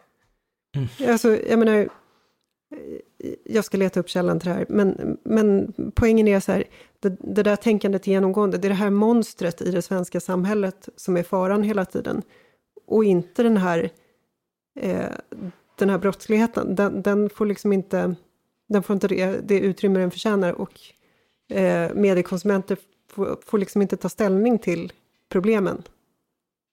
Mm. 0.77 1.13
Alltså, 1.13 1.37
jag 1.49 1.59
menar, 1.59 1.89
jag 3.45 3.65
ska 3.65 3.77
leta 3.77 4.01
upp 4.01 4.09
källan 4.09 4.41
till 4.41 4.49
det 4.49 4.55
här, 4.55 4.67
men, 4.69 5.19
men 5.25 5.73
poängen 5.95 6.29
är 6.29 6.41
så 6.41 6.53
här, 6.53 6.65
det, 7.01 7.17
det 7.21 7.43
där 7.43 7.57
tänkandet 7.57 8.07
genomgående, 8.07 8.59
det 8.59 8.69
är 8.69 8.71
det 8.71 8.75
här 8.75 8.91
monstret 8.91 9.63
i 9.63 9.71
det 9.71 9.83
svenska 9.83 10.21
samhället 10.21 10.89
som 10.97 11.17
är 11.17 11.23
faran 11.23 11.63
hela 11.63 11.85
tiden. 11.85 12.23
Och 12.87 13.05
inte 13.05 13.43
den 13.43 13.57
här, 13.57 13.91
eh, 14.81 15.11
den 15.79 15.91
här 15.91 15.99
brottsligheten, 15.99 16.75
den, 16.75 17.03
den, 17.03 17.31
får 17.31 17.47
liksom 17.47 17.73
inte, 17.73 18.15
den 18.68 18.83
får 18.83 18.95
inte 18.95 19.09
det, 19.09 19.41
det 19.49 19.61
utrymme 19.61 19.99
den 19.99 20.11
förtjänar 20.11 20.53
och 20.53 20.81
eh, 21.51 21.95
mediekonsumenter 21.95 22.77
får, 23.17 23.38
får 23.47 23.59
liksom 23.59 23.83
inte 23.83 23.97
ta 23.97 24.09
ställning 24.09 24.59
till 24.59 24.93
problemen. 25.29 25.83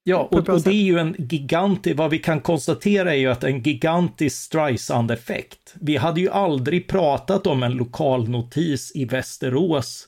Ja, 0.06 0.28
och, 0.32 0.50
och, 0.50 0.62
det 0.62 0.70
är 0.70 0.84
ju 0.84 1.00
en 1.00 1.16
gigantisk, 1.20 1.98
vad 1.98 2.12
vi 2.12 2.20
kan 2.20 2.42
konstatera 2.42 3.14
är 3.14 3.18
ju 3.18 3.32
att 3.32 3.44
en 3.44 3.62
gigantisk 3.62 4.36
Streisand-effekt. 4.36 5.76
Vi 5.82 5.98
hade 5.98 6.22
ju 6.22 6.30
aldrig 6.30 6.88
pratat 6.88 7.48
om 7.48 7.64
en 7.64 7.72
lokalnotis 7.72 8.92
i 8.96 9.06
Västerås 9.06 10.08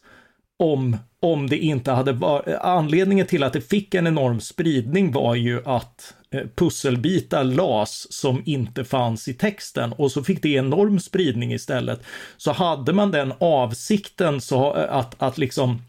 om, 0.59 0.97
om 1.19 1.47
det 1.47 1.57
inte 1.57 1.91
hade 1.91 2.11
varit, 2.11 2.55
anledningen 2.61 3.27
till 3.27 3.43
att 3.43 3.53
det 3.53 3.61
fick 3.61 3.93
en 3.93 4.07
enorm 4.07 4.39
spridning 4.39 5.11
var 5.11 5.35
ju 5.35 5.61
att 5.65 6.13
eh, 6.31 6.41
pusselbitar 6.55 7.43
las 7.43 8.07
som 8.09 8.41
inte 8.45 8.83
fanns 8.83 9.27
i 9.27 9.33
texten 9.33 9.93
och 9.93 10.11
så 10.11 10.23
fick 10.23 10.41
det 10.41 10.49
enorm 10.49 10.99
spridning 10.99 11.53
istället. 11.53 12.01
Så 12.37 12.51
hade 12.51 12.93
man 12.93 13.11
den 13.11 13.33
avsikten 13.39 14.41
så 14.41 14.71
att, 14.71 15.21
att 15.21 15.37
liksom 15.37 15.81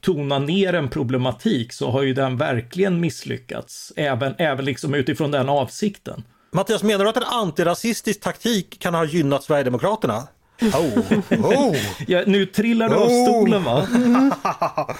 tona 0.00 0.38
ner 0.38 0.72
en 0.72 0.88
problematik 0.88 1.72
så 1.72 1.90
har 1.90 2.02
ju 2.02 2.14
den 2.14 2.36
verkligen 2.36 3.00
misslyckats, 3.00 3.92
även, 3.96 4.34
även 4.38 4.64
liksom 4.64 4.94
utifrån 4.94 5.30
den 5.30 5.48
avsikten. 5.48 6.24
Mattias, 6.50 6.82
menar 6.82 7.04
du 7.04 7.10
att 7.10 7.16
en 7.16 7.22
antirasistisk 7.22 8.20
taktik 8.20 8.78
kan 8.78 8.94
ha 8.94 9.04
gynnat 9.04 9.44
Sverigedemokraterna? 9.44 10.28
Oh, 10.62 10.98
oh. 11.30 11.76
ja, 12.06 12.22
nu 12.26 12.46
trillar 12.46 12.88
du 12.88 12.94
av 12.94 13.08
Oh. 13.10 13.26
stolen 13.28 13.64
va? 13.64 13.86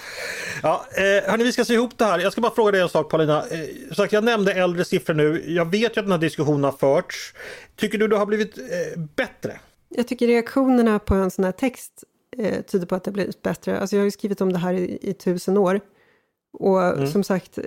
Ja, 0.63 0.85
eh, 0.97 1.31
hörni, 1.31 1.45
vi 1.45 1.53
ska 1.53 1.65
se 1.65 1.75
ihop 1.75 1.99
det 1.99 2.05
här. 2.05 2.19
Jag 2.19 2.33
ska 2.33 2.41
bara 2.41 2.55
fråga 2.55 2.73
dig 2.73 2.81
en 2.81 2.89
sak 2.89 3.11
Paulina. 3.11 3.45
Eh, 3.51 3.95
sagt, 3.95 4.13
jag 4.13 4.25
nämnde 4.25 4.53
äldre 4.53 4.85
siffror 4.85 5.15
nu. 5.15 5.45
Jag 5.47 5.71
vet 5.71 5.97
ju 5.97 6.01
att 6.01 6.07
den 6.07 6.13
här 6.13 6.19
diskussionen 6.19 6.65
har 6.65 6.73
förts. 6.73 7.35
Tycker 7.77 7.99
du 7.99 8.09
det 8.09 8.17
har 8.17 8.27
blivit 8.27 8.59
eh, 8.59 9.01
bättre? 9.17 9.61
Jag 9.89 10.09
tycker 10.09 10.27
reaktionerna 10.27 10.99
på 10.99 11.15
en 11.15 11.31
sån 11.31 11.45
här 11.45 11.53
text 11.53 12.05
eh, 12.37 12.63
tyder 12.63 12.87
på 12.87 12.95
att 12.95 13.05
det 13.05 13.11
har 13.11 13.15
blivit 13.15 13.43
bättre. 13.43 13.81
Alltså 13.81 13.97
jag 13.97 14.01
har 14.01 14.05
ju 14.05 14.11
skrivit 14.11 14.41
om 14.41 14.53
det 14.53 14.59
här 14.59 14.75
i, 14.75 14.99
i 15.03 15.15
tusen 15.15 15.57
år. 15.57 15.81
Och 16.53 17.09
som 17.09 17.25
sagt, 17.25 17.59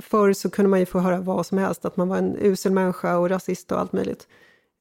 förr 0.00 0.32
så 0.32 0.50
kunde 0.50 0.68
man 0.68 0.80
ju 0.80 0.86
få 0.86 0.98
höra 0.98 1.20
vad 1.20 1.46
som 1.46 1.58
helst, 1.58 1.84
att 1.84 1.96
man 1.96 2.08
var 2.08 2.16
en 2.16 2.36
usel 2.40 2.72
människa 2.72 3.18
och 3.18 3.28
rasist 3.30 3.72
och 3.72 3.80
allt 3.80 3.92
möjligt. 3.92 4.28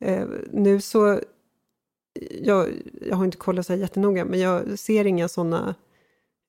Eh, 0.02 0.28
nu 0.52 0.82
så, 0.82 1.20
jag, 2.42 2.70
jag 3.02 3.16
har 3.16 3.26
inte 3.26 3.38
kollat 3.38 3.66
så 3.66 3.74
här 3.74 3.80
jättenoga, 3.80 4.26
men 4.26 4.40
jag 4.40 4.80
ser 4.80 5.06
inga 5.06 5.28
sådana, 5.28 5.76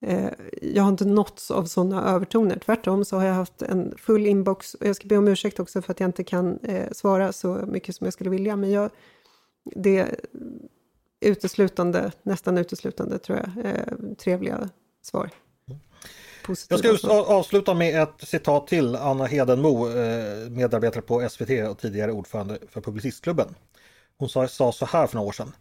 eh, 0.07 0.31
jag 0.63 0.83
har 0.83 0.91
inte 0.91 1.05
nåtts 1.05 1.51
av 1.51 1.65
sådana 1.65 2.05
övertoner. 2.15 2.59
Tvärtom 2.59 3.05
så 3.05 3.17
har 3.17 3.25
jag 3.25 3.35
haft 3.35 3.63
en 3.63 3.95
full 3.97 4.27
inbox, 4.27 4.75
och 4.75 4.87
jag 4.87 4.97
ska 4.97 5.09
be 5.09 5.17
om 5.17 5.29
ursäkt 5.29 5.61
också 5.61 5.83
för 5.83 5.93
att 5.93 6.01
jag 6.01 6.09
inte 6.09 6.25
kan 6.25 6.59
eh, 6.63 6.91
svara 6.93 7.33
så 7.33 7.55
mycket 7.55 7.97
som 7.97 8.05
jag 8.05 8.15
skulle 8.15 8.31
vilja, 8.31 8.57
men 8.57 8.71
jag, 8.71 8.91
det 9.65 10.21
uteslutande, 11.21 12.13
nästan 12.23 12.59
uteslutande 12.59 13.19
tror 13.19 13.39
jag, 13.39 13.67
eh, 13.67 14.15
trevliga 14.19 14.69
svar. 15.03 15.31
Positiva 16.47 16.81
Jag 16.83 16.99
ska 16.99 17.09
svar. 17.09 17.25
avsluta 17.25 17.75
med 17.75 18.03
ett 18.03 18.29
citat 18.29 18.67
till 18.67 18.97
Anna 18.97 19.27
Hedenmo, 19.27 19.89
eh, 19.89 20.51
medarbetare 20.51 21.03
på 21.03 21.21
SVT 21.21 21.69
och 21.69 21.79
tidigare 21.79 22.13
ordförande 22.13 22.59
för 22.69 22.81
Publicistklubben. 22.81 23.55
Hon 24.19 24.29
sa, 24.29 24.49
sa 24.49 24.73
så 24.73 24.87
här 24.87 25.07
för 25.07 25.17
några 25.17 25.29
år 25.29 25.33
sedan. 25.33 25.53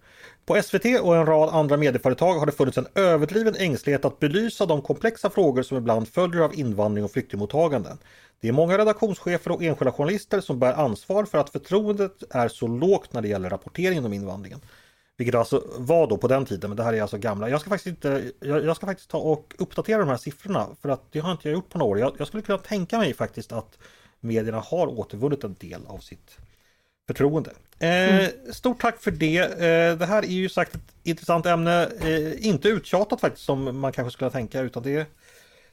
På 0.46 0.62
SVT 0.64 1.00
och 1.02 1.16
en 1.16 1.26
rad 1.26 1.50
andra 1.50 1.78
medieföretag 1.78 2.34
har 2.34 2.46
det 2.46 2.52
funnits 2.52 2.78
en 2.78 2.88
överdriven 2.96 3.56
ängslighet 3.56 4.06
att 4.06 4.20
belysa 4.20 4.66
de 4.66 4.82
komplexa 4.82 5.30
frågor 5.30 5.64
som 5.64 5.78
ibland 5.78 6.08
följer 6.08 6.42
av 6.42 6.56
invandring 6.56 7.06
och 7.06 7.12
flyktingmottaganden. 7.12 7.98
Det 8.42 8.48
är 8.48 8.52
många 8.52 8.78
redaktionschefer 8.78 9.52
och 9.52 9.64
enskilda 9.64 9.92
journalister 9.92 10.42
som 10.42 10.60
bär 10.60 10.74
ansvar 10.74 11.26
för 11.26 11.38
att 11.38 11.50
förtroendet 11.50 12.24
är 12.30 12.48
så 12.48 12.68
lågt 12.68 13.14
när 13.14 13.22
det 13.22 13.28
gäller 13.28 13.50
rapporteringen 13.50 14.06
om 14.06 14.14
invandringen. 14.14 14.62
Vilket 15.20 15.36
alltså 15.36 15.64
var 15.78 16.08
då 16.08 16.18
på 16.18 16.28
den 16.28 16.46
tiden, 16.46 16.70
men 16.70 16.78
det 16.78 16.84
här 16.84 16.94
är 16.94 17.02
alltså 17.02 17.18
gamla. 17.18 17.50
Jag 17.50 17.62
ska 17.62 17.70
faktiskt, 17.70 17.88
inte, 17.88 18.32
jag, 18.40 18.66
jag 18.66 18.76
ska 18.76 18.86
faktiskt 18.86 19.10
ta 19.10 19.18
och 19.18 19.56
uppdatera 19.58 20.00
de 20.00 20.08
här 20.08 20.18
siffrorna 20.18 20.68
för 20.82 20.90
att 20.90 21.12
det 21.12 21.20
har 21.20 21.32
inte 21.32 21.50
jag 21.50 21.54
gjort 21.54 21.70
på 21.70 21.78
några 21.78 21.92
år. 21.92 22.00
Jag, 22.00 22.14
jag 22.18 22.28
skulle 22.28 22.44
kunna 22.44 22.58
tänka 22.58 22.98
mig 22.98 23.14
faktiskt 23.14 23.52
att 23.52 23.78
medierna 24.20 24.60
har 24.60 24.88
återvunnit 24.88 25.44
en 25.44 25.56
del 25.60 25.82
av 25.88 25.98
sitt 25.98 26.38
förtroende. 27.08 27.52
Eh, 27.80 28.30
Stort 28.54 28.82
tack 28.82 29.02
för 29.02 29.12
det. 29.12 29.38
Eh, 29.38 29.98
det 29.98 30.06
här 30.06 30.24
är 30.24 30.28
ju 30.28 30.50
sagt 30.50 30.76
ett 30.76 30.96
intressant 31.04 31.46
ämne. 31.46 31.90
Eh, 32.02 32.48
inte 32.48 32.70
uttjatat 32.70 33.22
faktiskt 33.22 33.46
som 33.46 33.80
man 33.80 33.92
kanske 33.92 34.12
skulle 34.12 34.32
tänka 34.32 34.62
utan 34.62 34.84
det 34.84 34.96
finns 34.96 35.08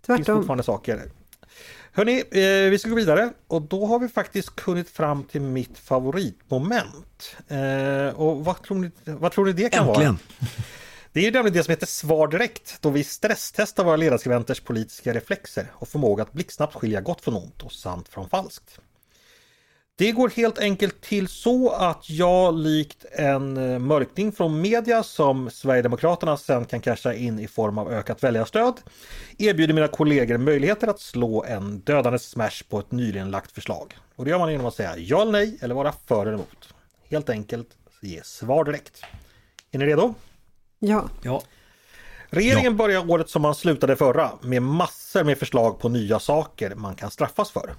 Tvärtom. 0.06 0.36
fortfarande 0.36 0.64
saker. 0.64 1.02
Hörni, 1.96 2.18
eh, 2.18 2.70
vi 2.70 2.78
ska 2.78 2.88
gå 2.88 2.96
vidare 2.96 3.32
och 3.46 3.62
då 3.62 3.86
har 3.86 3.98
vi 3.98 4.08
faktiskt 4.08 4.60
kommit 4.60 4.90
fram 4.90 5.24
till 5.24 5.40
mitt 5.40 5.78
favoritmoment. 5.78 7.36
Eh, 7.48 8.20
och 8.20 8.44
vad 8.44 8.62
tror, 8.62 8.78
ni, 8.78 8.90
vad 9.04 9.32
tror 9.32 9.46
ni 9.46 9.52
det 9.52 9.68
kan 9.68 9.86
vara? 9.86 9.94
Äntligen! 9.94 10.18
Det 11.12 11.20
är 11.20 11.24
ju 11.24 11.30
nämligen 11.30 11.56
det 11.56 11.64
som 11.64 11.70
heter 11.70 11.86
Svar 11.86 12.28
direkt, 12.28 12.78
då 12.80 12.90
vi 12.90 13.04
stresstestar 13.04 13.84
våra 13.84 13.96
ledarskribenters 13.96 14.60
politiska 14.60 15.12
reflexer 15.14 15.66
och 15.72 15.88
förmåga 15.88 16.22
att 16.22 16.32
blixtsnabbt 16.32 16.74
skilja 16.74 17.00
gott 17.00 17.20
från 17.20 17.36
ont 17.36 17.62
och 17.62 17.72
sant 17.72 18.08
från 18.08 18.28
falskt. 18.28 18.80
Det 19.98 20.12
går 20.12 20.28
helt 20.28 20.58
enkelt 20.58 21.00
till 21.00 21.28
så 21.28 21.70
att 21.70 22.10
jag 22.10 22.54
likt 22.54 23.04
en 23.12 23.56
eh, 23.56 23.78
mörkning 23.78 24.32
från 24.32 24.60
media 24.60 25.02
som 25.02 25.50
Sverigedemokraterna 25.50 26.36
sen 26.36 26.64
kan 26.64 26.80
casha 26.80 27.14
in 27.14 27.38
i 27.38 27.48
form 27.48 27.78
av 27.78 27.92
ökat 27.92 28.22
väljarstöd 28.22 28.74
erbjuder 29.38 29.74
mina 29.74 29.88
kollegor 29.88 30.38
möjligheter 30.38 30.88
att 30.88 31.00
slå 31.00 31.44
en 31.44 31.78
dödande 31.80 32.18
smash 32.18 32.62
på 32.68 32.78
ett 32.78 32.92
nyligen 32.92 33.30
lagt 33.30 33.52
förslag. 33.52 33.96
Och 34.16 34.24
det 34.24 34.30
gör 34.30 34.38
man 34.38 34.52
genom 34.52 34.66
att 34.66 34.74
säga 34.74 34.96
ja 34.96 35.22
eller 35.22 35.32
nej 35.32 35.58
eller 35.60 35.74
vara 35.74 35.92
för 36.06 36.22
eller 36.22 36.32
emot. 36.32 36.74
Helt 37.10 37.30
enkelt 37.30 37.68
ge 38.00 38.22
svar 38.24 38.64
direkt. 38.64 39.02
Är 39.70 39.78
ni 39.78 39.86
redo? 39.86 40.14
Ja, 40.78 41.08
Ja, 41.22 41.42
Regeringen 42.30 42.76
börjar 42.76 43.10
året 43.10 43.28
som 43.28 43.42
man 43.42 43.54
slutade 43.54 43.96
förra 43.96 44.30
med 44.42 44.62
massor 44.62 45.24
med 45.24 45.38
förslag 45.38 45.78
på 45.80 45.88
nya 45.88 46.18
saker 46.18 46.74
man 46.74 46.94
kan 46.94 47.10
straffas 47.10 47.50
för. 47.50 47.74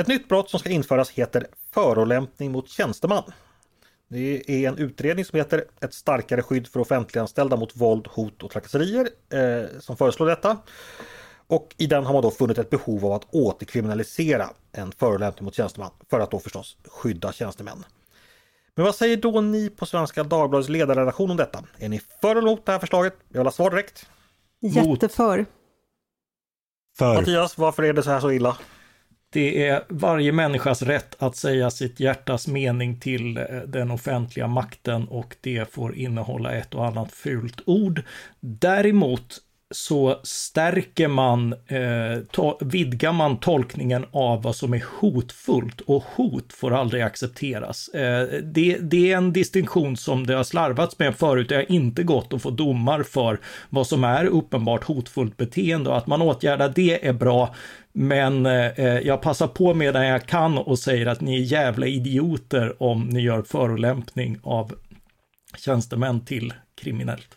Ett 0.00 0.06
nytt 0.06 0.28
brott 0.28 0.50
som 0.50 0.60
ska 0.60 0.70
införas 0.70 1.10
heter 1.10 1.46
förolämpning 1.74 2.52
mot 2.52 2.68
tjänsteman. 2.68 3.32
Det 4.08 4.50
är 4.50 4.68
en 4.68 4.78
utredning 4.78 5.24
som 5.24 5.36
heter 5.36 5.64
Ett 5.80 5.94
starkare 5.94 6.42
skydd 6.42 6.66
för 6.68 6.80
offentliganställda 6.80 7.56
mot 7.56 7.76
våld, 7.76 8.06
hot 8.06 8.42
och 8.42 8.50
trakasserier 8.50 9.08
eh, 9.32 9.80
som 9.80 9.96
föreslår 9.96 10.26
detta. 10.26 10.58
Och 11.46 11.74
i 11.76 11.86
den 11.86 12.06
har 12.06 12.12
man 12.12 12.22
då 12.22 12.30
funnit 12.30 12.58
ett 12.58 12.70
behov 12.70 13.06
av 13.06 13.12
att 13.12 13.26
återkriminalisera 13.30 14.50
en 14.72 14.92
förolämpning 14.92 15.44
mot 15.44 15.54
tjänsteman 15.54 15.90
för 16.10 16.20
att 16.20 16.30
då 16.30 16.38
förstås 16.38 16.76
skydda 16.84 17.32
tjänstemän. 17.32 17.84
Men 18.74 18.84
vad 18.84 18.94
säger 18.94 19.16
då 19.16 19.40
ni 19.40 19.70
på 19.70 19.86
Svenska 19.86 20.24
Dagbladets 20.24 20.68
ledarredaktion 20.68 21.30
om 21.30 21.36
detta? 21.36 21.64
Är 21.78 21.88
ni 21.88 22.00
för 22.20 22.30
eller 22.30 22.48
emot 22.48 22.66
det 22.66 22.72
här 22.72 22.78
förslaget? 22.78 23.14
Jag 23.28 23.38
vill 23.38 23.46
ha 23.46 23.52
svar 23.52 23.70
direkt. 23.70 24.06
Jätteför. 24.60 25.46
För 26.98 27.14
Mattias, 27.14 27.58
varför 27.58 27.82
är 27.82 27.92
det 27.92 28.02
så 28.02 28.10
här 28.10 28.20
så 28.20 28.32
illa? 28.32 28.56
Det 29.32 29.66
är 29.68 29.84
varje 29.88 30.32
människas 30.32 30.82
rätt 30.82 31.16
att 31.22 31.36
säga 31.36 31.70
sitt 31.70 32.00
hjärtas 32.00 32.48
mening 32.48 33.00
till 33.00 33.36
eh, 33.36 33.44
den 33.66 33.90
offentliga 33.90 34.46
makten 34.48 35.08
och 35.08 35.36
det 35.40 35.72
får 35.72 35.94
innehålla 35.96 36.52
ett 36.52 36.74
och 36.74 36.86
annat 36.86 37.12
fult 37.12 37.60
ord. 37.66 38.02
Däremot 38.40 39.40
så 39.74 40.20
stärker 40.22 41.08
man, 41.08 41.52
eh, 41.52 42.18
to- 42.32 42.56
vidgar 42.64 43.12
man 43.12 43.36
tolkningen 43.40 44.04
av 44.12 44.42
vad 44.42 44.56
som 44.56 44.74
är 44.74 44.84
hotfullt 45.00 45.80
och 45.80 46.04
hot 46.16 46.52
får 46.52 46.70
aldrig 46.74 47.02
accepteras. 47.02 47.88
Eh, 47.88 48.28
det, 48.42 48.78
det 48.80 49.12
är 49.12 49.16
en 49.16 49.32
distinktion 49.32 49.96
som 49.96 50.26
det 50.26 50.34
har 50.34 50.44
slarvats 50.44 50.98
med 50.98 51.16
förut. 51.16 51.48
Det 51.48 51.54
har 51.54 51.72
inte 51.72 52.02
gått 52.02 52.32
att 52.32 52.42
få 52.42 52.50
domar 52.50 53.02
för 53.02 53.40
vad 53.68 53.86
som 53.86 54.04
är 54.04 54.24
uppenbart 54.24 54.84
hotfullt 54.84 55.36
beteende 55.36 55.90
och 55.90 55.96
att 55.96 56.06
man 56.06 56.22
åtgärdar 56.22 56.72
det 56.74 57.06
är 57.06 57.12
bra. 57.12 57.54
Men 57.92 58.46
eh, 58.46 58.98
jag 58.98 59.22
passar 59.22 59.46
på 59.46 59.74
medan 59.74 60.06
jag 60.06 60.26
kan 60.26 60.58
och 60.58 60.78
säger 60.78 61.06
att 61.06 61.20
ni 61.20 61.36
är 61.36 61.44
jävla 61.44 61.86
idioter 61.86 62.82
om 62.82 63.08
ni 63.08 63.20
gör 63.20 63.42
förolämpning 63.42 64.38
av 64.42 64.74
tjänstemän 65.56 66.24
till 66.24 66.54
kriminellt. 66.74 67.28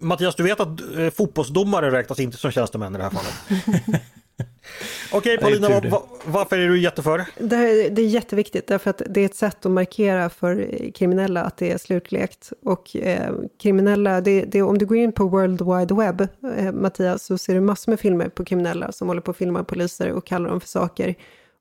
Mattias, 0.00 0.34
du 0.34 0.42
vet 0.42 0.60
att 0.60 0.80
eh, 0.96 1.10
fotbollsdomare 1.10 1.90
räknas 1.90 2.20
inte 2.20 2.36
som 2.36 2.50
tjänstemän 2.50 2.94
i 2.94 2.98
det 2.98 3.04
här 3.04 3.10
fallet. 3.10 4.02
Okej 5.12 5.38
Paulina, 5.38 5.66
tur 5.66 5.74
va, 5.74 5.80
det. 5.80 5.88
va, 5.88 6.02
varför 6.24 6.58
är 6.58 6.68
du 6.68 6.80
jätteför? 6.80 7.24
Det, 7.38 7.56
här, 7.56 7.90
det 7.90 8.02
är 8.02 8.06
jätteviktigt 8.06 8.66
därför 8.66 8.90
att 8.90 9.02
det 9.10 9.20
är 9.20 9.24
ett 9.24 9.34
sätt 9.34 9.66
att 9.66 9.72
markera 9.72 10.30
för 10.30 10.68
kriminella 10.94 11.42
att 11.42 11.56
det 11.56 11.72
är 11.72 11.78
slutlekt. 11.78 12.52
Och 12.62 12.96
eh, 12.96 13.34
kriminella, 13.62 14.20
det, 14.20 14.44
det, 14.44 14.62
om 14.62 14.78
du 14.78 14.86
går 14.86 14.96
in 14.96 15.12
på 15.12 15.24
World 15.24 15.62
Wide 15.62 15.94
Web, 15.94 16.20
eh, 16.58 16.72
Mattias, 16.72 17.24
så 17.24 17.38
ser 17.38 17.54
du 17.54 17.60
massor 17.60 17.92
med 17.92 18.00
filmer 18.00 18.28
på 18.28 18.44
kriminella 18.44 18.92
som 18.92 19.08
håller 19.08 19.20
på 19.20 19.30
att 19.30 19.36
filma 19.36 19.64
poliser 19.64 20.12
och 20.12 20.26
kallar 20.26 20.50
dem 20.50 20.60
för 20.60 20.68
saker 20.68 21.14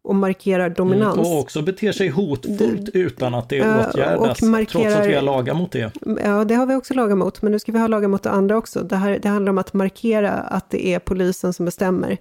och 0.03 0.15
markerar 0.15 0.69
dominans. 0.69 1.17
Och 1.17 1.39
också 1.39 1.61
beter 1.61 1.91
sig 1.91 2.07
hotfullt 2.07 2.89
utan 2.93 3.33
att 3.33 3.49
det 3.49 3.61
åtgärdas, 3.61 4.41
markerar- 4.41 4.65
trots 4.65 4.95
att 4.95 5.07
vi 5.07 5.15
har 5.15 5.21
lagar 5.21 5.53
mot 5.53 5.71
det. 5.71 5.91
Ja, 6.23 6.43
det 6.43 6.55
har 6.55 6.65
vi 6.65 6.75
också 6.75 6.93
lagat 6.93 7.17
mot, 7.17 7.41
men 7.41 7.51
nu 7.51 7.59
ska 7.59 7.71
vi 7.71 7.79
ha 7.79 7.87
lagar 7.87 8.07
mot 8.07 8.23
det 8.23 8.29
andra 8.29 8.57
också. 8.57 8.83
Det, 8.83 8.95
här, 8.95 9.19
det 9.21 9.29
handlar 9.29 9.49
om 9.49 9.57
att 9.57 9.73
markera 9.73 10.31
att 10.31 10.69
det 10.69 10.87
är 10.87 10.99
polisen 10.99 11.53
som 11.53 11.65
bestämmer 11.65 12.17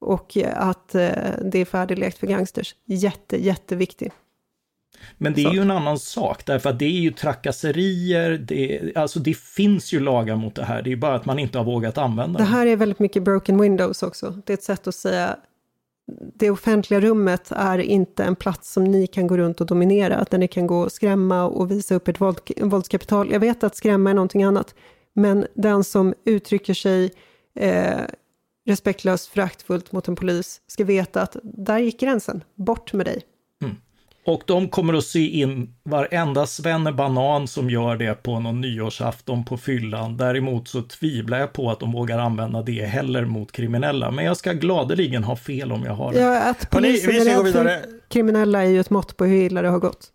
och 0.00 0.36
att 0.54 0.94
eh, 0.94 1.10
det 1.44 1.58
är 1.58 1.64
färdiglekt 1.64 2.18
för 2.18 2.26
gangsters. 2.26 2.74
Jätte, 2.84 3.36
jätteviktigt. 3.44 4.12
Men 5.18 5.34
det 5.34 5.44
är 5.44 5.52
ju 5.52 5.60
en 5.60 5.70
annan 5.70 5.98
sak, 5.98 6.46
därför 6.46 6.70
att 6.70 6.78
det 6.78 6.84
är 6.84 7.00
ju 7.00 7.10
trakasserier, 7.10 8.30
det, 8.30 8.92
alltså 8.96 9.20
det 9.20 9.36
finns 9.36 9.92
ju 9.92 10.00
lagar 10.00 10.36
mot 10.36 10.54
det 10.54 10.64
här, 10.64 10.82
det 10.82 10.92
är 10.92 10.96
bara 10.96 11.14
att 11.14 11.24
man 11.26 11.38
inte 11.38 11.58
har 11.58 11.64
vågat 11.64 11.98
använda 11.98 12.38
Det 12.38 12.44
dem. 12.44 12.52
här 12.52 12.66
är 12.66 12.76
väldigt 12.76 12.98
mycket 12.98 13.22
broken 13.22 13.60
windows 13.60 14.02
också. 14.02 14.38
Det 14.46 14.52
är 14.52 14.54
ett 14.54 14.62
sätt 14.62 14.86
att 14.86 14.94
säga 14.94 15.36
det 16.34 16.50
offentliga 16.50 17.00
rummet 17.00 17.52
är 17.56 17.78
inte 17.78 18.24
en 18.24 18.36
plats 18.36 18.72
som 18.72 18.84
ni 18.84 19.06
kan 19.06 19.26
gå 19.26 19.36
runt 19.36 19.60
och 19.60 19.66
dominera, 19.66 20.24
där 20.30 20.38
ni 20.38 20.48
kan 20.48 20.66
gå 20.66 20.78
och 20.80 20.92
skrämma 20.92 21.44
och 21.44 21.70
visa 21.70 21.94
upp 21.94 22.08
ett 22.08 22.20
våld, 22.20 22.38
våldskapital. 22.56 23.30
Jag 23.32 23.40
vet 23.40 23.64
att 23.64 23.76
skrämma 23.76 24.10
är 24.10 24.14
någonting 24.14 24.42
annat, 24.42 24.74
men 25.14 25.46
den 25.54 25.84
som 25.84 26.14
uttrycker 26.24 26.74
sig 26.74 27.10
eh, 27.58 28.00
respektlöst, 28.66 29.28
föraktfullt 29.28 29.92
mot 29.92 30.08
en 30.08 30.16
polis 30.16 30.60
ska 30.66 30.84
veta 30.84 31.22
att 31.22 31.36
där 31.42 31.78
gick 31.78 32.00
gränsen. 32.00 32.44
Bort 32.54 32.92
med 32.92 33.06
dig. 33.06 33.22
Och 34.26 34.42
de 34.46 34.68
kommer 34.68 34.94
att 34.94 35.04
sy 35.04 35.28
in 35.28 35.74
varenda 35.84 36.92
banan 36.92 37.48
som 37.48 37.70
gör 37.70 37.96
det 37.96 38.22
på 38.22 38.40
någon 38.40 38.60
nyårsafton 38.60 39.44
på 39.44 39.56
fyllan. 39.56 40.16
Däremot 40.16 40.68
så 40.68 40.82
tvivlar 40.82 41.38
jag 41.38 41.52
på 41.52 41.70
att 41.70 41.80
de 41.80 41.92
vågar 41.92 42.18
använda 42.18 42.62
det 42.62 42.84
heller 42.84 43.24
mot 43.24 43.52
kriminella. 43.52 44.10
Men 44.10 44.24
jag 44.24 44.36
ska 44.36 44.52
gladeligen 44.52 45.24
ha 45.24 45.36
fel 45.36 45.72
om 45.72 45.84
jag 45.84 45.92
har 45.92 46.12
det. 46.12 46.20
Ja, 46.20 46.40
att 46.40 46.70
polisen 46.70 47.14
är 47.14 47.42
rädd 47.44 47.52
för 47.52 47.82
kriminella 48.08 48.62
är 48.62 48.68
ju 48.68 48.80
ett 48.80 48.90
mått 48.90 49.16
på 49.16 49.24
hur 49.24 49.36
illa 49.36 49.62
det 49.62 49.68
har 49.68 49.78
gått. 49.78 50.12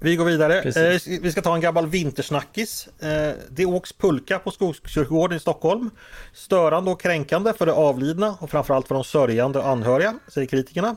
Vi 0.00 0.16
går 0.16 0.24
vidare. 0.24 0.62
Eh, 0.62 1.20
vi 1.20 1.32
ska 1.32 1.42
ta 1.42 1.54
en 1.54 1.60
gammal 1.60 1.86
vintersnackis. 1.86 2.88
Eh, 3.00 3.32
det 3.50 3.66
åks 3.66 3.92
pulka 3.92 4.38
på 4.38 4.50
Skogskyrkogården 4.50 5.36
i 5.36 5.40
Stockholm. 5.40 5.90
Störande 6.32 6.90
och 6.90 7.00
kränkande 7.00 7.52
för 7.52 7.66
de 7.66 7.72
avlidna 7.72 8.36
och 8.40 8.50
framförallt 8.50 8.88
för 8.88 8.94
de 8.94 9.04
sörjande 9.04 9.58
och 9.58 9.68
anhöriga, 9.68 10.18
säger 10.28 10.46
kritikerna. 10.46 10.96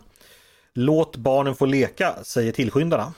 Låt 0.74 1.16
barnen 1.16 1.56
få 1.56 1.66
leka, 1.66 2.16
säger 2.24 2.52
tillskyndarna. 2.52 3.14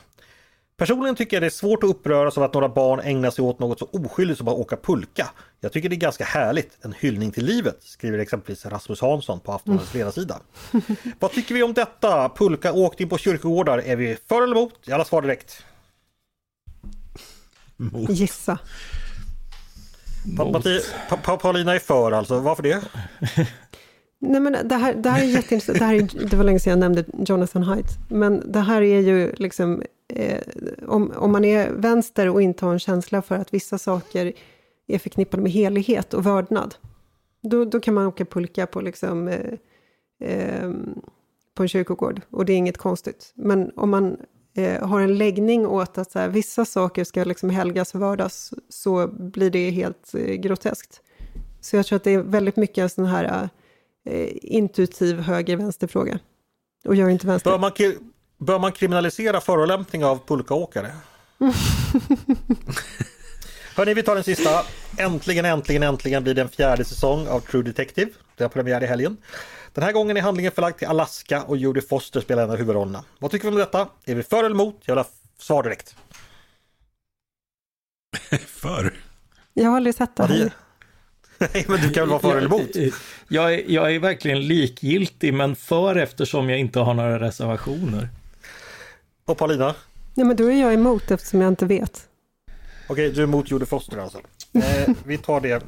Personligen 0.78 1.16
tycker 1.16 1.36
jag 1.36 1.44
det 1.44 1.48
är 1.48 1.50
svårt 1.50 1.84
att 1.84 1.90
uppröras 1.90 2.38
av 2.38 2.44
att 2.44 2.54
några 2.54 2.70
barn 2.70 3.00
ägnar 3.00 3.32
sig 3.32 3.44
åt 3.44 3.60
något 3.60 3.80
så 3.80 3.90
oskyldigt 3.92 4.38
som 4.38 4.48
att 4.48 4.54
åka 4.54 4.78
pulka. 4.78 5.30
Jag 5.60 5.72
tycker 5.72 5.90
det 5.90 5.96
är 5.96 5.98
ganska 5.98 6.24
härligt, 6.24 6.78
en 6.82 6.94
hyllning 7.00 7.32
till 7.32 7.46
livet, 7.46 7.78
skriver 7.84 8.20
exempelvis 8.20 8.66
Rasmus 8.66 9.02
Hansson 9.02 9.40
på 9.40 9.52
Aftonbladets 9.52 9.94
mm. 9.96 10.00
ledarsida. 10.00 10.40
Vad 11.20 11.32
tycker 11.32 11.56
vi 11.56 11.64
om 11.64 11.74
detta? 11.74 12.30
Pulka 12.30 12.74
åkt 12.74 13.00
in 13.00 13.10
på 13.10 13.18
kyrkogårdar, 13.18 13.78
är 13.78 13.96
vi 13.96 14.18
för 14.28 14.44
eller 14.44 14.56
emot? 14.56 14.90
Alla 14.92 15.06
svar 15.06 15.22
direkt. 15.22 15.66
Mot. 17.92 18.10
Gissa. 18.10 18.60
Mot. 20.26 20.66
Pa 21.24 21.38
Paulina 21.38 21.76
är 21.76 21.80
för 21.80 22.12
alltså, 22.12 22.40
varför 22.40 22.64
det? 22.64 22.82
Nej, 24.20 24.42
men 24.42 24.68
det, 24.68 24.76
här, 24.76 24.94
det 24.94 25.10
här 25.10 25.22
är 25.22 25.26
jätteintressant. 25.26 25.80
Det, 25.80 25.86
här 25.86 25.96
är, 25.96 26.30
det 26.30 26.38
var 26.38 26.44
länge 26.44 26.60
sedan 26.60 26.72
jag 26.72 26.80
nämnde 26.80 27.06
Jonathan 27.28 27.64
Haidt. 27.64 27.88
Men 28.10 28.52
det 28.52 28.60
här 28.60 28.82
är 28.82 29.00
ju 29.00 29.34
liksom... 29.38 29.84
Eh, 30.08 30.42
om, 30.88 31.12
om 31.16 31.32
man 31.32 31.46
är 31.46 31.72
vänster 31.72 32.30
och 32.30 32.42
inte 32.42 32.66
har 32.66 32.74
en 32.74 32.80
känsla 32.80 33.22
för 33.22 33.36
att 33.36 33.54
vissa 33.54 33.78
saker 33.78 34.34
är 34.88 35.00
förknippade 35.00 35.44
med 35.44 35.52
helighet 35.52 36.14
och 36.14 36.26
vördnad. 36.26 36.76
Då, 37.42 37.66
då 37.66 37.80
kan 37.80 37.94
man 37.94 38.08
åka 38.08 38.26
pulka 38.26 38.68
på, 38.68 38.82
liksom, 38.82 39.28
eh, 39.28 39.54
eh, 40.30 40.72
på 41.56 41.64
en 41.64 41.70
kyrkogård. 41.70 42.22
Och 42.30 42.46
det 42.46 42.54
är 42.54 42.58
inget 42.58 42.78
konstigt. 42.78 43.34
Men 43.36 43.72
om 43.76 43.90
man 43.90 44.18
eh, 44.56 44.88
har 44.88 45.02
en 45.02 45.18
läggning 45.18 45.68
åt 45.68 45.98
att 45.98 46.12
så 46.12 46.20
här, 46.20 46.28
vissa 46.28 46.66
saker 46.66 47.04
ska 47.04 47.24
liksom 47.24 47.50
helgas 47.50 47.94
och 47.94 48.02
vördas, 48.02 48.54
så 48.70 49.08
blir 49.08 49.50
det 49.50 49.70
helt 49.70 50.16
eh, 50.16 50.34
groteskt. 50.34 51.02
Så 51.62 51.76
jag 51.76 51.86
tror 51.86 51.98
att 51.98 52.04
det 52.04 52.12
är 52.12 52.20
väldigt 52.20 52.56
mycket 52.56 52.78
en 52.78 52.90
sån 52.90 53.06
här 53.06 53.50
eh, 54.06 54.30
intuitiv 54.42 55.20
höger-vänster-fråga. 55.20 56.20
Och 56.86 56.96
gör 56.96 57.10
inte 57.10 57.28
vänster. 57.28 57.52
Bör 57.52 57.60
man, 57.60 57.72
bör 58.38 58.60
man 58.60 58.72
kriminalisera 58.72 59.42
förolämpning 59.42 60.06
av 60.06 60.20
pulkaåkare? 60.28 60.92
Hörni, 63.76 63.94
vi 63.94 64.04
tar 64.04 64.16
den 64.16 64.24
sista. 64.24 64.50
Äntligen, 64.98 65.46
äntligen, 65.46 65.84
äntligen 65.84 66.24
blir 66.24 66.34
det 66.34 66.42
en 66.42 66.50
fjärde 66.50 66.86
säsong 66.86 67.28
av 67.28 67.40
True 67.40 67.64
Detective. 67.64 68.12
Det 68.38 68.44
har 68.44 68.50
premiär 68.50 68.84
i 68.84 68.86
helgen. 68.86 69.18
Den 69.74 69.84
här 69.84 69.92
gången 69.92 70.18
är 70.18 70.22
handlingen 70.22 70.52
förlagd 70.52 70.78
till 70.78 70.88
Alaska 70.88 71.44
och 71.44 71.58
Jodie 71.58 71.82
Foster 71.82 72.22
spelar 72.22 72.44
en 72.44 72.50
av 72.50 72.58
huvudrollerna. 72.58 73.04
Vad 73.20 73.32
tycker 73.32 73.48
vi 73.48 73.52
om 73.52 73.60
detta? 73.60 73.88
Är 74.06 74.16
vi 74.16 74.24
för 74.24 74.38
eller 74.38 74.50
emot? 74.50 74.82
Jag 74.86 74.96
vill 74.96 75.04
ha 75.04 75.10
svar 75.38 75.64
direkt. 75.64 75.96
för? 78.48 78.94
Jag 79.54 79.70
har 79.70 79.76
aldrig 79.76 79.96
sett 79.96 80.16
det. 80.16 80.28
Nej, 81.38 81.66
men 81.68 81.82
du 81.82 81.90
kan 81.90 82.02
väl 82.02 82.10
vara 82.10 82.20
för 82.20 82.38
eller 82.38 82.48
emot? 82.48 82.94
Jag 83.28 83.54
är, 83.54 83.72
jag 83.72 83.96
är 83.96 84.00
verkligen 84.00 84.48
likgiltig, 84.48 85.34
men 85.34 85.56
för 85.56 85.96
eftersom 85.96 86.50
jag 86.50 86.60
inte 86.60 86.80
har 86.80 86.94
några 86.94 87.20
reservationer. 87.20 88.10
Och 89.26 89.38
Paulina? 89.38 89.76
Nej, 90.14 90.26
men 90.26 90.36
då 90.36 90.52
är 90.52 90.62
jag 90.62 90.74
emot 90.74 91.12
eftersom 91.12 91.42
jag 91.42 91.48
inte 91.48 91.66
vet. 91.66 92.08
Okej, 92.88 93.12
du 93.12 93.20
är 93.20 93.24
emot 93.24 93.52
Jodie 93.52 93.66
Foster 93.66 93.98
alltså. 93.98 94.22
Eh, 94.54 94.90
vi 95.06 95.18
tar 95.18 95.42
det. 95.42 95.64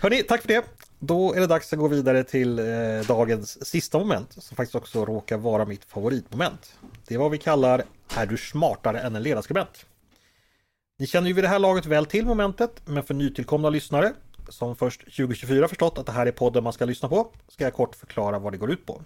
Hörni, 0.00 0.22
tack 0.22 0.40
för 0.40 0.48
det. 0.48 0.64
Då 0.98 1.34
är 1.34 1.40
det 1.40 1.46
dags 1.46 1.72
att 1.72 1.78
gå 1.78 1.88
vidare 1.88 2.24
till 2.24 2.58
eh, 2.58 2.64
dagens 3.08 3.66
sista 3.66 3.98
moment 3.98 4.32
som 4.32 4.56
faktiskt 4.56 4.74
också 4.74 5.04
råkar 5.04 5.36
vara 5.36 5.64
mitt 5.64 5.84
favoritmoment. 5.84 6.78
Det 7.06 7.14
är 7.14 7.18
vad 7.18 7.30
vi 7.30 7.38
kallar 7.38 7.84
Är 8.16 8.26
du 8.26 8.36
smartare 8.36 9.00
än 9.00 9.16
en 9.16 9.22
ledarskribent? 9.22 9.86
Ni 10.98 11.06
känner 11.06 11.28
ju 11.28 11.34
vid 11.34 11.44
det 11.44 11.48
här 11.48 11.58
laget 11.58 11.86
väl 11.86 12.06
till 12.06 12.26
momentet, 12.26 12.82
men 12.84 13.02
för 13.02 13.14
nytillkomna 13.14 13.70
lyssnare 13.70 14.12
som 14.48 14.76
först 14.76 15.00
2024 15.00 15.68
förstått 15.68 15.98
att 15.98 16.06
det 16.06 16.12
här 16.12 16.26
är 16.26 16.32
podden 16.32 16.64
man 16.64 16.72
ska 16.72 16.84
lyssna 16.84 17.08
på, 17.08 17.30
ska 17.48 17.64
jag 17.64 17.74
kort 17.74 17.96
förklara 17.96 18.38
vad 18.38 18.52
det 18.52 18.56
går 18.56 18.70
ut 18.70 18.86
på. 18.86 19.02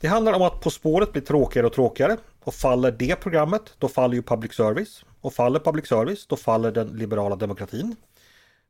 Det 0.00 0.08
handlar 0.08 0.32
om 0.32 0.42
att 0.42 0.60
På 0.60 0.70
spåret 0.70 1.12
blir 1.12 1.22
tråkigare 1.22 1.66
och 1.66 1.72
tråkigare 1.72 2.16
och 2.44 2.54
faller 2.54 2.90
det 2.90 3.16
programmet, 3.16 3.74
då 3.78 3.88
faller 3.88 4.14
ju 4.14 4.22
public 4.22 4.54
service. 4.54 5.04
Och 5.20 5.34
faller 5.34 5.60
public 5.60 5.86
service, 5.86 6.26
då 6.26 6.36
faller 6.36 6.72
den 6.72 6.88
liberala 6.88 7.36
demokratin. 7.36 7.96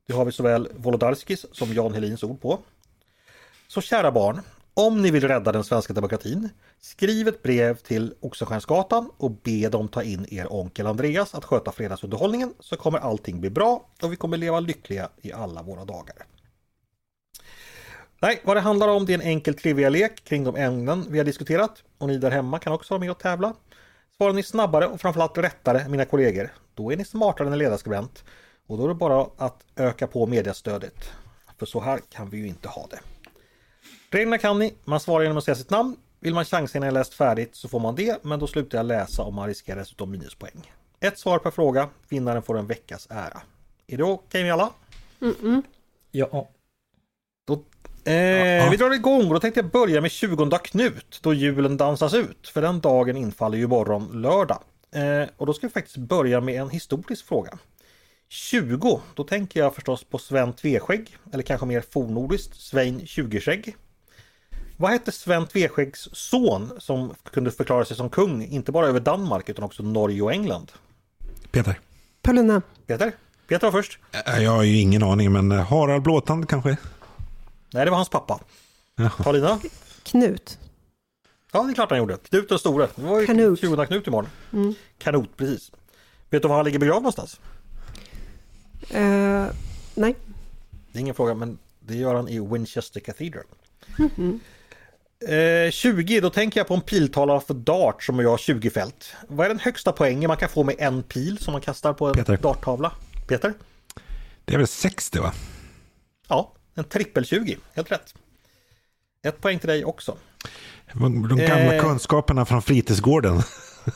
Det 0.09 0.15
har 0.15 0.25
vi 0.25 0.31
såväl 0.31 0.67
Wolodarskis 0.75 1.45
som 1.51 1.73
Jan 1.73 1.93
Helins 1.93 2.23
ord 2.23 2.41
på. 2.41 2.59
Så 3.67 3.81
kära 3.81 4.11
barn, 4.11 4.41
om 4.73 5.01
ni 5.01 5.11
vill 5.11 5.27
rädda 5.27 5.51
den 5.51 5.63
svenska 5.63 5.93
demokratin, 5.93 6.49
skriv 6.81 7.27
ett 7.27 7.43
brev 7.43 7.75
till 7.75 8.13
Oxenstiernsgatan 8.19 9.11
och 9.17 9.31
be 9.31 9.69
dem 9.69 9.87
ta 9.87 10.03
in 10.03 10.25
er 10.31 10.53
onkel 10.53 10.87
Andreas 10.87 11.35
att 11.35 11.45
sköta 11.45 11.71
fredagsunderhållningen 11.71 12.53
så 12.59 12.75
kommer 12.75 12.99
allting 12.99 13.41
bli 13.41 13.49
bra 13.49 13.89
och 14.01 14.11
vi 14.11 14.15
kommer 14.15 14.37
leva 14.37 14.59
lyckliga 14.59 15.09
i 15.21 15.33
alla 15.33 15.61
våra 15.61 15.85
dagar. 15.85 16.25
Nej, 18.21 18.41
vad 18.43 18.57
det 18.57 18.61
handlar 18.61 18.87
om 18.87 19.05
det 19.05 19.13
är 19.13 19.19
en 19.19 19.27
enkel 19.27 19.53
trivia-lek 19.53 20.23
kring 20.23 20.43
de 20.43 20.55
ämnen 20.55 21.05
vi 21.09 21.17
har 21.17 21.25
diskuterat 21.25 21.83
och 21.97 22.07
ni 22.07 22.17
där 22.17 22.31
hemma 22.31 22.59
kan 22.59 22.73
också 22.73 22.93
vara 22.93 22.99
med 22.99 23.11
och 23.11 23.19
tävla. 23.19 23.53
Svarar 24.17 24.33
ni 24.33 24.43
snabbare 24.43 24.87
och 24.87 25.01
framförallt 25.01 25.37
rättare 25.37 25.79
än 25.79 25.91
mina 25.91 26.05
kollegor, 26.05 26.53
då 26.73 26.91
är 26.91 26.97
ni 26.97 27.05
smartare 27.05 27.47
än 27.47 27.53
en 27.53 27.59
ledarskribent 27.59 28.23
och 28.69 28.77
då 28.77 28.83
är 28.83 28.87
det 28.87 28.93
bara 28.93 29.27
att 29.37 29.65
öka 29.75 30.07
på 30.07 30.25
mediastödet. 30.25 31.11
För 31.57 31.65
så 31.65 31.79
här 31.79 31.99
kan 32.09 32.29
vi 32.29 32.37
ju 32.37 32.47
inte 32.47 32.67
ha 32.67 32.87
det. 32.89 32.99
Reglerna 34.09 34.37
kan 34.37 34.59
ni. 34.59 34.73
Man 34.85 34.99
svarar 34.99 35.23
genom 35.23 35.37
att 35.37 35.43
säga 35.43 35.55
sitt 35.55 35.69
namn. 35.69 35.95
Vill 36.19 36.33
man 36.33 36.45
chansa 36.45 36.77
innan 36.77 36.87
jag 36.87 36.93
läst 36.93 37.13
färdigt 37.13 37.55
så 37.55 37.69
får 37.69 37.79
man 37.79 37.95
det, 37.95 38.23
men 38.23 38.39
då 38.39 38.47
slutar 38.47 38.77
jag 38.77 38.85
läsa 38.85 39.23
om 39.23 39.35
man 39.35 39.47
riskerar 39.47 39.79
dessutom 39.79 40.11
minuspoäng. 40.11 40.71
Ett 40.99 41.19
svar 41.19 41.39
per 41.39 41.51
fråga. 41.51 41.89
Vinnaren 42.09 42.41
får 42.41 42.57
en 42.57 42.67
veckas 42.67 43.07
ära. 43.09 43.41
Är 43.87 43.97
det 43.97 44.03
okej 44.03 44.25
okay 44.25 44.43
med 44.43 44.53
alla? 44.53 44.69
Mm 45.21 45.35
-mm. 45.41 45.63
Ja. 46.11 46.49
Då, 47.47 47.63
eh, 48.05 48.13
ja. 48.13 48.69
Vi 48.69 48.77
drar 48.77 48.93
igång 48.93 49.27
och 49.27 49.33
då 49.33 49.39
tänkte 49.39 49.59
jag 49.59 49.71
börja 49.71 50.01
med 50.01 50.11
20 50.11 50.57
Knut 50.57 51.19
då 51.21 51.33
julen 51.33 51.77
dansas 51.77 52.13
ut. 52.13 52.47
För 52.47 52.61
den 52.61 52.79
dagen 52.79 53.17
infaller 53.17 53.57
ju 53.57 53.67
morgon 53.67 54.21
lördag. 54.21 54.63
Eh, 54.91 55.29
och 55.37 55.45
då 55.45 55.53
ska 55.53 55.67
vi 55.67 55.73
faktiskt 55.73 55.97
börja 55.97 56.41
med 56.41 56.61
en 56.61 56.69
historisk 56.69 57.27
fråga. 57.27 57.57
20, 58.29 59.01
då 59.15 59.23
tänker 59.23 59.59
jag 59.59 59.75
förstås 59.75 60.03
på 60.03 60.17
Sven 60.17 60.53
Tveskägg, 60.53 61.17
eller 61.33 61.43
kanske 61.43 61.65
mer 61.65 61.83
fornordiskt 61.91 62.55
Svein 62.55 63.07
Tjugeskägg. 63.07 63.75
Vad 64.77 64.91
hette 64.91 65.11
Sven 65.11 65.47
Tveskäggs 65.47 66.09
son 66.13 66.71
som 66.77 67.13
kunde 67.31 67.51
förklara 67.51 67.85
sig 67.85 67.97
som 67.97 68.09
kung, 68.09 68.45
inte 68.45 68.71
bara 68.71 68.87
över 68.87 68.99
Danmark 68.99 69.49
utan 69.49 69.63
också 69.63 69.83
Norge 69.83 70.21
och 70.21 70.33
England? 70.33 70.71
Peter. 71.51 71.79
Paulina. 72.21 72.61
Peter? 72.87 73.11
Peter 73.47 73.67
var 73.67 73.71
först. 73.71 73.99
Jag 74.25 74.51
har 74.51 74.63
ju 74.63 74.77
ingen 74.77 75.03
aning, 75.03 75.31
men 75.31 75.51
Harald 75.51 76.03
Blåtand 76.03 76.49
kanske? 76.49 76.77
Nej, 77.73 77.85
det 77.85 77.91
var 77.91 77.97
hans 77.97 78.09
pappa. 78.09 78.39
Paulina? 79.17 79.59
Knut. 80.03 80.59
Ja, 81.51 81.63
det 81.63 81.71
är 81.71 81.73
klart 81.73 81.89
han 81.89 81.99
gjorde. 81.99 82.17
Knut 82.17 82.49
den 82.49 82.59
store. 82.59 82.87
Det 82.95 83.01
var 83.01 83.19
ju 83.19 83.25
Kanot. 83.25 83.59
20 83.59 83.85
Knut 83.85 84.07
imorgon. 84.07 84.29
Mm. 84.53 84.73
Kanot, 84.97 85.37
precis. 85.37 85.71
Vet 86.29 86.41
du 86.41 86.47
var 86.47 86.55
han 86.55 86.65
ligger 86.65 86.79
begravd 86.79 87.01
någonstans? 87.01 87.39
Uh, 88.95 89.47
nej. 89.95 90.15
Det 90.91 90.97
är 90.97 91.01
ingen 91.01 91.15
fråga, 91.15 91.33
men 91.33 91.57
det 91.79 91.95
gör 91.95 92.15
han 92.15 92.27
i 92.27 92.39
Winchester 92.39 92.99
Cathedral. 92.99 93.43
Mm 93.99 94.11
-hmm. 94.15 95.65
uh, 95.65 95.71
20, 95.71 96.19
då 96.19 96.29
tänker 96.29 96.59
jag 96.59 96.67
på 96.67 96.73
en 96.73 96.81
piltalare 96.81 97.41
för 97.41 97.53
dart 97.53 98.03
som 98.03 98.19
jag 98.19 98.29
har 98.29 98.37
20 98.37 98.69
fält. 98.69 99.13
Vad 99.27 99.45
är 99.45 99.49
den 99.49 99.59
högsta 99.59 99.91
poängen 99.91 100.27
man 100.27 100.37
kan 100.37 100.49
få 100.49 100.63
med 100.63 100.75
en 100.79 101.03
pil 101.03 101.37
som 101.37 101.51
man 101.51 101.61
kastar 101.61 101.93
på 101.93 102.07
en 102.07 102.13
Peter. 102.13 102.37
darttavla? 102.37 102.91
Peter? 103.27 103.53
Det 104.45 104.53
är 104.53 104.57
väl 104.57 104.67
60 104.67 105.19
va? 105.19 105.33
Ja, 106.27 106.53
en 106.75 106.83
trippel 106.83 107.25
20, 107.25 107.57
helt 107.73 107.91
rätt. 107.91 108.13
Ett 109.23 109.41
poäng 109.41 109.59
till 109.59 109.69
dig 109.69 109.85
också. 109.85 110.17
De 110.93 111.37
gamla 111.37 111.75
eh, 111.75 111.81
kunskaperna 111.81 112.45
från 112.45 112.61
fritidsgården. 112.61 113.41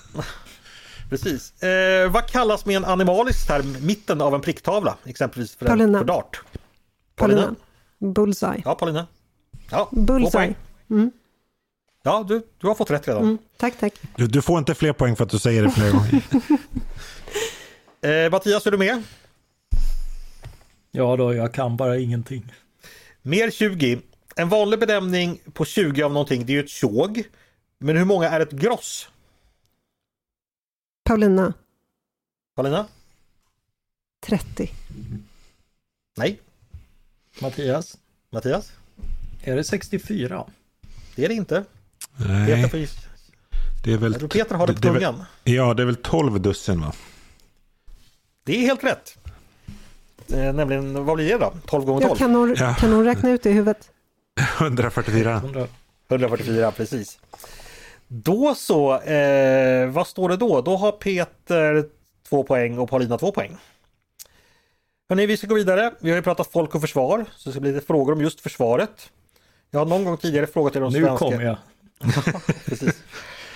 Precis. 1.14 1.64
Eh, 1.64 2.11
vad 2.11 2.27
kallas 2.27 2.65
med 2.65 2.76
en 2.76 2.85
animalisk 2.85 3.48
term 3.48 3.76
mitten 3.81 4.22
av 4.22 4.35
en 4.35 4.41
pricktavla? 4.41 4.98
Exempelvis 5.06 5.56
för, 5.56 5.65
Paulina. 5.65 5.99
för 5.99 6.06
dart. 6.06 6.41
Paulina. 7.15 7.41
Paulina. 7.41 8.14
Bullseye. 8.14 8.61
Ja, 8.65 8.76
Paulina. 8.76 9.07
Ja, 9.72 9.90
Bullseye. 9.91 10.56
Mm. 10.90 11.11
Ja, 12.03 12.26
du, 12.27 12.48
du 12.57 12.68
har 12.68 12.76
fått 12.76 12.91
rätt 12.91 13.07
redan. 13.07 13.23
Mm, 13.23 13.38
tack, 13.57 13.73
tack. 13.80 13.94
Du, 14.15 14.27
du, 14.27 14.41
får 14.41 14.60
inte 14.60 14.76
fler 14.76 14.94
poäng 14.94 15.15
för 15.15 15.23
att 15.23 15.30
du 15.30 15.40
säger 15.40 15.64
det 15.64 15.69
fler 15.69 15.91
gånger. 15.91 16.23
eh, 18.26 18.31
Mattias, 18.31 18.68
är 18.68 18.72
du 18.72 18.77
med? 18.77 19.03
Ja 20.91 21.15
då, 21.18 21.34
jag 21.34 21.53
kan 21.53 21.77
bara 21.77 21.98
ingenting. 21.98 22.53
Mer 23.22 23.52
20. 23.52 23.99
En 24.35 24.49
vanlig 24.49 24.80
benämning 24.80 25.40
på 25.53 25.65
20 25.65 26.03
av 26.03 26.14
någonting, 26.14 26.45
det 26.45 26.52
är 26.52 26.56
ju 26.56 26.64
ett 26.64 26.69
tjog. 26.69 27.23
Men 27.80 27.98
hur 27.98 28.06
många 28.06 28.30
är 28.30 28.40
ett 28.40 28.52
gross? 28.52 29.10
Paulina, 31.03 31.53
Paulina? 32.55 32.88
30. 34.25 34.71
Nej. 36.17 36.39
Mattias, 37.41 37.97
Mattias? 38.30 38.71
är 39.43 39.55
det 39.55 39.63
64? 39.63 40.45
Det 41.15 41.25
är 41.25 41.30
det 41.30 41.34
inte. 41.35 41.63
Peter 42.17 42.27
Nej, 42.57 42.69
får 42.69 42.80
giss- 42.80 43.07
det 43.84 43.93
är 43.93 43.97
väl... 43.97 44.11
Jag 44.11 44.19
tror 44.19 44.30
Peter 44.30 44.55
har 44.55 44.67
det 44.67 44.73
på 44.73 44.80
det 44.81 44.88
är 44.88 44.91
väl- 44.91 45.01
tungan. 45.03 45.23
Ja, 45.43 45.73
det 45.73 45.81
är 45.84 45.85
väl 45.85 45.95
12 45.95 46.41
dussin 46.41 46.81
va? 46.81 46.93
Det 48.43 48.55
är 48.57 48.61
helt 48.61 48.84
rätt. 48.84 49.17
Eh, 50.34 50.53
nämligen, 50.53 51.05
vad 51.05 51.15
blir 51.15 51.30
det 51.30 51.38
då? 51.38 51.53
12 51.65 51.85
gånger 51.85 52.01
Ja, 52.01 52.07
12? 52.07 52.17
kan, 52.17 52.35
hon, 52.35 52.55
Ja. 52.59 52.75
kan 52.80 52.93
hon 52.93 53.05
räkna 53.05 53.30
ut 53.31 53.43
det 53.43 53.49
i 53.49 53.53
huvudet? 53.53 53.89
144. 54.57 55.35
100. 55.38 55.67
144, 56.07 56.71
precis. 56.71 57.19
Då 58.15 58.56
så, 58.56 58.99
eh, 58.99 59.90
vad 59.90 60.07
står 60.07 60.30
det 60.30 60.38
då? 60.38 60.61
Då 60.61 60.76
har 60.77 60.91
Peter 60.91 61.85
två 62.30 62.44
poäng 62.44 62.77
och 62.77 62.90
Paulina 62.90 63.18
två 63.18 63.31
poäng. 63.31 63.57
Hörrni, 65.10 65.26
vi 65.26 65.38
ska 65.38 65.48
gå 65.48 65.56
vidare. 65.56 65.94
Vi 65.99 66.10
har 66.10 66.15
ju 66.15 66.22
pratat 66.22 66.52
folk 66.52 66.76
och 66.76 66.81
försvar, 66.81 67.26
så 67.35 67.49
det 67.49 67.53
ska 67.53 67.61
bli 67.61 67.72
lite 67.72 67.85
frågor 67.85 68.14
om 68.14 68.22
just 68.22 68.41
försvaret. 68.41 69.11
Jag 69.72 69.80
har 69.80 69.85
någon 69.85 70.06
gång 70.06 70.18
tidigare 70.18 70.48
frågat 70.48 70.76
er 70.76 70.84
om 70.84 70.94
Nu 70.94 70.99
svenska... 70.99 71.18
kommer 71.18 71.44
jag. 71.44 71.57
Precis. 72.65 73.03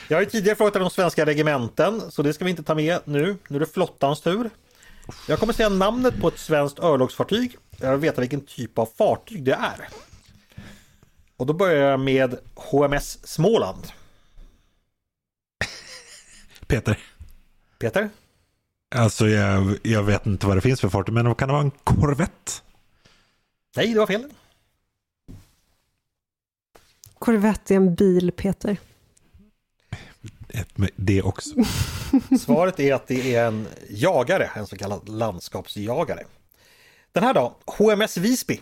Jag 0.07 0.17
har 0.17 0.21
ju 0.21 0.29
tidigare 0.29 0.55
frågat 0.55 0.75
er 0.75 0.81
om 0.81 0.89
svenska 0.89 1.25
regementen, 1.25 2.11
så 2.11 2.21
det 2.21 2.33
ska 2.33 2.45
vi 2.45 2.51
inte 2.51 2.63
ta 2.63 2.75
med 2.75 2.99
nu. 3.05 3.37
Nu 3.47 3.55
är 3.55 3.59
det 3.59 3.73
flottans 3.73 4.21
tur. 4.21 4.49
Jag 5.27 5.39
kommer 5.39 5.53
säga 5.53 5.69
namnet 5.69 6.21
på 6.21 6.27
ett 6.27 6.39
svenskt 6.39 6.79
örlogsfartyg. 6.79 7.57
Jag 7.81 7.91
vill 7.91 7.99
veta 7.99 8.21
vilken 8.21 8.41
typ 8.41 8.77
av 8.77 8.89
fartyg 8.97 9.43
det 9.43 9.53
är. 9.53 9.89
Och 11.37 11.45
då 11.45 11.53
börjar 11.53 11.91
jag 11.91 11.99
med 11.99 12.37
HMS 12.55 13.27
Småland. 13.27 13.87
Peter. 16.67 16.99
Peter? 17.79 18.09
Alltså 18.95 19.27
jag, 19.27 19.77
jag 19.83 20.03
vet 20.03 20.25
inte 20.25 20.47
vad 20.47 20.57
det 20.57 20.61
finns 20.61 20.81
för 20.81 20.89
fartyg, 20.89 21.13
men 21.13 21.35
kan 21.35 21.47
det 21.47 21.53
vara 21.53 21.63
en 21.63 21.71
korvett? 21.71 22.63
Nej, 23.75 23.93
det 23.93 23.99
var 23.99 24.07
fel. 24.07 24.33
Corvette 27.19 27.73
är 27.73 27.75
en 27.75 27.95
bil, 27.95 28.31
Peter. 28.31 28.77
Det 30.95 31.21
också. 31.21 31.55
Svaret 32.39 32.79
är 32.79 32.93
att 32.93 33.07
det 33.07 33.35
är 33.35 33.47
en 33.47 33.67
jagare, 33.89 34.51
en 34.55 34.67
så 34.67 34.77
kallad 34.77 35.09
landskapsjagare. 35.09 36.23
Den 37.11 37.23
här 37.23 37.33
då, 37.33 37.57
HMS 37.65 38.17
Visby. 38.17 38.61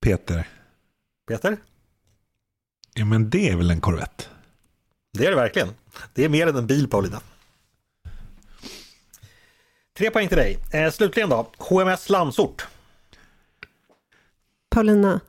Peter. 0.00 0.48
Peter? 1.28 1.58
Ja, 2.94 3.04
men 3.04 3.30
det 3.30 3.48
är 3.48 3.56
väl 3.56 3.70
en 3.70 3.80
korvett? 3.80 4.28
Det 5.12 5.26
är 5.26 5.30
det 5.30 5.36
verkligen. 5.36 5.68
Det 6.14 6.24
är 6.24 6.28
mer 6.28 6.46
än 6.46 6.56
en 6.56 6.66
bil 6.66 6.88
Paulina. 6.88 7.20
Tre 9.98 10.10
poäng 10.10 10.28
till 10.28 10.36
dig. 10.36 10.58
Eh, 10.72 10.90
slutligen 10.90 11.28
då, 11.28 11.52
HMS 11.58 12.08
Landsort. 12.08 12.66
Paulina. 14.70 15.20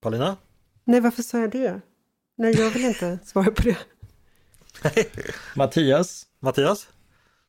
Paulina? 0.00 0.36
Nej, 0.84 1.00
varför 1.00 1.22
sa 1.22 1.38
jag 1.38 1.50
det? 1.50 1.80
Nej, 2.36 2.56
jag 2.60 2.70
vill 2.70 2.84
inte 2.84 3.18
svara 3.24 3.50
på 3.50 3.62
det. 3.62 3.78
Mattias, 5.56 6.26
Mattias? 6.40 6.88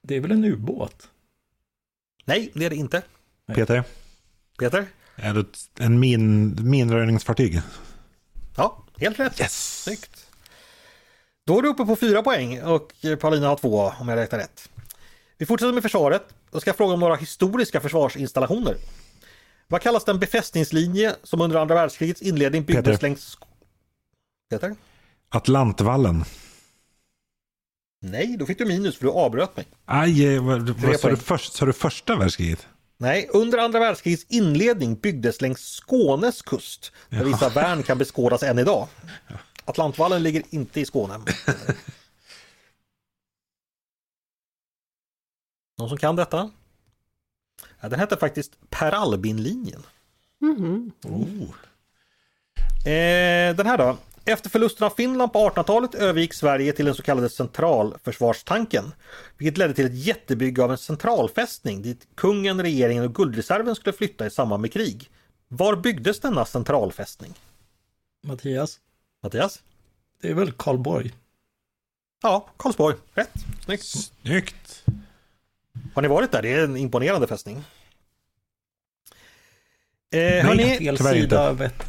det 0.02 0.16
är 0.16 0.20
väl 0.22 0.32
en 0.32 0.46
ubåt? 0.46 1.10
Nej, 2.26 2.52
det 2.54 2.66
är 2.66 2.70
det 2.70 2.76
inte. 2.76 3.02
Peter. 3.56 3.84
Peter? 4.60 4.88
Är 5.16 5.34
det 5.34 5.46
en 5.80 6.00
min, 6.00 6.58
minröjningsfartyg? 6.70 7.62
Ja, 8.58 8.86
helt 9.00 9.20
rätt. 9.20 9.40
Yes! 9.40 9.84
Snyggt. 9.84 10.26
Då 11.46 11.58
är 11.58 11.62
du 11.62 11.70
uppe 11.70 11.86
på 11.86 11.96
fyra 11.96 12.24
poäng 12.24 12.62
och 12.62 12.94
Paulina 13.20 13.48
har 13.48 13.56
två 13.56 13.94
om 14.00 14.10
jag 14.10 14.18
räknar 14.18 14.40
rätt. 14.40 14.70
Vi 15.38 15.46
fortsätter 15.46 15.74
med 15.74 15.84
försvaret. 15.84 16.24
Då 16.52 16.60
ska 16.60 16.70
jag 16.70 16.78
fråga 16.78 16.94
om 16.94 17.00
några 17.00 17.16
historiska 17.16 17.82
försvarsinstallationer. 17.82 18.76
Vad 19.68 19.82
kallas 19.82 20.06
den 20.06 20.20
befästningslinje 20.20 21.16
som 21.24 21.42
under 21.42 21.60
andra 21.60 21.76
världskrigets 21.76 22.22
inledning 22.22 22.64
byggdes 22.64 22.86
Peter. 22.86 23.02
längs... 23.02 23.38
Peter? 24.50 24.76
Atlantvallen. 25.30 26.24
Nej, 28.02 28.36
då 28.40 28.46
fick 28.46 28.58
du 28.58 28.66
minus 28.66 28.98
för 28.98 29.06
du 29.06 29.12
avbröt 29.12 29.58
mig. 29.58 29.66
Aj, 29.86 30.36
eh, 30.36 30.44
vad, 30.44 30.70
vad 30.70 31.00
sa 31.00 31.10
du 31.10 31.18
först? 31.18 31.54
Sa 31.54 31.66
du 31.66 31.74
första 31.74 32.16
världskriget? 32.16 32.68
Nej, 33.02 33.30
under 33.34 33.58
andra 33.58 33.80
världskrigets 33.80 34.26
inledning 34.30 34.96
byggdes 34.96 35.42
längs 35.42 35.60
Skånes 35.60 36.42
kust, 36.42 36.92
där 37.10 37.24
vissa 37.24 37.50
värn 37.50 37.84
kan 37.84 37.98
beskådas 37.98 38.44
än 38.44 38.60
idag. 38.60 38.88
Atlantvallen 39.66 40.24
ligger 40.24 40.44
inte 40.50 40.80
i 40.82 40.86
Skåne. 40.86 41.20
Någon 45.78 45.90
som 45.90 45.98
kan 45.98 46.16
detta? 46.16 46.52
Ja, 47.80 47.90
den 47.90 48.00
hette 48.00 48.18
faktiskt 48.18 48.52
Per 48.70 48.92
Albin-linjen. 48.92 49.84
Mhm. 50.42 50.92
Eh, 52.86 53.56
den 53.56 53.66
här 53.66 53.78
då? 53.78 53.98
Efter 54.26 54.50
förlusten 54.50 54.86
av 54.88 54.90
Finland 54.90 55.34
på 55.34 55.50
1800-talet 55.50 55.96
övergick 55.96 56.34
Sverige 56.34 56.74
till 56.74 56.86
den 56.86 56.96
så 56.96 57.04
kallade 57.04 57.30
centralförsvarstanken. 57.30 58.92
Vilket 59.38 59.58
ledde 59.58 59.74
till 59.74 59.86
ett 59.86 60.06
jättebygge 60.06 60.64
av 60.64 60.72
en 60.72 60.78
centralfästning 60.78 61.82
dit 61.82 62.08
kungen, 62.16 62.62
regeringen 62.62 63.04
och 63.04 63.16
guldreserven 63.16 63.76
skulle 63.76 63.94
flytta 63.98 64.26
i 64.26 64.30
samband 64.32 64.62
med 64.62 64.74
krig. 64.74 65.10
Var 65.48 65.76
byggdes 65.76 66.20
denna 66.20 66.46
centralfästning? 66.46 67.34
Mattias, 68.24 68.80
Mattias? 69.24 69.62
det 70.22 70.30
är 70.30 70.34
väl 70.34 70.52
Karlborg? 70.52 71.14
Ja, 72.22 72.50
Karlsborg. 72.58 72.96
Rätt. 73.14 73.32
Snyggt. 73.66 73.84
Snyggt! 74.22 74.84
Har 75.94 76.02
ni 76.02 76.08
varit 76.08 76.32
där? 76.32 76.42
Det 76.42 76.54
är 76.54 76.64
en 76.64 76.78
imponerande 76.78 77.28
fästning. 77.28 77.56
Eh, 77.58 77.62
Nej, 80.12 80.42
hörni, 80.42 80.78
Fel 80.78 80.98
sida 80.98 81.50
inte. 81.52 81.64
vet. 81.64 81.84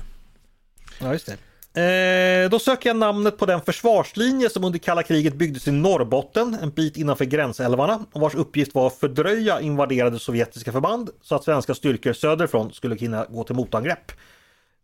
Ja, 1.00 1.12
just 1.12 1.26
det. 1.26 1.36
Eh, 1.74 2.50
då 2.50 2.58
söker 2.58 2.90
jag 2.90 2.96
namnet 2.96 3.38
på 3.38 3.46
den 3.46 3.60
försvarslinje 3.60 4.50
som 4.50 4.64
under 4.64 4.78
kalla 4.78 5.02
kriget 5.02 5.34
byggdes 5.34 5.68
i 5.68 5.70
Norrbotten, 5.70 6.54
en 6.54 6.70
bit 6.70 6.96
innanför 6.96 7.24
gränsälvarna, 7.24 8.04
och 8.12 8.20
vars 8.20 8.34
uppgift 8.34 8.74
var 8.74 8.86
att 8.86 8.98
fördröja 8.98 9.60
invaderade 9.60 10.18
sovjetiska 10.18 10.72
förband 10.72 11.10
så 11.22 11.34
att 11.34 11.44
svenska 11.44 11.74
styrkor 11.74 12.12
söderifrån 12.12 12.72
skulle 12.72 12.96
kunna 12.96 13.24
gå 13.24 13.44
till 13.44 13.56
motangrepp. 13.56 14.12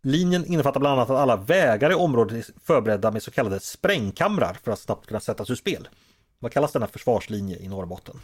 Linjen 0.03 0.45
innefattar 0.45 0.79
bland 0.79 0.99
annat 0.99 1.09
att 1.09 1.17
alla 1.17 1.35
vägar 1.35 1.91
i 1.91 1.95
området 1.95 2.49
är 2.49 2.53
förberedda 2.65 3.11
med 3.11 3.23
så 3.23 3.31
kallade 3.31 3.59
sprängkamrar 3.59 4.57
för 4.63 4.71
att 4.71 4.79
snabbt 4.79 5.07
kunna 5.07 5.19
sättas 5.19 5.49
ur 5.49 5.55
spel. 5.55 5.87
Vad 6.39 6.51
kallas 6.51 6.71
denna 6.71 6.87
försvarslinje 6.87 7.57
i 7.57 7.67
Norrbotten? 7.67 8.19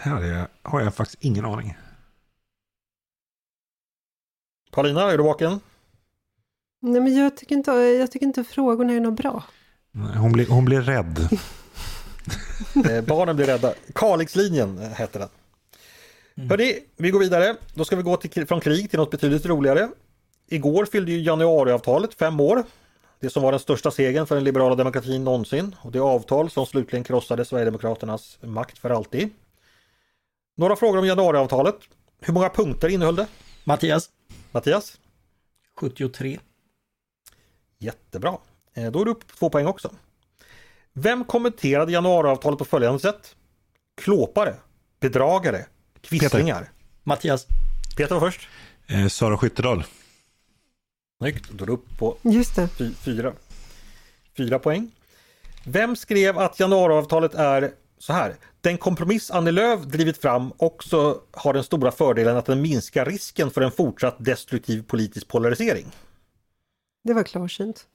Här 0.00 0.22
är 0.22 0.32
jag, 0.32 0.46
har 0.62 0.80
jag 0.80 0.94
faktiskt 0.94 1.24
ingen 1.24 1.44
aning. 1.44 1.76
Paulina, 4.70 5.12
är 5.12 5.18
du 5.18 5.24
vaken? 5.24 5.60
Nej, 6.86 7.00
men 7.00 7.14
jag 7.14 7.36
tycker, 7.36 7.56
inte, 7.56 7.70
jag 7.72 8.10
tycker 8.10 8.26
inte 8.26 8.44
frågorna 8.44 8.92
är 8.92 9.00
något 9.00 9.16
bra. 9.16 9.44
Nej, 9.92 10.16
Hon 10.16 10.32
blir, 10.32 10.46
hon 10.46 10.64
blir 10.64 10.80
rädd. 10.80 11.28
Eh, 12.90 13.04
barnen 13.04 13.36
blir 13.36 13.46
rädda. 13.46 13.74
Kalixlinjen 13.94 14.78
eh, 14.78 14.88
heter 14.88 15.20
den. 15.20 15.28
Hörrni, 16.48 16.80
vi 16.96 17.10
går 17.10 17.20
vidare. 17.20 17.56
Då 17.74 17.84
ska 17.84 17.96
vi 17.96 18.02
gå 18.02 18.16
till, 18.16 18.46
från 18.46 18.60
krig 18.60 18.90
till 18.90 18.98
något 18.98 19.10
betydligt 19.10 19.46
roligare. 19.46 19.88
Igår 20.48 20.84
fyllde 20.84 21.12
ju 21.12 21.22
januariavtalet 21.22 22.14
fem 22.14 22.40
år. 22.40 22.64
Det 23.20 23.30
som 23.30 23.42
var 23.42 23.52
den 23.52 23.60
största 23.60 23.90
segern 23.90 24.26
för 24.26 24.34
den 24.34 24.44
liberala 24.44 24.74
demokratin 24.74 25.24
någonsin. 25.24 25.76
Och 25.80 25.92
det 25.92 26.00
avtal 26.00 26.50
som 26.50 26.66
slutligen 26.66 27.04
krossade 27.04 27.44
Sverigedemokraternas 27.44 28.38
makt 28.42 28.78
för 28.78 28.90
alltid. 28.90 29.30
Några 30.56 30.76
frågor 30.76 30.98
om 30.98 31.06
januariavtalet. 31.06 31.78
Hur 32.20 32.34
många 32.34 32.48
punkter 32.48 32.88
innehöll 32.88 33.16
det? 33.16 33.26
Mattias, 33.64 34.10
Mattias? 34.52 34.98
73. 35.76 36.38
Jättebra. 37.84 38.38
Eh, 38.74 38.90
Då 38.90 39.00
är 39.00 39.04
du 39.04 39.10
upp 39.10 39.26
på 39.26 39.36
två 39.36 39.50
poäng 39.50 39.66
också. 39.66 39.90
Vem 40.92 41.24
kommenterade 41.24 41.92
januariavtalet 41.92 42.58
på 42.58 42.64
följande 42.64 43.00
sätt? 43.00 43.36
Klåpare, 44.02 44.54
bedragare, 45.00 45.66
quislingar. 46.00 46.70
Mattias, 47.02 47.46
Peter 47.96 48.14
var 48.14 48.20
först. 48.30 48.48
Eh, 48.86 49.06
Sara 49.08 49.38
Skyttedal. 49.38 49.84
Snyggt, 51.22 51.50
då 51.50 51.64
är 51.64 51.66
du 51.66 51.72
upp 51.72 51.98
på 51.98 52.16
Just 52.22 52.56
det. 52.56 52.68
fy- 52.68 52.94
fyra. 52.94 53.32
Fyra 54.36 54.58
poäng. 54.58 54.90
Vem 55.66 55.96
skrev 55.96 56.38
att 56.38 56.60
januariavtalet 56.60 57.34
är 57.34 57.72
så 57.98 58.12
här? 58.12 58.34
Den 58.60 58.78
kompromiss 58.78 59.30
Annie 59.30 59.50
Lööf 59.52 59.80
drivit 59.80 60.18
fram 60.18 60.52
också 60.56 61.20
har 61.30 61.52
den 61.52 61.64
stora 61.64 61.92
fördelen 61.92 62.36
att 62.36 62.46
den 62.46 62.60
minskar 62.62 63.04
risken 63.04 63.50
för 63.50 63.60
en 63.60 63.70
fortsatt 63.72 64.16
destruktiv 64.18 64.82
politisk 64.82 65.28
polarisering. 65.28 65.86
Det 67.04 67.14
var 67.14 67.22
klarsynt. 67.22 67.86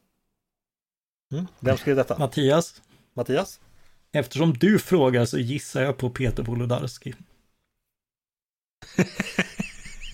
Mm. 1.34 1.48
Vem 1.60 1.78
skrev 1.78 1.96
detta? 1.96 2.18
Mattias, 2.18 2.82
Mattias? 3.14 3.60
eftersom 4.12 4.54
du 4.54 4.80
frågar 4.80 5.26
så 5.26 5.38
gissar 5.38 5.82
jag 5.82 5.98
på 5.98 6.10
Peter 6.10 6.44
Wolodarski. 6.44 7.14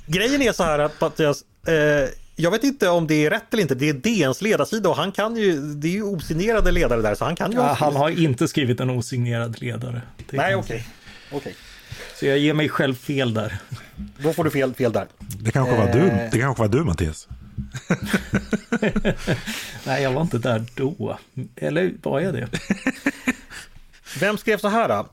Grejen 0.06 0.42
är 0.42 0.52
så 0.52 0.64
här 0.64 0.80
att 0.80 1.02
Mattias, 1.02 1.46
eh, 1.68 2.10
jag 2.36 2.52
vet 2.52 2.64
inte 2.64 2.90
om 2.90 3.08
det 3.08 3.26
är 3.26 3.30
rätt 3.30 3.54
eller 3.54 3.62
inte. 3.62 3.76
Det 3.76 3.90
är 3.90 3.94
DNs 3.94 4.42
ledarsida 4.42 4.90
och 4.90 4.96
han 4.96 5.12
kan 5.12 5.36
ju, 5.36 5.62
det 5.74 5.88
är 5.88 5.92
ju 5.92 6.04
osignerade 6.04 6.72
ledare 6.72 7.02
där 7.02 7.16
så 7.16 7.26
han 7.26 7.36
kan 7.36 7.52
ju... 7.52 7.58
Ja, 7.58 7.74
han 7.80 7.96
har 7.96 8.10
inte 8.10 8.48
skrivit 8.48 8.80
en 8.80 8.90
osignerad 8.90 9.62
ledare. 9.62 10.02
Det 10.30 10.38
Nej, 10.38 10.56
okej. 10.56 10.88
Okej. 11.32 11.56
Så 12.16 12.26
jag 12.26 12.38
ger 12.38 12.54
mig 12.54 12.70
själv 12.70 12.96
fel 12.96 13.34
där. 13.34 13.58
Då 14.18 14.34
får 14.34 14.44
du 14.44 14.52
fel, 14.52 14.74
fel 14.74 14.92
där. 14.92 15.08
Det 15.20 15.52
kanske 15.52 15.78
var 15.78 15.94
du, 15.94 16.00
Eh. 16.00 16.32
det 16.32 16.40
kanske 16.40 16.62
var 16.64 16.70
du 16.70 16.84
Mattias. 16.84 17.28
Nej, 19.86 20.04
jag 20.04 20.12
var 20.12 20.22
inte 20.22 20.38
där 20.38 20.66
då. 20.76 21.18
Eller 21.56 21.94
var 22.04 22.20
jag 22.20 22.34
det? 22.34 22.50
Vem 24.20 24.38
skrev 24.38 24.58
så 24.58 24.68
här 24.68 24.88
då? 24.88 25.08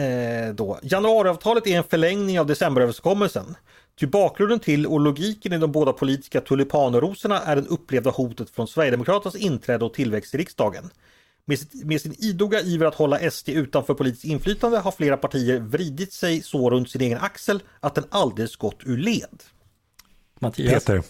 Eh, 0.00 0.54
då? 0.54 0.78
Januariavtalet 0.82 1.66
är 1.66 1.76
en 1.76 1.84
förlängning 1.84 2.40
av 2.40 2.46
decemberöverenskommelsen. 2.46 3.56
Ty 4.00 4.06
bakgrunden 4.06 4.60
till 4.60 4.86
och 4.86 5.00
logiken 5.00 5.52
i 5.52 5.58
de 5.58 5.72
båda 5.72 5.92
politiska 5.92 6.40
tulipanrosorna 6.40 7.40
är 7.40 7.56
det 7.56 7.62
upplevda 7.62 8.10
hotet 8.10 8.50
från 8.50 8.68
Sverigedemokraternas 8.68 9.36
inträde 9.36 9.84
och 9.84 9.94
tillväxt 9.94 10.34
i 10.34 10.38
riksdagen. 10.38 10.90
Med, 11.44 11.58
sitt, 11.58 11.84
med 11.84 12.00
sin 12.00 12.14
idoga 12.18 12.60
iver 12.60 12.86
att 12.86 12.94
hålla 12.94 13.30
SD 13.30 13.48
utanför 13.48 13.94
politiskt 13.94 14.24
inflytande 14.24 14.78
har 14.78 14.92
flera 14.92 15.16
partier 15.16 15.60
vridit 15.60 16.12
sig 16.12 16.42
så 16.42 16.70
runt 16.70 16.90
sin 16.90 17.00
egen 17.00 17.18
axel 17.18 17.62
att 17.80 17.94
den 17.94 18.04
alldeles 18.10 18.56
gått 18.56 18.80
ur 18.84 18.96
led. 18.96 19.42
Mattias? 20.40 20.84
Peter. 20.84 21.02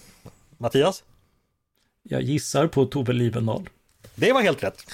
Mattias? 0.63 1.05
Jag 2.03 2.23
gissar 2.23 2.67
på 2.67 2.85
Tove 2.85 3.13
Livendal. 3.13 3.69
Det 4.15 4.33
var 4.33 4.43
helt 4.43 4.63
rätt. 4.63 4.91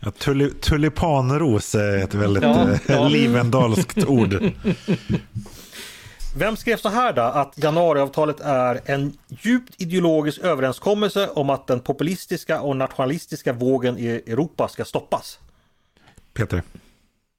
Ja, 0.00 0.10
tuli, 0.10 0.50
tulipanros 0.50 1.74
är 1.74 1.98
ett 1.98 2.14
väldigt 2.14 2.42
Ja, 2.42 2.70
eh, 2.70 2.80
ja. 2.86 3.08
livendalskt 3.08 4.04
ord. 4.04 4.52
Vem 6.36 6.56
skrev 6.56 6.76
så 6.76 6.88
här 6.88 7.12
då 7.12 7.22
att 7.22 7.58
januariavtalet 7.58 8.40
är 8.40 8.80
en 8.84 9.18
djupt 9.28 9.74
ideologisk 9.82 10.40
överenskommelse 10.40 11.28
om 11.28 11.50
att 11.50 11.66
den 11.66 11.80
populistiska 11.80 12.60
och 12.60 12.76
nationalistiska 12.76 13.52
vågen 13.52 13.98
i 13.98 14.06
Europa 14.06 14.68
ska 14.68 14.84
stoppas? 14.84 15.38
Peter. 16.32 16.62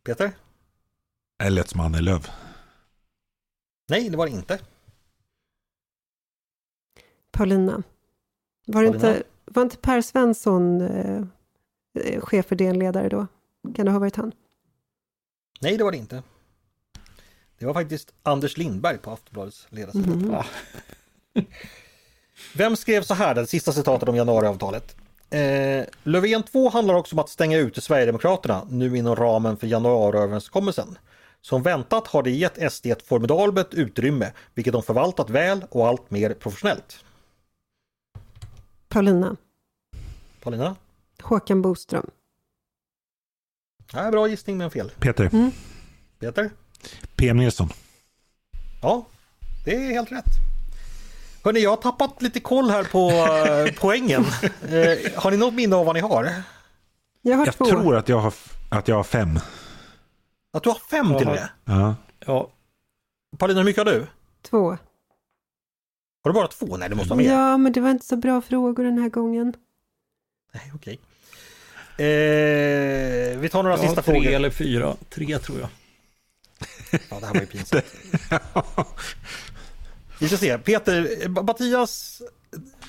Peter? 0.05 0.31
Ellets 1.43 1.75
Mannelöv. 1.75 2.27
Nej, 3.89 4.09
det 4.09 4.17
var 4.17 4.25
det 4.25 4.31
inte. 4.31 4.59
Paulina. 7.35 7.83
Var, 8.65 8.73
Paulina? 8.73 8.95
inte, 8.95 9.23
var 9.45 9.63
inte 9.63 9.77
Per 9.77 10.01
Svensson 10.01 10.81
eh, 10.81 11.21
eh, 11.99 12.21
chef 12.21 12.45
för 12.45 12.55
DN-ledare 12.55 13.09
då? 13.09 13.27
Kan 13.75 13.85
det 13.85 13.91
ha 13.91 13.99
varit 13.99 14.15
han? 14.15 14.31
Nej, 15.61 15.77
det 15.77 15.83
var 15.83 15.91
det 15.91 15.97
inte. 15.97 16.23
Det 17.59 17.65
var 17.65 17.73
faktiskt 17.73 18.13
Anders 18.23 18.57
Lindberg 18.57 18.97
på 18.97 19.11
Aftonbladets 19.11 19.67
ledarsida. 19.69 20.27
Va? 20.27 20.45
Vem 22.55 22.75
skrev 22.75 23.01
så 23.01 23.13
här, 23.13 23.35
det 23.35 23.47
sista 23.47 23.71
citatet 23.71 24.09
om 24.09 24.15
januariavtalet? 24.15 24.95
Eh, 25.29 25.85
Löfven 26.03 26.43
2 26.43 26.69
handlar 26.69 26.95
också 26.95 27.15
om 27.15 27.19
att 27.19 27.29
stänga 27.29 27.57
ute 27.57 27.81
Sverigedemokraterna 27.81 28.67
nu 28.69 28.97
inom 28.97 29.15
ramen 29.15 29.57
för 29.57 29.67
januariöverenskommelsen. 29.67 30.97
Som 31.41 31.63
väntat 31.63 32.07
har 32.07 32.23
det 32.23 32.31
gett 32.31 32.73
SD 32.73 32.85
ett 32.85 33.07
formidabelt 33.07 33.73
utrymme, 33.73 34.31
vilket 34.53 34.73
de 34.73 34.83
förvaltat 34.83 35.29
väl 35.29 35.65
och 35.69 35.87
allt 35.87 36.11
mer 36.11 36.33
professionellt. 36.33 37.05
Paulina. 38.95 39.35
Paulina? 40.43 40.75
Håkan 41.21 41.61
Boström. 41.61 42.09
Ja, 43.93 44.11
bra 44.11 44.27
gissning 44.27 44.57
men 44.57 44.71
fel. 44.71 44.91
Peter. 44.99 45.29
Mm. 45.33 45.51
Peter? 46.19 46.49
PM 47.15 47.37
Nilsson. 47.37 47.69
Ja, 48.81 49.05
det 49.65 49.75
är 49.75 49.79
helt 49.79 50.11
rätt. 50.11 50.25
Hörni, 51.43 51.59
jag 51.59 51.69
har 51.69 51.77
tappat 51.77 52.21
lite 52.21 52.39
koll 52.39 52.69
här 52.69 52.83
på 52.83 53.09
eh, 53.09 53.75
poängen. 53.79 54.25
Eh, 54.63 55.21
har 55.21 55.31
ni 55.31 55.37
något 55.37 55.53
minne 55.53 55.75
av 55.75 55.85
vad 55.85 55.95
ni 55.95 56.01
har? 56.01 56.33
Jag 57.21 57.37
har 57.37 57.45
Jag 57.45 57.55
två. 57.55 57.65
tror 57.65 57.95
att 57.95 58.09
jag 58.09 58.19
har, 58.19 58.33
att 58.69 58.87
jag 58.87 58.95
har 58.95 59.03
fem. 59.03 59.39
Att 60.53 60.63
du 60.63 60.69
har 60.69 60.79
fem 60.89 61.17
till 61.17 61.27
och 61.27 61.33
med? 61.33 61.49
Ja. 61.65 61.95
Ja, 62.25 62.49
Paulina, 63.37 63.59
hur 63.59 63.65
mycket 63.65 63.85
har 63.87 63.93
du? 63.93 64.07
Två. 64.41 64.77
Har 66.25 66.29
du 66.29 66.33
bara 66.33 66.47
två? 66.47 66.77
Nej, 66.77 66.89
du 66.89 66.95
måste 66.95 67.13
ha 67.13 67.17
mer. 67.17 67.31
Ja, 67.31 67.57
men 67.57 67.71
det 67.71 67.81
var 67.81 67.89
inte 67.89 68.05
så 68.05 68.15
bra 68.15 68.41
frågor 68.41 68.83
den 68.83 68.97
här 68.97 69.09
gången. 69.09 69.53
Nej, 70.53 70.71
okej. 70.75 70.99
Eh, 71.97 73.39
vi 73.39 73.49
tar 73.51 73.63
några 73.63 73.75
jag 73.75 73.81
har 73.81 73.87
sista 73.87 74.01
tre 74.01 74.13
frågor. 74.13 74.31
eller 74.31 74.49
fyra. 74.49 74.95
Tre 75.09 75.39
tror 75.39 75.59
jag. 75.59 75.69
Ja, 77.09 77.19
det 77.19 77.25
här 77.25 77.33
var 77.33 77.41
ju 77.41 77.47
pinsamt. 77.47 77.85
Vi 80.19 80.27
ska 80.27 80.37
se. 80.37 80.57
Peter, 80.57 81.09
eh, 81.21 81.29
Mattias, 81.29 82.21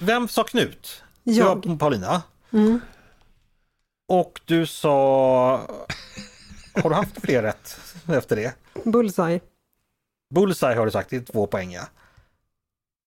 vem 0.01 0.29
sa 0.29 0.45
Knut? 0.45 1.03
Jag. 1.23 1.67
var 1.67 1.77
Paulina. 1.77 2.23
Mm. 2.53 2.81
Och 4.09 4.41
du 4.45 4.67
sa... 4.67 5.57
Har 6.75 6.91
du 6.91 6.95
haft 6.97 7.21
fler 7.21 7.43
rätt 7.43 7.81
efter 8.07 8.37
det? 8.37 8.55
Bullseye. 8.85 9.41
Bullseye 10.35 10.77
har 10.77 10.85
du 10.87 10.93
sagt, 10.93 11.11
det 11.11 11.17
är 11.17 11.21
två 11.33 11.47
poäng 11.47 11.73
ja. 11.73 11.83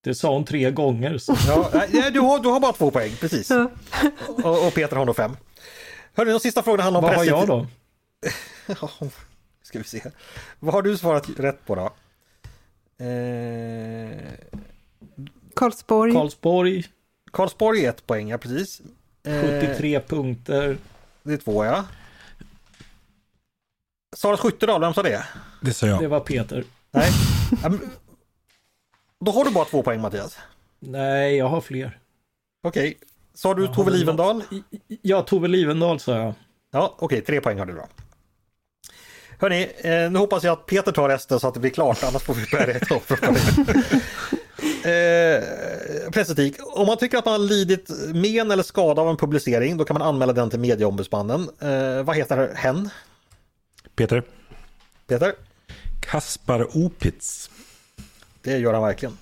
Det 0.02 0.16
sa 0.16 0.34
hon 0.34 0.46
tre 0.46 0.72
gånger. 0.72 1.18
Så. 1.18 1.36
ja 1.48 1.70
nej, 1.74 2.12
du, 2.12 2.20
har, 2.20 2.40
du 2.40 2.50
har 2.50 2.60
bara 2.60 2.74
två 2.74 2.92
poäng, 2.92 3.12
precis. 3.20 3.50
Ja. 3.50 3.70
Och, 4.44 4.68
och 4.68 4.74
Peter 4.74 4.96
har 4.96 5.06
nog 5.06 5.16
fem. 5.16 5.38
Hörni, 6.14 6.32
de 6.32 6.40
sista 6.40 6.64
frågorna 6.64 6.84
handlar 6.84 7.00
om 7.02 7.06
Vad 7.08 7.16
har 7.16 7.26
jag 7.26 7.48
då? 7.48 7.68
Ja, 8.82 8.90
Ska 9.64 9.78
vi 9.78 9.84
se. 9.84 10.02
Vad 10.60 10.74
har 10.74 10.82
du 10.82 10.98
svarat 10.98 11.30
rätt 11.38 11.66
på 11.66 11.76
då? 11.76 11.86
Eh, 13.06 14.18
Karlsborg. 15.56 16.14
Karlsborg, 16.14 16.86
Karlsborg 17.32 17.86
är 17.86 17.90
ett 17.90 18.08
poäng, 18.08 18.30
ja 18.30 18.38
precis. 18.38 18.82
Eh, 19.24 19.42
73 19.42 20.00
punkter. 20.00 20.78
Det 21.24 21.34
är 21.34 21.38
två 21.38 21.66
ja. 21.66 21.86
Saras 24.16 24.40
Skyttedal, 24.40 24.82
vem 24.82 24.94
sa 24.94 25.04
det? 25.04 25.24
Det 25.62 25.74
sa 25.74 25.86
Det 25.86 25.92
jag. 26.04 26.10
var 26.10 26.20
Peter. 26.20 26.64
Nej. 26.92 27.12
Då 29.26 29.32
har 29.32 29.46
du 29.46 29.52
bara 29.52 29.66
två 29.66 29.84
poäng 29.84 30.02
Mattias. 30.02 30.38
Nej, 30.80 31.36
jag 31.36 31.48
har 31.48 31.62
fler. 31.62 32.00
Okej. 32.64 32.98
Sa 33.34 33.54
du 33.54 33.66
Jag 33.66 33.74
Tove 33.74 33.92
Livendal? 33.92 34.44
Ja, 35.02 35.22
Tove 35.22 35.48
Livendal 35.48 36.00
sa 36.00 36.18
jag. 36.18 36.34
Ja, 36.72 36.96
okej, 37.00 37.22
tre 37.22 37.42
poäng 37.42 37.60
har 37.60 37.66
du 37.66 37.74
då. 37.74 37.88
Hörni, 39.40 39.70
eh, 39.78 40.12
nu 40.12 40.20
hoppas 40.20 40.44
jag 40.44 40.54
att 40.54 40.66
Peter 40.66 40.92
tar 40.92 41.10
resten 41.10 41.40
så 41.40 41.48
att 41.48 41.54
det 41.54 41.60
blir 41.60 41.72
klart, 41.72 42.04
annars 42.04 42.22
får 42.22 42.34
vi 42.34 42.46
börja 42.52 42.68
rätta 42.68 42.96
upp 42.96 43.12
eh, 44.86 46.12
Pressetik. 46.12 46.56
Om 46.60 46.88
man 46.88 46.98
tycker 46.98 47.18
att 47.18 47.26
man 47.26 47.32
har 47.32 47.48
lidit 47.48 47.90
men 48.14 48.52
eller 48.52 48.64
skada 48.64 49.02
av 49.02 49.10
en 49.10 49.18
publicering, 49.18 49.78
då 49.78 49.86
kan 49.86 49.94
man 49.94 50.08
anmäla 50.08 50.34
den 50.34 50.50
till 50.50 50.60
medieombudsmannen. 50.60 51.50
Eh, 51.60 52.04
vad 52.04 52.16
heter 52.16 52.54
hen? 52.56 52.90
Peter. 53.96 54.24
Peter? 55.08 55.34
Kaspar 56.00 56.78
Opitz. 56.78 57.50
Det 58.42 58.58
gör 58.58 58.74
han 58.74 58.84
verkligen. 58.84 59.18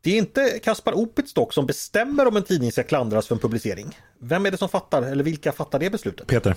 Det 0.00 0.10
är 0.10 0.18
inte 0.18 0.58
Kaspar 0.58 0.92
Opitz 0.92 1.34
dock 1.34 1.52
som 1.52 1.66
bestämmer 1.66 2.26
om 2.26 2.36
en 2.36 2.42
tidning 2.42 2.72
ska 2.72 2.82
klandras 2.82 3.26
för 3.26 3.34
en 3.34 3.40
publicering. 3.40 3.98
Vem 4.18 4.46
är 4.46 4.50
det 4.50 4.56
som 4.56 4.68
fattar, 4.68 5.02
eller 5.02 5.24
vilka 5.24 5.52
fattar 5.52 5.78
det 5.78 5.90
beslutet? 5.90 6.26
Peter. 6.26 6.56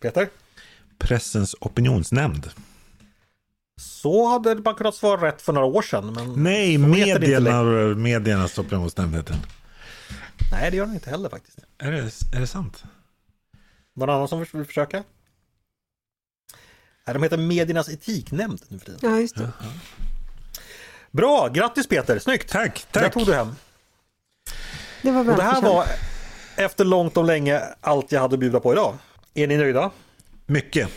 Peter? 0.00 0.28
Pressens 0.98 1.54
opinionsnämnd. 1.60 2.50
Så 3.80 4.26
hade 4.28 4.54
man 4.54 4.74
kunnat 4.74 4.94
svara 4.94 5.28
rätt 5.28 5.42
för 5.42 5.52
några 5.52 5.66
år 5.66 5.82
sedan. 5.82 6.12
Men 6.12 6.42
Nej, 6.42 6.78
medierna, 6.78 7.62
mediernas 7.94 8.58
opinionsnämnd 8.58 9.14
heter 9.14 9.32
den. 9.32 9.42
Nej, 10.52 10.70
det 10.70 10.76
gör 10.76 10.86
den 10.86 10.94
inte 10.94 11.10
heller 11.10 11.28
faktiskt. 11.28 11.58
Är 11.78 11.92
det, 11.92 12.36
är 12.36 12.40
det 12.40 12.46
sant? 12.46 12.84
Någon 13.94 14.10
annan 14.10 14.28
som 14.28 14.38
vill 14.52 14.64
försöka? 14.64 15.04
Nej, 17.06 17.14
de 17.14 17.22
heter 17.22 17.36
Mediernas 17.36 17.88
etiknämnd 17.88 18.60
nu 18.68 18.78
för 18.78 18.86
tiden. 18.86 19.00
Ja, 19.02 19.20
just 19.20 19.36
det. 19.36 19.52
Bra, 21.16 21.48
grattis 21.48 21.86
Peter, 21.88 22.18
snyggt! 22.18 22.50
Tack, 22.50 22.86
Det 22.92 23.00
tack. 23.00 23.12
tog 23.12 23.26
du 23.26 23.34
hem. 23.34 23.54
Det 25.02 25.10
var 25.10 25.20
Och 25.20 25.36
det 25.36 25.42
här 25.42 25.62
var 25.62 25.86
efter 26.56 26.84
långt 26.84 27.16
om 27.16 27.26
länge 27.26 27.62
allt 27.80 28.12
jag 28.12 28.20
hade 28.20 28.34
att 28.34 28.40
bjuda 28.40 28.60
på 28.60 28.72
idag. 28.72 28.94
Är 29.34 29.46
ni 29.46 29.56
nöjda? 29.56 29.90
Mycket. 30.46 30.88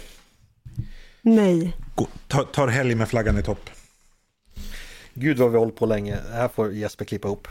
Nej. 1.21 1.75
Gå- 1.95 2.07
Ta, 2.27 2.43
tar 2.43 2.67
helg 2.67 2.95
med 2.95 3.09
flaggan 3.09 3.37
i 3.39 3.43
topp. 3.43 3.69
Gud 5.13 5.37
vad 5.37 5.49
vi 5.49 5.55
har 5.55 5.59
hållit 5.59 5.75
på 5.75 5.85
länge. 5.85 6.15
Det 6.29 6.33
här 6.35 6.47
får 6.47 6.73
Jesper 6.73 7.05
klippa 7.05 7.27
ihop. 7.27 7.47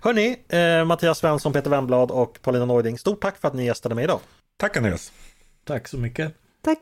Hörni, 0.00 0.36
eh, 0.48 0.84
Mattias 0.84 1.18
Svensson, 1.18 1.52
Peter 1.52 1.70
Wemblad 1.70 2.10
och 2.10 2.38
Paulina 2.42 2.64
Neuding. 2.64 2.98
Stort 2.98 3.20
tack 3.22 3.38
för 3.40 3.48
att 3.48 3.54
ni 3.54 3.64
gästade 3.66 3.94
mig 3.94 4.04
idag. 4.04 4.20
Tack 4.56 4.76
Andreas. 4.76 5.12
Tack 5.64 5.88
så 5.88 5.96
mycket. 5.96 6.34
Tack. 6.62 6.78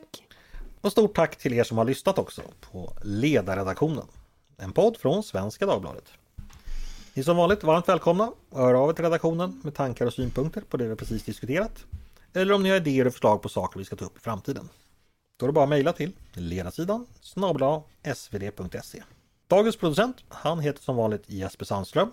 Och 0.81 0.91
stort 0.91 1.15
tack 1.15 1.35
till 1.35 1.53
er 1.53 1.63
som 1.63 1.77
har 1.77 1.85
lyssnat 1.85 2.17
också 2.17 2.41
på 2.71 2.93
Ledarredaktionen. 3.03 4.05
En 4.57 4.71
podd 4.71 4.97
från 4.97 5.23
Svenska 5.23 5.65
Dagbladet. 5.65 6.11
Ni 7.13 7.19
är 7.19 7.23
som 7.23 7.37
vanligt 7.37 7.63
varmt 7.63 7.89
välkomna 7.89 8.31
att 8.51 8.57
höra 8.57 8.79
av 8.79 8.89
er 8.89 8.93
till 8.93 9.05
redaktionen 9.05 9.61
med 9.63 9.75
tankar 9.75 10.05
och 10.05 10.13
synpunkter 10.13 10.61
på 10.61 10.77
det 10.77 10.87
vi 10.87 10.95
precis 10.95 11.23
diskuterat. 11.23 11.85
Eller 12.33 12.53
om 12.53 12.63
ni 12.63 12.69
har 12.69 12.77
idéer 12.77 13.07
och 13.07 13.13
förslag 13.13 13.41
på 13.41 13.49
saker 13.49 13.79
vi 13.79 13.85
ska 13.85 13.95
ta 13.95 14.05
upp 14.05 14.17
i 14.17 14.19
framtiden. 14.19 14.69
Då 15.37 15.45
är 15.45 15.47
det 15.47 15.53
bara 15.53 15.63
att 15.63 15.69
mejla 15.69 15.93
till 15.93 16.13
ledarsidan 16.33 17.07
snabel 17.21 17.81
svd.se. 18.15 19.03
Dagens 19.47 19.75
producent, 19.75 20.17
han 20.27 20.59
heter 20.59 20.81
som 20.81 20.95
vanligt 20.95 21.23
Jesper 21.25 21.65
Sandström. 21.65 22.11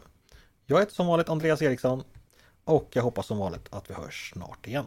Jag 0.66 0.78
heter 0.80 0.94
som 0.94 1.06
vanligt 1.06 1.28
Andreas 1.28 1.62
Eriksson 1.62 2.02
och 2.64 2.88
jag 2.92 3.02
hoppas 3.02 3.26
som 3.26 3.38
vanligt 3.38 3.68
att 3.70 3.90
vi 3.90 3.94
hörs 3.94 4.32
snart 4.32 4.66
igen. 4.66 4.86